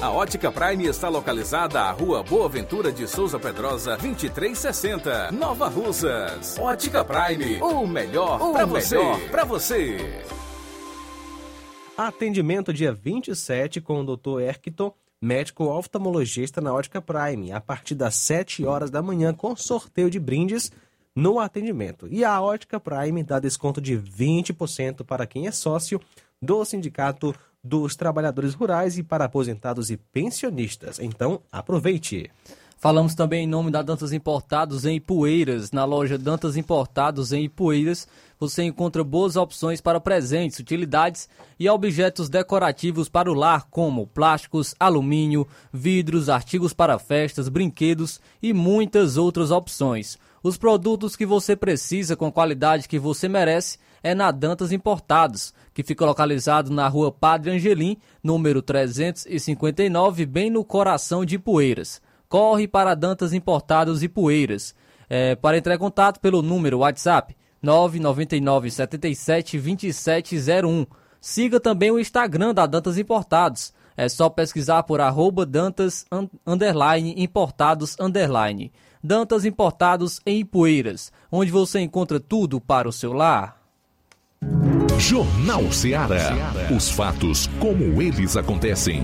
A 0.00 0.10
Ótica 0.12 0.52
Prime 0.52 0.86
está 0.86 1.08
localizada 1.08 1.80
à 1.80 1.90
Rua 1.90 2.22
Boa 2.22 2.48
Ventura 2.48 2.92
de 2.92 3.08
Souza 3.08 3.36
Pedrosa, 3.36 3.96
2360, 3.96 5.32
Nova 5.32 5.66
Russas. 5.66 6.56
Ótica 6.56 7.04
Prime, 7.04 7.60
o 7.60 7.84
melhor 7.84 8.52
para 8.52 8.64
você. 8.64 8.96
Para 9.28 9.44
você. 9.44 10.22
Atendimento 11.96 12.72
dia 12.72 12.92
27 12.92 13.80
com 13.80 14.02
o 14.02 14.16
Dr. 14.16 14.40
Erkton, 14.42 14.94
médico 15.20 15.64
oftalmologista 15.64 16.60
na 16.60 16.72
Ótica 16.72 17.02
Prime, 17.02 17.50
a 17.50 17.60
partir 17.60 17.96
das 17.96 18.14
7 18.14 18.64
horas 18.64 18.88
da 18.88 19.02
manhã 19.02 19.34
com 19.34 19.56
sorteio 19.56 20.08
de 20.08 20.20
brindes 20.20 20.70
no 21.12 21.40
atendimento. 21.40 22.06
E 22.08 22.24
a 22.24 22.40
Ótica 22.40 22.78
Prime 22.78 23.24
dá 23.24 23.40
desconto 23.40 23.80
de 23.80 23.98
20% 23.98 25.02
para 25.02 25.26
quem 25.26 25.48
é 25.48 25.50
sócio 25.50 26.00
do 26.40 26.64
Sindicato 26.64 27.34
dos 27.66 27.96
Trabalhadores 27.96 28.54
Rurais 28.54 28.96
e 28.96 29.02
para 29.02 29.24
aposentados 29.24 29.90
e 29.90 29.96
pensionistas. 29.96 30.98
Então, 30.98 31.42
aproveite! 31.50 32.30
Falamos 32.78 33.14
também 33.14 33.44
em 33.44 33.48
nome 33.48 33.70
da 33.70 33.80
Dantas 33.80 34.12
Importados 34.12 34.84
em 34.84 34.96
Ipueiras. 34.96 35.72
Na 35.72 35.84
loja 35.84 36.18
Dantas 36.18 36.56
Importados 36.56 37.32
em 37.32 37.44
Ipueiras, 37.44 38.06
você 38.38 38.62
encontra 38.64 39.02
boas 39.02 39.34
opções 39.34 39.80
para 39.80 39.98
presentes, 39.98 40.58
utilidades 40.58 41.26
e 41.58 41.68
objetos 41.70 42.28
decorativos 42.28 43.08
para 43.08 43.30
o 43.30 43.34
lar, 43.34 43.66
como 43.70 44.06
plásticos, 44.06 44.74
alumínio, 44.78 45.48
vidros, 45.72 46.28
artigos 46.28 46.74
para 46.74 46.98
festas, 46.98 47.48
brinquedos 47.48 48.20
e 48.42 48.52
muitas 48.52 49.16
outras 49.16 49.50
opções. 49.50 50.18
Os 50.42 50.58
produtos 50.58 51.16
que 51.16 51.24
você 51.24 51.56
precisa 51.56 52.14
com 52.14 52.26
a 52.26 52.32
qualidade 52.32 52.88
que 52.88 52.98
você 52.98 53.26
merece 53.26 53.78
é 54.02 54.14
na 54.14 54.30
Dantas 54.30 54.70
Importados, 54.70 55.52
que 55.76 55.82
fica 55.82 56.06
localizado 56.06 56.72
na 56.72 56.88
rua 56.88 57.12
Padre 57.12 57.50
Angelim, 57.50 57.98
número 58.22 58.62
359, 58.62 60.24
bem 60.24 60.48
no 60.48 60.64
coração 60.64 61.22
de 61.22 61.38
Poeiras. 61.38 62.00
Corre 62.30 62.66
para 62.66 62.94
Dantas 62.94 63.34
Importados 63.34 64.02
e 64.02 64.08
Poeiras. 64.08 64.74
É, 65.06 65.36
para 65.36 65.58
entrar 65.58 65.74
em 65.74 65.78
contato 65.78 66.18
pelo 66.18 66.40
número 66.40 66.78
WhatsApp 66.78 67.36
999 67.60 68.70
77 68.70 69.58
2701. 69.58 70.86
Siga 71.20 71.60
também 71.60 71.90
o 71.90 72.00
Instagram 72.00 72.54
da 72.54 72.64
Dantas 72.64 72.96
Importados. 72.96 73.74
É 73.94 74.08
só 74.08 74.30
pesquisar 74.30 74.82
por 74.84 74.98
arroba 74.98 75.44
Dantas 75.44 76.06
underline, 76.46 77.14
Importados 77.18 77.96
underline. 78.00 78.72
Dantas 79.04 79.44
Importados 79.44 80.22
em 80.24 80.40
Ipueiras, 80.40 81.12
onde 81.30 81.50
você 81.50 81.80
encontra 81.80 82.18
tudo 82.18 82.62
para 82.62 82.88
o 82.88 82.92
seu 82.92 83.12
lar. 83.12 83.60
Jornal 84.98 85.70
Ceará. 85.72 86.32
Os 86.74 86.90
fatos 86.90 87.48
como 87.60 88.00
eles 88.00 88.34
acontecem. 88.36 89.02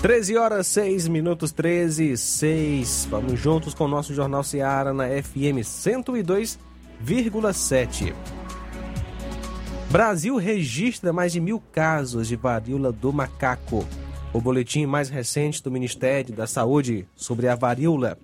13 0.00 0.36
horas 0.36 0.66
6 0.68 1.08
minutos 1.08 1.50
13 1.52 2.16
6. 2.16 3.08
Vamos 3.10 3.38
juntos 3.38 3.74
com 3.74 3.84
o 3.84 3.88
nosso 3.88 4.14
Jornal 4.14 4.42
Seara 4.44 4.94
na 4.94 5.08
FM 5.08 5.60
102,7. 5.62 8.14
Brasil 9.90 10.36
registra 10.36 11.12
mais 11.12 11.32
de 11.32 11.40
mil 11.40 11.60
casos 11.72 12.28
de 12.28 12.36
varíola 12.36 12.92
do 12.92 13.12
macaco. 13.12 13.84
O 14.32 14.40
boletim 14.42 14.84
mais 14.84 15.08
recente 15.08 15.62
do 15.62 15.70
Ministério 15.70 16.36
da 16.36 16.46
Saúde 16.46 17.08
sobre 17.16 17.48
a 17.48 17.54
varíola, 17.54 18.18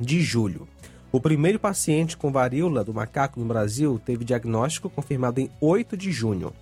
de 0.00 0.20
julho. 0.22 0.66
O 1.10 1.20
primeiro 1.20 1.58
paciente 1.58 2.16
com 2.16 2.30
varíola 2.30 2.84
do 2.84 2.94
macaco 2.94 3.40
no 3.40 3.46
Brasil 3.46 4.00
teve 4.04 4.24
diagnóstico 4.24 4.90
confirmado 4.90 5.40
em 5.40 5.50
8 5.60 5.96
de 5.96 6.12
junho. 6.12 6.52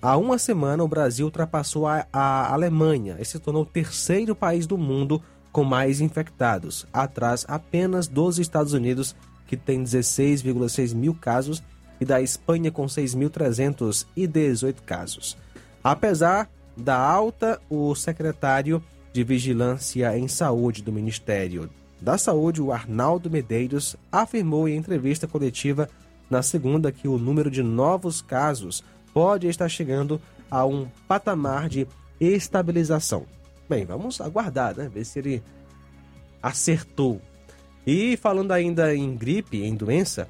Há 0.00 0.16
uma 0.16 0.36
semana, 0.36 0.82
o 0.82 0.88
Brasil 0.88 1.26
ultrapassou 1.26 1.86
a, 1.86 2.06
a 2.12 2.52
Alemanha 2.52 3.16
e 3.20 3.24
se 3.24 3.38
tornou 3.38 3.62
o 3.62 3.66
terceiro 3.66 4.34
país 4.34 4.66
do 4.66 4.76
mundo 4.76 5.22
com 5.52 5.62
mais 5.62 6.00
infectados, 6.00 6.86
atrás 6.92 7.44
apenas 7.46 8.08
dos 8.08 8.38
Estados 8.38 8.72
Unidos, 8.72 9.14
que 9.46 9.56
tem 9.56 9.84
16,6 9.84 10.94
mil 10.94 11.14
casos, 11.14 11.62
e 12.02 12.04
da 12.04 12.20
Espanha, 12.20 12.70
com 12.70 12.84
6.318 12.86 14.74
casos. 14.84 15.36
Apesar 15.82 16.50
da 16.76 16.96
alta, 16.96 17.60
o 17.70 17.94
secretário 17.94 18.82
de 19.12 19.22
Vigilância 19.22 20.18
em 20.18 20.26
Saúde 20.26 20.82
do 20.82 20.92
Ministério 20.92 21.70
da 22.00 22.18
Saúde, 22.18 22.60
o 22.60 22.72
Arnaldo 22.72 23.30
Medeiros, 23.30 23.94
afirmou 24.10 24.68
em 24.68 24.76
entrevista 24.76 25.28
coletiva 25.28 25.88
na 26.28 26.42
segunda 26.42 26.90
que 26.90 27.06
o 27.06 27.16
número 27.16 27.48
de 27.48 27.62
novos 27.62 28.20
casos 28.20 28.82
pode 29.14 29.46
estar 29.46 29.68
chegando 29.68 30.20
a 30.50 30.66
um 30.66 30.88
patamar 31.06 31.68
de 31.68 31.86
estabilização. 32.20 33.24
Bem, 33.68 33.84
vamos 33.84 34.20
aguardar, 34.20 34.76
né? 34.76 34.90
Ver 34.92 35.04
se 35.04 35.20
ele 35.20 35.42
acertou. 36.42 37.22
E 37.86 38.16
falando 38.16 38.50
ainda 38.50 38.92
em 38.92 39.14
gripe, 39.14 39.62
em 39.62 39.76
doença. 39.76 40.28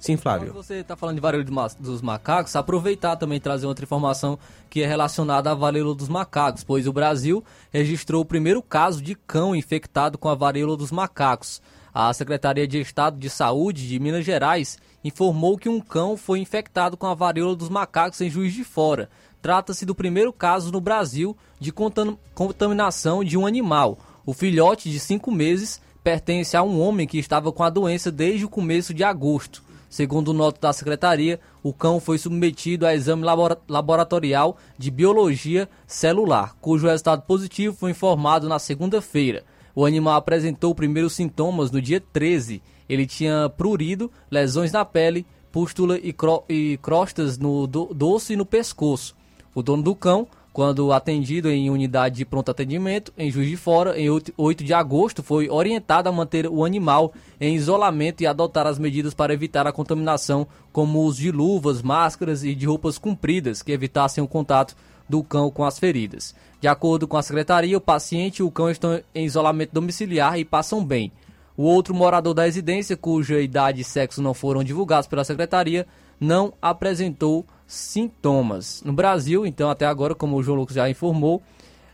Sim, 0.00 0.16
Flávio. 0.16 0.48
Quando 0.48 0.64
você 0.64 0.76
está 0.76 0.96
falando 0.96 1.16
de 1.16 1.20
varíola 1.20 1.68
dos 1.78 2.00
macacos, 2.00 2.56
aproveitar 2.56 3.16
também 3.16 3.38
trazer 3.38 3.66
outra 3.66 3.84
informação 3.84 4.38
que 4.70 4.82
é 4.82 4.86
relacionada 4.86 5.50
à 5.50 5.54
varíola 5.54 5.94
dos 5.94 6.08
macacos, 6.08 6.64
pois 6.64 6.86
o 6.86 6.92
Brasil 6.92 7.44
registrou 7.70 8.22
o 8.22 8.24
primeiro 8.24 8.62
caso 8.62 9.02
de 9.02 9.14
cão 9.14 9.54
infectado 9.54 10.16
com 10.16 10.30
a 10.30 10.34
varíola 10.34 10.74
dos 10.74 10.90
macacos. 10.90 11.60
A 11.92 12.10
Secretaria 12.14 12.66
de 12.66 12.80
Estado 12.80 13.18
de 13.18 13.28
Saúde 13.28 13.86
de 13.86 13.98
Minas 13.98 14.24
Gerais 14.24 14.78
informou 15.04 15.58
que 15.58 15.68
um 15.68 15.80
cão 15.80 16.16
foi 16.16 16.38
infectado 16.38 16.96
com 16.96 17.06
a 17.06 17.14
varíola 17.14 17.54
dos 17.54 17.68
macacos 17.68 18.20
em 18.22 18.30
Juiz 18.30 18.54
de 18.54 18.64
Fora. 18.64 19.10
Trata-se 19.42 19.84
do 19.84 19.94
primeiro 19.94 20.32
caso 20.32 20.72
no 20.72 20.80
Brasil 20.80 21.36
de 21.58 21.72
contaminação 21.72 23.22
de 23.22 23.36
um 23.36 23.46
animal. 23.46 23.98
O 24.24 24.32
filhote 24.32 24.90
de 24.90 24.98
cinco 24.98 25.30
meses 25.30 25.80
pertence 26.02 26.56
a 26.56 26.62
um 26.62 26.80
homem 26.80 27.06
que 27.06 27.18
estava 27.18 27.52
com 27.52 27.62
a 27.62 27.68
doença 27.68 28.10
desde 28.10 28.46
o 28.46 28.48
começo 28.48 28.94
de 28.94 29.04
agosto. 29.04 29.62
Segundo 29.90 30.32
nota 30.32 30.58
da 30.58 30.72
secretaria, 30.72 31.38
o 31.62 31.74
cão 31.74 32.00
foi 32.00 32.16
submetido 32.16 32.86
a 32.86 32.94
exame 32.94 33.24
laboratorial 33.68 34.56
de 34.78 34.90
biologia 34.90 35.68
celular, 35.86 36.56
cujo 36.62 36.86
resultado 36.86 37.22
positivo 37.22 37.76
foi 37.76 37.90
informado 37.90 38.48
na 38.48 38.58
segunda-feira. 38.58 39.44
O 39.74 39.84
animal 39.84 40.14
apresentou 40.14 40.74
primeiros 40.74 41.12
sintomas 41.12 41.70
no 41.70 41.82
dia 41.82 42.00
13 42.00 42.62
ele 42.90 43.06
tinha 43.06 43.48
prurido, 43.48 44.10
lesões 44.28 44.72
na 44.72 44.84
pele, 44.84 45.24
pústula 45.52 45.96
e, 45.96 46.12
cro 46.12 46.42
crostas 46.82 47.38
no 47.38 47.64
do 47.64 47.94
dorso 47.94 48.32
e 48.32 48.36
no 48.36 48.44
pescoço. 48.44 49.14
O 49.54 49.62
dono 49.62 49.80
do 49.80 49.94
cão, 49.94 50.26
quando 50.52 50.92
atendido 50.92 51.48
em 51.48 51.70
unidade 51.70 52.16
de 52.16 52.24
pronto 52.24 52.50
atendimento 52.50 53.12
em 53.16 53.30
Juiz 53.30 53.48
de 53.48 53.56
Fora, 53.56 53.98
em 53.98 54.08
8 54.36 54.64
de 54.64 54.74
agosto, 54.74 55.22
foi 55.22 55.48
orientado 55.48 56.08
a 56.08 56.12
manter 56.12 56.46
o 56.48 56.64
animal 56.64 57.12
em 57.40 57.54
isolamento 57.54 58.22
e 58.22 58.26
adotar 58.26 58.66
as 58.66 58.78
medidas 58.78 59.14
para 59.14 59.32
evitar 59.32 59.66
a 59.66 59.72
contaminação, 59.72 60.46
como 60.72 60.98
o 60.98 61.02
uso 61.02 61.20
de 61.20 61.30
luvas, 61.30 61.82
máscaras 61.82 62.42
e 62.42 62.54
de 62.54 62.66
roupas 62.66 62.98
compridas 62.98 63.62
que 63.62 63.72
evitassem 63.72 64.22
o 64.22 64.28
contato 64.28 64.76
do 65.08 65.22
cão 65.22 65.50
com 65.50 65.64
as 65.64 65.78
feridas. 65.78 66.34
De 66.60 66.68
acordo 66.68 67.06
com 67.06 67.16
a 67.16 67.22
secretaria, 67.22 67.76
o 67.76 67.80
paciente 67.80 68.38
e 68.38 68.42
o 68.42 68.50
cão 68.50 68.70
estão 68.70 69.00
em 69.14 69.24
isolamento 69.24 69.72
domiciliar 69.72 70.38
e 70.38 70.44
passam 70.44 70.84
bem. 70.84 71.12
O 71.56 71.62
outro 71.62 71.94
morador 71.94 72.34
da 72.34 72.44
residência, 72.44 72.96
cuja 72.96 73.40
idade 73.40 73.82
e 73.82 73.84
sexo 73.84 74.22
não 74.22 74.34
foram 74.34 74.64
divulgados 74.64 75.06
pela 75.06 75.24
secretaria, 75.24 75.86
não 76.18 76.52
apresentou 76.60 77.44
sintomas. 77.70 78.82
No 78.84 78.92
Brasil, 78.92 79.46
então, 79.46 79.70
até 79.70 79.86
agora, 79.86 80.12
como 80.12 80.36
o 80.36 80.42
João 80.42 80.58
Lucas 80.58 80.74
já 80.74 80.90
informou, 80.90 81.40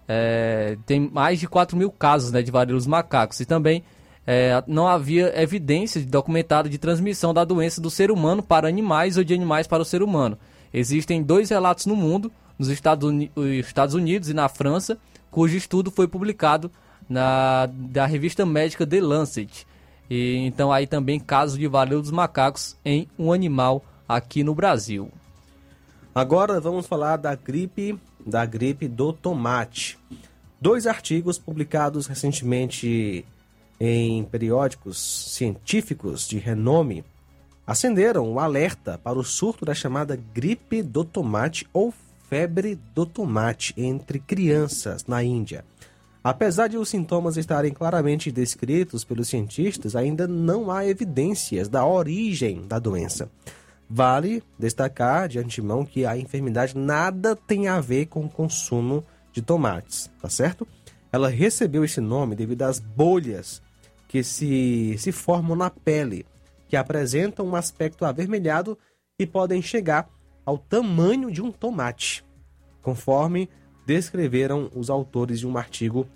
é, 0.08 0.78
tem 0.86 1.10
mais 1.12 1.38
de 1.38 1.46
4 1.46 1.76
mil 1.76 1.90
casos 1.90 2.32
né, 2.32 2.40
de 2.40 2.50
varíola 2.50 2.78
dos 2.78 2.86
macacos 2.86 3.40
e 3.40 3.44
também 3.44 3.84
é, 4.26 4.62
não 4.66 4.88
havia 4.88 5.38
evidência 5.40 6.00
documentada 6.00 6.68
de 6.68 6.78
transmissão 6.78 7.34
da 7.34 7.44
doença 7.44 7.80
do 7.80 7.90
ser 7.90 8.10
humano 8.10 8.42
para 8.42 8.68
animais 8.68 9.18
ou 9.18 9.24
de 9.24 9.34
animais 9.34 9.66
para 9.66 9.82
o 9.82 9.84
ser 9.84 10.02
humano. 10.02 10.38
Existem 10.72 11.22
dois 11.22 11.50
relatos 11.50 11.84
no 11.84 11.94
mundo, 11.94 12.32
nos 12.58 12.68
Estados 12.68 13.94
Unidos 13.94 14.30
e 14.30 14.34
na 14.34 14.48
França, 14.48 14.96
cujo 15.30 15.56
estudo 15.56 15.90
foi 15.90 16.08
publicado 16.08 16.70
na, 17.06 17.68
da 17.70 18.06
revista 18.06 18.46
médica 18.46 18.86
The 18.86 19.00
Lancet. 19.00 19.66
E, 20.08 20.36
então 20.46 20.72
aí 20.72 20.86
também 20.86 21.20
caso 21.20 21.58
de 21.58 21.66
varíola 21.68 22.00
dos 22.00 22.10
macacos 22.10 22.76
em 22.82 23.06
um 23.18 23.30
animal 23.30 23.84
aqui 24.08 24.42
no 24.42 24.54
Brasil. 24.54 25.10
Agora 26.16 26.58
vamos 26.58 26.86
falar 26.86 27.18
da 27.18 27.34
gripe, 27.34 28.00
da 28.24 28.46
gripe 28.46 28.88
do 28.88 29.12
tomate. 29.12 29.98
Dois 30.58 30.86
artigos 30.86 31.38
publicados 31.38 32.06
recentemente 32.06 33.22
em 33.78 34.24
periódicos 34.24 34.96
científicos 35.34 36.26
de 36.26 36.38
renome 36.38 37.04
acenderam 37.66 38.32
o 38.32 38.40
alerta 38.40 38.96
para 38.96 39.18
o 39.18 39.22
surto 39.22 39.66
da 39.66 39.74
chamada 39.74 40.18
gripe 40.32 40.82
do 40.82 41.04
tomate 41.04 41.66
ou 41.70 41.92
febre 42.30 42.78
do 42.94 43.04
tomate 43.04 43.74
entre 43.76 44.18
crianças 44.18 45.04
na 45.04 45.22
Índia. 45.22 45.66
Apesar 46.24 46.68
de 46.68 46.78
os 46.78 46.88
sintomas 46.88 47.36
estarem 47.36 47.74
claramente 47.74 48.32
descritos 48.32 49.04
pelos 49.04 49.28
cientistas, 49.28 49.94
ainda 49.94 50.26
não 50.26 50.70
há 50.70 50.86
evidências 50.86 51.68
da 51.68 51.84
origem 51.86 52.66
da 52.66 52.78
doença. 52.78 53.30
Vale 53.88 54.42
destacar 54.58 55.28
de 55.28 55.38
antemão 55.38 55.84
que 55.84 56.04
a 56.04 56.16
enfermidade 56.16 56.76
nada 56.76 57.36
tem 57.36 57.68
a 57.68 57.80
ver 57.80 58.06
com 58.06 58.24
o 58.24 58.30
consumo 58.30 59.04
de 59.32 59.40
tomates, 59.42 60.10
tá 60.20 60.28
certo? 60.28 60.66
Ela 61.12 61.28
recebeu 61.28 61.84
esse 61.84 62.00
nome 62.00 62.34
devido 62.34 62.62
às 62.62 62.80
bolhas 62.80 63.62
que 64.08 64.24
se, 64.24 64.96
se 64.98 65.12
formam 65.12 65.56
na 65.56 65.70
pele, 65.70 66.26
que 66.68 66.76
apresentam 66.76 67.46
um 67.46 67.54
aspecto 67.54 68.04
avermelhado 68.04 68.76
e 69.18 69.26
podem 69.26 69.62
chegar 69.62 70.08
ao 70.44 70.58
tamanho 70.58 71.30
de 71.30 71.40
um 71.40 71.52
tomate, 71.52 72.24
conforme 72.82 73.48
descreveram 73.86 74.70
os 74.74 74.90
autores 74.90 75.38
de 75.40 75.46
um 75.46 75.56
artigo 75.56 76.08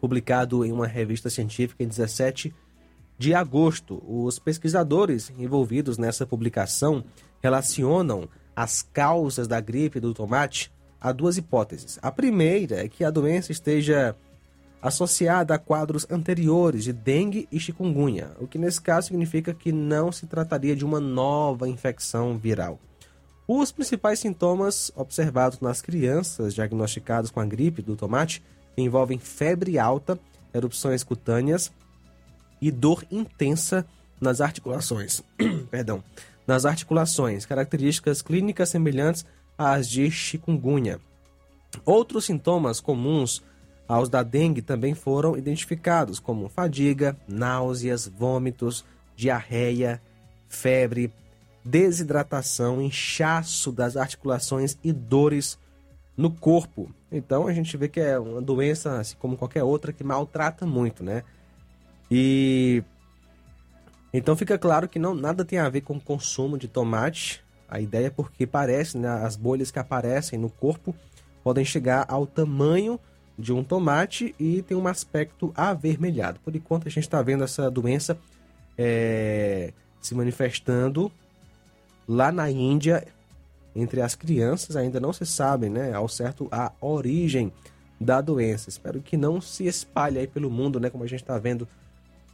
publicado 0.00 0.64
em 0.64 0.72
uma 0.72 0.86
revista 0.86 1.30
científica 1.30 1.82
em 1.82 1.88
17 1.88 2.54
de 3.22 3.34
agosto. 3.34 4.02
Os 4.04 4.40
pesquisadores 4.40 5.30
envolvidos 5.38 5.96
nessa 5.96 6.26
publicação 6.26 7.04
relacionam 7.40 8.28
as 8.54 8.82
causas 8.82 9.46
da 9.46 9.60
gripe 9.60 10.00
do 10.00 10.12
tomate 10.12 10.72
a 11.00 11.12
duas 11.12 11.36
hipóteses. 11.36 12.00
A 12.02 12.10
primeira 12.10 12.84
é 12.84 12.88
que 12.88 13.04
a 13.04 13.10
doença 13.10 13.52
esteja 13.52 14.16
associada 14.82 15.54
a 15.54 15.58
quadros 15.58 16.04
anteriores 16.10 16.82
de 16.82 16.92
dengue 16.92 17.46
e 17.52 17.60
chikungunya, 17.60 18.32
o 18.40 18.48
que 18.48 18.58
nesse 18.58 18.82
caso 18.82 19.06
significa 19.06 19.54
que 19.54 19.70
não 19.70 20.10
se 20.10 20.26
trataria 20.26 20.74
de 20.74 20.84
uma 20.84 20.98
nova 20.98 21.68
infecção 21.68 22.36
viral. 22.36 22.80
Os 23.46 23.70
principais 23.70 24.18
sintomas 24.18 24.90
observados 24.96 25.60
nas 25.60 25.80
crianças 25.80 26.54
diagnosticadas 26.54 27.30
com 27.30 27.38
a 27.38 27.46
gripe 27.46 27.82
do 27.82 27.94
tomate 27.94 28.42
envolvem 28.76 29.20
febre 29.20 29.78
alta, 29.78 30.18
erupções 30.52 31.04
cutâneas 31.04 31.70
e 32.62 32.70
dor 32.70 33.04
intensa 33.10 33.84
nas 34.20 34.40
articulações. 34.40 35.20
Perdão, 35.70 36.02
nas 36.46 36.64
articulações, 36.64 37.44
características 37.44 38.22
clínicas 38.22 38.68
semelhantes 38.68 39.26
às 39.58 39.88
de 39.88 40.10
chikungunya. 40.10 41.00
Outros 41.84 42.26
sintomas 42.26 42.80
comuns 42.80 43.42
aos 43.88 44.08
da 44.08 44.22
dengue 44.22 44.62
também 44.62 44.94
foram 44.94 45.36
identificados, 45.36 46.20
como 46.20 46.48
fadiga, 46.48 47.16
náuseas, 47.26 48.06
vômitos, 48.06 48.84
diarreia, 49.16 50.00
febre, 50.48 51.12
desidratação, 51.64 52.80
inchaço 52.80 53.72
das 53.72 53.96
articulações 53.96 54.78
e 54.84 54.92
dores 54.92 55.58
no 56.16 56.30
corpo. 56.30 56.94
Então 57.10 57.46
a 57.46 57.52
gente 57.52 57.76
vê 57.76 57.88
que 57.88 58.00
é 58.00 58.18
uma 58.18 58.40
doença, 58.40 59.00
assim 59.00 59.16
como 59.18 59.36
qualquer 59.36 59.64
outra, 59.64 59.92
que 59.92 60.04
maltrata 60.04 60.64
muito, 60.64 61.02
né? 61.02 61.24
E 62.14 62.84
então 64.12 64.36
fica 64.36 64.58
claro 64.58 64.86
que 64.86 64.98
não 64.98 65.14
nada 65.14 65.46
tem 65.46 65.58
a 65.58 65.70
ver 65.70 65.80
com 65.80 65.96
o 65.96 66.00
consumo 66.00 66.58
de 66.58 66.68
tomate. 66.68 67.42
A 67.66 67.80
ideia 67.80 68.08
é 68.08 68.10
porque 68.10 68.46
parece, 68.46 68.98
né, 68.98 69.08
as 69.08 69.34
bolhas 69.34 69.70
que 69.70 69.78
aparecem 69.78 70.38
no 70.38 70.50
corpo 70.50 70.94
podem 71.42 71.64
chegar 71.64 72.04
ao 72.06 72.26
tamanho 72.26 73.00
de 73.38 73.50
um 73.50 73.64
tomate 73.64 74.34
e 74.38 74.60
tem 74.60 74.76
um 74.76 74.86
aspecto 74.86 75.54
avermelhado. 75.56 76.38
Por 76.40 76.54
enquanto 76.54 76.86
a 76.86 76.90
gente 76.90 77.04
está 77.04 77.22
vendo 77.22 77.44
essa 77.44 77.70
doença 77.70 78.18
é, 78.76 79.72
se 79.98 80.14
manifestando 80.14 81.10
lá 82.06 82.30
na 82.30 82.50
Índia 82.50 83.06
entre 83.74 84.02
as 84.02 84.14
crianças. 84.14 84.76
Ainda 84.76 85.00
não 85.00 85.14
se 85.14 85.24
sabe, 85.24 85.70
né, 85.70 85.94
ao 85.94 86.08
certo 86.08 86.46
a 86.52 86.72
origem 86.78 87.50
da 87.98 88.20
doença. 88.20 88.68
Espero 88.68 89.00
que 89.00 89.16
não 89.16 89.40
se 89.40 89.66
espalhe 89.66 90.18
aí 90.18 90.26
pelo 90.26 90.50
mundo, 90.50 90.78
né, 90.78 90.90
como 90.90 91.04
a 91.04 91.06
gente 91.06 91.22
está 91.22 91.38
vendo 91.38 91.66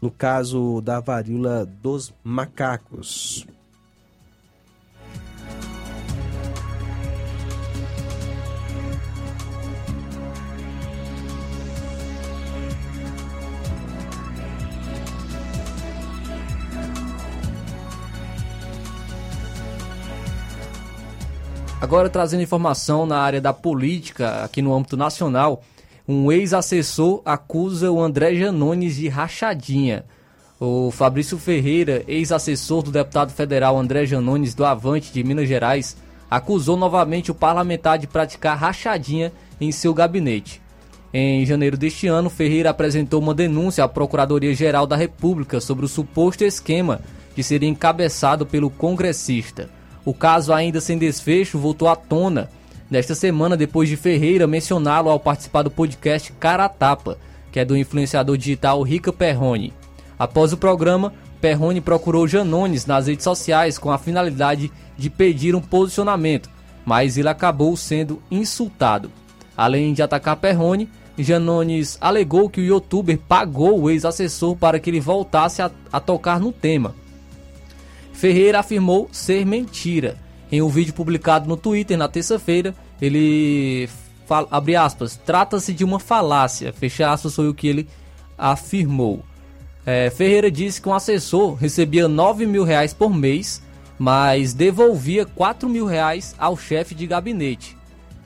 no 0.00 0.10
caso 0.10 0.80
da 0.80 1.00
varíola 1.00 1.66
dos 1.66 2.12
macacos. 2.22 3.46
Agora 21.80 22.10
trazendo 22.10 22.42
informação 22.42 23.06
na 23.06 23.18
área 23.18 23.40
da 23.40 23.52
política, 23.52 24.44
aqui 24.44 24.60
no 24.60 24.74
âmbito 24.74 24.96
nacional, 24.96 25.62
um 26.08 26.32
ex-assessor 26.32 27.20
acusa 27.22 27.92
o 27.92 28.00
André 28.00 28.34
Janones 28.34 28.96
de 28.96 29.08
rachadinha. 29.08 30.06
O 30.58 30.90
Fabrício 30.90 31.36
Ferreira, 31.36 32.02
ex-assessor 32.08 32.82
do 32.82 32.90
deputado 32.90 33.30
federal 33.30 33.78
André 33.78 34.06
Janones 34.06 34.54
do 34.54 34.64
Avante 34.64 35.12
de 35.12 35.22
Minas 35.22 35.46
Gerais, 35.46 35.98
acusou 36.30 36.78
novamente 36.78 37.30
o 37.30 37.34
parlamentar 37.34 37.98
de 37.98 38.06
praticar 38.06 38.56
rachadinha 38.56 39.30
em 39.60 39.70
seu 39.70 39.92
gabinete. 39.92 40.62
Em 41.12 41.44
janeiro 41.44 41.76
deste 41.76 42.06
ano, 42.06 42.30
Ferreira 42.30 42.70
apresentou 42.70 43.20
uma 43.20 43.34
denúncia 43.34 43.84
à 43.84 43.88
Procuradoria-Geral 43.88 44.86
da 44.86 44.96
República 44.96 45.60
sobre 45.60 45.84
o 45.84 45.88
suposto 45.88 46.42
esquema 46.42 47.02
que 47.34 47.42
seria 47.42 47.68
encabeçado 47.68 48.46
pelo 48.46 48.70
congressista. 48.70 49.68
O 50.06 50.14
caso, 50.14 50.54
ainda 50.54 50.80
sem 50.80 50.96
desfecho, 50.96 51.58
voltou 51.58 51.86
à 51.86 51.94
tona 51.94 52.50
nesta 52.90 53.14
semana 53.14 53.56
depois 53.56 53.88
de 53.88 53.96
Ferreira 53.96 54.46
mencioná-lo 54.46 55.10
ao 55.10 55.20
participar 55.20 55.62
do 55.62 55.70
podcast 55.70 56.32
Cara 56.34 56.68
Tapa, 56.68 57.18
que 57.50 57.60
é 57.60 57.64
do 57.64 57.76
influenciador 57.76 58.36
digital 58.36 58.82
Rica 58.82 59.12
Perrone. 59.12 59.72
Após 60.18 60.52
o 60.52 60.56
programa, 60.56 61.12
Perrone 61.40 61.80
procurou 61.80 62.26
Janones 62.26 62.86
nas 62.86 63.06
redes 63.06 63.24
sociais 63.24 63.78
com 63.78 63.90
a 63.90 63.98
finalidade 63.98 64.72
de 64.96 65.08
pedir 65.08 65.54
um 65.54 65.60
posicionamento, 65.60 66.50
mas 66.84 67.16
ele 67.16 67.28
acabou 67.28 67.76
sendo 67.76 68.22
insultado. 68.30 69.10
Além 69.56 69.92
de 69.92 70.02
atacar 70.02 70.36
Perrone, 70.36 70.88
Janones 71.16 71.98
alegou 72.00 72.48
que 72.48 72.60
o 72.60 72.64
youtuber 72.64 73.18
pagou 73.18 73.80
o 73.80 73.90
ex-assessor 73.90 74.56
para 74.56 74.78
que 74.78 74.90
ele 74.90 75.00
voltasse 75.00 75.60
a, 75.60 75.70
a 75.92 76.00
tocar 76.00 76.38
no 76.38 76.52
tema. 76.52 76.94
Ferreira 78.12 78.60
afirmou 78.60 79.08
ser 79.12 79.44
mentira. 79.44 80.16
Em 80.50 80.62
um 80.62 80.68
vídeo 80.68 80.94
publicado 80.94 81.48
no 81.48 81.56
Twitter 81.56 81.96
na 81.96 82.08
terça-feira, 82.08 82.74
ele 83.00 83.88
fala, 84.26 84.48
abre 84.50 84.76
aspas, 84.76 85.16
trata-se 85.16 85.72
de 85.72 85.84
uma 85.84 85.98
falácia, 85.98 86.72
fecha 86.72 87.10
aspas 87.10 87.34
foi 87.34 87.48
o 87.48 87.54
que 87.54 87.68
ele 87.68 87.88
afirmou. 88.36 89.22
É, 89.84 90.10
Ferreira 90.10 90.50
disse 90.50 90.80
que 90.80 90.88
um 90.88 90.94
assessor 90.94 91.54
recebia 91.54 92.08
9 92.08 92.46
mil 92.46 92.64
reais 92.64 92.92
por 92.92 93.12
mês, 93.12 93.62
mas 93.98 94.52
devolvia 94.52 95.24
4 95.24 95.68
mil 95.68 95.86
reais 95.86 96.34
ao 96.38 96.56
chefe 96.56 96.94
de 96.94 97.06
gabinete. 97.06 97.76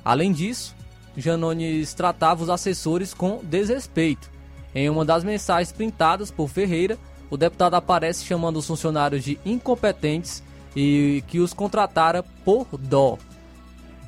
Além 0.05 0.33
disso, 0.33 0.75
Janones 1.17 1.95
tratava 1.95 2.43
os 2.43 2.51
assessores 2.51 3.15
com 3.15 3.41
desrespeito. 3.43 4.31
Em 4.75 4.89
uma 4.89 5.05
das 5.05 5.23
mensagens 5.23 5.73
printadas 5.73 6.31
por 6.31 6.49
Ferreira, 6.49 6.99
o 7.31 7.37
deputado 7.37 7.75
aparece 7.75 8.25
chamando 8.25 8.57
os 8.59 8.67
funcionários 8.67 9.23
de 9.23 9.39
incompetentes 9.45 10.43
e 10.75 11.23
que 11.27 11.41
os 11.41 11.53
contratara 11.53 12.23
por 12.45 12.67
dó. 12.79 13.19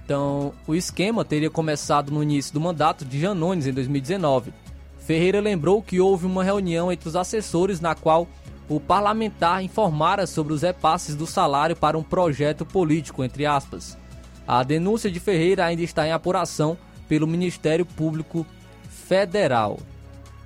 Então, 0.05 0.53
o 0.67 0.75
esquema 0.75 1.25
teria 1.25 1.51
começado 1.51 2.13
no 2.13 2.23
início 2.23 2.53
do 2.53 2.61
mandato 2.61 3.05
de 3.05 3.19
Janones 3.19 3.67
em 3.67 3.73
2019. 3.73 4.53
Ferreira 4.99 5.41
lembrou 5.41 5.83
que 5.83 6.01
houve 6.01 6.27
uma 6.27 6.45
reunião 6.45 6.93
entre 6.93 7.09
os 7.09 7.17
assessores 7.17 7.81
na 7.81 7.95
qual 7.95 8.27
o 8.69 8.81
parlamentar 8.81 9.63
informara 9.63 10.27
sobre 10.27 10.53
os 10.53 10.63
repasses 10.63 11.15
do 11.15 11.27
salário 11.27 11.77
para 11.77 11.99
um 11.99 12.03
projeto 12.03 12.65
político, 12.65 13.23
entre 13.23 13.47
aspas. 13.47 13.99
A 14.47 14.63
denúncia 14.63 15.11
de 15.11 15.21
Ferreira 15.21 15.65
ainda 15.65 15.83
está 15.83 16.07
em 16.07 16.13
apuração 16.13 16.77
pelo 17.09 17.27
Ministério 17.27 17.85
Público 17.85 18.47
Federal. 18.89 19.79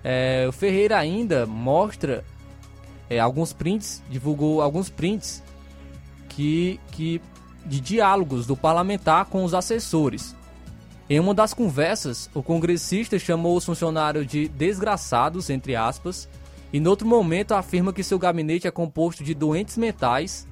É, 0.03 0.47
o 0.49 0.53
Ferreira 0.53 0.99
ainda 0.99 1.47
mostra 1.47 2.25
é, 3.11 3.19
alguns 3.19 3.53
prints, 3.53 4.03
divulgou 4.09 4.61
alguns 4.63 4.89
prints 4.89 5.43
que, 6.39 6.79
que 6.93 7.21
de 7.67 7.81
diálogos 7.81 8.47
do 8.47 8.57
parlamentar 8.57 9.25
com 9.25 9.43
os 9.43 9.55
assessores. 9.55 10.37
Em 11.11 11.19
uma 11.19 11.35
das 11.35 11.53
conversas, 11.53 12.31
o 12.33 12.45
congressista 12.45 13.19
chamou 13.19 13.57
os 13.57 13.65
funcionários 13.65 14.25
de 14.25 14.47
desgraçados, 14.47 15.51
entre 15.51 15.75
aspas, 15.75 16.29
e 16.73 16.79
no 16.79 16.91
outro 16.91 17.09
momento 17.09 17.55
afirma 17.55 17.93
que 17.93 18.05
seu 18.05 18.21
gabinete 18.21 18.69
é 18.69 18.71
composto 18.71 19.25
de 19.25 19.35
doentes 19.35 19.77
mentais. 19.77 20.47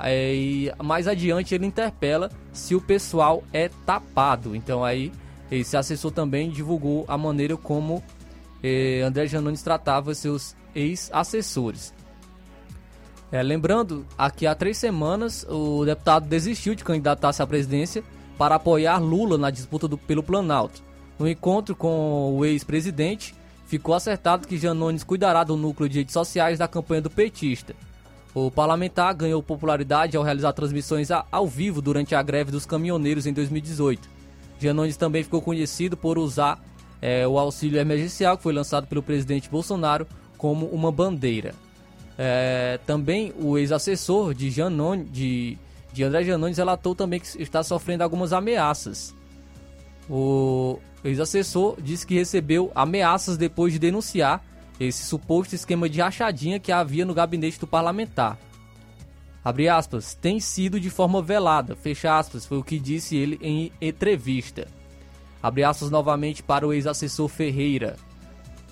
É, 0.00 0.34
e 0.34 0.72
mais 0.82 1.06
adiante 1.06 1.54
ele 1.54 1.66
interpela 1.66 2.30
se 2.52 2.74
o 2.74 2.80
pessoal 2.80 3.44
é 3.52 3.70
tapado. 3.86 4.56
Então 4.56 4.84
aí 4.84 5.12
esse 5.52 5.76
assessor 5.76 6.10
também 6.10 6.50
divulgou 6.50 7.04
a 7.06 7.16
maneira 7.16 7.56
como 7.56 8.02
eh, 8.60 9.02
André 9.02 9.28
Janones 9.28 9.62
tratava 9.62 10.16
seus 10.16 10.56
ex-assessores. 10.74 11.94
É, 13.30 13.42
lembrando, 13.42 14.06
aqui 14.16 14.46
há 14.46 14.54
três 14.54 14.78
semanas 14.78 15.44
o 15.48 15.84
deputado 15.84 16.26
desistiu 16.26 16.74
de 16.74 16.82
candidatar-se 16.82 17.42
à 17.42 17.46
presidência 17.46 18.02
para 18.38 18.54
apoiar 18.54 18.98
Lula 18.98 19.36
na 19.36 19.50
disputa 19.50 19.86
do, 19.86 19.98
pelo 19.98 20.22
Planalto. 20.22 20.82
No 21.18 21.28
encontro 21.28 21.76
com 21.76 22.36
o 22.36 22.44
ex-presidente, 22.44 23.34
ficou 23.66 23.94
acertado 23.94 24.46
que 24.46 24.56
Janones 24.56 25.04
cuidará 25.04 25.44
do 25.44 25.56
núcleo 25.56 25.88
de 25.88 25.98
redes 25.98 26.14
sociais 26.14 26.58
da 26.58 26.66
campanha 26.66 27.02
do 27.02 27.10
petista. 27.10 27.74
O 28.34 28.50
parlamentar 28.50 29.12
ganhou 29.14 29.42
popularidade 29.42 30.16
ao 30.16 30.22
realizar 30.22 30.52
transmissões 30.52 31.10
ao 31.10 31.46
vivo 31.46 31.82
durante 31.82 32.14
a 32.14 32.22
greve 32.22 32.50
dos 32.50 32.64
caminhoneiros 32.64 33.26
em 33.26 33.32
2018. 33.32 34.08
Janones 34.58 34.96
também 34.96 35.22
ficou 35.22 35.42
conhecido 35.42 35.96
por 35.96 36.18
usar 36.18 36.62
é, 37.02 37.26
o 37.26 37.38
auxílio 37.38 37.78
emergencial 37.78 38.36
que 38.36 38.42
foi 38.42 38.52
lançado 38.52 38.86
pelo 38.86 39.02
presidente 39.02 39.50
Bolsonaro 39.50 40.06
como 40.36 40.66
uma 40.66 40.90
bandeira. 40.90 41.54
É, 42.20 42.80
também 42.84 43.32
o 43.38 43.56
ex-assessor 43.56 44.34
de, 44.34 44.50
Janone, 44.50 45.04
de, 45.04 45.56
de 45.92 46.02
André 46.02 46.24
Janones 46.24 46.58
relatou 46.58 46.92
também 46.92 47.20
que 47.20 47.40
está 47.40 47.62
sofrendo 47.62 48.02
algumas 48.02 48.32
ameaças. 48.32 49.14
O 50.10 50.80
ex-assessor 51.04 51.80
disse 51.80 52.04
que 52.04 52.16
recebeu 52.16 52.72
ameaças 52.74 53.36
depois 53.36 53.72
de 53.72 53.78
denunciar 53.78 54.44
esse 54.80 55.04
suposto 55.04 55.54
esquema 55.54 55.88
de 55.88 56.00
rachadinha 56.00 56.58
que 56.58 56.72
havia 56.72 57.04
no 57.04 57.14
gabinete 57.14 57.60
do 57.60 57.68
parlamentar. 57.68 58.36
Abre 59.44 59.68
aspas, 59.68 60.14
tem 60.14 60.40
sido 60.40 60.80
de 60.80 60.90
forma 60.90 61.22
velada, 61.22 61.76
fecha 61.76 62.18
aspas, 62.18 62.44
foi 62.44 62.58
o 62.58 62.64
que 62.64 62.80
disse 62.80 63.16
ele 63.16 63.38
em 63.40 63.72
entrevista. 63.80 64.66
Abre 65.40 65.62
aspas 65.62 65.88
novamente 65.88 66.42
para 66.42 66.66
o 66.66 66.72
ex-assessor 66.72 67.28
Ferreira 67.28 67.96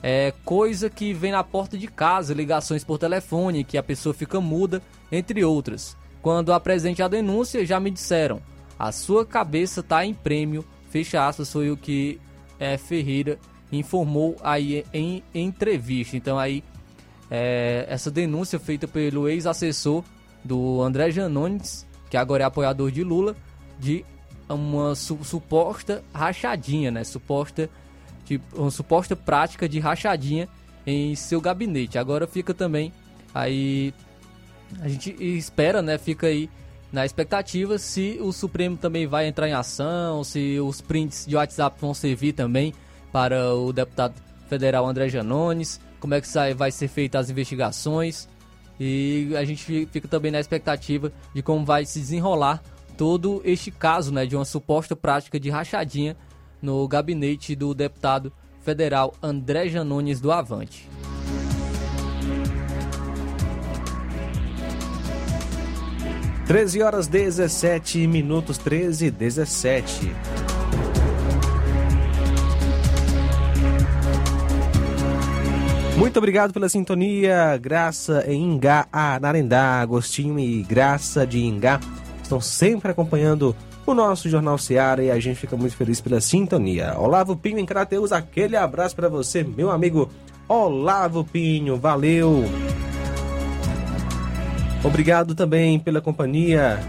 é, 0.02 0.32
coisa 0.44 0.90
que 0.90 1.12
vem 1.12 1.32
na 1.32 1.42
porta 1.42 1.76
de 1.76 1.86
casa, 1.86 2.34
ligações 2.34 2.84
por 2.84 2.98
telefone, 2.98 3.64
que 3.64 3.78
a 3.78 3.82
pessoa 3.82 4.14
fica 4.14 4.40
muda, 4.40 4.82
entre 5.10 5.44
outras. 5.44 5.96
Quando 6.22 6.52
apresente 6.52 7.02
a 7.02 7.08
denúncia, 7.08 7.64
já 7.64 7.78
me 7.80 7.90
disseram: 7.90 8.40
a 8.78 8.92
sua 8.92 9.24
cabeça 9.24 9.80
está 9.80 10.04
em 10.04 10.12
prêmio. 10.14 10.64
Fecha 10.90 11.26
aspas, 11.26 11.52
foi 11.52 11.70
o 11.70 11.76
que 11.76 12.20
é, 12.58 12.76
Ferreira 12.76 13.38
informou 13.72 14.36
aí 14.42 14.84
em, 14.92 15.22
em 15.34 15.46
entrevista. 15.46 16.16
Então 16.16 16.38
aí 16.38 16.62
é, 17.30 17.86
essa 17.88 18.10
denúncia 18.10 18.58
feita 18.58 18.86
pelo 18.86 19.28
ex-assessor 19.28 20.04
do 20.44 20.80
André 20.82 21.10
Janones, 21.10 21.86
que 22.08 22.16
agora 22.16 22.44
é 22.44 22.46
apoiador 22.46 22.90
de 22.90 23.02
Lula, 23.02 23.36
de 23.78 24.04
uma 24.48 24.94
su 24.94 25.18
suposta 25.24 26.04
rachadinha, 26.14 26.90
né? 26.90 27.02
Suposta 27.02 27.68
de 28.26 28.40
uma 28.54 28.70
suposta 28.70 29.14
prática 29.14 29.68
de 29.68 29.78
rachadinha 29.78 30.48
em 30.86 31.14
seu 31.14 31.40
gabinete. 31.40 31.98
Agora 31.98 32.26
fica 32.26 32.52
também 32.52 32.92
aí 33.34 33.94
a 34.80 34.88
gente 34.88 35.10
espera, 35.20 35.80
né? 35.80 35.96
Fica 35.96 36.26
aí 36.26 36.50
na 36.92 37.04
expectativa 37.04 37.78
se 37.78 38.18
o 38.20 38.32
Supremo 38.32 38.76
também 38.76 39.06
vai 39.06 39.26
entrar 39.26 39.48
em 39.48 39.52
ação, 39.52 40.24
se 40.24 40.58
os 40.60 40.80
prints 40.80 41.24
de 41.26 41.36
WhatsApp 41.36 41.80
vão 41.80 41.94
servir 41.94 42.32
também 42.32 42.74
para 43.12 43.54
o 43.54 43.72
deputado 43.72 44.14
federal 44.48 44.86
André 44.86 45.08
Janones, 45.08 45.80
como 46.00 46.14
é 46.14 46.20
que 46.20 46.28
vai 46.54 46.70
ser 46.70 46.88
feitas 46.88 47.26
as 47.26 47.30
investigações. 47.30 48.28
E 48.78 49.32
a 49.36 49.44
gente 49.44 49.86
fica 49.86 50.06
também 50.06 50.30
na 50.30 50.40
expectativa 50.40 51.12
de 51.34 51.42
como 51.42 51.64
vai 51.64 51.86
se 51.86 51.98
desenrolar 51.98 52.62
todo 52.96 53.40
este 53.44 53.70
caso 53.70 54.12
né, 54.12 54.26
de 54.26 54.36
uma 54.36 54.44
suposta 54.44 54.94
prática 54.94 55.38
de 55.38 55.50
rachadinha 55.50 56.16
no 56.60 56.86
gabinete 56.88 57.54
do 57.54 57.74
deputado 57.74 58.32
federal 58.62 59.14
André 59.22 59.68
Janones 59.68 60.20
do 60.20 60.32
Avante. 60.32 60.88
Treze 66.46 66.80
horas 66.80 67.08
17 67.08 68.06
minutos, 68.06 68.56
13 68.56 69.06
e 69.06 69.10
17. 69.10 70.14
Muito 75.96 76.18
obrigado 76.18 76.52
pela 76.52 76.68
sintonia. 76.68 77.56
Graça 77.56 78.24
em 78.28 78.54
Ingá, 78.54 78.86
Ararendá, 78.92 79.80
Agostinho 79.80 80.38
e 80.38 80.62
Graça 80.62 81.26
de 81.26 81.42
Ingá 81.42 81.80
estão 82.22 82.40
sempre 82.40 82.90
acompanhando 82.90 83.56
o 83.86 83.94
nosso 83.94 84.28
Jornal 84.28 84.58
Seara 84.58 85.02
e 85.02 85.10
a 85.10 85.18
gente 85.18 85.36
fica 85.36 85.56
muito 85.56 85.76
feliz 85.76 86.00
pela 86.00 86.20
sintonia. 86.20 86.94
Olavo 86.98 87.36
Pinho 87.36 87.58
em 87.58 87.66
Crateus, 87.66 88.12
aquele 88.12 88.56
abraço 88.56 88.96
para 88.96 89.08
você, 89.08 89.44
meu 89.44 89.70
amigo 89.70 90.10
Olavo 90.48 91.24
Pinho. 91.24 91.76
Valeu! 91.76 92.44
Obrigado 94.82 95.34
também 95.34 95.78
pela 95.78 96.00
companhia. 96.00 96.80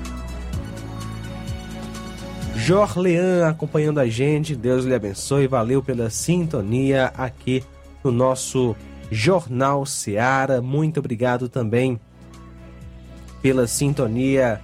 Jorlean 2.56 3.48
acompanhando 3.48 3.99
a 3.99 4.07
gente, 4.07 4.56
Deus 4.56 4.84
lhe 4.84 4.94
abençoe, 4.94 5.48
valeu 5.48 5.82
pela 5.82 6.10
sintonia 6.10 7.14
aqui 7.15 7.64
no 8.03 8.11
nosso 8.11 8.76
Jornal 9.11 9.86
Seara. 9.86 10.61
Muito 10.61 10.99
obrigado 10.99 11.48
também 11.48 11.99
pela 13.41 13.68
sintonia. 13.68 14.61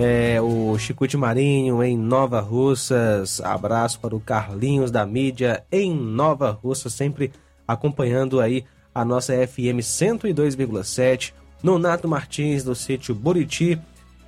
É, 0.00 0.40
o 0.40 0.78
Chicute 0.78 1.16
Marinho 1.16 1.82
em 1.82 1.98
Nova 1.98 2.38
Russas. 2.38 3.40
Abraço 3.40 3.98
para 3.98 4.14
o 4.14 4.20
Carlinhos 4.20 4.92
da 4.92 5.04
mídia 5.04 5.64
em 5.72 5.92
Nova 5.92 6.52
Russa, 6.52 6.88
sempre 6.88 7.32
acompanhando 7.66 8.40
aí 8.40 8.64
a 8.94 9.04
nossa 9.04 9.32
FM 9.34 9.82
102,7. 9.82 11.32
Nonato 11.64 12.06
Martins 12.06 12.62
do 12.62 12.76
sítio 12.76 13.12
Buriti 13.12 13.76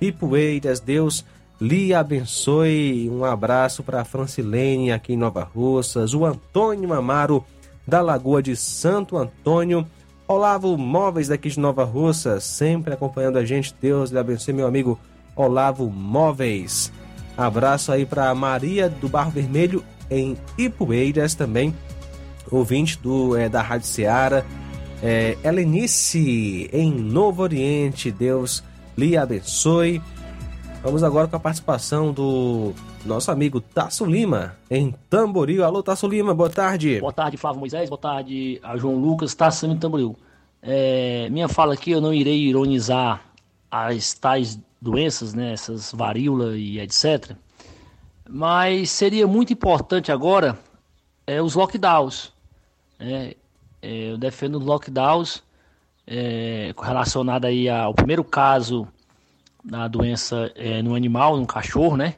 e 0.01 0.11
Poeiras. 0.11 0.81
Deus 0.81 1.23
lhe 1.61 1.93
abençoe. 1.93 3.09
Um 3.09 3.23
abraço 3.23 3.81
para 3.81 4.01
a 4.01 4.05
Francilene 4.05 4.91
aqui 4.91 5.13
em 5.13 5.17
Nova 5.17 5.43
Russas. 5.55 6.13
O 6.13 6.25
Antônio 6.25 6.93
Amaro 6.93 7.45
da 7.87 8.01
Lagoa 8.01 8.43
de 8.43 8.57
Santo 8.57 9.15
Antônio. 9.15 9.87
Olavo 10.27 10.77
Móveis 10.77 11.29
daqui 11.29 11.49
de 11.49 11.59
Nova 11.59 11.85
Russa, 11.85 12.41
sempre 12.41 12.93
acompanhando 12.93 13.37
a 13.37 13.45
gente. 13.45 13.73
Deus 13.81 14.11
lhe 14.11 14.19
abençoe, 14.19 14.53
meu 14.53 14.67
amigo 14.67 14.99
Olavo 15.41 15.89
Móveis. 15.89 16.91
Abraço 17.37 17.91
aí 17.91 18.05
para 18.05 18.33
Maria 18.35 18.89
do 18.89 19.09
Barro 19.09 19.31
Vermelho 19.31 19.83
em 20.09 20.37
Ipueiras 20.57 21.33
também, 21.33 21.73
ouvinte 22.51 22.99
do, 22.99 23.35
é, 23.37 23.47
da 23.47 23.61
Rádio 23.61 23.87
Seara. 23.87 24.45
É, 25.01 25.37
Helenice 25.43 26.69
em 26.71 26.91
Novo 26.91 27.41
Oriente, 27.41 28.11
Deus 28.11 28.63
lhe 28.95 29.17
abençoe. 29.17 30.01
Vamos 30.83 31.03
agora 31.03 31.27
com 31.27 31.35
a 31.35 31.39
participação 31.39 32.11
do 32.11 32.73
nosso 33.05 33.31
amigo 33.31 33.61
Tasso 33.61 34.05
Lima, 34.05 34.55
em 34.69 34.93
Tamboril. 35.09 35.63
Alô, 35.63 35.81
Tasso 35.81 36.07
Lima, 36.07 36.35
boa 36.35 36.49
tarde. 36.49 36.99
Boa 36.99 37.13
tarde, 37.13 37.37
Flávio 37.37 37.59
Moisés, 37.59 37.89
boa 37.89 37.99
tarde 37.99 38.59
a 38.61 38.77
João 38.77 38.95
Lucas, 38.95 39.33
Tasso 39.33 39.65
Lima 39.65 39.79
Tamboril. 39.79 40.15
É, 40.61 41.27
minha 41.31 41.47
fala 41.47 41.73
aqui, 41.73 41.91
eu 41.91 42.01
não 42.01 42.13
irei 42.13 42.37
ironizar 42.37 43.21
as 43.71 44.13
tais 44.13 44.59
doenças, 44.81 45.33
né, 45.33 45.53
essas 45.53 45.91
varíola 45.91 46.57
e 46.57 46.79
etc. 46.79 47.35
Mas 48.29 48.89
seria 48.89 49.27
muito 49.27 49.53
importante 49.53 50.11
agora 50.11 50.57
é, 51.27 51.41
os 51.41 51.55
lockdowns. 51.55 52.33
É, 52.99 53.35
é, 53.81 54.11
eu 54.11 54.17
defendo 54.17 54.57
os 54.57 54.65
lockdowns 54.65 55.43
é, 56.07 56.73
relacionado 56.81 57.45
aí 57.45 57.69
ao 57.69 57.93
primeiro 57.93 58.23
caso 58.23 58.87
da 59.63 59.87
doença 59.87 60.51
é, 60.55 60.81
no 60.81 60.95
animal, 60.95 61.37
no 61.37 61.45
cachorro, 61.45 61.95
né? 61.95 62.15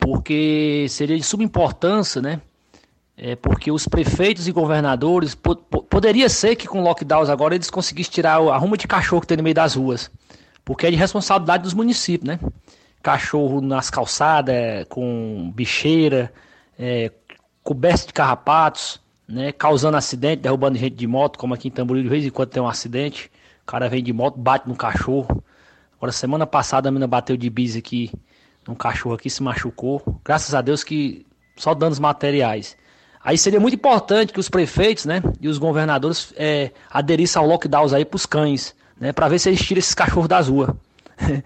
porque 0.00 0.86
seria 0.88 1.16
de 1.16 1.22
suma 1.22 1.44
importância, 1.44 2.22
né? 2.22 2.40
É 3.16 3.36
porque 3.36 3.70
os 3.70 3.86
prefeitos 3.86 4.48
e 4.48 4.52
governadores 4.52 5.34
po 5.34 5.54
poderia 5.54 6.28
ser 6.30 6.56
que 6.56 6.66
com 6.66 6.80
lockdowns 6.80 7.28
agora 7.28 7.54
eles 7.54 7.68
conseguissem 7.68 8.10
tirar 8.10 8.40
a 8.40 8.56
ruma 8.56 8.78
de 8.78 8.88
cachorro 8.88 9.20
que 9.20 9.26
tem 9.26 9.36
no 9.36 9.42
meio 9.42 9.54
das 9.54 9.74
ruas, 9.74 10.10
porque 10.64 10.86
é 10.86 10.90
de 10.90 10.96
responsabilidade 10.96 11.62
dos 11.62 11.74
municípios, 11.74 12.28
né? 12.28 12.38
Cachorro 13.02 13.60
nas 13.60 13.90
calçadas, 13.90 14.84
com 14.88 15.50
bicheira, 15.54 16.32
é, 16.78 17.10
coberto 17.62 18.08
de 18.08 18.12
carrapatos, 18.12 19.00
né? 19.28 19.52
Causando 19.52 19.96
acidente, 19.96 20.42
derrubando 20.42 20.78
gente 20.78 20.96
de 20.96 21.06
moto, 21.06 21.38
como 21.38 21.54
aqui 21.54 21.68
em 21.68 21.70
Tamboril 21.70 22.02
de 22.02 22.08
vez 22.08 22.24
em 22.24 22.30
quando 22.30 22.50
tem 22.50 22.62
um 22.62 22.68
acidente, 22.68 23.30
o 23.62 23.66
cara 23.66 23.88
vem 23.88 24.02
de 24.02 24.12
moto, 24.12 24.38
bate 24.38 24.68
no 24.68 24.76
cachorro. 24.76 25.42
Agora 25.96 26.12
semana 26.12 26.46
passada 26.46 26.88
a 26.88 26.92
menina 26.92 27.06
bateu 27.06 27.36
de 27.36 27.50
bis 27.50 27.76
aqui 27.76 28.10
um 28.70 28.74
cachorro 28.74 29.14
aqui 29.14 29.28
se 29.28 29.42
machucou. 29.42 30.20
Graças 30.24 30.54
a 30.54 30.60
Deus 30.60 30.84
que 30.84 31.26
só 31.56 31.74
danos 31.74 31.98
materiais. 31.98 32.76
Aí 33.22 33.36
seria 33.36 33.60
muito 33.60 33.74
importante 33.74 34.32
que 34.32 34.40
os 34.40 34.48
prefeitos, 34.48 35.04
né, 35.04 35.22
e 35.40 35.48
os 35.48 35.58
governadores 35.58 36.32
é, 36.36 36.70
aderissem 36.90 37.40
ao 37.40 37.46
lockdown 37.46 37.94
aí 37.94 38.04
pros 38.04 38.24
cães, 38.24 38.74
né, 39.00 39.12
para 39.12 39.26
ver 39.28 39.38
se 39.38 39.48
eles 39.48 39.60
tiram 39.60 39.78
esses 39.78 39.94
cachorros 39.94 40.28
das 40.28 40.48
ruas. 40.48 40.70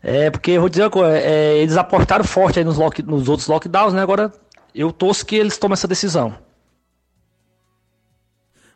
é, 0.00 0.30
porque 0.30 0.52
eu 0.52 0.60
vou 0.60 0.70
dizer 0.70 0.84
uma 0.84 0.90
coisa, 0.90 1.18
é, 1.18 1.58
eles 1.58 1.76
apostaram 1.76 2.24
forte 2.24 2.60
aí 2.60 2.64
nos, 2.64 2.78
lock, 2.78 3.02
nos 3.02 3.28
outros 3.28 3.48
lockdowns, 3.48 3.92
né, 3.92 4.00
agora 4.00 4.32
eu 4.72 4.92
torço 4.92 5.26
que 5.26 5.34
eles 5.34 5.58
tomem 5.58 5.74
essa 5.74 5.88
decisão. 5.88 6.34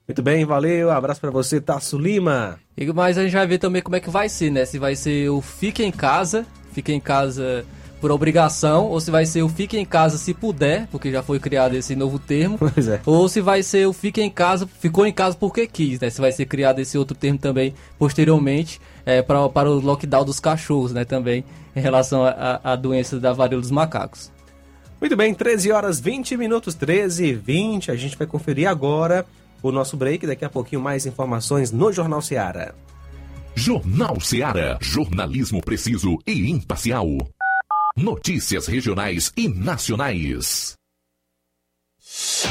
Muito 0.06 0.22
bem, 0.22 0.44
valeu, 0.44 0.90
abraço 0.90 1.20
para 1.20 1.30
você, 1.30 1.60
Tasso 1.60 1.98
Lima. 1.98 2.58
E, 2.76 2.86
mas 2.92 3.18
a 3.18 3.22
gente 3.22 3.34
vai 3.34 3.46
ver 3.46 3.58
também 3.58 3.82
como 3.82 3.94
é 3.94 4.00
que 4.00 4.10
vai 4.10 4.28
ser, 4.28 4.50
né, 4.50 4.64
se 4.64 4.78
vai 4.78 4.96
ser 4.96 5.28
o 5.30 5.40
fique 5.40 5.84
em 5.84 5.92
casa, 5.92 6.44
fique 6.72 6.92
em 6.92 7.00
casa 7.00 7.64
por 8.00 8.10
obrigação, 8.10 8.86
ou 8.86 9.00
se 9.00 9.10
vai 9.10 9.26
ser 9.26 9.42
o 9.42 9.48
fique 9.48 9.76
em 9.76 9.84
casa 9.84 10.18
se 10.18 10.32
puder, 10.32 10.86
porque 10.88 11.10
já 11.10 11.22
foi 11.22 11.38
criado 11.38 11.74
esse 11.74 11.94
novo 11.96 12.18
termo, 12.18 12.58
é. 12.78 13.00
ou 13.04 13.28
se 13.28 13.40
vai 13.40 13.62
ser 13.62 13.86
o 13.86 13.92
fique 13.92 14.20
em 14.20 14.30
casa, 14.30 14.66
ficou 14.78 15.06
em 15.06 15.12
casa 15.12 15.36
porque 15.36 15.66
quis, 15.66 16.00
né? 16.00 16.10
Se 16.10 16.20
vai 16.20 16.32
ser 16.32 16.46
criado 16.46 16.78
esse 16.78 16.96
outro 16.96 17.16
termo 17.16 17.38
também 17.38 17.74
posteriormente 17.98 18.80
é, 19.04 19.22
pra, 19.22 19.48
para 19.48 19.70
o 19.70 19.80
lockdown 19.80 20.24
dos 20.24 20.40
cachorros, 20.40 20.92
né? 20.92 21.04
Também 21.04 21.44
em 21.74 21.80
relação 21.80 22.22
à 22.24 22.74
doença 22.76 23.18
da 23.20 23.32
varíola 23.32 23.62
dos 23.62 23.70
macacos. 23.70 24.30
Muito 25.00 25.16
bem, 25.16 25.32
13 25.32 25.70
horas 25.70 26.00
20 26.00 26.36
minutos, 26.36 26.74
13 26.74 27.24
e 27.24 27.34
20. 27.34 27.90
A 27.90 27.96
gente 27.96 28.16
vai 28.18 28.26
conferir 28.26 28.68
agora 28.68 29.24
o 29.62 29.70
nosso 29.70 29.96
break. 29.96 30.26
Daqui 30.26 30.44
a 30.44 30.50
pouquinho 30.50 30.82
mais 30.82 31.06
informações 31.06 31.70
no 31.70 31.92
Jornal 31.92 32.20
Seara. 32.20 32.74
Jornal 33.54 34.20
Seara. 34.20 34.76
Jornalismo 34.80 35.60
preciso 35.60 36.18
e 36.26 36.50
imparcial. 36.50 37.06
Notícias 37.98 38.68
regionais 38.68 39.32
e 39.36 39.48
nacionais. 39.48 40.74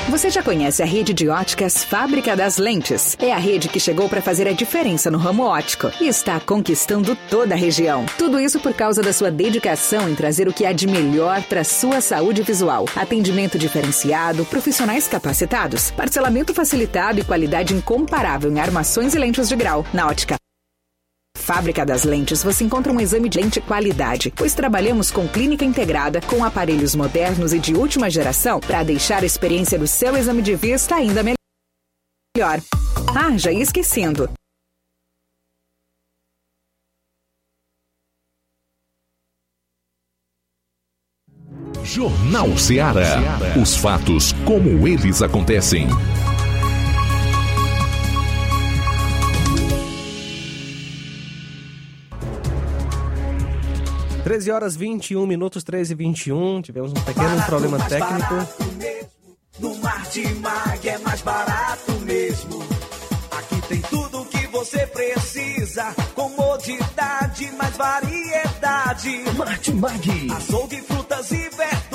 Você 0.09 0.29
já 0.29 0.43
conhece 0.43 0.83
a 0.83 0.85
rede 0.85 1.13
de 1.13 1.29
óticas 1.29 1.85
Fábrica 1.85 2.35
das 2.35 2.57
Lentes? 2.57 3.15
É 3.17 3.31
a 3.31 3.37
rede 3.37 3.69
que 3.69 3.79
chegou 3.79 4.09
para 4.09 4.21
fazer 4.21 4.45
a 4.45 4.51
diferença 4.51 5.09
no 5.09 5.17
ramo 5.17 5.43
óptico 5.43 5.89
e 6.01 6.07
está 6.09 6.37
conquistando 6.41 7.17
toda 7.29 7.55
a 7.55 7.57
região. 7.57 8.05
Tudo 8.17 8.41
isso 8.41 8.59
por 8.59 8.73
causa 8.73 9.01
da 9.01 9.13
sua 9.13 9.31
dedicação 9.31 10.09
em 10.09 10.15
trazer 10.15 10.49
o 10.49 10.53
que 10.53 10.65
há 10.65 10.73
de 10.73 10.85
melhor 10.85 11.41
para 11.43 11.63
sua 11.63 12.01
saúde 12.01 12.41
visual. 12.41 12.83
Atendimento 12.93 13.57
diferenciado, 13.57 14.43
profissionais 14.43 15.07
capacitados, 15.07 15.91
parcelamento 15.91 16.53
facilitado 16.53 17.21
e 17.21 17.23
qualidade 17.23 17.73
incomparável 17.73 18.51
em 18.51 18.59
armações 18.59 19.15
e 19.15 19.17
lentes 19.17 19.47
de 19.47 19.55
grau. 19.55 19.85
Na 19.93 20.07
ótica 20.07 20.35
Fábrica 21.37 21.85
das 21.85 22.03
Lentes 22.03 22.43
você 22.43 22.63
encontra 22.63 22.91
um 22.91 22.99
exame 22.99 23.29
de 23.29 23.39
lente 23.39 23.61
qualidade, 23.61 24.33
pois 24.35 24.53
trabalhamos 24.53 25.11
com 25.11 25.27
clínica 25.27 25.63
integrada, 25.63 26.19
com 26.21 26.43
aparelhos 26.43 26.95
modernos 26.95 27.53
e 27.53 27.59
de 27.59 27.73
última 27.73 28.09
geração 28.09 28.59
para 28.59 28.83
deixar 28.83 29.23
a 29.23 29.25
experiência 29.25 29.79
do 29.79 29.87
seu 29.87 30.17
exame 30.17 30.41
de 30.41 30.55
vista 30.55 30.95
ainda 30.95 31.23
melhor. 31.23 32.59
Ah, 33.15 33.37
já 33.37 33.51
ia 33.51 33.63
esquecendo. 33.63 34.29
Jornal 41.83 42.57
Ceará. 42.57 43.21
Os 43.59 43.77
fatos 43.77 44.33
como 44.45 44.85
eles 44.85 45.21
acontecem. 45.21 45.87
13 54.27 54.51
horas 54.51 54.75
21 54.75 55.25
minutos, 55.25 55.63
13 55.63 55.93
e 55.93 55.95
21. 55.95 56.61
Tivemos 56.61 56.91
um 56.91 56.95
pequeno 56.95 57.29
Barato, 57.29 57.45
problema 57.45 57.79
técnico. 57.85 58.33
mesmo. 58.75 59.37
No 59.57 59.75
Martimag 59.77 60.89
é 60.89 60.97
mais 60.97 61.21
barato 61.21 61.93
mesmo. 62.01 62.61
Aqui 63.31 63.61
tem 63.69 63.81
tudo 63.83 64.19
o 64.19 64.25
que 64.25 64.45
você 64.47 64.85
precisa. 64.87 65.95
Comodidade, 66.13 67.49
mais 67.53 67.77
variedade. 67.77 69.23
Martimag. 69.37 70.31
Açougue, 70.35 70.81
frutas 70.81 71.31
e 71.31 71.49
verduras. 71.49 71.86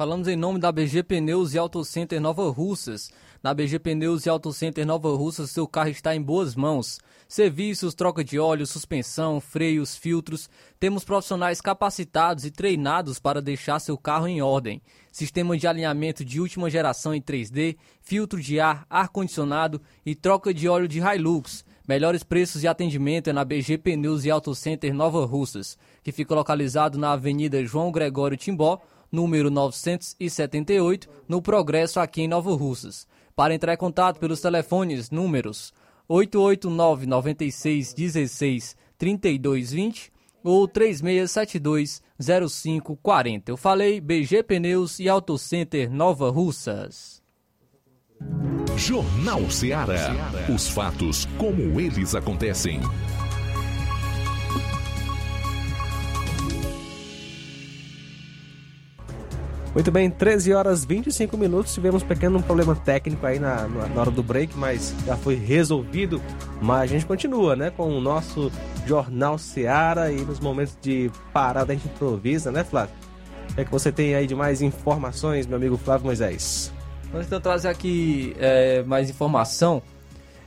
Falamos 0.00 0.28
em 0.28 0.34
nome 0.34 0.58
da 0.58 0.72
BG 0.72 1.02
Pneus 1.02 1.52
e 1.52 1.58
Auto 1.58 1.84
Center 1.84 2.18
Nova 2.18 2.48
Russas. 2.50 3.10
Na 3.42 3.52
BG 3.52 3.78
Pneus 3.78 4.24
e 4.24 4.30
Auto 4.30 4.50
Center 4.50 4.86
Nova 4.86 5.14
Russas, 5.14 5.50
seu 5.50 5.68
carro 5.68 5.90
está 5.90 6.16
em 6.16 6.22
boas 6.22 6.54
mãos. 6.54 6.98
Serviços, 7.28 7.92
troca 7.92 8.24
de 8.24 8.38
óleo, 8.38 8.66
suspensão, 8.66 9.42
freios, 9.42 9.94
filtros. 9.94 10.48
Temos 10.78 11.04
profissionais 11.04 11.60
capacitados 11.60 12.46
e 12.46 12.50
treinados 12.50 13.18
para 13.18 13.42
deixar 13.42 13.78
seu 13.78 13.98
carro 13.98 14.26
em 14.26 14.40
ordem. 14.40 14.80
Sistema 15.12 15.54
de 15.58 15.66
alinhamento 15.66 16.24
de 16.24 16.40
última 16.40 16.70
geração 16.70 17.14
em 17.14 17.20
3D, 17.20 17.76
filtro 18.00 18.40
de 18.40 18.58
ar, 18.58 18.86
ar-condicionado 18.88 19.82
e 20.06 20.14
troca 20.14 20.54
de 20.54 20.66
óleo 20.66 20.88
de 20.88 20.98
Hilux. 20.98 21.62
Melhores 21.86 22.22
preços 22.22 22.62
e 22.62 22.68
atendimento 22.68 23.28
é 23.28 23.34
na 23.34 23.44
BG 23.44 23.76
Pneus 23.76 24.24
e 24.24 24.30
Auto 24.30 24.54
Center 24.54 24.94
Nova 24.94 25.26
Russas, 25.26 25.76
que 26.02 26.10
fica 26.10 26.34
localizado 26.34 26.96
na 26.96 27.12
Avenida 27.12 27.62
João 27.66 27.92
Gregório 27.92 28.36
Timbó, 28.36 28.80
número 29.10 29.50
978, 29.50 31.08
no 31.28 31.42
Progresso 31.42 32.00
aqui 32.00 32.22
em 32.22 32.28
Nova 32.28 32.54
Russas. 32.54 33.06
Para 33.34 33.54
entrar 33.54 33.74
em 33.74 33.76
contato 33.76 34.18
pelos 34.18 34.40
telefones 34.40 35.10
números 35.10 35.72
889 36.08 37.06
96 37.06 37.94
16 37.94 38.76
3220 38.98 40.12
ou 40.42 40.66
3672 40.66 42.02
0540. 42.18 43.52
Eu 43.52 43.56
falei 43.56 44.00
BG 44.00 44.42
Pneus 44.42 44.98
e 44.98 45.08
Auto 45.08 45.38
Center 45.38 45.90
Nova 45.90 46.30
Russas. 46.30 47.22
Jornal 48.76 49.50
Ceará. 49.50 50.10
Os 50.54 50.68
fatos 50.68 51.26
como 51.38 51.80
eles 51.80 52.14
acontecem. 52.14 52.80
Muito 59.80 59.90
bem, 59.90 60.10
13 60.10 60.52
horas 60.52 60.84
25 60.84 61.38
minutos. 61.38 61.72
Tivemos 61.72 62.02
um 62.02 62.06
pequeno 62.06 62.42
problema 62.42 62.76
técnico 62.76 63.24
aí 63.24 63.38
na, 63.38 63.66
na, 63.66 63.98
hora 63.98 64.10
do 64.10 64.22
break, 64.22 64.54
mas 64.54 64.94
já 65.06 65.16
foi 65.16 65.36
resolvido. 65.36 66.20
Mas 66.60 66.82
a 66.82 66.86
gente 66.86 67.06
continua, 67.06 67.56
né, 67.56 67.70
com 67.74 67.88
o 67.88 67.98
nosso 67.98 68.52
Jornal 68.86 69.38
Seara 69.38 70.12
e 70.12 70.20
nos 70.20 70.38
momentos 70.38 70.76
de 70.82 71.10
parada 71.32 71.72
a 71.72 71.74
gente 71.74 71.88
improvisa, 71.88 72.52
né, 72.52 72.62
Flávio? 72.62 72.94
O 73.48 73.54
que 73.54 73.62
é 73.62 73.64
que 73.64 73.70
você 73.70 73.90
tem 73.90 74.14
aí 74.14 74.26
de 74.26 74.34
mais 74.34 74.60
informações, 74.60 75.46
meu 75.46 75.56
amigo 75.56 75.78
Flávio 75.78 76.04
Moisés? 76.04 76.70
Vamos 77.10 77.26
então 77.26 77.40
trazer 77.40 77.68
aqui 77.68 78.36
é, 78.38 78.82
mais 78.82 79.08
informação 79.08 79.82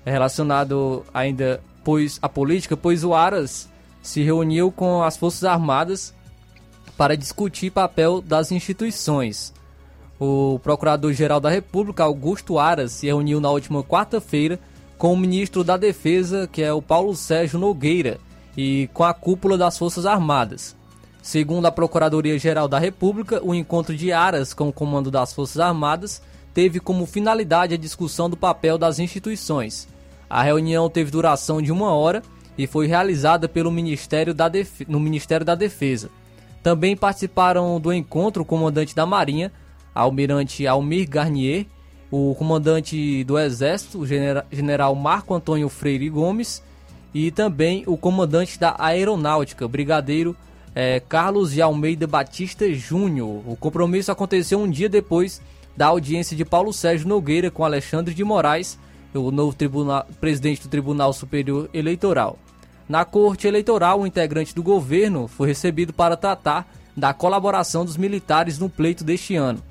relacionado 0.06 1.04
ainda 1.12 1.60
pois 1.84 2.20
a 2.22 2.30
política, 2.30 2.78
pois 2.78 3.04
o 3.04 3.16
Aras 3.16 3.68
se 4.00 4.22
reuniu 4.22 4.72
com 4.72 5.02
as 5.02 5.18
Forças 5.18 5.44
Armadas 5.44 6.14
para 6.98 7.18
discutir 7.18 7.72
papel 7.72 8.22
das 8.22 8.52
instituições. 8.52 9.54
O 10.20 10.60
Procurador-Geral 10.64 11.40
da 11.40 11.50
República, 11.50 12.04
Augusto 12.04 12.60
Aras, 12.60 12.92
se 12.92 13.08
reuniu 13.08 13.42
na 13.42 13.50
última 13.50 13.84
quarta-feira 13.84 14.60
com 14.98 15.14
o 15.14 15.18
ministro 15.18 15.64
da 15.64 15.76
Defesa, 15.76 16.48
que 16.50 16.62
é 16.62 16.72
o 16.72 16.82
Paulo 16.82 17.16
Sérgio 17.16 17.60
Nogueira, 17.60 18.20
e 18.56 18.90
com 18.94 19.04
a 19.04 19.14
cúpula 19.14 19.58
das 19.58 19.78
Forças 19.78 20.06
Armadas. 20.06 20.76
Segundo 21.22 21.66
a 21.66 21.72
Procuradoria-Geral 21.72 22.68
da 22.68 22.78
República, 22.78 23.42
o 23.44 23.56
encontro 23.56 23.96
de 23.96 24.12
Aras 24.12 24.54
com 24.54 24.70
o 24.70 24.74
comando 24.74 25.10
das 25.10 25.34
Forças 25.34 25.60
Armadas 25.60 26.22
teve 26.54 26.80
como 26.80 27.06
finalidade 27.06 27.74
a 27.74 27.78
discussão 27.78 28.30
do 28.30 28.38
papel 28.38 28.78
das 28.78 29.00
instituições. 29.00 29.88
A 30.30 30.44
reunião 30.44 30.90
teve 30.90 31.12
duração 31.12 31.62
de 31.62 31.72
uma 31.72 31.94
hora 31.94 32.22
e 32.58 32.68
foi 32.68 32.88
realizada 32.88 33.50
pelo 33.50 33.72
Ministério 33.72 34.34
da 34.34 34.52
no 34.88 35.00
Ministério 35.00 35.46
da 35.46 35.56
Defesa. 35.56 36.10
Também 36.64 36.96
participaram 36.96 37.78
do 37.80 37.92
encontro 37.92 38.42
o 38.42 38.46
comandante 38.46 38.96
da 38.96 39.06
Marinha, 39.06 39.52
almirante 39.94 40.66
Almir 40.66 41.10
Garnier, 41.10 41.68
o 42.10 42.34
comandante 42.36 43.24
do 43.26 43.38
Exército, 43.38 44.00
o 44.00 44.06
general 44.08 44.96
Marco 44.96 45.34
Antônio 45.34 45.68
Freire 45.68 46.10
Gomes, 46.10 46.64
e 47.14 47.30
também 47.32 47.84
o 47.86 47.98
comandante 47.98 48.58
da 48.58 48.76
Aeronáutica, 48.80 49.68
brigadeiro 49.68 50.36
eh, 50.74 51.02
Carlos 51.08 51.52
de 51.52 51.62
Almeida 51.62 52.08
Batista 52.08 52.72
Júnior. 52.74 53.44
O 53.46 53.56
compromisso 53.56 54.12
aconteceu 54.12 54.60
um 54.60 54.70
dia 54.70 54.88
depois 54.88 55.42
da 55.76 55.88
audiência 55.88 56.36
de 56.36 56.46
Paulo 56.46 56.72
Sérgio 56.72 57.08
Nogueira 57.08 57.52
com 57.52 57.66
Alexandre 57.66 58.14
de 58.14 58.24
Moraes, 58.24 58.80
o 59.14 59.32
novo 59.32 59.54
tribunal, 59.54 60.08
presidente 60.20 60.62
do 60.64 60.70
Tribunal 60.70 61.14
Superior 61.14 61.70
Eleitoral. 61.74 62.40
Na 62.88 63.06
Corte 63.06 63.48
Eleitoral, 63.48 64.02
o 64.02 64.08
integrante 64.08 64.54
do 64.54 64.62
governo 64.62 65.28
foi 65.28 65.48
recebido 65.48 65.94
para 65.94 66.18
tratar 66.18 66.68
da 66.96 67.14
colaboração 67.14 67.86
dos 67.86 67.98
militares 67.98 68.60
no 68.60 68.70
pleito 68.70 69.04
deste 69.04 69.36
ano. 69.36 69.62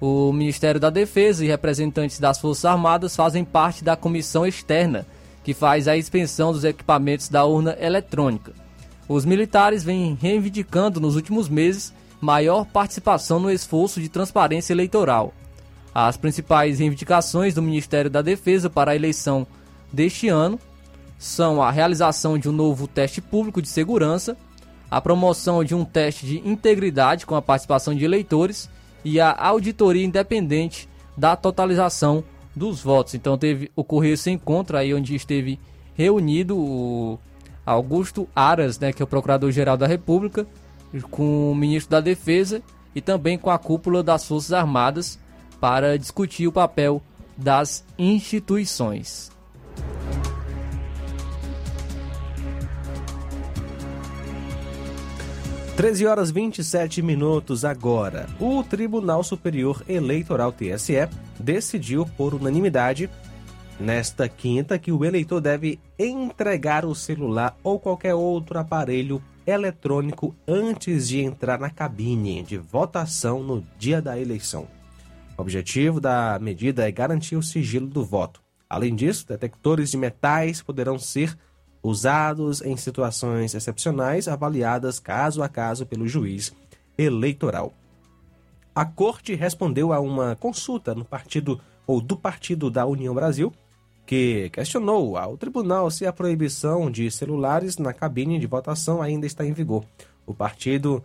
O 0.00 0.32
Ministério 0.32 0.80
da 0.80 0.88
Defesa 0.88 1.44
e 1.44 1.48
representantes 1.48 2.18
das 2.18 2.38
Forças 2.38 2.64
Armadas 2.64 3.16
fazem 3.16 3.44
parte 3.44 3.84
da 3.84 3.96
comissão 3.96 4.46
externa 4.46 5.06
que 5.42 5.54
faz 5.54 5.88
a 5.88 5.96
expensão 5.96 6.52
dos 6.52 6.64
equipamentos 6.64 7.28
da 7.28 7.44
urna 7.44 7.76
eletrônica. 7.80 8.52
Os 9.08 9.24
militares 9.24 9.82
vêm 9.82 10.16
reivindicando 10.20 11.00
nos 11.00 11.16
últimos 11.16 11.48
meses 11.48 11.92
maior 12.20 12.66
participação 12.66 13.40
no 13.40 13.50
esforço 13.50 14.00
de 14.00 14.08
transparência 14.08 14.72
eleitoral. 14.72 15.34
As 15.94 16.16
principais 16.16 16.78
reivindicações 16.78 17.54
do 17.54 17.62
Ministério 17.62 18.10
da 18.10 18.22
Defesa 18.22 18.70
para 18.70 18.92
a 18.92 18.96
eleição 18.96 19.46
deste 19.92 20.28
ano 20.28 20.58
são 21.20 21.62
a 21.62 21.70
realização 21.70 22.38
de 22.38 22.48
um 22.48 22.52
novo 22.52 22.88
teste 22.88 23.20
público 23.20 23.60
de 23.60 23.68
segurança, 23.68 24.38
a 24.90 25.02
promoção 25.02 25.62
de 25.62 25.74
um 25.74 25.84
teste 25.84 26.24
de 26.24 26.38
integridade 26.48 27.26
com 27.26 27.34
a 27.34 27.42
participação 27.42 27.94
de 27.94 28.06
eleitores 28.06 28.70
e 29.04 29.20
a 29.20 29.36
auditoria 29.38 30.02
independente 30.02 30.88
da 31.14 31.36
totalização 31.36 32.24
dos 32.56 32.80
votos. 32.80 33.14
Então 33.14 33.36
teve 33.36 33.70
ocorreu 33.76 34.14
esse 34.14 34.30
encontro 34.30 34.78
aí 34.78 34.94
onde 34.94 35.14
esteve 35.14 35.60
reunido 35.92 36.56
o 36.56 37.18
Augusto 37.66 38.26
Aras, 38.34 38.78
né, 38.78 38.90
que 38.90 39.02
é 39.02 39.04
o 39.04 39.06
Procurador-Geral 39.06 39.76
da 39.76 39.86
República, 39.86 40.46
com 41.10 41.52
o 41.52 41.54
Ministro 41.54 41.90
da 41.90 42.00
Defesa 42.00 42.62
e 42.94 43.02
também 43.02 43.36
com 43.36 43.50
a 43.50 43.58
cúpula 43.58 44.02
das 44.02 44.24
Forças 44.24 44.54
Armadas 44.54 45.18
para 45.60 45.98
discutir 45.98 46.48
o 46.48 46.52
papel 46.52 47.02
das 47.36 47.84
instituições. 47.98 49.29
13 55.80 56.06
horas 56.06 56.30
27 56.30 57.00
minutos 57.00 57.64
agora. 57.64 58.26
O 58.38 58.62
Tribunal 58.62 59.24
Superior 59.24 59.82
Eleitoral 59.88 60.52
TSE 60.52 61.08
decidiu 61.38 62.04
por 62.18 62.34
unanimidade 62.34 63.08
nesta 63.80 64.28
quinta 64.28 64.78
que 64.78 64.92
o 64.92 65.06
eleitor 65.06 65.40
deve 65.40 65.80
entregar 65.98 66.84
o 66.84 66.94
celular 66.94 67.56
ou 67.62 67.80
qualquer 67.80 68.14
outro 68.14 68.58
aparelho 68.58 69.22
eletrônico 69.46 70.36
antes 70.46 71.08
de 71.08 71.22
entrar 71.22 71.58
na 71.58 71.70
cabine 71.70 72.42
de 72.42 72.58
votação 72.58 73.42
no 73.42 73.66
dia 73.78 74.02
da 74.02 74.20
eleição. 74.20 74.68
O 75.34 75.40
objetivo 75.40 75.98
da 75.98 76.38
medida 76.42 76.86
é 76.86 76.92
garantir 76.92 77.36
o 77.36 77.42
sigilo 77.42 77.86
do 77.86 78.04
voto. 78.04 78.42
Além 78.68 78.94
disso, 78.94 79.26
detectores 79.26 79.90
de 79.90 79.96
metais 79.96 80.60
poderão 80.60 80.98
ser 80.98 81.38
usados 81.82 82.60
em 82.62 82.76
situações 82.76 83.54
excepcionais 83.54 84.28
avaliadas 84.28 84.98
caso 84.98 85.42
a 85.42 85.48
caso 85.48 85.86
pelo 85.86 86.06
juiz 86.06 86.52
eleitoral. 86.96 87.72
A 88.74 88.84
corte 88.84 89.34
respondeu 89.34 89.92
a 89.92 90.00
uma 90.00 90.36
consulta 90.36 90.94
no 90.94 91.04
partido 91.04 91.60
ou 91.86 92.00
do 92.00 92.16
Partido 92.16 92.70
da 92.70 92.86
União 92.86 93.12
Brasil, 93.14 93.52
que 94.06 94.48
questionou 94.50 95.16
ao 95.16 95.36
tribunal 95.36 95.90
se 95.90 96.06
a 96.06 96.12
proibição 96.12 96.90
de 96.90 97.10
celulares 97.10 97.78
na 97.78 97.92
cabine 97.92 98.38
de 98.38 98.46
votação 98.46 99.02
ainda 99.02 99.26
está 99.26 99.44
em 99.44 99.52
vigor. 99.52 99.84
O 100.26 100.32
partido 100.32 101.02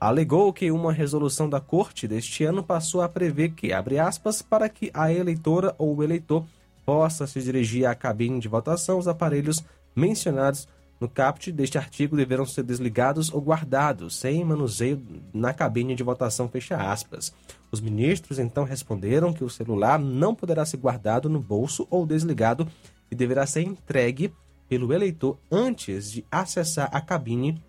alegou 0.00 0.52
que 0.52 0.70
uma 0.70 0.92
resolução 0.92 1.48
da 1.48 1.60
corte 1.60 2.06
deste 2.06 2.44
ano 2.44 2.62
passou 2.62 3.02
a 3.02 3.08
prever 3.08 3.50
que, 3.50 3.72
abre 3.72 3.98
aspas, 3.98 4.40
para 4.40 4.68
que 4.68 4.90
a 4.94 5.12
eleitora 5.12 5.74
ou 5.78 5.96
o 5.96 6.02
eleitor 6.02 6.44
possa 6.86 7.26
se 7.26 7.40
dirigir 7.42 7.86
à 7.86 7.94
cabine 7.94 8.40
de 8.40 8.48
votação, 8.48 8.98
os 8.98 9.06
aparelhos 9.06 9.62
mencionados 9.94 10.68
no 11.00 11.08
caput 11.08 11.50
deste 11.50 11.78
artigo 11.78 12.14
deverão 12.14 12.44
ser 12.44 12.62
desligados 12.62 13.32
ou 13.32 13.40
guardados, 13.40 14.16
sem 14.16 14.44
manuseio 14.44 15.02
na 15.32 15.54
cabine 15.54 15.94
de 15.94 16.02
votação, 16.02 16.46
fecha 16.46 16.76
aspas. 16.76 17.32
Os 17.72 17.80
ministros 17.80 18.38
então 18.38 18.64
responderam 18.64 19.32
que 19.32 19.42
o 19.42 19.48
celular 19.48 19.98
não 19.98 20.34
poderá 20.34 20.66
ser 20.66 20.76
guardado 20.76 21.28
no 21.30 21.40
bolso 21.40 21.86
ou 21.88 22.04
desligado 22.04 22.68
e 23.10 23.14
deverá 23.14 23.46
ser 23.46 23.62
entregue 23.62 24.30
pelo 24.68 24.92
eleitor 24.92 25.38
antes 25.50 26.12
de 26.12 26.24
acessar 26.30 26.90
a 26.92 27.00
cabine 27.00 27.62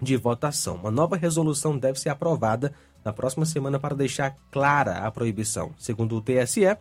de 0.00 0.16
votação. 0.16 0.76
Uma 0.76 0.90
nova 0.90 1.16
resolução 1.16 1.76
deve 1.76 1.98
ser 1.98 2.10
aprovada 2.10 2.72
na 3.04 3.12
próxima 3.12 3.44
semana 3.44 3.78
para 3.78 3.96
deixar 3.96 4.36
clara 4.50 4.98
a 4.98 5.10
proibição. 5.10 5.74
Segundo 5.78 6.16
o 6.16 6.22
TSE, 6.22 6.76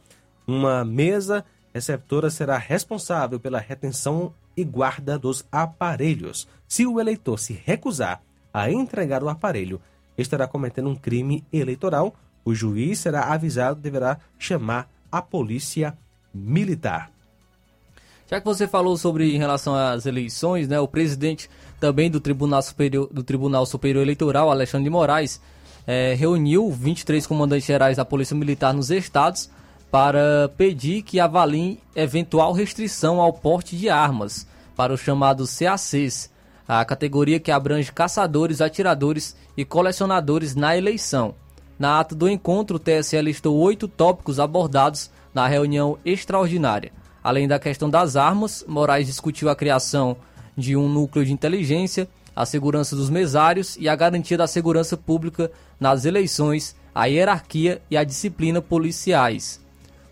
uma 0.45 0.85
mesa 0.85 1.43
receptora 1.73 2.30
será 2.30 2.57
responsável 2.57 3.39
pela 3.39 3.60
retenção 3.60 4.34
e 4.55 4.63
guarda 4.63 5.17
dos 5.17 5.45
aparelhos. 5.51 6.47
Se 6.67 6.85
o 6.85 6.99
eleitor 6.99 7.37
se 7.37 7.53
recusar 7.53 8.21
a 8.53 8.69
entregar 8.71 9.23
o 9.23 9.29
aparelho, 9.29 9.81
estará 10.17 10.47
cometendo 10.47 10.89
um 10.89 10.95
crime 10.95 11.43
eleitoral. 11.51 12.13
O 12.43 12.53
juiz 12.53 12.99
será 12.99 13.25
avisado 13.33 13.79
e 13.79 13.83
deverá 13.83 14.17
chamar 14.37 14.89
a 15.11 15.21
polícia 15.21 15.97
militar. 16.33 17.11
Já 18.29 18.39
que 18.39 18.45
você 18.45 18.65
falou 18.67 18.97
sobre 18.97 19.35
em 19.35 19.37
relação 19.37 19.75
às 19.75 20.05
eleições, 20.05 20.67
né, 20.67 20.79
o 20.79 20.87
presidente 20.87 21.49
também 21.79 22.09
do 22.09 22.21
Tribunal 22.21 22.61
Superior, 22.61 23.09
do 23.11 23.23
Tribunal 23.23 23.65
Superior 23.65 24.01
Eleitoral, 24.01 24.49
Alexandre 24.49 24.85
de 24.85 24.89
Moraes, 24.89 25.41
é, 25.85 26.13
reuniu 26.13 26.71
23 26.71 27.27
comandantes 27.27 27.65
gerais 27.65 27.97
da 27.97 28.05
Polícia 28.05 28.35
Militar 28.35 28.73
nos 28.73 28.89
estados 28.89 29.49
para 29.91 30.49
pedir 30.55 31.01
que 31.01 31.19
avaliem 31.19 31.77
eventual 31.93 32.53
restrição 32.53 33.19
ao 33.19 33.34
porte 33.34 33.76
de 33.76 33.89
armas 33.89 34.47
para 34.76 34.93
os 34.93 35.01
chamados 35.01 35.59
CACs, 35.59 36.31
a 36.65 36.84
categoria 36.85 37.41
que 37.41 37.51
abrange 37.51 37.91
caçadores, 37.91 38.61
atiradores 38.61 39.35
e 39.57 39.65
colecionadores 39.65 40.55
na 40.55 40.77
eleição. 40.77 41.35
Na 41.77 41.99
ata 41.99 42.15
do 42.15 42.30
encontro, 42.30 42.77
o 42.77 42.80
TSE 42.80 43.22
listou 43.22 43.57
oito 43.57 43.88
tópicos 43.88 44.39
abordados 44.39 45.11
na 45.34 45.45
reunião 45.45 45.99
extraordinária. 46.05 46.93
Além 47.22 47.47
da 47.47 47.59
questão 47.59 47.89
das 47.89 48.15
armas, 48.15 48.63
Moraes 48.68 49.07
discutiu 49.07 49.49
a 49.49 49.55
criação 49.55 50.15
de 50.55 50.77
um 50.77 50.88
núcleo 50.88 51.26
de 51.26 51.34
inteligência, 51.34 52.07
a 52.34 52.45
segurança 52.45 52.95
dos 52.95 53.09
mesários 53.09 53.76
e 53.77 53.89
a 53.89 53.95
garantia 53.95 54.38
da 54.38 54.47
segurança 54.47 54.95
pública 54.95 55.51
nas 55.80 56.05
eleições, 56.05 56.76
a 56.95 57.05
hierarquia 57.05 57.81
e 57.91 57.97
a 57.97 58.03
disciplina 58.03 58.61
policiais. 58.61 59.60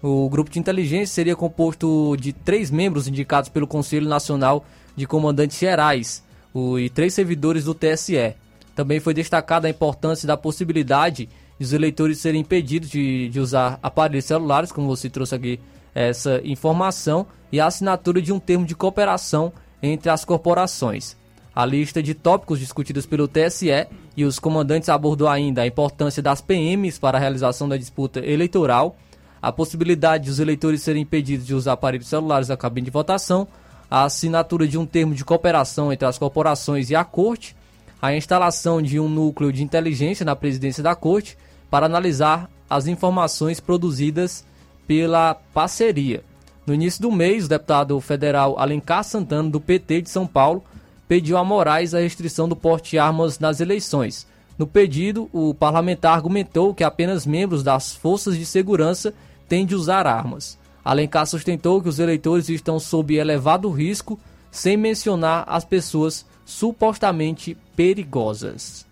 O 0.02 0.30
grupo 0.30 0.50
de 0.50 0.60
inteligência 0.60 1.14
seria 1.14 1.36
composto 1.36 2.16
de 2.18 2.32
três 2.32 2.72
membros 2.72 3.08
indicados 3.08 3.50
pelo 3.50 3.68
Conselho 3.68 4.08
Nacional 4.08 4.66
de 4.96 5.06
Comandantes 5.06 5.60
Gerais 5.60 6.24
o, 6.54 6.80
e 6.80 6.90
três 6.90 7.14
servidores 7.14 7.66
do 7.66 7.74
TSE. 7.74 8.36
Também 8.76 9.00
foi 9.00 9.14
destacada 9.14 9.68
a 9.68 9.70
importância 9.70 10.26
da 10.26 10.38
possibilidade 10.38 11.28
de 11.60 11.66
os 11.66 11.74
eleitores 11.74 12.20
serem 12.20 12.42
impedidos 12.42 12.90
de, 12.90 13.28
de 13.28 13.40
usar 13.40 13.78
aparelhos 13.84 14.26
celulares, 14.26 14.72
como 14.72 14.88
você 14.88 15.10
trouxe 15.10 15.36
aqui 15.36 15.60
essa 15.94 16.40
informação, 16.46 17.28
e 17.52 17.60
a 17.60 17.66
assinatura 17.66 18.22
de 18.22 18.32
um 18.32 18.40
termo 18.40 18.66
de 18.66 18.76
cooperação 18.76 19.52
entre 19.82 20.10
as 20.10 20.24
corporações. 20.24 21.18
A 21.54 21.66
lista 21.66 22.02
de 22.02 22.14
tópicos 22.14 22.60
discutidos 22.60 23.06
pelo 23.06 23.28
TSE 23.28 23.88
e 24.16 24.24
os 24.24 24.40
comandantes 24.40 24.88
abordou 24.88 25.28
ainda 25.28 25.64
a 25.64 25.68
importância 25.68 26.24
das 26.24 26.40
PMs 26.40 27.00
para 27.00 27.18
a 27.18 27.22
realização 27.22 27.68
da 27.68 27.76
disputa 27.76 28.20
eleitoral 28.20 28.96
a 29.42 29.52
possibilidade 29.52 30.26
de 30.26 30.32
os 30.32 30.40
eleitores 30.40 30.82
serem 30.82 31.04
impedidos 31.04 31.46
de 31.46 31.56
usar 31.56 31.74
aparelhos 31.74 32.08
celulares 32.08 32.50
na 32.50 32.58
cabine 32.58 32.86
de 32.86 32.92
votação, 32.92 33.48
a 33.90 34.04
assinatura 34.04 34.68
de 34.68 34.78
um 34.78 34.86
termo 34.86 35.16
de 35.16 35.26
cooperação 35.26 35.92
entre 35.92 36.08
as 36.08 36.18
corporações 36.18 36.90
e 36.90 36.96
a 36.96 37.04
Corte, 37.04 37.56
a 38.02 38.14
instalação 38.14 38.82
de 38.82 39.00
um 39.00 39.10
núcleo 39.10 39.52
de 39.52 39.64
inteligência 39.64 40.26
na 40.26 40.36
presidência 40.36 40.84
da 40.84 40.96
Corte 40.96 41.38
para 41.70 41.86
analisar 41.86 42.50
as 42.70 42.88
informações 42.88 43.60
produzidas 43.60 44.46
pela 44.88 45.36
parceria. 45.54 46.24
No 46.66 46.74
início 46.74 47.02
do 47.02 47.12
mês, 47.12 47.46
o 47.46 47.50
deputado 47.50 48.00
federal 48.00 48.60
Alencar 48.60 49.04
Santana, 49.04 49.50
do 49.50 49.60
PT 49.60 50.04
de 50.04 50.10
São 50.10 50.28
Paulo, 50.28 50.64
pediu 51.08 51.38
a 51.38 51.44
Moraes 51.44 51.96
a 51.96 52.00
restrição 52.00 52.48
do 52.48 52.56
porte 52.56 52.92
de 52.92 53.00
armas 53.00 53.40
nas 53.40 53.60
eleições. 53.60 54.28
No 54.58 54.68
pedido, 54.68 55.28
o 55.34 55.54
parlamentar 55.54 56.14
argumentou 56.14 56.74
que 56.74 56.84
apenas 56.84 57.26
membros 57.26 57.64
das 57.64 57.96
forças 57.96 58.38
de 58.38 58.46
segurança 58.46 59.14
tem 59.50 59.66
de 59.66 59.76
usar 59.76 60.08
armas. 60.08 60.58
Alencar 60.86 61.26
sustentou 61.26 61.82
que 61.82 61.90
os 61.90 62.00
eleitores 62.00 62.48
estão 62.48 62.80
sob 62.80 63.16
elevado 63.16 63.70
risco, 63.70 64.18
sem 64.52 64.78
mencionar 64.78 65.44
as 65.48 65.66
pessoas 65.66 66.26
supostamente 66.46 67.58
perigosas. 67.76 68.86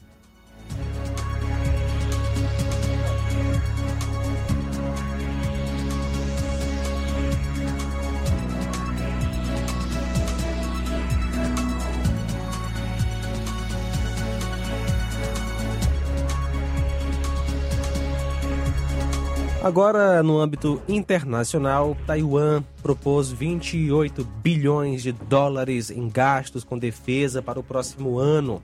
Agora, 19.67 20.23
no 20.23 20.39
âmbito 20.39 20.81
internacional, 20.87 21.97
Taiwan 22.07 22.63
propôs 22.81 23.29
28 23.29 24.23
bilhões 24.41 25.03
de 25.03 25.11
dólares 25.11 25.91
em 25.91 26.07
gastos 26.07 26.63
com 26.63 26.79
defesa 26.79 27.41
para 27.41 27.59
o 27.59 27.63
próximo 27.63 28.17
ano. 28.17 28.63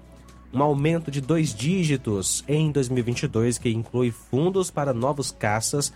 um 0.53 0.63
aumento 0.63 1.11
de 1.11 1.19
dois 1.19 1.53
dígitos 1.53 2.41
em 2.47 2.71
2022, 2.71 3.57
que 3.57 3.69
inclui 3.69 4.11
fundos 4.11 4.71
para 4.71 4.93
novos 4.93 5.29
caças, 5.29 5.91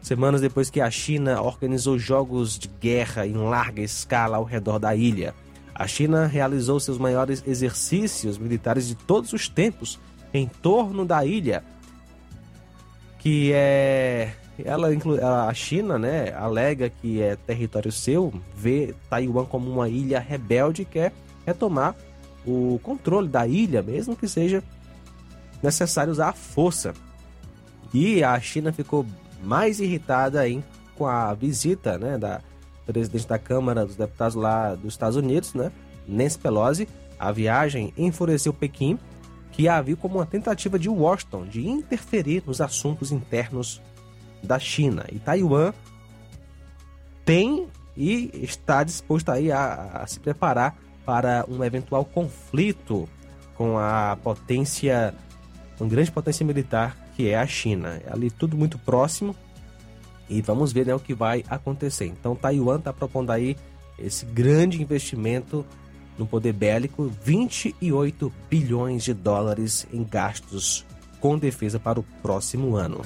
semanas 0.00 0.40
depois 0.40 0.70
que 0.70 0.80
a 0.80 0.88
China 0.92 1.42
organizou 1.42 1.98
jogos 1.98 2.56
de 2.56 2.68
guerra 2.68 3.26
em 3.26 3.34
larga 3.34 3.82
escala 3.82 4.36
ao 4.36 4.44
redor 4.44 4.78
da 4.78 4.94
ilha. 4.94 5.34
A 5.74 5.88
China 5.88 6.24
realizou 6.26 6.78
seus 6.78 6.98
maiores 6.98 7.42
exercícios 7.44 8.38
militares 8.38 8.86
de 8.86 8.94
todos 8.94 9.32
os 9.32 9.48
tempos 9.48 9.98
em 10.32 10.46
torno 10.46 11.04
da 11.04 11.24
ilha, 11.26 11.64
que 13.18 13.50
é 13.52 14.34
ela 14.64 14.88
a 15.48 15.54
China, 15.54 15.98
né, 15.98 16.32
alega 16.34 16.90
que 16.90 17.20
é 17.20 17.36
território 17.36 17.92
seu, 17.92 18.32
vê 18.54 18.94
Taiwan 19.08 19.44
como 19.44 19.70
uma 19.70 19.88
ilha 19.88 20.18
rebelde 20.18 20.82
e 20.82 20.84
quer 20.84 21.12
retomar 21.46 21.94
o 22.46 22.78
controle 22.82 23.28
da 23.28 23.46
ilha, 23.46 23.82
mesmo 23.82 24.16
que 24.16 24.28
seja 24.28 24.62
necessário 25.62 26.12
usar 26.12 26.30
a 26.30 26.32
força. 26.32 26.92
E 27.94 28.24
a 28.24 28.38
China 28.40 28.72
ficou 28.72 29.06
mais 29.42 29.80
irritada 29.80 30.48
em, 30.48 30.62
com 30.96 31.06
a 31.06 31.32
visita 31.34 31.98
né, 31.98 32.18
da 32.18 32.40
presidente 32.86 33.28
da 33.28 33.38
Câmara 33.38 33.86
dos 33.86 33.96
Deputados 33.96 34.34
lá 34.34 34.74
dos 34.74 34.94
Estados 34.94 35.16
Unidos, 35.16 35.54
né, 35.54 35.70
Nancy 36.06 36.38
Pelosi. 36.38 36.88
A 37.18 37.30
viagem 37.30 37.92
enfureceu 37.96 38.52
Pequim, 38.52 38.98
que 39.52 39.68
a 39.68 39.80
viu 39.80 39.96
como 39.96 40.16
uma 40.18 40.26
tentativa 40.26 40.78
de 40.78 40.88
Washington 40.88 41.44
de 41.44 41.68
interferir 41.68 42.42
nos 42.44 42.60
assuntos 42.60 43.12
internos 43.12 43.80
da 44.42 44.58
China. 44.58 45.04
E 45.10 45.18
Taiwan 45.18 45.72
tem 47.24 47.66
e 47.96 48.30
está 48.34 48.82
disposto 48.82 49.30
aí 49.30 49.52
a, 49.52 50.02
a 50.02 50.06
se 50.06 50.18
preparar 50.18 50.76
para 51.04 51.44
um 51.48 51.62
eventual 51.62 52.04
conflito 52.04 53.08
com 53.54 53.78
a 53.78 54.16
potência, 54.22 55.14
uma 55.78 55.88
grande 55.88 56.10
potência 56.10 56.44
militar 56.44 56.96
que 57.14 57.28
é 57.28 57.38
a 57.38 57.46
China. 57.46 58.00
É 58.06 58.12
ali 58.12 58.30
tudo 58.30 58.56
muito 58.56 58.78
próximo 58.78 59.36
e 60.28 60.40
vamos 60.40 60.72
ver 60.72 60.86
né, 60.86 60.94
o 60.94 61.00
que 61.00 61.14
vai 61.14 61.44
acontecer. 61.48 62.06
Então 62.06 62.34
Taiwan 62.34 62.78
está 62.78 62.92
propondo 62.92 63.30
aí 63.30 63.56
esse 63.98 64.24
grande 64.24 64.80
investimento 64.80 65.64
no 66.18 66.26
poder 66.26 66.52
bélico, 66.52 67.10
28 67.22 68.32
bilhões 68.48 69.04
de 69.04 69.14
dólares 69.14 69.86
em 69.92 70.04
gastos 70.04 70.84
com 71.20 71.38
defesa 71.38 71.78
para 71.78 72.00
o 72.00 72.02
próximo 72.22 72.76
ano. 72.76 73.00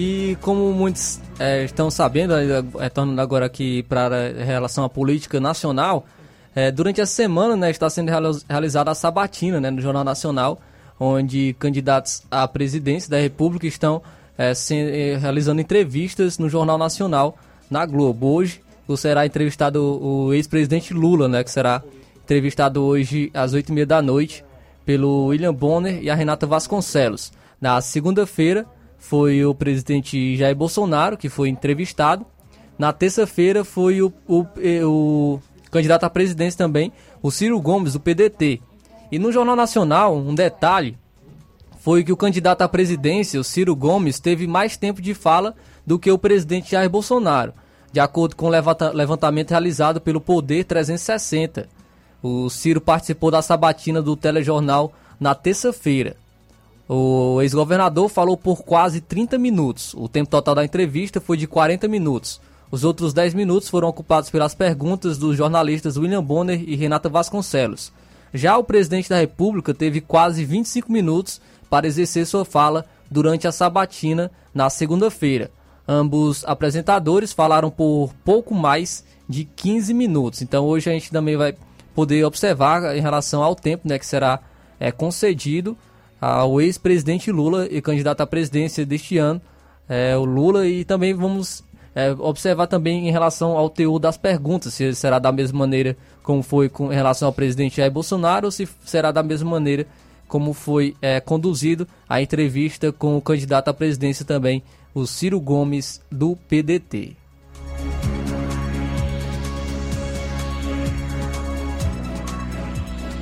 E 0.00 0.38
como 0.42 0.72
muitos 0.72 1.20
é, 1.40 1.64
estão 1.64 1.90
sabendo, 1.90 2.32
retornando 2.78 3.20
agora 3.20 3.46
aqui 3.46 3.82
para 3.82 4.28
relação 4.28 4.84
à 4.84 4.88
política 4.88 5.40
nacional, 5.40 6.06
é, 6.54 6.70
durante 6.70 7.00
a 7.00 7.06
semana 7.06 7.56
né, 7.56 7.68
está 7.68 7.90
sendo 7.90 8.08
realizada 8.48 8.92
a 8.92 8.94
sabatina 8.94 9.60
né, 9.60 9.72
no 9.72 9.80
Jornal 9.80 10.04
Nacional, 10.04 10.60
onde 11.00 11.52
candidatos 11.58 12.22
à 12.30 12.46
presidência 12.46 13.10
da 13.10 13.18
República 13.18 13.66
estão 13.66 14.00
é, 14.38 14.54
se, 14.54 15.16
realizando 15.16 15.60
entrevistas 15.60 16.38
no 16.38 16.48
Jornal 16.48 16.78
Nacional, 16.78 17.36
na 17.68 17.84
Globo. 17.84 18.28
Hoje 18.28 18.60
será 18.96 19.26
entrevistado 19.26 19.82
o 19.82 20.32
ex-presidente 20.32 20.94
Lula, 20.94 21.26
né, 21.26 21.42
que 21.42 21.50
será 21.50 21.82
entrevistado 22.22 22.84
hoje 22.84 23.32
às 23.34 23.52
oito 23.52 23.70
e 23.70 23.72
meia 23.72 23.84
da 23.84 24.00
noite 24.00 24.44
pelo 24.86 25.26
William 25.26 25.52
Bonner 25.52 26.00
e 26.00 26.08
a 26.08 26.14
Renata 26.14 26.46
Vasconcelos. 26.46 27.32
Na 27.60 27.80
segunda-feira, 27.80 28.64
foi 28.98 29.44
o 29.44 29.54
presidente 29.54 30.36
Jair 30.36 30.56
Bolsonaro, 30.56 31.16
que 31.16 31.28
foi 31.28 31.48
entrevistado. 31.48 32.26
Na 32.78 32.92
terça-feira 32.92 33.64
foi 33.64 34.02
o, 34.02 34.12
o, 34.26 34.44
o, 34.84 35.40
candidato 35.70 36.04
à 36.04 36.10
presidência 36.10 36.58
também, 36.58 36.92
o 37.22 37.30
Ciro 37.30 37.60
Gomes, 37.60 37.94
do 37.94 38.00
PDT. 38.00 38.60
E 39.10 39.18
no 39.18 39.32
Jornal 39.32 39.56
Nacional, 39.56 40.16
um 40.16 40.34
detalhe 40.34 40.98
foi 41.80 42.04
que 42.04 42.12
o 42.12 42.16
candidato 42.16 42.62
à 42.62 42.68
presidência, 42.68 43.40
o 43.40 43.44
Ciro 43.44 43.74
Gomes, 43.74 44.20
teve 44.20 44.46
mais 44.46 44.76
tempo 44.76 45.00
de 45.00 45.14
fala 45.14 45.54
do 45.86 45.98
que 45.98 46.10
o 46.10 46.18
presidente 46.18 46.72
Jair 46.72 46.90
Bolsonaro, 46.90 47.54
de 47.90 48.00
acordo 48.00 48.36
com 48.36 48.46
o 48.46 48.92
levantamento 48.92 49.50
realizado 49.50 50.00
pelo 50.00 50.20
Poder 50.20 50.64
360. 50.64 51.68
O 52.22 52.50
Ciro 52.50 52.80
participou 52.80 53.30
da 53.30 53.40
sabatina 53.40 54.02
do 54.02 54.16
telejornal 54.16 54.92
na 55.18 55.34
terça-feira. 55.34 56.16
O 56.88 57.42
ex-governador 57.42 58.08
falou 58.08 58.34
por 58.34 58.62
quase 58.62 59.02
30 59.02 59.36
minutos. 59.36 59.92
O 59.94 60.08
tempo 60.08 60.30
total 60.30 60.54
da 60.54 60.64
entrevista 60.64 61.20
foi 61.20 61.36
de 61.36 61.46
40 61.46 61.86
minutos. 61.86 62.40
Os 62.70 62.82
outros 62.82 63.12
10 63.12 63.34
minutos 63.34 63.68
foram 63.68 63.88
ocupados 63.88 64.30
pelas 64.30 64.54
perguntas 64.54 65.18
dos 65.18 65.36
jornalistas 65.36 65.98
William 65.98 66.22
Bonner 66.22 66.62
e 66.66 66.74
Renata 66.76 67.08
Vasconcelos. 67.08 67.92
Já 68.32 68.56
o 68.56 68.64
presidente 68.64 69.08
da 69.08 69.18
República 69.18 69.74
teve 69.74 70.00
quase 70.00 70.44
25 70.44 70.90
minutos 70.90 71.40
para 71.68 71.86
exercer 71.86 72.26
sua 72.26 72.44
fala 72.44 72.86
durante 73.10 73.46
a 73.46 73.52
sabatina 73.52 74.30
na 74.54 74.70
segunda-feira. 74.70 75.50
Ambos 75.86 76.44
apresentadores 76.46 77.32
falaram 77.32 77.70
por 77.70 78.14
pouco 78.24 78.54
mais 78.54 79.04
de 79.28 79.44
15 79.44 79.92
minutos. 79.92 80.40
Então 80.40 80.64
hoje 80.64 80.88
a 80.88 80.92
gente 80.92 81.10
também 81.10 81.36
vai 81.36 81.54
poder 81.94 82.24
observar 82.24 82.96
em 82.96 83.00
relação 83.00 83.42
ao 83.42 83.54
tempo 83.54 83.88
né, 83.88 83.98
que 83.98 84.06
será 84.06 84.40
é, 84.78 84.92
concedido 84.92 85.76
ao 86.20 86.60
ex-presidente 86.60 87.30
Lula 87.30 87.66
e 87.70 87.80
candidato 87.80 88.20
à 88.20 88.26
presidência 88.26 88.84
deste 88.84 89.18
ano, 89.18 89.40
é, 89.88 90.16
o 90.16 90.24
Lula, 90.24 90.66
e 90.66 90.84
também 90.84 91.14
vamos 91.14 91.64
é, 91.94 92.12
observar 92.12 92.66
também 92.66 93.08
em 93.08 93.10
relação 93.10 93.56
ao 93.56 93.70
teor 93.70 93.98
das 93.98 94.16
perguntas, 94.16 94.74
se 94.74 94.94
será 94.94 95.18
da 95.18 95.32
mesma 95.32 95.58
maneira 95.58 95.96
como 96.22 96.42
foi 96.42 96.68
com 96.68 96.92
em 96.92 96.94
relação 96.94 97.26
ao 97.26 97.32
presidente 97.32 97.78
Jair 97.78 97.90
Bolsonaro 97.90 98.46
ou 98.46 98.52
se 98.52 98.68
será 98.84 99.10
da 99.10 99.22
mesma 99.22 99.50
maneira 99.50 99.86
como 100.28 100.52
foi 100.52 100.94
é, 101.00 101.20
conduzido 101.20 101.88
a 102.08 102.20
entrevista 102.20 102.92
com 102.92 103.16
o 103.16 103.22
candidato 103.22 103.68
à 103.68 103.74
presidência 103.74 104.24
também, 104.24 104.62
o 104.94 105.06
Ciro 105.06 105.40
Gomes, 105.40 106.02
do 106.10 106.36
PDT. 106.48 107.16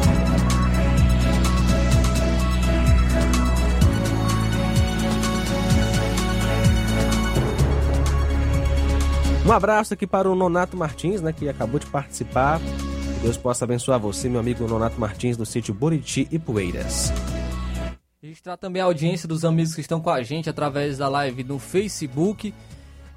Um 9.46 9.52
abraço 9.52 9.94
aqui 9.94 10.08
para 10.08 10.30
o 10.30 10.36
Nonato 10.36 10.78
Martins, 10.78 11.22
né, 11.22 11.34
que 11.34 11.50
acabou 11.50 11.78
de 11.78 11.86
participar. 11.88 12.60
Que 12.60 13.20
Deus 13.24 13.36
possa 13.36 13.66
abençoar 13.66 14.00
você, 14.00 14.30
meu 14.30 14.40
amigo 14.40 14.66
Nonato 14.66 15.00
Martins, 15.00 15.36
do 15.36 15.46
sítio 15.46 15.74
Buriti 15.74 16.28
e 16.32 16.40
Poeiras. 16.40 17.12
Registrar 18.22 18.56
também 18.56 18.82
a 18.82 18.86
audiência 18.86 19.28
dos 19.28 19.44
amigos 19.44 19.76
que 19.76 19.82
estão 19.82 20.00
com 20.00 20.10
a 20.10 20.24
gente 20.24 20.50
através 20.50 20.98
da 20.98 21.10
live 21.10 21.44
no 21.44 21.60
Facebook. 21.60 22.54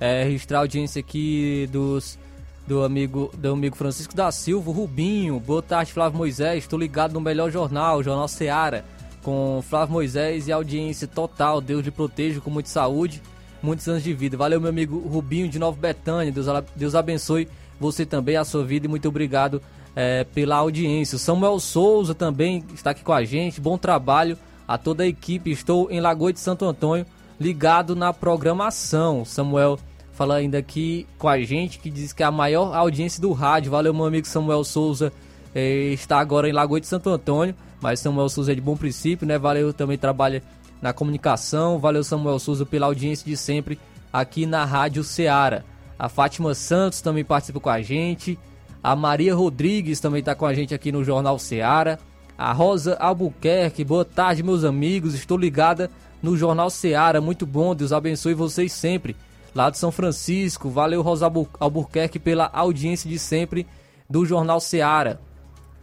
É, 0.00 0.24
registrar 0.24 0.58
a 0.58 0.60
audiência 0.62 1.00
aqui 1.00 1.68
dos 1.70 2.18
do 2.66 2.82
amigo 2.82 3.30
do 3.38 3.52
amigo 3.52 3.76
Francisco 3.76 4.14
da 4.14 4.32
Silva, 4.32 4.72
Rubinho. 4.72 5.38
Boa 5.38 5.62
tarde, 5.62 5.92
Flávio 5.92 6.18
Moisés. 6.18 6.64
Estou 6.64 6.78
ligado 6.78 7.12
no 7.12 7.20
melhor 7.20 7.52
jornal, 7.52 8.02
Jornal 8.02 8.26
Seara, 8.26 8.84
com 9.22 9.62
Flávio 9.62 9.92
Moisés 9.92 10.48
e 10.48 10.52
audiência 10.52 11.06
total. 11.06 11.60
Deus 11.60 11.84
lhe 11.84 11.92
proteja 11.92 12.40
com 12.40 12.50
muita 12.50 12.68
saúde, 12.68 13.22
muitos 13.62 13.86
anos 13.88 14.02
de 14.02 14.12
vida. 14.12 14.36
Valeu, 14.36 14.60
meu 14.60 14.70
amigo 14.70 14.98
Rubinho 14.98 15.48
de 15.48 15.58
Nova 15.58 15.76
Betânia. 15.78 16.32
Deus, 16.32 16.46
Deus 16.74 16.94
abençoe 16.94 17.48
você 17.78 18.06
também, 18.06 18.36
a 18.36 18.44
sua 18.44 18.64
vida 18.64 18.86
e 18.86 18.88
muito 18.88 19.08
obrigado 19.08 19.60
é, 19.94 20.24
pela 20.24 20.56
audiência. 20.56 21.18
Samuel 21.18 21.58
Souza 21.58 22.14
também 22.14 22.64
está 22.74 22.90
aqui 22.90 23.02
com 23.02 23.12
a 23.12 23.24
gente. 23.24 23.60
Bom 23.60 23.78
trabalho 23.78 24.36
a 24.66 24.76
toda 24.76 25.04
a 25.04 25.06
equipe. 25.06 25.50
Estou 25.50 25.90
em 25.90 26.00
Lagoa 26.00 26.32
de 26.32 26.40
Santo 26.40 26.64
Antônio, 26.64 27.06
ligado 27.40 27.96
na 27.96 28.12
programação. 28.12 29.24
Samuel 29.24 29.78
fala 30.12 30.36
ainda 30.36 30.58
aqui 30.58 31.06
com 31.18 31.28
a 31.28 31.38
gente 31.40 31.78
que 31.78 31.90
diz 31.90 32.12
que 32.12 32.22
é 32.22 32.26
a 32.26 32.30
maior 32.30 32.74
audiência 32.74 33.20
do 33.20 33.32
rádio. 33.32 33.70
Valeu, 33.70 33.94
meu 33.94 34.06
amigo 34.06 34.26
Samuel 34.26 34.64
Souza. 34.64 35.12
É, 35.54 35.92
está 35.92 36.18
agora 36.18 36.48
em 36.48 36.52
Lagoa 36.52 36.80
de 36.80 36.86
Santo 36.86 37.08
Antônio, 37.08 37.54
mas 37.80 38.00
Samuel 38.00 38.28
Souza 38.28 38.52
é 38.52 38.54
de 38.54 38.60
bom 38.60 38.76
princípio, 38.76 39.26
né? 39.26 39.38
Valeu, 39.38 39.72
também 39.72 39.96
trabalha 39.96 40.42
na 40.80 40.92
comunicação. 40.92 41.78
Valeu, 41.78 42.04
Samuel 42.04 42.38
Souza, 42.38 42.66
pela 42.66 42.86
audiência 42.86 43.24
de 43.24 43.36
sempre 43.36 43.78
aqui 44.12 44.46
na 44.46 44.64
Rádio 44.64 45.04
Ceará. 45.04 45.62
A 45.98 46.08
Fátima 46.08 46.54
Santos 46.54 47.00
também 47.00 47.24
participa 47.24 47.60
com 47.60 47.70
a 47.70 47.80
gente. 47.80 48.38
A 48.82 48.94
Maria 48.94 49.34
Rodrigues 49.34 50.00
também 50.00 50.20
está 50.20 50.34
com 50.34 50.46
a 50.46 50.54
gente 50.54 50.74
aqui 50.74 50.92
no 50.92 51.02
Jornal 51.02 51.38
Ceará. 51.38 51.98
A 52.38 52.52
Rosa 52.52 52.96
Albuquerque, 52.96 53.82
boa 53.82 54.04
tarde, 54.04 54.42
meus 54.42 54.62
amigos. 54.62 55.14
Estou 55.14 55.38
ligada 55.38 55.90
no 56.22 56.36
Jornal 56.36 56.70
Ceará. 56.70 57.20
Muito 57.20 57.46
bom, 57.46 57.74
Deus 57.74 57.92
abençoe 57.92 58.34
vocês 58.34 58.72
sempre 58.72 59.16
lá 59.54 59.70
de 59.70 59.78
São 59.78 59.90
Francisco. 59.90 60.68
Valeu, 60.68 61.00
Rosa 61.00 61.32
Albuquerque, 61.58 62.18
pela 62.18 62.50
audiência 62.52 63.08
de 63.08 63.18
sempre 63.18 63.66
do 64.08 64.24
Jornal 64.26 64.60
Seara. 64.60 65.18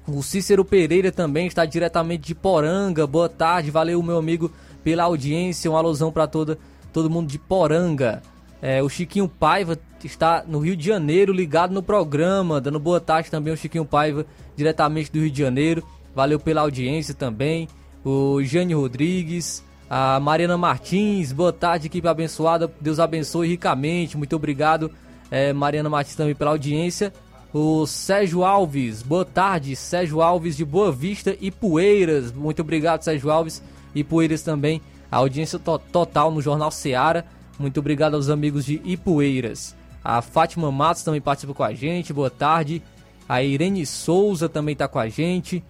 O 0.08 0.22
Cícero 0.22 0.64
Pereira 0.64 1.12
também 1.12 1.48
está 1.48 1.66
diretamente 1.66 2.28
de 2.28 2.36
Poranga. 2.36 3.08
Boa 3.08 3.30
tarde, 3.30 3.72
valeu, 3.72 4.02
meu 4.04 4.18
amigo, 4.18 4.52
pela 4.84 5.04
audiência. 5.04 5.70
Um 5.72 5.78
alusão 5.78 6.12
para 6.12 6.28
toda 6.28 6.58
todo 6.94 7.10
mundo 7.10 7.28
de 7.28 7.40
Poranga. 7.40 8.22
É, 8.62 8.82
o 8.82 8.88
Chiquinho 8.88 9.28
Paiva 9.28 9.78
está 10.04 10.44
no 10.48 10.60
Rio 10.60 10.78
de 10.78 10.86
Janeiro, 10.86 11.34
ligado 11.34 11.74
no 11.74 11.84
programa. 11.84 12.62
Dando 12.62 12.80
boa 12.80 13.02
tarde 13.02 13.30
também 13.30 13.52
ao 13.52 13.58
Chiquinho 13.58 13.84
Paiva, 13.84 14.26
diretamente 14.56 15.12
do 15.12 15.20
Rio 15.20 15.32
de 15.32 15.42
Janeiro. 15.42 15.84
Valeu 16.16 16.40
pela 16.40 16.62
audiência 16.62 17.14
também. 17.14 17.68
O 18.06 18.42
Jane 18.44 18.74
Rodrigues, 18.74 19.64
a 19.90 20.20
Mariana 20.20 20.58
Martins, 20.58 21.32
boa 21.32 21.52
tarde, 21.52 21.88
equipe 21.88 22.08
abençoada. 22.08 22.72
Deus 22.80 23.00
abençoe 23.00 23.48
ricamente. 23.48 24.18
Muito 24.18 24.36
obrigado, 24.36 24.92
é, 25.32 25.52
Mariana 25.52 25.90
Martins, 25.90 26.16
também 26.16 26.36
pela 26.36 26.52
audiência. 26.52 27.12
O 27.54 27.86
Sérgio 27.86 28.44
Alves, 28.44 29.04
boa 29.04 29.26
tarde, 29.26 29.76
Sérgio 29.76 30.22
Alves 30.22 30.58
de 30.58 30.66
Boa 30.66 30.92
Vista 30.92 31.36
e 31.40 31.52
Poeiras. 31.52 32.32
Muito 32.32 32.62
obrigado, 32.62 33.04
Sérgio 33.04 33.30
Alves 33.30 33.62
Poeiras 34.02 34.42
também. 34.42 34.82
A 35.12 35.18
audiência 35.18 35.60
to 35.60 35.78
total 35.92 36.32
no 36.32 36.42
Jornal 36.42 36.72
Seara. 36.72 37.26
Muito 37.60 37.82
obrigado 37.82 38.14
aos 38.14 38.30
amigos 38.30 38.64
de 38.64 38.82
Ipueiras. 38.86 39.76
A 40.02 40.22
Fátima 40.22 40.72
Matos 40.72 41.04
também 41.04 41.20
participa 41.20 41.54
com 41.54 41.64
a 41.64 41.74
gente. 41.74 42.14
Boa 42.14 42.30
tarde. 42.30 42.82
A 43.28 43.44
Irene 43.44 43.86
Souza 43.86 44.48
também 44.48 44.72
está 44.72 44.88
com 44.88 45.00
a 45.00 45.10
gente 45.10 45.62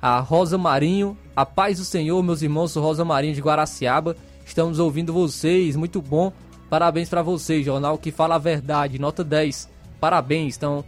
a 0.00 0.20
Rosa 0.20 0.56
Marinho. 0.56 1.16
A 1.36 1.44
paz 1.44 1.78
do 1.78 1.84
Senhor, 1.84 2.22
meus 2.22 2.42
irmãos, 2.42 2.72
sou 2.72 2.82
Rosa 2.82 3.04
Marinho 3.04 3.34
de 3.34 3.40
Guaraciaba. 3.40 4.16
Estamos 4.44 4.78
ouvindo 4.78 5.12
vocês, 5.12 5.76
muito 5.76 6.00
bom. 6.00 6.32
Parabéns 6.68 7.08
para 7.08 7.22
vocês, 7.22 7.64
jornal 7.64 7.98
que 7.98 8.10
fala 8.10 8.36
a 8.36 8.38
verdade, 8.38 8.98
nota 8.98 9.24
10. 9.24 9.68
Parabéns, 10.00 10.56
então, 10.56 10.84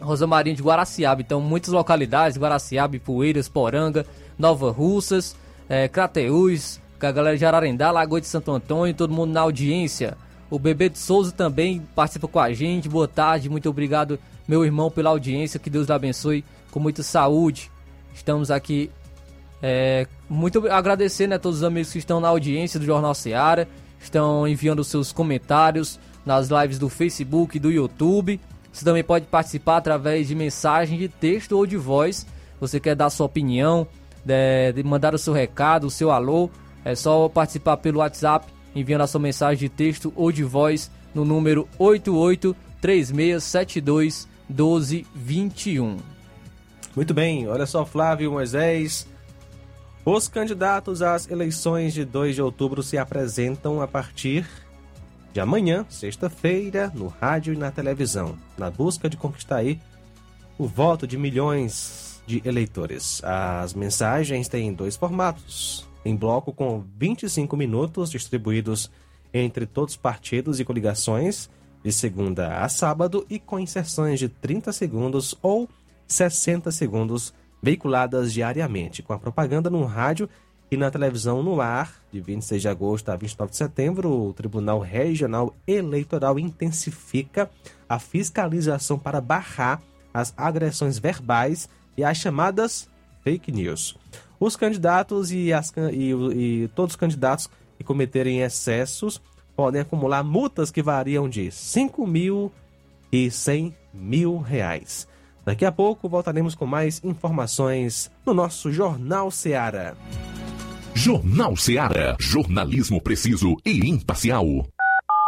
Rosa 0.00 0.26
Marinho 0.26 0.56
de 0.56 0.62
Guaraciaba. 0.62 1.20
Então, 1.20 1.40
muitas 1.40 1.72
localidades, 1.72 2.38
Guaraciaba, 2.38 2.98
Poeiras, 2.98 3.48
Poranga, 3.48 4.06
Nova 4.38 4.70
Russas, 4.70 5.36
é, 5.72 5.88
Crateús, 5.88 6.78
com 7.00 7.06
a 7.06 7.10
galera 7.10 7.34
de 7.34 7.46
Ararendá, 7.46 7.90
Lagoa 7.90 8.20
de 8.20 8.26
Santo 8.26 8.52
Antônio, 8.52 8.92
todo 8.92 9.14
mundo 9.14 9.32
na 9.32 9.40
audiência. 9.40 10.18
O 10.50 10.58
Bebê 10.58 10.90
de 10.90 10.98
Souza 10.98 11.32
também 11.32 11.80
participa 11.94 12.28
com 12.28 12.38
a 12.38 12.52
gente. 12.52 12.90
Boa 12.90 13.08
tarde, 13.08 13.48
muito 13.48 13.70
obrigado, 13.70 14.18
meu 14.46 14.66
irmão, 14.66 14.90
pela 14.90 15.08
audiência. 15.08 15.58
Que 15.58 15.70
Deus 15.70 15.86
lhe 15.86 15.94
abençoe 15.94 16.44
com 16.70 16.78
muita 16.78 17.02
saúde. 17.02 17.70
Estamos 18.12 18.50
aqui 18.50 18.90
é, 19.62 20.06
muito 20.28 20.68
agradecer 20.68 21.26
né, 21.26 21.36
a 21.36 21.38
todos 21.38 21.60
os 21.60 21.64
amigos 21.64 21.90
que 21.90 21.98
estão 21.98 22.20
na 22.20 22.28
audiência 22.28 22.78
do 22.78 22.84
Jornal 22.84 23.14
Seara, 23.14 23.66
estão 23.98 24.46
enviando 24.46 24.84
seus 24.84 25.10
comentários 25.10 25.98
nas 26.26 26.50
lives 26.50 26.78
do 26.78 26.90
Facebook 26.90 27.56
e 27.56 27.60
do 27.60 27.70
YouTube. 27.70 28.38
Você 28.70 28.84
também 28.84 29.02
pode 29.02 29.24
participar 29.24 29.78
através 29.78 30.28
de 30.28 30.34
mensagem 30.34 30.98
de 30.98 31.08
texto 31.08 31.52
ou 31.52 31.64
de 31.64 31.78
voz. 31.78 32.26
Você 32.60 32.78
quer 32.78 32.94
dar 32.94 33.08
sua 33.08 33.24
opinião, 33.24 33.88
de, 34.24 34.72
de 34.72 34.82
mandar 34.82 35.14
o 35.14 35.18
seu 35.18 35.32
recado, 35.32 35.86
o 35.86 35.90
seu 35.90 36.10
alô, 36.10 36.50
é 36.84 36.94
só 36.94 37.26
participar 37.28 37.78
pelo 37.78 38.00
WhatsApp, 38.00 38.46
enviando 38.74 39.02
a 39.02 39.06
sua 39.06 39.20
mensagem 39.20 39.58
de 39.58 39.68
texto 39.68 40.12
ou 40.16 40.32
de 40.32 40.42
voz 40.42 40.90
no 41.14 41.24
número 41.24 41.68
883672 41.78 44.26
1221. 44.48 45.98
Muito 46.94 47.14
bem, 47.14 47.48
olha 47.48 47.64
só, 47.66 47.84
Flávio 47.84 48.32
Moisés. 48.32 49.06
Os 50.04 50.26
candidatos 50.26 51.00
às 51.00 51.30
eleições 51.30 51.94
de 51.94 52.04
2 52.04 52.34
de 52.34 52.42
outubro 52.42 52.82
se 52.82 52.98
apresentam 52.98 53.80
a 53.80 53.86
partir 53.86 54.44
de 55.32 55.38
amanhã, 55.40 55.86
sexta-feira, 55.88 56.90
no 56.94 57.06
rádio 57.06 57.54
e 57.54 57.56
na 57.56 57.70
televisão, 57.70 58.36
na 58.58 58.68
busca 58.70 59.08
de 59.08 59.16
conquistar 59.16 59.58
aí 59.58 59.80
o 60.58 60.66
voto 60.66 61.06
de 61.06 61.16
milhões 61.16 62.11
de 62.26 62.42
eleitores. 62.44 63.22
As 63.24 63.74
mensagens 63.74 64.48
têm 64.48 64.72
dois 64.72 64.96
formatos: 64.96 65.88
em 66.04 66.16
bloco 66.16 66.52
com 66.52 66.84
25 66.98 67.56
minutos 67.56 68.10
distribuídos 68.10 68.90
entre 69.32 69.66
todos 69.66 69.94
os 69.94 70.00
partidos 70.00 70.60
e 70.60 70.64
coligações, 70.64 71.48
de 71.82 71.90
segunda 71.90 72.58
a 72.58 72.68
sábado, 72.68 73.26
e 73.28 73.38
com 73.38 73.58
inserções 73.58 74.18
de 74.18 74.28
30 74.28 74.72
segundos 74.72 75.34
ou 75.42 75.68
60 76.06 76.70
segundos 76.70 77.32
veiculadas 77.62 78.32
diariamente, 78.32 79.02
com 79.02 79.12
a 79.12 79.18
propaganda 79.18 79.70
no 79.70 79.84
rádio 79.84 80.28
e 80.70 80.76
na 80.76 80.90
televisão 80.90 81.42
no 81.42 81.60
ar. 81.60 82.02
De 82.12 82.20
26 82.20 82.62
de 82.62 82.68
agosto 82.68 83.08
a 83.10 83.16
29 83.16 83.50
de 83.50 83.56
setembro, 83.56 84.10
o 84.10 84.32
Tribunal 84.32 84.80
Regional 84.80 85.54
Eleitoral 85.66 86.38
intensifica 86.38 87.50
a 87.88 87.98
fiscalização 87.98 88.98
para 88.98 89.20
barrar 89.20 89.80
as 90.12 90.34
agressões 90.36 90.98
verbais 90.98 91.68
e 91.96 92.04
as 92.04 92.16
chamadas 92.16 92.88
fake 93.22 93.52
news. 93.52 93.96
Os 94.38 94.56
candidatos 94.56 95.30
e, 95.30 95.52
as, 95.52 95.72
e, 95.92 96.12
e 96.34 96.68
todos 96.74 96.94
os 96.94 96.96
candidatos 96.96 97.48
que 97.78 97.84
cometerem 97.84 98.40
excessos 98.40 99.20
podem 99.54 99.80
acumular 99.80 100.22
multas 100.22 100.70
que 100.70 100.82
variam 100.82 101.28
de 101.28 101.50
5 101.50 102.06
mil 102.06 102.52
e 103.12 103.30
100 103.30 103.74
mil 103.92 104.38
reais. 104.38 105.06
Daqui 105.44 105.64
a 105.64 105.72
pouco 105.72 106.08
voltaremos 106.08 106.54
com 106.54 106.66
mais 106.66 107.02
informações 107.04 108.10
no 108.24 108.32
nosso 108.32 108.72
Jornal 108.72 109.30
Seara. 109.30 109.96
Jornal 110.94 111.56
Seara. 111.56 112.16
Jornalismo 112.18 113.00
preciso 113.00 113.56
e 113.64 113.88
imparcial. 113.88 114.46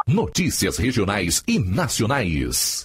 Notícias 0.06 0.76
regionais 0.76 1.42
e 1.48 1.58
nacionais. 1.58 2.84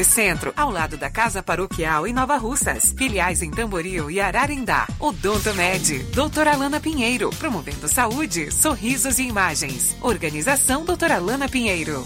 Centro, 0.03 0.53
ao 0.55 0.69
lado 0.69 0.97
da 0.97 1.09
Casa 1.09 1.43
Paroquial 1.43 2.07
em 2.07 2.13
Nova 2.13 2.37
Russas. 2.37 2.93
Filiais 2.97 3.41
em 3.41 3.51
Tamboril 3.51 4.09
e 4.09 4.19
Ararindá. 4.19 4.87
Odonto 4.99 5.53
Med, 5.53 6.03
doutora 6.13 6.53
Alana 6.53 6.79
Pinheiro, 6.79 7.29
promovendo 7.31 7.87
saúde, 7.87 8.51
sorrisos 8.51 9.19
e 9.19 9.23
imagens. 9.23 9.95
Organização 10.01 10.85
doutora 10.85 11.15
Alana 11.15 11.47
Pinheiro. 11.47 12.03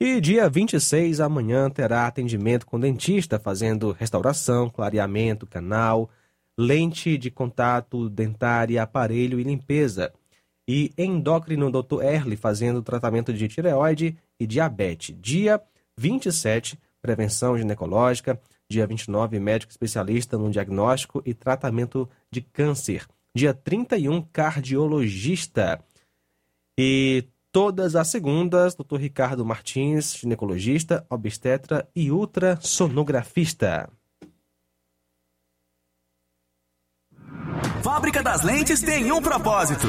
E 0.00 0.20
dia 0.20 0.48
26, 0.48 1.18
amanhã, 1.18 1.68
terá 1.68 2.06
atendimento 2.06 2.64
com 2.64 2.78
dentista 2.78 3.36
fazendo 3.36 3.90
restauração, 3.90 4.70
clareamento, 4.70 5.44
canal, 5.44 6.08
lente 6.56 7.18
de 7.18 7.32
contato 7.32 8.08
dentária, 8.08 8.80
aparelho 8.80 9.40
e 9.40 9.42
limpeza. 9.42 10.12
E 10.68 10.92
endócrino 10.96 11.68
Dr. 11.68 12.02
Erle 12.02 12.36
fazendo 12.36 12.80
tratamento 12.80 13.32
de 13.32 13.48
tireoide 13.48 14.16
e 14.38 14.46
diabetes. 14.46 15.14
Dia 15.20 15.60
27, 15.96 16.78
prevenção 17.00 17.56
ginecológica. 17.56 18.40
Dia 18.70 18.86
29, 18.86 19.40
médico 19.40 19.70
especialista 19.70 20.36
no 20.36 20.50
diagnóstico 20.50 21.22
e 21.24 21.32
tratamento 21.32 22.08
de 22.30 22.42
câncer. 22.42 23.06
Dia 23.34 23.54
31, 23.54 24.22
cardiologista. 24.32 25.82
E 26.78 27.24
todas 27.50 27.96
as 27.96 28.08
segundas, 28.08 28.74
Dr. 28.74 28.96
Ricardo 28.96 29.44
Martins, 29.44 30.14
ginecologista, 30.16 31.06
obstetra 31.08 31.88
e 31.94 32.10
ultrassonografista. 32.10 33.90
Fábrica 37.82 38.22
das 38.22 38.42
Lentes 38.42 38.80
tem 38.80 39.10
um 39.10 39.22
propósito 39.22 39.88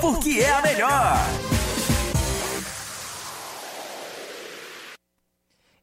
porque 0.01 0.39
é 0.39 0.51
a 0.51 0.61
melhor. 0.63 1.15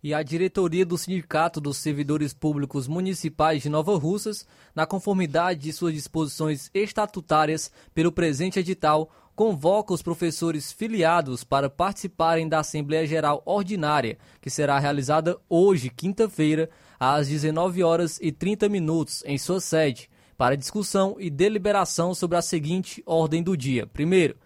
E 0.03 0.13
a 0.13 0.23
diretoria 0.23 0.85
do 0.85 0.99
Sindicato 0.99 1.61
dos 1.61 1.77
Servidores 1.77 2.33
Públicos 2.33 2.89
Municipais 2.89 3.63
de 3.63 3.69
Nova 3.69 3.97
Russas, 3.97 4.47
na 4.75 4.87
conformidade 4.87 5.61
de 5.61 5.73
suas 5.73 5.95
disposições 5.95 6.71
estatutárias 6.75 7.71
pelo 7.95 8.13
presente 8.13 8.59
edital, 8.59 9.11
convoca 9.37 9.95
os 9.95 10.03
professores 10.03 10.73
filiados 10.73 11.45
para 11.45 11.71
participarem 11.71 12.49
da 12.49 12.59
Assembleia 12.59 13.07
Geral 13.07 13.41
Ordinária, 13.45 14.19
que 14.41 14.51
será 14.51 14.81
realizada 14.81 15.39
hoje, 15.49 15.91
quinta-feira, 15.91 16.69
às 16.99 17.29
19 17.29 17.85
horas 17.85 18.19
e 18.21 18.33
30 18.33 18.69
minutos, 18.69 19.23
em 19.25 19.39
sua 19.39 19.61
sede, 19.61 20.11
para 20.39 20.57
discussão 20.57 21.17
e 21.19 21.29
deliberação 21.29 22.15
sobre 22.15 22.39
a 22.39 22.43
seguinte 22.43 23.03
ordem 23.05 23.43
do 23.43 23.57
dia. 23.57 23.89
Primeiro, 23.89 24.37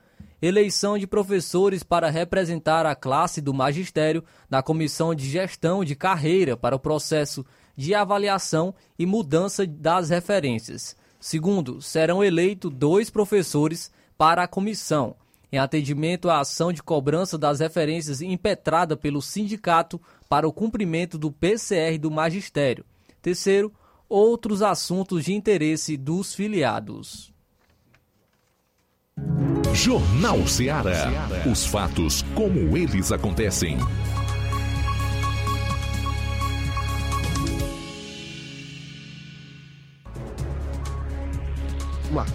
eleição 0.41 0.97
de 0.97 1.07
professores 1.07 1.83
para 1.83 2.09
representar 2.09 2.87
a 2.87 2.97
classe 2.97 3.43
do 3.43 3.53
magistério 3.53 4.25
na 4.49 4.63
Comissão 4.63 5.15
de 5.15 5.29
Gestão 5.29 5.85
de 5.85 5.95
Carreira 5.95 6.57
para 6.57 6.75
o 6.75 6.81
processo 6.81 7.45
de 7.77 7.95
avaliação 7.95 8.75
e 8.99 9.05
mudança 9.05 9.67
das 9.67 10.09
referências. 10.09 10.97
Segundo, 11.21 11.83
serão 11.83 12.25
eleitos 12.25 12.73
dois 12.75 13.11
professores 13.11 13.93
para 14.17 14.43
a 14.45 14.49
comissão, 14.49 15.15
em 15.53 15.59
atendimento 15.59 16.31
à 16.31 16.41
ação 16.41 16.73
de 16.73 16.83
cobrança 16.83 17.37
das 17.37 17.61
referências 17.61 18.23
impetrada 18.23 18.97
pelo 18.97 19.21
sindicato 19.21 20.01
para 20.27 20.49
o 20.49 20.53
cumprimento 20.53 21.19
do 21.19 21.31
PCR 21.31 21.99
do 21.99 22.11
magistério. 22.11 22.85
Terceiro, 23.21 23.73
outros 24.13 24.61
assuntos 24.61 25.25
de 25.25 25.33
interesse 25.33 25.97
dos 25.97 26.35
filiados. 26.35 27.33
Jornal 29.73 30.47
Ceará. 30.47 31.11
Os 31.51 31.65
fatos 31.65 32.21
como 32.35 32.77
eles 32.77 33.11
acontecem. 33.11 33.79
Vamos 42.11 42.15
lá. 42.15 42.27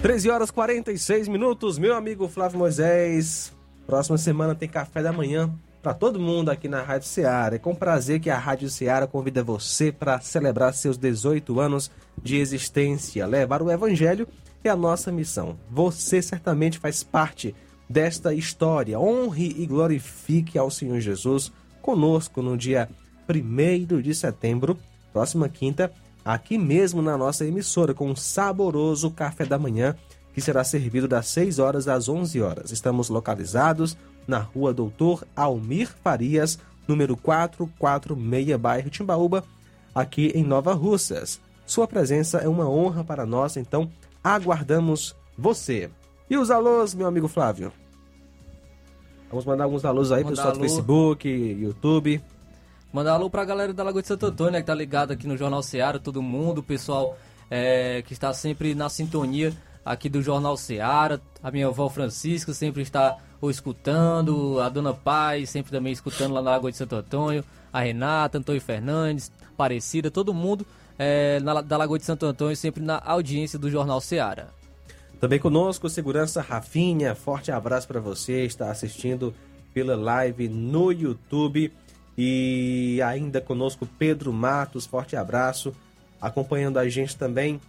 13 0.00 0.30
horas 0.30 0.50
46 0.52 1.26
minutos, 1.26 1.76
meu 1.76 1.96
amigo 1.96 2.28
Flávio 2.28 2.58
Moisés. 2.58 3.52
Próxima 3.84 4.16
semana 4.16 4.54
tem 4.54 4.68
café 4.68 5.02
da 5.02 5.12
manhã 5.12 5.52
para 5.82 5.94
todo 5.94 6.20
mundo 6.20 6.50
aqui 6.50 6.68
na 6.68 6.82
Rádio 6.82 7.08
Ceará. 7.08 7.56
É 7.56 7.58
com 7.58 7.74
prazer 7.74 8.20
que 8.20 8.30
a 8.30 8.38
Rádio 8.38 8.68
Ceará 8.68 9.06
convida 9.06 9.42
você 9.42 9.90
para 9.90 10.20
celebrar 10.20 10.74
seus 10.74 10.96
18 10.96 11.58
anos 11.58 11.90
de 12.22 12.36
existência. 12.36 13.26
Levar 13.26 13.62
o 13.62 13.70
Evangelho 13.70 14.28
é 14.62 14.68
a 14.68 14.76
nossa 14.76 15.10
missão. 15.10 15.58
Você 15.70 16.20
certamente 16.20 16.78
faz 16.78 17.02
parte 17.02 17.54
desta 17.88 18.34
história. 18.34 19.00
Honre 19.00 19.54
e 19.58 19.66
glorifique 19.66 20.58
ao 20.58 20.70
Senhor 20.70 21.00
Jesus 21.00 21.50
conosco 21.80 22.42
no 22.42 22.56
dia 22.56 22.88
1 23.28 24.02
de 24.02 24.14
setembro, 24.14 24.76
próxima 25.12 25.48
quinta, 25.48 25.90
aqui 26.24 26.58
mesmo 26.58 27.00
na 27.00 27.16
nossa 27.16 27.46
emissora, 27.46 27.94
com 27.94 28.10
um 28.10 28.16
saboroso 28.16 29.10
café 29.10 29.46
da 29.46 29.58
manhã 29.58 29.96
que 30.32 30.40
será 30.40 30.62
servido 30.62 31.08
das 31.08 31.26
6 31.28 31.58
horas 31.58 31.88
às 31.88 32.08
11 32.08 32.40
horas. 32.40 32.70
Estamos 32.70 33.08
localizados 33.08 33.96
na 34.26 34.38
rua 34.38 34.72
Doutor 34.72 35.24
Almir 35.34 35.92
Farias, 36.02 36.58
número 36.86 37.16
446, 37.16 38.56
bairro 38.56 38.90
Timbaúba, 38.90 39.44
aqui 39.94 40.32
em 40.34 40.44
Nova 40.44 40.72
Russas. 40.74 41.40
Sua 41.66 41.86
presença 41.86 42.38
é 42.38 42.48
uma 42.48 42.68
honra 42.68 43.04
para 43.04 43.24
nós, 43.24 43.56
então 43.56 43.90
aguardamos 44.22 45.14
você. 45.36 45.90
E 46.28 46.36
os 46.36 46.50
alôs, 46.50 46.94
meu 46.94 47.06
amigo 47.06 47.28
Flávio? 47.28 47.72
Vamos 49.28 49.44
mandar 49.44 49.64
alguns 49.64 49.84
alôs 49.84 50.10
aí, 50.10 50.24
Mandar 50.24 50.36
pessoal 50.36 50.54
do. 50.54 50.60
Facebook, 50.60 51.28
YouTube. 51.28 52.20
Mandar 52.92 53.12
alô 53.12 53.30
pra 53.30 53.44
galera 53.44 53.72
da 53.72 53.84
Lagoa 53.84 54.02
de 54.02 54.08
Santo 54.08 54.26
Antônio, 54.26 54.52
né, 54.52 54.60
que 54.60 54.66
tá 54.66 54.74
ligado 54.74 55.12
aqui 55.12 55.28
no 55.28 55.36
Jornal 55.36 55.62
Seara, 55.62 56.00
todo 56.00 56.20
mundo, 56.20 56.58
o 56.58 56.62
pessoal 56.62 57.16
é, 57.48 58.02
que 58.02 58.12
está 58.12 58.32
sempre 58.32 58.74
na 58.74 58.88
sintonia 58.88 59.52
aqui 59.84 60.08
do 60.08 60.20
Jornal 60.20 60.56
Seara, 60.56 61.20
a 61.42 61.50
minha 61.50 61.68
avó 61.68 61.88
Francisca 61.88 62.52
sempre 62.52 62.82
está 62.82 63.16
o 63.40 63.50
escutando, 63.50 64.60
a 64.60 64.68
Dona 64.68 64.92
Paz 64.92 65.50
sempre 65.50 65.70
também 65.72 65.92
escutando 65.92 66.32
lá 66.34 66.42
na 66.42 66.50
Lagoa 66.50 66.70
de 66.70 66.76
Santo 66.76 66.94
Antônio, 66.96 67.44
a 67.72 67.80
Renata, 67.80 68.38
Antônio 68.38 68.60
Fernandes, 68.60 69.30
Aparecida, 69.52 70.10
todo 70.10 70.32
mundo 70.32 70.66
é, 70.98 71.40
na- 71.40 71.60
da 71.62 71.76
Lagoa 71.76 71.98
de 71.98 72.04
Santo 72.04 72.26
Antônio 72.26 72.54
sempre 72.56 72.82
na 72.82 73.00
audiência 73.04 73.58
do 73.58 73.70
Jornal 73.70 74.00
Seara. 74.00 74.48
Também 75.18 75.38
conosco, 75.38 75.88
segurança 75.88 76.40
Rafinha. 76.42 77.14
Forte 77.14 77.50
abraço 77.52 77.86
para 77.86 78.00
você. 78.00 78.44
Está 78.44 78.70
assistindo 78.70 79.34
pela 79.74 79.94
live 79.96 80.48
no 80.48 80.90
YouTube. 80.90 81.72
E 82.16 83.00
ainda 83.04 83.40
conosco, 83.40 83.86
Pedro 83.98 84.32
Matos. 84.32 84.86
Forte 84.86 85.16
abraço. 85.16 85.74
Acompanhando 86.20 86.78
a 86.78 86.88
gente 86.88 87.16
também, 87.16 87.60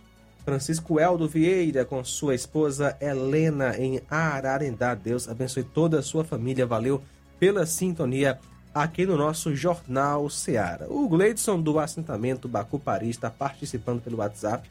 Francisco 0.44 1.00
Eldo 1.00 1.28
Vieira 1.28 1.86
com 1.86 2.04
sua 2.04 2.34
esposa 2.34 2.98
Helena 3.00 3.78
em 3.78 4.02
Ararendá. 4.10 4.96
Deus 4.96 5.30
abençoe 5.30 5.64
toda 5.64 6.00
a 6.00 6.04
sua 6.04 6.24
família. 6.24 6.66
Valeu 6.66 7.02
pela 7.40 7.66
sintonia 7.66 8.40
aqui 8.74 9.06
no 9.06 9.16
nosso 9.18 9.56
Jornal 9.56 10.30
Seara. 10.30 10.88
O 10.90 11.08
Gleidson 11.08 11.62
do 11.62 11.78
assentamento 11.80 12.48
Bacupari 12.48 13.10
está 13.10 13.30
participando 13.30 14.02
pelo 14.02 14.18
WhatsApp. 14.18 14.70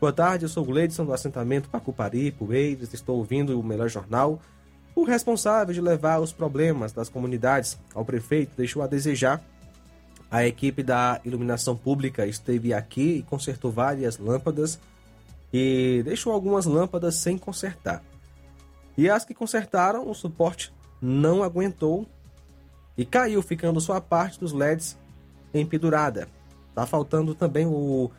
Boa 0.00 0.12
tarde, 0.12 0.44
eu 0.44 0.48
sou 0.48 0.62
o 0.62 0.66
Gleidson 0.66 1.04
do 1.04 1.12
assentamento 1.12 1.70
Pacupari, 1.70 2.30
Poeiras, 2.30 2.92
estou 2.92 3.16
ouvindo 3.16 3.58
o 3.58 3.62
Melhor 3.62 3.88
Jornal. 3.88 4.40
O 4.94 5.04
responsável 5.04 5.72
de 5.72 5.80
levar 5.80 6.20
os 6.20 6.32
problemas 6.32 6.92
das 6.92 7.08
comunidades 7.08 7.78
ao 7.94 8.04
prefeito 8.04 8.56
deixou 8.56 8.82
a 8.82 8.86
desejar. 8.86 9.42
A 10.30 10.44
equipe 10.44 10.82
da 10.82 11.20
iluminação 11.24 11.76
pública 11.76 12.26
esteve 12.26 12.74
aqui 12.74 13.18
e 13.18 13.22
consertou 13.22 13.70
várias 13.70 14.18
lâmpadas 14.18 14.78
e 15.52 16.02
deixou 16.04 16.32
algumas 16.32 16.66
lâmpadas 16.66 17.16
sem 17.16 17.38
consertar. 17.38 18.02
E 18.96 19.10
as 19.10 19.24
que 19.24 19.34
consertaram, 19.34 20.08
o 20.08 20.14
suporte 20.14 20.72
não 21.00 21.42
aguentou 21.42 22.06
e 22.96 23.04
caiu, 23.04 23.42
ficando 23.42 23.80
só 23.80 23.94
a 23.94 24.00
parte 24.00 24.40
dos 24.40 24.52
LEDs 24.52 24.98
empedurada. 25.52 26.28
Tá 26.74 26.86
faltando 26.86 27.34
também 27.34 27.66
o 27.66 28.10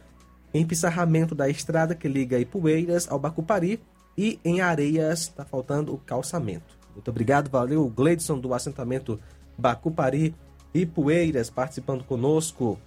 empissarramento 0.53 1.35
da 1.35 1.49
estrada 1.49 1.95
que 1.95 2.07
liga 2.07 2.39
Ipueiras 2.39 3.09
ao 3.09 3.19
Bacupari 3.19 3.81
e 4.17 4.39
em 4.43 4.61
Areias 4.61 5.21
está 5.21 5.45
faltando 5.45 5.93
o 5.93 5.97
calçamento. 5.97 6.77
Muito 6.93 7.09
obrigado, 7.11 7.49
valeu 7.49 7.87
Gleidson 7.87 8.39
do 8.39 8.53
assentamento 8.53 9.19
Bacupari 9.57 10.33
e 10.73 10.85
Poeiras 10.85 11.49
participando 11.49 12.03
conosco. 12.03 12.79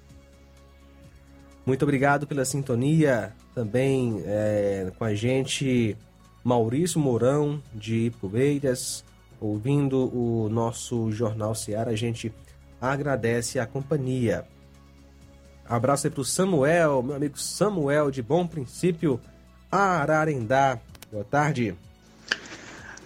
Muito 1.65 1.83
obrigado 1.83 2.27
pela 2.27 2.45
sintonia. 2.45 3.33
Também 3.55 4.23
é, 4.27 4.91
com 4.99 5.05
a 5.05 5.15
gente 5.15 5.97
Maurício 6.43 6.99
Mourão 6.99 7.63
de 7.75 8.07
Ipueiras, 8.07 9.05
ouvindo 9.41 10.11
o 10.15 10.49
nosso 10.49 11.13
Jornal 11.13 11.55
Seara. 11.55 11.91
A 11.91 11.97
gente 11.97 12.33
agradece 12.81 13.59
a 13.59 13.67
companhia. 13.67 14.47
Abraço 15.69 16.07
aí 16.07 16.11
pro 16.11 16.25
Samuel, 16.25 17.03
meu 17.03 17.15
amigo 17.15 17.39
Samuel 17.39 18.11
de 18.11 18.23
Bom 18.23 18.47
Princípio, 18.47 19.21
Ararendá. 19.71 20.81
Boa 21.13 21.25
tarde. 21.25 21.77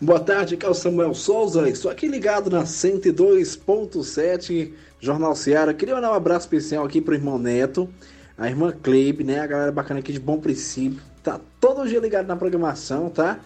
Boa 0.00 0.20
tarde, 0.20 0.54
aqui 0.54 0.64
é 0.64 0.68
o 0.68 0.74
Samuel 0.74 1.12
Souza. 1.14 1.68
Estou 1.68 1.90
aqui 1.90 2.06
ligado 2.08 2.48
na 2.50 2.62
102.7 2.64 4.72
Jornal 5.00 5.36
Seara. 5.36 5.74
Queria 5.74 5.94
mandar 5.94 6.12
um 6.12 6.14
abraço 6.14 6.46
especial 6.46 6.84
aqui 6.84 7.00
pro 7.00 7.14
irmão 7.14 7.38
Neto, 7.38 7.88
a 8.36 8.48
irmã 8.48 8.72
Cleib, 8.72 9.22
né? 9.24 9.40
A 9.40 9.46
galera 9.46 9.72
bacana 9.72 10.00
aqui 10.00 10.12
de 10.12 10.20
Bom 10.20 10.38
Princípio. 10.38 11.00
Tá 11.22 11.40
todo 11.60 11.88
dia 11.88 12.00
ligado 12.00 12.26
na 12.26 12.36
programação, 12.36 13.08
tá? 13.08 13.40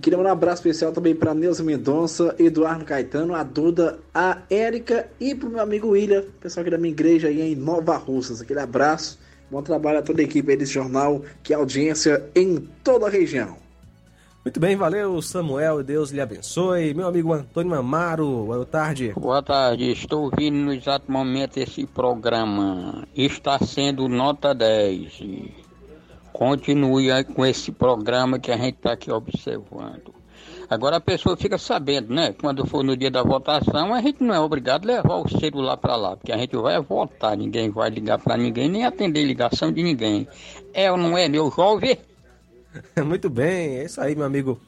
Queria 0.00 0.16
mandar 0.16 0.30
um 0.30 0.32
abraço 0.32 0.62
especial 0.62 0.92
também 0.92 1.14
para 1.14 1.34
Neuza 1.34 1.62
Mendonça, 1.62 2.34
Eduardo 2.38 2.86
Caetano, 2.86 3.34
a 3.34 3.42
Duda, 3.42 3.98
a 4.14 4.38
Érica 4.48 5.06
e 5.20 5.34
pro 5.34 5.50
meu 5.50 5.60
amigo 5.60 5.88
William, 5.88 6.24
pessoal 6.40 6.62
aqui 6.62 6.70
da 6.70 6.78
minha 6.78 6.92
igreja 6.92 7.28
aí 7.28 7.52
em 7.52 7.54
Nova 7.54 7.96
Russas. 7.96 8.40
Aquele 8.40 8.60
abraço, 8.60 9.18
bom 9.50 9.62
trabalho 9.62 9.98
a 9.98 10.02
toda 10.02 10.22
a 10.22 10.24
equipe 10.24 10.50
aí 10.50 10.56
desse 10.56 10.72
jornal, 10.72 11.22
que 11.42 11.52
é 11.52 11.56
audiência 11.56 12.24
em 12.34 12.66
toda 12.82 13.06
a 13.06 13.10
região. 13.10 13.59
Muito 14.50 14.58
bem, 14.58 14.74
valeu 14.74 15.22
Samuel, 15.22 15.80
Deus 15.80 16.10
lhe 16.10 16.20
abençoe. 16.20 16.92
Meu 16.92 17.06
amigo 17.06 17.32
Antônio 17.32 17.72
Amaro, 17.72 18.46
boa 18.46 18.66
tarde. 18.66 19.12
Boa 19.16 19.40
tarde, 19.40 19.92
estou 19.92 20.24
ouvindo 20.24 20.56
no 20.56 20.72
exato 20.72 21.04
momento 21.08 21.56
esse 21.56 21.86
programa. 21.86 23.06
Está 23.14 23.60
sendo 23.60 24.08
nota 24.08 24.52
10. 24.52 25.20
E 25.20 25.54
Continue 26.32 27.12
aí 27.12 27.22
com 27.22 27.46
esse 27.46 27.70
programa 27.70 28.40
que 28.40 28.50
a 28.50 28.56
gente 28.56 28.74
está 28.74 28.94
aqui 28.94 29.12
observando. 29.12 30.12
Agora 30.68 30.96
a 30.96 31.00
pessoa 31.00 31.36
fica 31.36 31.56
sabendo, 31.56 32.12
né? 32.12 32.32
Quando 32.32 32.66
for 32.66 32.82
no 32.82 32.96
dia 32.96 33.10
da 33.10 33.22
votação, 33.22 33.94
a 33.94 34.02
gente 34.02 34.20
não 34.20 34.34
é 34.34 34.40
obrigado 34.40 34.82
a 34.90 34.94
levar 34.96 35.14
o 35.14 35.28
celular 35.28 35.76
para 35.76 35.94
lá, 35.94 36.16
porque 36.16 36.32
a 36.32 36.36
gente 36.36 36.56
vai 36.56 36.80
votar, 36.80 37.36
ninguém 37.36 37.70
vai 37.70 37.88
ligar 37.88 38.18
para 38.18 38.36
ninguém, 38.36 38.68
nem 38.68 38.84
atender 38.84 39.22
ligação 39.22 39.70
de 39.70 39.80
ninguém. 39.80 40.26
É 40.74 40.90
ou 40.90 40.98
não 40.98 41.16
é, 41.16 41.28
meu 41.28 41.52
jovem? 41.52 41.96
Muito 43.04 43.28
bem, 43.28 43.78
é 43.78 43.84
isso 43.84 44.00
aí, 44.00 44.14
meu 44.14 44.24
amigo 44.24 44.60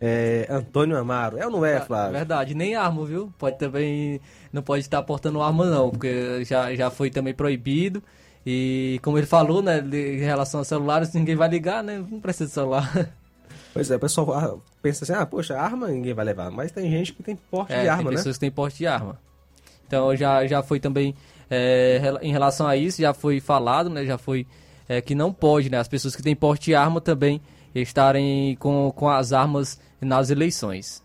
é, 0.00 0.46
Antônio 0.48 0.96
Amaro. 0.96 1.38
É 1.38 1.44
ou 1.44 1.50
não 1.50 1.64
é, 1.64 1.80
Flávio? 1.80 2.12
Verdade, 2.12 2.54
nem 2.54 2.74
arma, 2.74 3.04
viu? 3.04 3.32
Pode 3.38 3.58
também. 3.58 4.20
Não 4.52 4.62
pode 4.62 4.82
estar 4.82 5.02
portando 5.02 5.42
arma, 5.42 5.66
não, 5.66 5.90
porque 5.90 6.44
já, 6.44 6.74
já 6.74 6.90
foi 6.90 7.10
também 7.10 7.34
proibido. 7.34 8.02
E 8.46 9.00
como 9.02 9.18
ele 9.18 9.26
falou, 9.26 9.60
né, 9.60 9.78
em 9.80 10.18
relação 10.20 10.60
a 10.60 10.64
celulares, 10.64 11.12
ninguém 11.12 11.36
vai 11.36 11.48
ligar, 11.48 11.82
né? 11.82 12.02
Não 12.08 12.20
precisa 12.20 12.46
de 12.46 12.52
celular. 12.52 12.90
Pois 13.70 13.90
é, 13.90 13.96
o 13.96 14.00
pessoal 14.00 14.32
ah, 14.32 14.56
pensa 14.82 15.04
assim, 15.04 15.12
ah, 15.12 15.26
poxa, 15.26 15.56
arma 15.56 15.88
ninguém 15.88 16.14
vai 16.14 16.24
levar. 16.24 16.50
Mas 16.50 16.72
tem 16.72 16.90
gente 16.90 17.12
que 17.12 17.22
tem 17.22 17.36
porte 17.36 17.72
É, 17.72 17.82
de 17.82 17.88
arma, 17.88 18.04
tem 18.04 18.12
né? 18.12 18.16
pessoas 18.16 18.36
que 18.36 18.40
têm 18.40 18.50
porte 18.50 18.78
de 18.78 18.86
arma. 18.86 19.20
Então 19.86 20.16
já, 20.16 20.46
já 20.46 20.62
foi 20.62 20.80
também, 20.80 21.14
é, 21.50 22.00
em 22.22 22.32
relação 22.32 22.66
a 22.66 22.76
isso, 22.76 23.00
já 23.00 23.12
foi 23.12 23.40
falado, 23.40 23.90
né? 23.90 24.04
Já 24.04 24.16
foi 24.16 24.46
é, 24.88 25.00
que 25.00 25.14
não 25.14 25.32
pode, 25.32 25.70
né? 25.70 25.78
As 25.78 25.88
pessoas 25.88 26.16
que 26.16 26.22
têm 26.22 26.34
porte 26.34 26.66
de 26.66 26.74
arma 26.74 27.00
também 27.00 27.40
estarem 27.74 28.56
com, 28.56 28.90
com 28.90 29.08
as 29.08 29.32
armas 29.32 29.78
nas 30.00 30.30
eleições. 30.30 31.02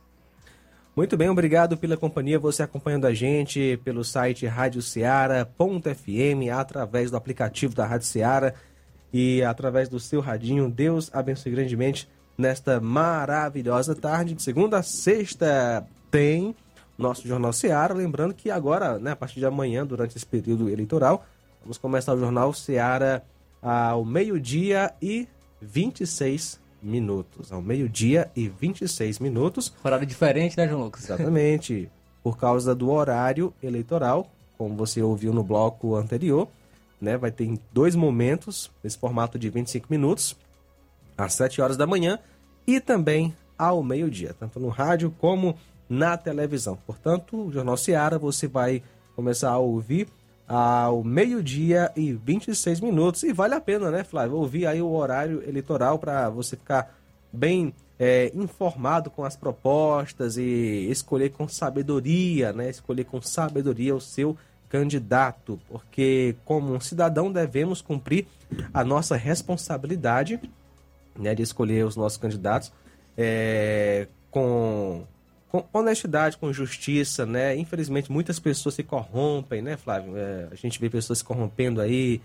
Muito 0.95 1.18
bem, 1.18 1.27
obrigado 1.27 1.76
pela 1.76 1.97
companhia, 1.97 2.38
você 2.38 2.61
acompanhando 2.61 3.05
a 3.05 3.14
gente 3.14 3.80
pelo 3.84 4.03
site 4.03 4.45
radioceara.fm, 4.45 6.51
através 6.53 7.10
do 7.10 7.18
aplicativo 7.18 7.73
da 7.73 7.84
Rádio 7.84 8.05
Ceará 8.05 8.53
e 9.11 9.43
através 9.43 9.89
do 9.89 9.99
seu 9.99 10.22
radinho. 10.22 10.69
Deus 10.69 11.10
abençoe 11.11 11.51
grandemente 11.51 12.07
nesta 12.38 12.80
maravilhosa 12.80 13.95
tarde. 13.95 14.35
De 14.35 14.43
segunda 14.43 14.77
a 14.77 14.84
sexta 14.84 15.84
tem 16.11 16.55
nosso 16.95 17.27
Jornal 17.27 17.53
Ceará. 17.53 17.91
Lembrando 17.91 18.35
que 18.35 18.51
agora, 18.51 18.99
né, 18.99 19.11
a 19.11 19.15
partir 19.15 19.39
de 19.39 19.47
amanhã, 19.47 19.84
durante 19.84 20.15
esse 20.15 20.26
período 20.26 20.69
eleitoral, 20.69 21.26
vamos 21.61 21.80
começar 21.80 22.14
o 22.14 22.19
Jornal 22.19 22.53
Ceará 22.53 23.23
ao 23.64 24.03
meio-dia 24.03 24.94
e 25.02 25.27
26 25.61 26.60
minutos. 26.81 27.52
Ao 27.52 27.61
meio-dia 27.61 28.30
e 28.35 28.49
26 28.49 29.19
minutos. 29.19 29.73
Horário 29.84 30.06
diferente, 30.06 30.57
né, 30.57 30.68
João 30.68 30.84
Lucas? 30.84 31.06
Exatamente. 31.06 31.90
Por 32.22 32.38
causa 32.38 32.76
do 32.76 32.91
horário 32.91 33.53
eleitoral, 33.64 34.30
como 34.57 34.76
você 34.76 35.02
ouviu 35.02 35.34
no 35.34 35.44
bloco 35.44 35.95
anterior, 35.95 36.48
né? 36.99 37.18
Vai 37.18 37.31
ter 37.31 37.45
em 37.45 37.60
dois 37.72 37.95
momentos, 37.95 38.69
nesse 38.84 38.98
formato 38.98 39.40
de 39.40 39.49
25 39.49 39.88
minutos, 39.90 40.35
às 41.18 41.34
7 41.34 41.61
horas 41.61 41.77
da 41.77 41.88
manhã 41.88 42.19
e 42.65 42.80
também 42.80 43.35
ao 43.57 43.84
meio-dia, 43.84 44.34
tanto 44.38 44.60
no 44.60 44.69
rádio 44.69 45.14
como 45.19 45.56
na 45.88 46.18
televisão. 46.18 46.77
Portanto, 46.88 47.48
o 47.48 47.52
Jornal 47.52 47.77
Seara 47.77 48.18
você 48.18 48.48
vai 48.48 48.81
começar 49.15 49.52
a 49.52 49.57
ouvir 49.57 50.07
ao 50.48 51.03
meio-dia 51.03 51.91
e 51.95 52.14
26 52.14 52.80
minutos. 52.80 53.24
E 53.24 53.34
vale 53.34 53.56
a 53.56 53.61
pena, 53.61 53.90
né, 53.90 54.03
Flávio? 54.03 54.38
Ouvir 54.38 54.65
aí 54.68 54.82
o 54.82 54.91
horário 54.91 55.44
eleitoral 55.48 55.98
para 55.98 56.30
você 56.30 56.56
ficar 56.56 56.95
bem 57.32 57.74
é, 57.99 58.32
informado 58.36 59.10
com 59.10 59.24
as 59.24 59.36
propostas 59.36 60.38
e 60.38 60.88
escolher 60.90 61.30
com 61.32 61.48
sabedoria, 61.48 62.52
né? 62.52 62.70
Escolher 62.70 63.06
com 63.06 63.22
sabedoria 63.22 63.95
o 63.95 64.02
seu 64.02 64.38
candidato, 64.74 65.60
porque 65.70 66.36
como 66.44 66.74
um 66.74 66.80
cidadão 66.80 67.32
devemos 67.32 67.80
cumprir 67.80 68.26
a 68.74 68.84
nossa 68.84 69.15
responsabilidade, 69.15 70.40
né, 71.15 71.36
de 71.36 71.44
escolher 71.44 71.86
os 71.86 71.95
nossos 71.95 72.18
candidatos 72.18 72.72
é, 73.15 74.07
com, 74.32 75.03
com 75.54 75.64
honestidade, 75.72 76.36
com 76.36 76.52
justiça, 76.52 77.28
né? 77.28 77.56
Infelizmente 77.56 78.12
muitas 78.12 78.40
pessoas 78.40 78.74
se 78.74 78.82
corrompem, 78.82 79.62
né, 79.62 79.78
Flávio? 79.78 80.18
É, 80.18 80.48
a 80.52 80.56
gente 80.56 80.80
vê 80.80 80.90
pessoas 80.90 81.20
se 81.20 81.24
corrompendo 81.24 81.80
aí, 81.80 82.20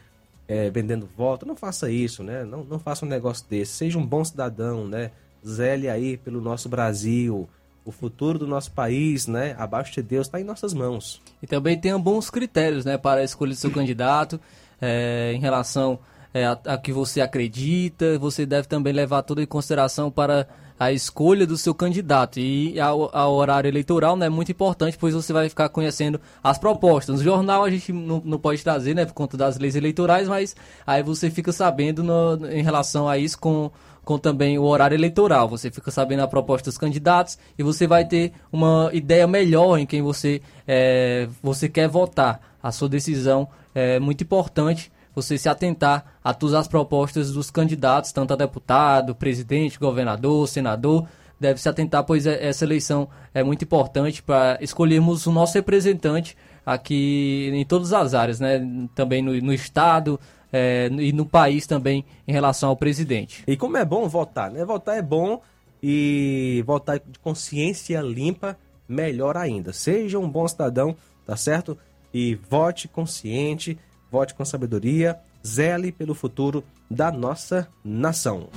é, 0.49 0.71
vendendo 0.71 1.07
voto. 1.15 1.45
Não 1.45 1.55
faça 1.55 1.91
isso, 1.91 2.23
né? 2.23 2.43
Não, 2.45 2.65
não 2.65 2.79
faça 2.79 3.05
um 3.05 3.09
negócio 3.09 3.45
desse. 3.47 3.73
Seja 3.73 3.99
um 3.99 4.07
bom 4.07 4.25
cidadão, 4.25 4.89
né? 4.89 5.11
Zele 5.47 5.91
aí 5.91 6.17
pelo 6.17 6.41
nosso 6.41 6.71
Brasil. 6.71 7.47
O 7.85 7.93
futuro 7.93 8.39
do 8.39 8.47
nosso 8.47 8.73
país, 8.73 9.27
né? 9.27 9.55
Abaixo 9.59 9.93
de 9.93 10.03
Deus, 10.03 10.27
está 10.27 10.41
em 10.41 10.45
nossas 10.45 10.73
mãos. 10.73 11.21
E 11.43 11.47
também 11.47 11.79
tenha 11.79 11.99
bons 11.99 12.31
critérios, 12.31 12.87
né? 12.87 12.97
Para 12.97 13.23
escolher 13.23 13.55
seu 13.57 13.71
candidato 13.71 14.41
é, 14.81 15.35
em 15.35 15.39
relação 15.39 15.99
é, 16.33 16.47
a, 16.47 16.53
a 16.65 16.79
que 16.79 16.93
você 16.93 17.21
acredita. 17.21 18.19
Você 18.19 18.47
deve 18.47 18.67
também 18.67 18.95
levar 18.95 19.23
tudo 19.23 19.43
em 19.43 19.47
consideração 19.47 20.11
para 20.11 20.49
a 20.79 20.93
escolha 20.93 21.47
do 21.47 21.57
seu 21.57 21.75
candidato. 21.75 22.39
E 22.39 22.79
a, 22.79 22.87
a, 22.87 23.29
horário 23.29 23.69
eleitoral 23.69 24.17
né, 24.17 24.27
é 24.27 24.31
muito 24.31 24.53
importante, 24.53 24.97
pois 24.99 25.15
você 25.15 25.33
vai 25.33 25.49
ficar 25.49 25.69
conhecendo 25.69 26.21
as 26.43 26.59
propostas. 26.59 27.17
No 27.17 27.25
jornal 27.25 27.65
a 27.65 27.71
gente 27.71 27.93
não, 27.93 28.23
não 28.25 28.39
pode 28.39 28.63
trazer, 28.63 28.95
né, 28.95 29.05
por 29.05 29.15
conta 29.15 29.37
das 29.37 29.59
leis 29.59 29.75
eleitorais, 29.75 30.29
mas 30.29 30.55
aí 30.87 31.03
você 31.03 31.31
fica 31.31 31.53
sabendo 31.53 32.03
no, 32.03 32.47
em 32.51 32.63
relação 32.63 33.09
a 33.09 33.19
isso 33.19 33.39
com, 33.39 33.71
com 34.05 34.19
também 34.19 34.59
o 34.59 34.63
horário 34.63 34.95
eleitoral. 34.95 35.49
Você 35.49 35.71
fica 35.71 35.91
sabendo 35.91 36.21
a 36.21 36.29
proposta 36.29 36.71
dos 36.71 36.79
candidatos 36.79 37.39
e 37.59 37.63
você 37.63 37.87
vai 37.87 38.05
ter 38.05 38.33
uma 38.53 38.91
ideia 38.93 39.27
melhor 39.27 39.79
em 39.79 39.87
quem 39.87 40.03
você, 40.03 40.41
é, 40.67 41.29
você 41.43 41.69
quer 41.69 41.89
votar. 41.89 42.41
A 42.63 42.73
sua 42.73 42.89
decisão 42.89 43.49
é 43.75 44.01
muito 44.01 44.23
importante 44.25 44.91
você 45.23 45.37
se 45.37 45.49
atentar 45.49 46.05
a 46.23 46.33
todas 46.33 46.55
as 46.55 46.69
propostas 46.69 47.33
dos 47.33 47.51
candidatos, 47.51 48.13
tanto 48.13 48.33
a 48.33 48.37
deputado, 48.37 49.15
presidente, 49.15 49.79
governador, 49.79 50.49
senador, 50.49 51.07
deve 51.41 51.61
se 51.61 51.69
atentar, 51.69 52.05
pois 52.05 52.27
é, 52.27 52.47
essa 52.47 52.65
eleição 52.65 53.09
é 53.33 53.43
muito 53.43 53.65
importante 53.65 54.23
para 54.23 54.59
escolhermos 54.61 55.27
o 55.27 55.33
nosso 55.33 55.55
representante 55.55 56.37
aqui 56.65 57.51
em 57.53 57.65
todas 57.65 57.93
as 57.93 58.15
áreas, 58.15 58.41
né? 58.41 58.61
Também 58.95 59.23
no, 59.23 59.33
no 59.41 59.53
estado 59.53 60.19
é, 60.53 60.89
e 60.93 61.13
no 61.13 61.25
país 61.25 61.67
também 61.67 62.05
em 62.27 62.33
relação 62.33 62.69
ao 62.69 62.77
presidente. 62.77 63.43
E 63.47 63.57
como 63.57 63.77
é 63.77 63.85
bom 63.85 64.09
votar, 64.09 64.51
né? 64.51 64.65
Votar 64.65 64.97
é 64.97 65.03
bom 65.03 65.41
e 65.83 66.63
votar 66.67 66.99
de 66.99 67.19
consciência 67.21 68.01
limpa, 68.01 68.57
melhor 68.89 69.37
ainda. 69.37 69.73
Seja 69.73 70.19
um 70.19 70.29
bom 70.29 70.47
cidadão, 70.47 70.97
tá 71.25 71.37
certo? 71.37 71.79
E 72.13 72.35
vote 72.35 72.89
consciente 72.89 73.79
vote 74.11 74.35
com 74.35 74.45
sabedoria, 74.45 75.19
zele 75.47 75.93
pelo 75.93 76.15
futuro 76.15 76.65
da 76.91 77.11
nossa 77.11 77.69
nação. 77.85 78.49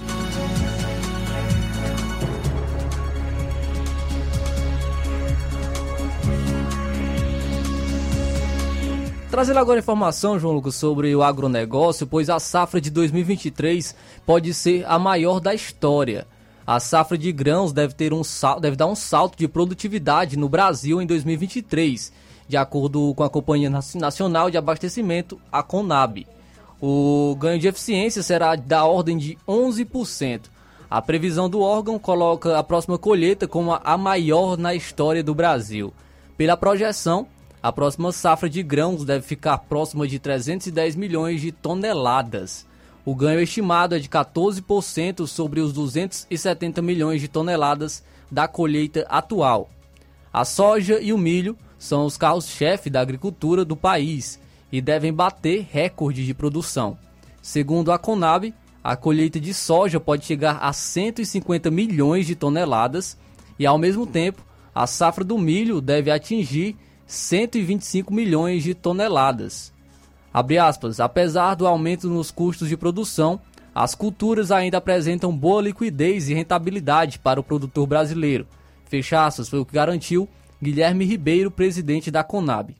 Trazendo 9.29 9.59
agora 9.59 9.79
informação, 9.79 10.37
João 10.37 10.55
Lucas, 10.55 10.75
sobre 10.75 11.15
o 11.15 11.23
agronegócio, 11.23 12.05
pois 12.05 12.29
a 12.29 12.37
safra 12.37 12.81
de 12.81 12.91
2023 12.91 13.95
pode 14.25 14.53
ser 14.53 14.85
a 14.85 14.99
maior 14.99 15.39
da 15.39 15.53
história. 15.53 16.27
A 16.67 16.81
safra 16.81 17.17
de 17.17 17.31
grãos 17.31 17.71
deve, 17.71 17.93
ter 17.93 18.13
um, 18.13 18.21
deve 18.59 18.75
dar 18.75 18.87
um 18.87 18.95
salto 18.95 19.37
de 19.37 19.47
produtividade 19.47 20.37
no 20.37 20.49
Brasil 20.49 21.01
em 21.01 21.05
2023 21.05 22.11
de 22.51 22.57
acordo 22.57 23.13
com 23.15 23.23
a 23.23 23.29
Companhia 23.29 23.69
Nacional 23.69 24.51
de 24.51 24.57
Abastecimento, 24.57 25.39
a 25.49 25.63
CONAB. 25.63 26.27
O 26.81 27.33
ganho 27.39 27.57
de 27.57 27.69
eficiência 27.69 28.21
será 28.21 28.57
da 28.57 28.83
ordem 28.83 29.17
de 29.17 29.37
11%. 29.47 30.41
A 30.89 31.01
previsão 31.01 31.49
do 31.49 31.61
órgão 31.61 31.97
coloca 31.97 32.59
a 32.59 32.61
próxima 32.61 32.97
colheita 32.97 33.47
como 33.47 33.79
a 33.81 33.97
maior 33.97 34.57
na 34.57 34.75
história 34.75 35.23
do 35.23 35.33
Brasil. 35.33 35.93
Pela 36.35 36.57
projeção, 36.57 37.25
a 37.63 37.71
próxima 37.71 38.11
safra 38.11 38.49
de 38.49 38.61
grãos 38.61 39.05
deve 39.05 39.25
ficar 39.25 39.57
próxima 39.59 40.05
de 40.05 40.19
310 40.19 40.97
milhões 40.97 41.39
de 41.39 41.53
toneladas. 41.53 42.67
O 43.05 43.15
ganho 43.15 43.39
estimado 43.39 43.95
é 43.95 43.99
de 43.99 44.09
14% 44.09 45.25
sobre 45.25 45.61
os 45.61 45.71
270 45.71 46.81
milhões 46.81 47.21
de 47.21 47.29
toneladas 47.29 48.03
da 48.29 48.45
colheita 48.45 49.05
atual. 49.07 49.69
A 50.33 50.43
soja 50.43 50.99
e 50.99 51.13
o 51.13 51.17
milho 51.17 51.57
são 51.81 52.05
os 52.05 52.15
carros-chefe 52.15 52.91
da 52.91 53.01
agricultura 53.01 53.65
do 53.65 53.75
país 53.75 54.39
e 54.71 54.79
devem 54.79 55.11
bater 55.11 55.67
recorde 55.71 56.23
de 56.23 56.31
produção. 56.31 56.95
Segundo 57.41 57.91
a 57.91 57.97
Conab, 57.97 58.53
a 58.83 58.95
colheita 58.95 59.39
de 59.39 59.51
soja 59.51 59.99
pode 59.99 60.23
chegar 60.23 60.59
a 60.61 60.71
150 60.71 61.71
milhões 61.71 62.27
de 62.27 62.35
toneladas 62.35 63.17
e, 63.57 63.65
ao 63.65 63.79
mesmo 63.79 64.05
tempo, 64.05 64.45
a 64.75 64.85
safra 64.85 65.23
do 65.23 65.39
milho 65.39 65.81
deve 65.81 66.11
atingir 66.11 66.77
125 67.07 68.13
milhões 68.13 68.61
de 68.61 68.75
toneladas. 68.75 69.73
Aspas, 70.63 70.99
apesar 70.99 71.55
do 71.55 71.65
aumento 71.65 72.07
nos 72.07 72.29
custos 72.29 72.69
de 72.69 72.77
produção, 72.77 73.41
as 73.73 73.95
culturas 73.95 74.51
ainda 74.51 74.77
apresentam 74.77 75.35
boa 75.35 75.63
liquidez 75.63 76.29
e 76.29 76.35
rentabilidade 76.35 77.17
para 77.17 77.39
o 77.39 77.43
produtor 77.43 77.87
brasileiro. 77.87 78.45
Fecha 78.85 79.25
aspas, 79.25 79.49
foi 79.49 79.57
o 79.57 79.65
que 79.65 79.73
garantiu 79.73 80.29
Guilherme 80.61 81.05
Ribeiro, 81.05 81.49
presidente 81.49 82.11
da 82.11 82.23
Conab. 82.23 82.75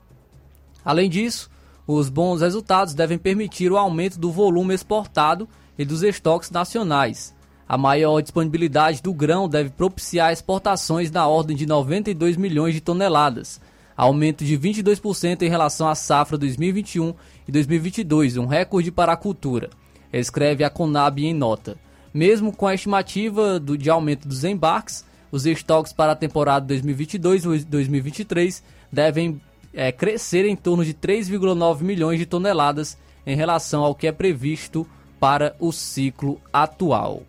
Além 0.84 1.10
disso, 1.10 1.50
os 1.86 2.08
bons 2.08 2.40
resultados 2.40 2.94
devem 2.94 3.18
permitir 3.18 3.72
o 3.72 3.76
aumento 3.76 4.18
do 4.18 4.30
volume 4.30 4.74
exportado 4.74 5.48
e 5.76 5.84
dos 5.84 6.02
estoques 6.02 6.50
nacionais. 6.50 7.34
A 7.68 7.76
maior 7.76 8.20
disponibilidade 8.20 9.02
do 9.02 9.12
grão 9.12 9.48
deve 9.48 9.70
propiciar 9.70 10.32
exportações 10.32 11.10
na 11.10 11.26
ordem 11.26 11.56
de 11.56 11.66
92 11.66 12.36
milhões 12.36 12.74
de 12.74 12.80
toneladas, 12.80 13.60
aumento 13.96 14.44
de 14.44 14.58
22% 14.58 15.42
em 15.42 15.48
relação 15.48 15.88
à 15.88 15.94
safra 15.94 16.38
2021 16.38 17.14
e 17.48 17.52
2022, 17.52 18.36
um 18.36 18.46
recorde 18.46 18.92
para 18.92 19.12
a 19.12 19.16
cultura, 19.16 19.70
escreve 20.12 20.64
a 20.64 20.70
Conab 20.70 21.24
em 21.24 21.34
nota. 21.34 21.76
Mesmo 22.12 22.54
com 22.54 22.66
a 22.66 22.74
estimativa 22.74 23.58
de 23.58 23.88
aumento 23.88 24.28
dos 24.28 24.44
embarques, 24.44 25.04
os 25.32 25.46
estoques 25.46 25.94
para 25.94 26.12
a 26.12 26.16
temporada 26.16 26.66
2022 26.66 27.44
e 27.44 27.64
2023 27.64 28.62
devem 28.92 29.40
é, 29.72 29.90
crescer 29.90 30.44
em 30.44 30.54
torno 30.54 30.84
de 30.84 30.92
3,9 30.92 31.80
milhões 31.80 32.18
de 32.18 32.26
toneladas 32.26 32.98
em 33.26 33.34
relação 33.34 33.82
ao 33.82 33.94
que 33.94 34.06
é 34.06 34.12
previsto 34.12 34.86
para 35.18 35.56
o 35.58 35.72
ciclo 35.72 36.38
atual. 36.52 37.22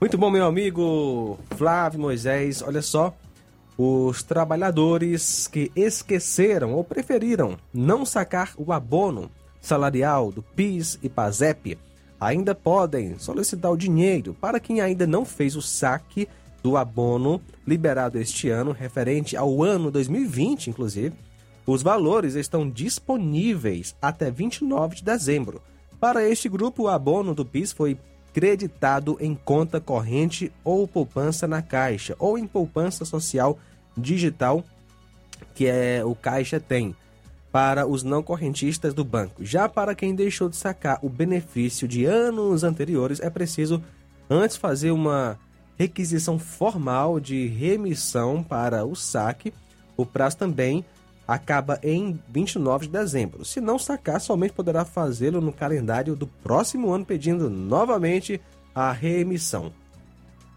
Muito 0.00 0.16
bom, 0.16 0.30
meu 0.30 0.46
amigo 0.46 1.38
Flávio 1.56 2.00
Moisés. 2.00 2.62
Olha 2.62 2.80
só, 2.80 3.14
os 3.76 4.22
trabalhadores 4.22 5.46
que 5.46 5.70
esqueceram 5.76 6.72
ou 6.72 6.82
preferiram 6.82 7.58
não 7.72 8.06
sacar 8.06 8.52
o 8.56 8.72
abono 8.72 9.30
salarial 9.60 10.30
do 10.30 10.42
PIS 10.42 10.98
e 11.02 11.08
PASEP 11.08 11.78
ainda 12.20 12.54
podem 12.54 13.18
solicitar 13.18 13.70
o 13.70 13.76
dinheiro 13.76 14.34
para 14.40 14.60
quem 14.60 14.80
ainda 14.80 15.06
não 15.06 15.24
fez 15.24 15.56
o 15.56 15.62
saque 15.62 16.28
do 16.64 16.78
abono 16.78 17.42
liberado 17.66 18.18
este 18.18 18.48
ano, 18.48 18.72
referente 18.72 19.36
ao 19.36 19.62
ano 19.62 19.90
2020, 19.90 20.70
inclusive. 20.70 21.14
Os 21.66 21.82
valores 21.82 22.34
estão 22.34 22.68
disponíveis 22.68 23.94
até 24.00 24.30
29 24.30 24.96
de 24.96 25.04
dezembro. 25.04 25.60
Para 26.00 26.26
este 26.26 26.48
grupo, 26.48 26.84
o 26.84 26.88
abono 26.88 27.34
do 27.34 27.44
PIS 27.44 27.70
foi 27.70 27.98
creditado 28.32 29.18
em 29.20 29.34
conta 29.34 29.78
corrente 29.78 30.50
ou 30.64 30.88
poupança 30.88 31.46
na 31.46 31.60
Caixa, 31.60 32.16
ou 32.18 32.38
em 32.38 32.46
poupança 32.46 33.04
social 33.04 33.58
digital, 33.96 34.64
que 35.54 35.66
é 35.66 36.02
o 36.02 36.14
Caixa 36.14 36.58
tem, 36.58 36.96
para 37.52 37.86
os 37.86 38.02
não 38.02 38.22
correntistas 38.22 38.94
do 38.94 39.04
banco. 39.04 39.44
Já 39.44 39.68
para 39.68 39.94
quem 39.94 40.14
deixou 40.14 40.48
de 40.48 40.56
sacar 40.56 40.98
o 41.02 41.10
benefício 41.10 41.86
de 41.86 42.06
anos 42.06 42.64
anteriores, 42.64 43.20
é 43.20 43.28
preciso 43.28 43.82
antes 44.28 44.56
fazer 44.56 44.90
uma 44.90 45.38
requisição 45.78 46.38
formal 46.38 47.18
de 47.18 47.46
remissão 47.46 48.42
para 48.42 48.84
o 48.84 48.94
saque. 48.94 49.52
O 49.96 50.04
prazo 50.04 50.36
também 50.36 50.84
acaba 51.26 51.78
em 51.82 52.18
29 52.28 52.86
de 52.86 52.92
dezembro. 52.92 53.44
Se 53.44 53.60
não 53.60 53.78
sacar, 53.78 54.20
somente 54.20 54.52
poderá 54.52 54.84
fazê-lo 54.84 55.40
no 55.40 55.52
calendário 55.52 56.14
do 56.14 56.26
próximo 56.26 56.90
ano, 56.92 57.04
pedindo 57.04 57.48
novamente 57.48 58.40
a 58.74 58.92
remissão. 58.92 59.72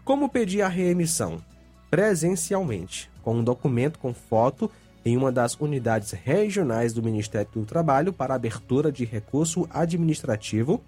Como 0.04 0.28
pedir 0.28 0.62
a 0.62 0.68
remissão? 0.68 1.42
Presencialmente, 1.90 3.10
com 3.22 3.36
um 3.36 3.44
documento 3.44 3.98
com 3.98 4.12
foto 4.12 4.70
em 5.04 5.16
uma 5.16 5.32
das 5.32 5.54
unidades 5.54 6.10
regionais 6.10 6.92
do 6.92 7.02
Ministério 7.02 7.48
do 7.52 7.64
Trabalho 7.64 8.12
para 8.12 8.34
abertura 8.34 8.92
de 8.92 9.04
recurso 9.04 9.66
administrativo, 9.70 10.82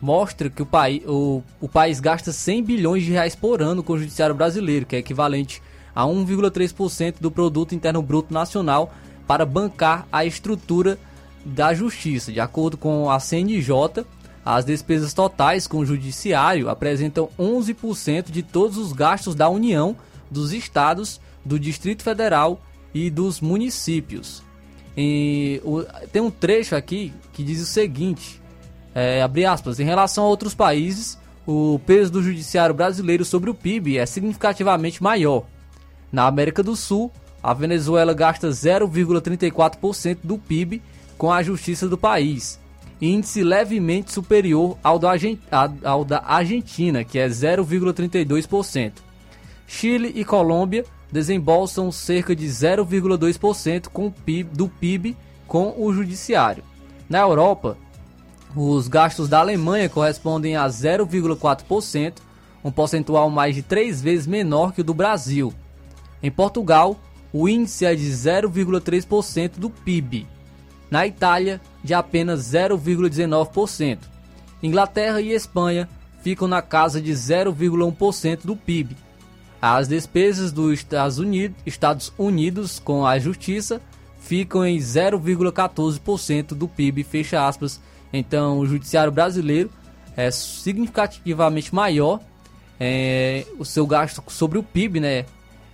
mostra 0.01 0.49
que 0.49 0.61
o, 0.61 0.65
pai, 0.65 1.03
o, 1.05 1.43
o 1.59 1.67
país 1.67 1.99
gasta 1.99 2.31
100 2.31 2.63
bilhões 2.63 3.03
de 3.03 3.11
reais 3.11 3.35
por 3.35 3.61
ano 3.61 3.83
com 3.83 3.93
o 3.93 3.99
judiciário 3.99 4.33
brasileiro, 4.33 4.85
que 4.85 4.95
é 4.95 4.99
equivalente 4.99 5.61
a 5.93 6.05
1,3% 6.05 7.15
do 7.19 7.29
produto 7.29 7.75
interno 7.75 8.01
bruto 8.01 8.33
nacional 8.33 8.93
para 9.27 9.45
bancar 9.45 10.07
a 10.09 10.23
estrutura 10.23 10.97
da 11.43 11.73
justiça. 11.73 12.31
De 12.31 12.39
acordo 12.39 12.77
com 12.77 13.11
a 13.11 13.19
CNJ, 13.19 14.05
as 14.45 14.63
despesas 14.63 15.13
totais 15.13 15.67
com 15.67 15.79
o 15.79 15.85
judiciário 15.85 16.69
apresentam 16.69 17.27
11% 17.37 18.31
de 18.31 18.41
todos 18.41 18.77
os 18.77 18.93
gastos 18.93 19.35
da 19.35 19.49
União 19.49 19.97
dos 20.33 20.51
estados, 20.51 21.21
do 21.45 21.59
Distrito 21.59 22.03
Federal 22.03 22.61
e 22.93 23.09
dos 23.09 23.39
municípios. 23.39 24.43
E, 24.97 25.61
o, 25.63 25.83
tem 26.11 26.21
um 26.21 26.29
trecho 26.29 26.75
aqui 26.75 27.13
que 27.31 27.43
diz 27.43 27.61
o 27.61 27.65
seguinte: 27.65 28.41
é, 28.93 29.21
abre 29.21 29.45
aspas, 29.45 29.79
em 29.79 29.85
relação 29.85 30.25
a 30.25 30.27
outros 30.27 30.53
países, 30.53 31.17
o 31.47 31.79
peso 31.85 32.11
do 32.11 32.23
judiciário 32.23 32.75
brasileiro 32.75 33.25
sobre 33.25 33.49
o 33.49 33.53
PIB 33.53 33.97
é 33.97 34.05
significativamente 34.05 35.01
maior. 35.01 35.45
Na 36.11 36.27
América 36.27 36.61
do 36.61 36.75
Sul, 36.75 37.11
a 37.41 37.53
Venezuela 37.53 38.13
gasta 38.13 38.49
0,34% 38.49 40.19
do 40.23 40.37
PIB 40.37 40.81
com 41.17 41.31
a 41.31 41.43
justiça 41.43 41.89
do 41.89 41.97
país, 41.97 42.59
índice 43.01 43.43
levemente 43.43 44.13
superior 44.13 44.77
ao 44.83 44.97
da, 44.99 45.11
ao 45.83 46.05
da 46.05 46.23
Argentina, 46.25 47.03
que 47.03 47.19
é 47.19 47.27
0,32%. 47.27 48.93
Chile 49.67 50.11
e 50.15 50.23
Colômbia 50.25 50.85
desembolsam 51.11 51.91
cerca 51.91 52.35
de 52.35 52.45
0,2% 52.47 53.89
do 54.51 54.67
PIB 54.67 55.17
com 55.47 55.75
o 55.77 55.93
judiciário. 55.93 56.63
Na 57.09 57.19
Europa, 57.19 57.77
os 58.55 58.87
gastos 58.87 59.29
da 59.29 59.39
Alemanha 59.39 59.89
correspondem 59.89 60.55
a 60.55 60.65
0,4%, 60.67 62.13
um 62.63 62.71
percentual 62.71 63.29
mais 63.29 63.55
de 63.55 63.61
três 63.61 64.01
vezes 64.01 64.25
menor 64.25 64.73
que 64.73 64.81
o 64.81 64.83
do 64.83 64.93
Brasil. 64.93 65.53
Em 66.21 66.31
Portugal, 66.31 66.97
o 67.31 67.49
índice 67.49 67.85
é 67.85 67.93
de 67.93 68.09
0,3% 68.09 69.57
do 69.57 69.69
PIB. 69.69 70.27
Na 70.89 71.05
Itália, 71.05 71.59
de 71.83 71.93
apenas 71.93 72.41
0,19%. 72.41 73.99
Inglaterra 74.61 75.19
e 75.19 75.31
Espanha 75.31 75.89
ficam 76.21 76.47
na 76.47 76.61
casa 76.61 77.01
de 77.01 77.11
0,1% 77.11 78.45
do 78.45 78.55
PIB. 78.55 78.95
As 79.65 79.87
despesas 79.87 80.51
dos 80.51 80.73
Estados 80.73 81.19
Unidos, 81.19 81.55
Estados 81.65 82.11
Unidos 82.17 82.79
com 82.79 83.05
a 83.05 83.17
justiça 83.17 83.81
ficam 84.19 84.65
em 84.65 84.77
0,14% 84.77 86.47
do 86.47 86.67
PIB, 86.67 87.01
fecha 87.05 87.47
aspas. 87.47 87.79
Então, 88.11 88.59
o 88.59 88.65
judiciário 88.65 89.09
brasileiro 89.09 89.69
é 90.17 90.29
significativamente 90.31 91.73
maior, 91.73 92.19
é, 92.77 93.45
o 93.57 93.63
seu 93.63 93.87
gasto 93.87 94.21
sobre 94.27 94.57
o 94.57 94.63
PIB, 94.63 94.99
né, 94.99 95.25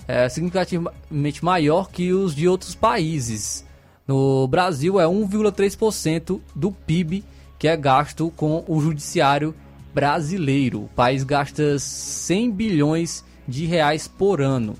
é 0.08 0.30
significativamente 0.30 1.44
maior 1.44 1.90
que 1.90 2.14
os 2.14 2.36
de 2.36 2.48
outros 2.48 2.76
países. 2.76 3.66
No 4.08 4.48
Brasil 4.48 5.00
é 5.00 5.06
1,3% 5.06 6.40
do 6.56 6.72
PIB 6.72 7.24
que 7.58 7.68
é 7.68 7.76
gasto 7.76 8.32
com 8.38 8.64
o 8.68 8.80
judiciário 8.82 9.56
brasileiro. 9.96 10.84
O 10.84 10.90
país 10.90 11.24
gasta 11.24 11.80
100 11.80 12.52
bilhões 12.52 13.28
de 13.50 13.66
reais 13.66 14.08
por 14.08 14.42
ano 14.42 14.76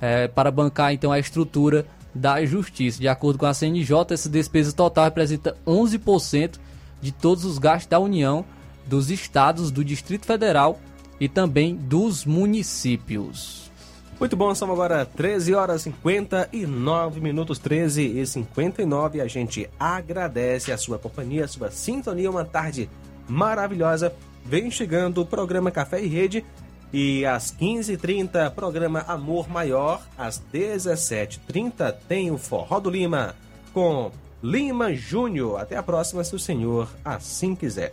é, 0.00 0.26
para 0.26 0.50
bancar 0.50 0.92
então 0.92 1.12
a 1.12 1.18
estrutura 1.18 1.86
da 2.14 2.44
justiça. 2.44 3.00
De 3.00 3.08
acordo 3.08 3.38
com 3.38 3.46
a 3.46 3.54
CNJ, 3.54 4.14
essa 4.14 4.28
despesa 4.28 4.72
total 4.72 5.04
representa 5.04 5.56
11% 5.66 6.58
de 7.00 7.12
todos 7.12 7.44
os 7.44 7.58
gastos 7.58 7.86
da 7.88 7.98
União, 7.98 8.44
dos 8.86 9.10
estados, 9.10 9.70
do 9.70 9.84
Distrito 9.84 10.26
Federal 10.26 10.80
e 11.20 11.28
também 11.28 11.76
dos 11.76 12.24
municípios. 12.24 13.70
Muito 14.18 14.36
bom, 14.36 14.54
são 14.54 14.70
agora 14.70 15.06
13 15.06 15.54
horas 15.54 15.80
e 15.80 15.84
59 15.84 17.20
minutos, 17.20 17.58
13 17.58 18.02
e 18.02 18.26
59. 18.26 19.20
A 19.20 19.26
gente 19.26 19.68
agradece 19.78 20.70
a 20.70 20.76
sua 20.76 20.98
companhia, 20.98 21.46
a 21.46 21.48
sua 21.48 21.70
sintonia, 21.70 22.30
uma 22.30 22.44
tarde 22.44 22.90
maravilhosa. 23.26 24.12
Vem 24.44 24.70
chegando 24.70 25.22
o 25.22 25.26
programa 25.26 25.70
Café 25.70 26.02
e 26.02 26.06
Rede 26.06 26.44
e 26.92 27.24
às 27.24 27.54
15h30, 27.54 28.50
programa 28.50 29.04
Amor 29.06 29.48
Maior. 29.48 30.02
Às 30.18 30.42
17h30, 30.52 31.94
tem 32.08 32.28
o 32.30 32.38
Forró 32.38 32.80
do 32.80 32.90
Lima 32.90 33.34
com 33.72 34.10
Lima 34.42 34.92
Júnior. 34.92 35.60
Até 35.60 35.76
a 35.76 35.82
próxima, 35.82 36.24
se 36.24 36.34
o 36.34 36.38
senhor 36.38 36.88
assim 37.04 37.54
quiser. 37.54 37.92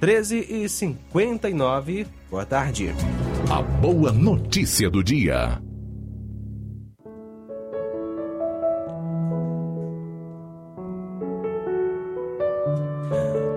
13h59, 0.00 2.06
boa 2.30 2.46
tarde. 2.46 2.94
A 3.50 3.62
boa 3.62 4.12
notícia 4.12 4.90
do 4.90 5.02
dia. 5.02 5.60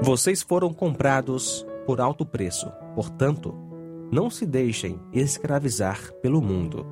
Vocês 0.02 0.42
foram 0.42 0.74
comprados 0.74 1.66
por 1.86 2.02
alto 2.02 2.26
preço, 2.26 2.70
portanto, 2.94 3.63
não 4.14 4.30
se 4.30 4.46
deixem 4.46 5.00
escravizar 5.12 6.14
pelo 6.22 6.40
mundo. 6.40 6.86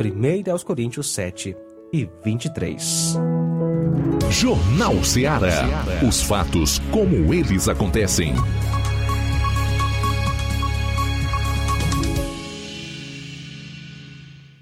1 0.00 0.50
aos 0.50 0.64
Coríntios 0.64 1.12
7 1.12 1.54
e 1.92 2.08
23. 2.24 3.18
Jornal 4.30 5.04
Ceará. 5.04 5.84
Os 6.08 6.22
fatos 6.22 6.78
como 6.90 7.34
eles 7.34 7.68
acontecem. 7.68 8.34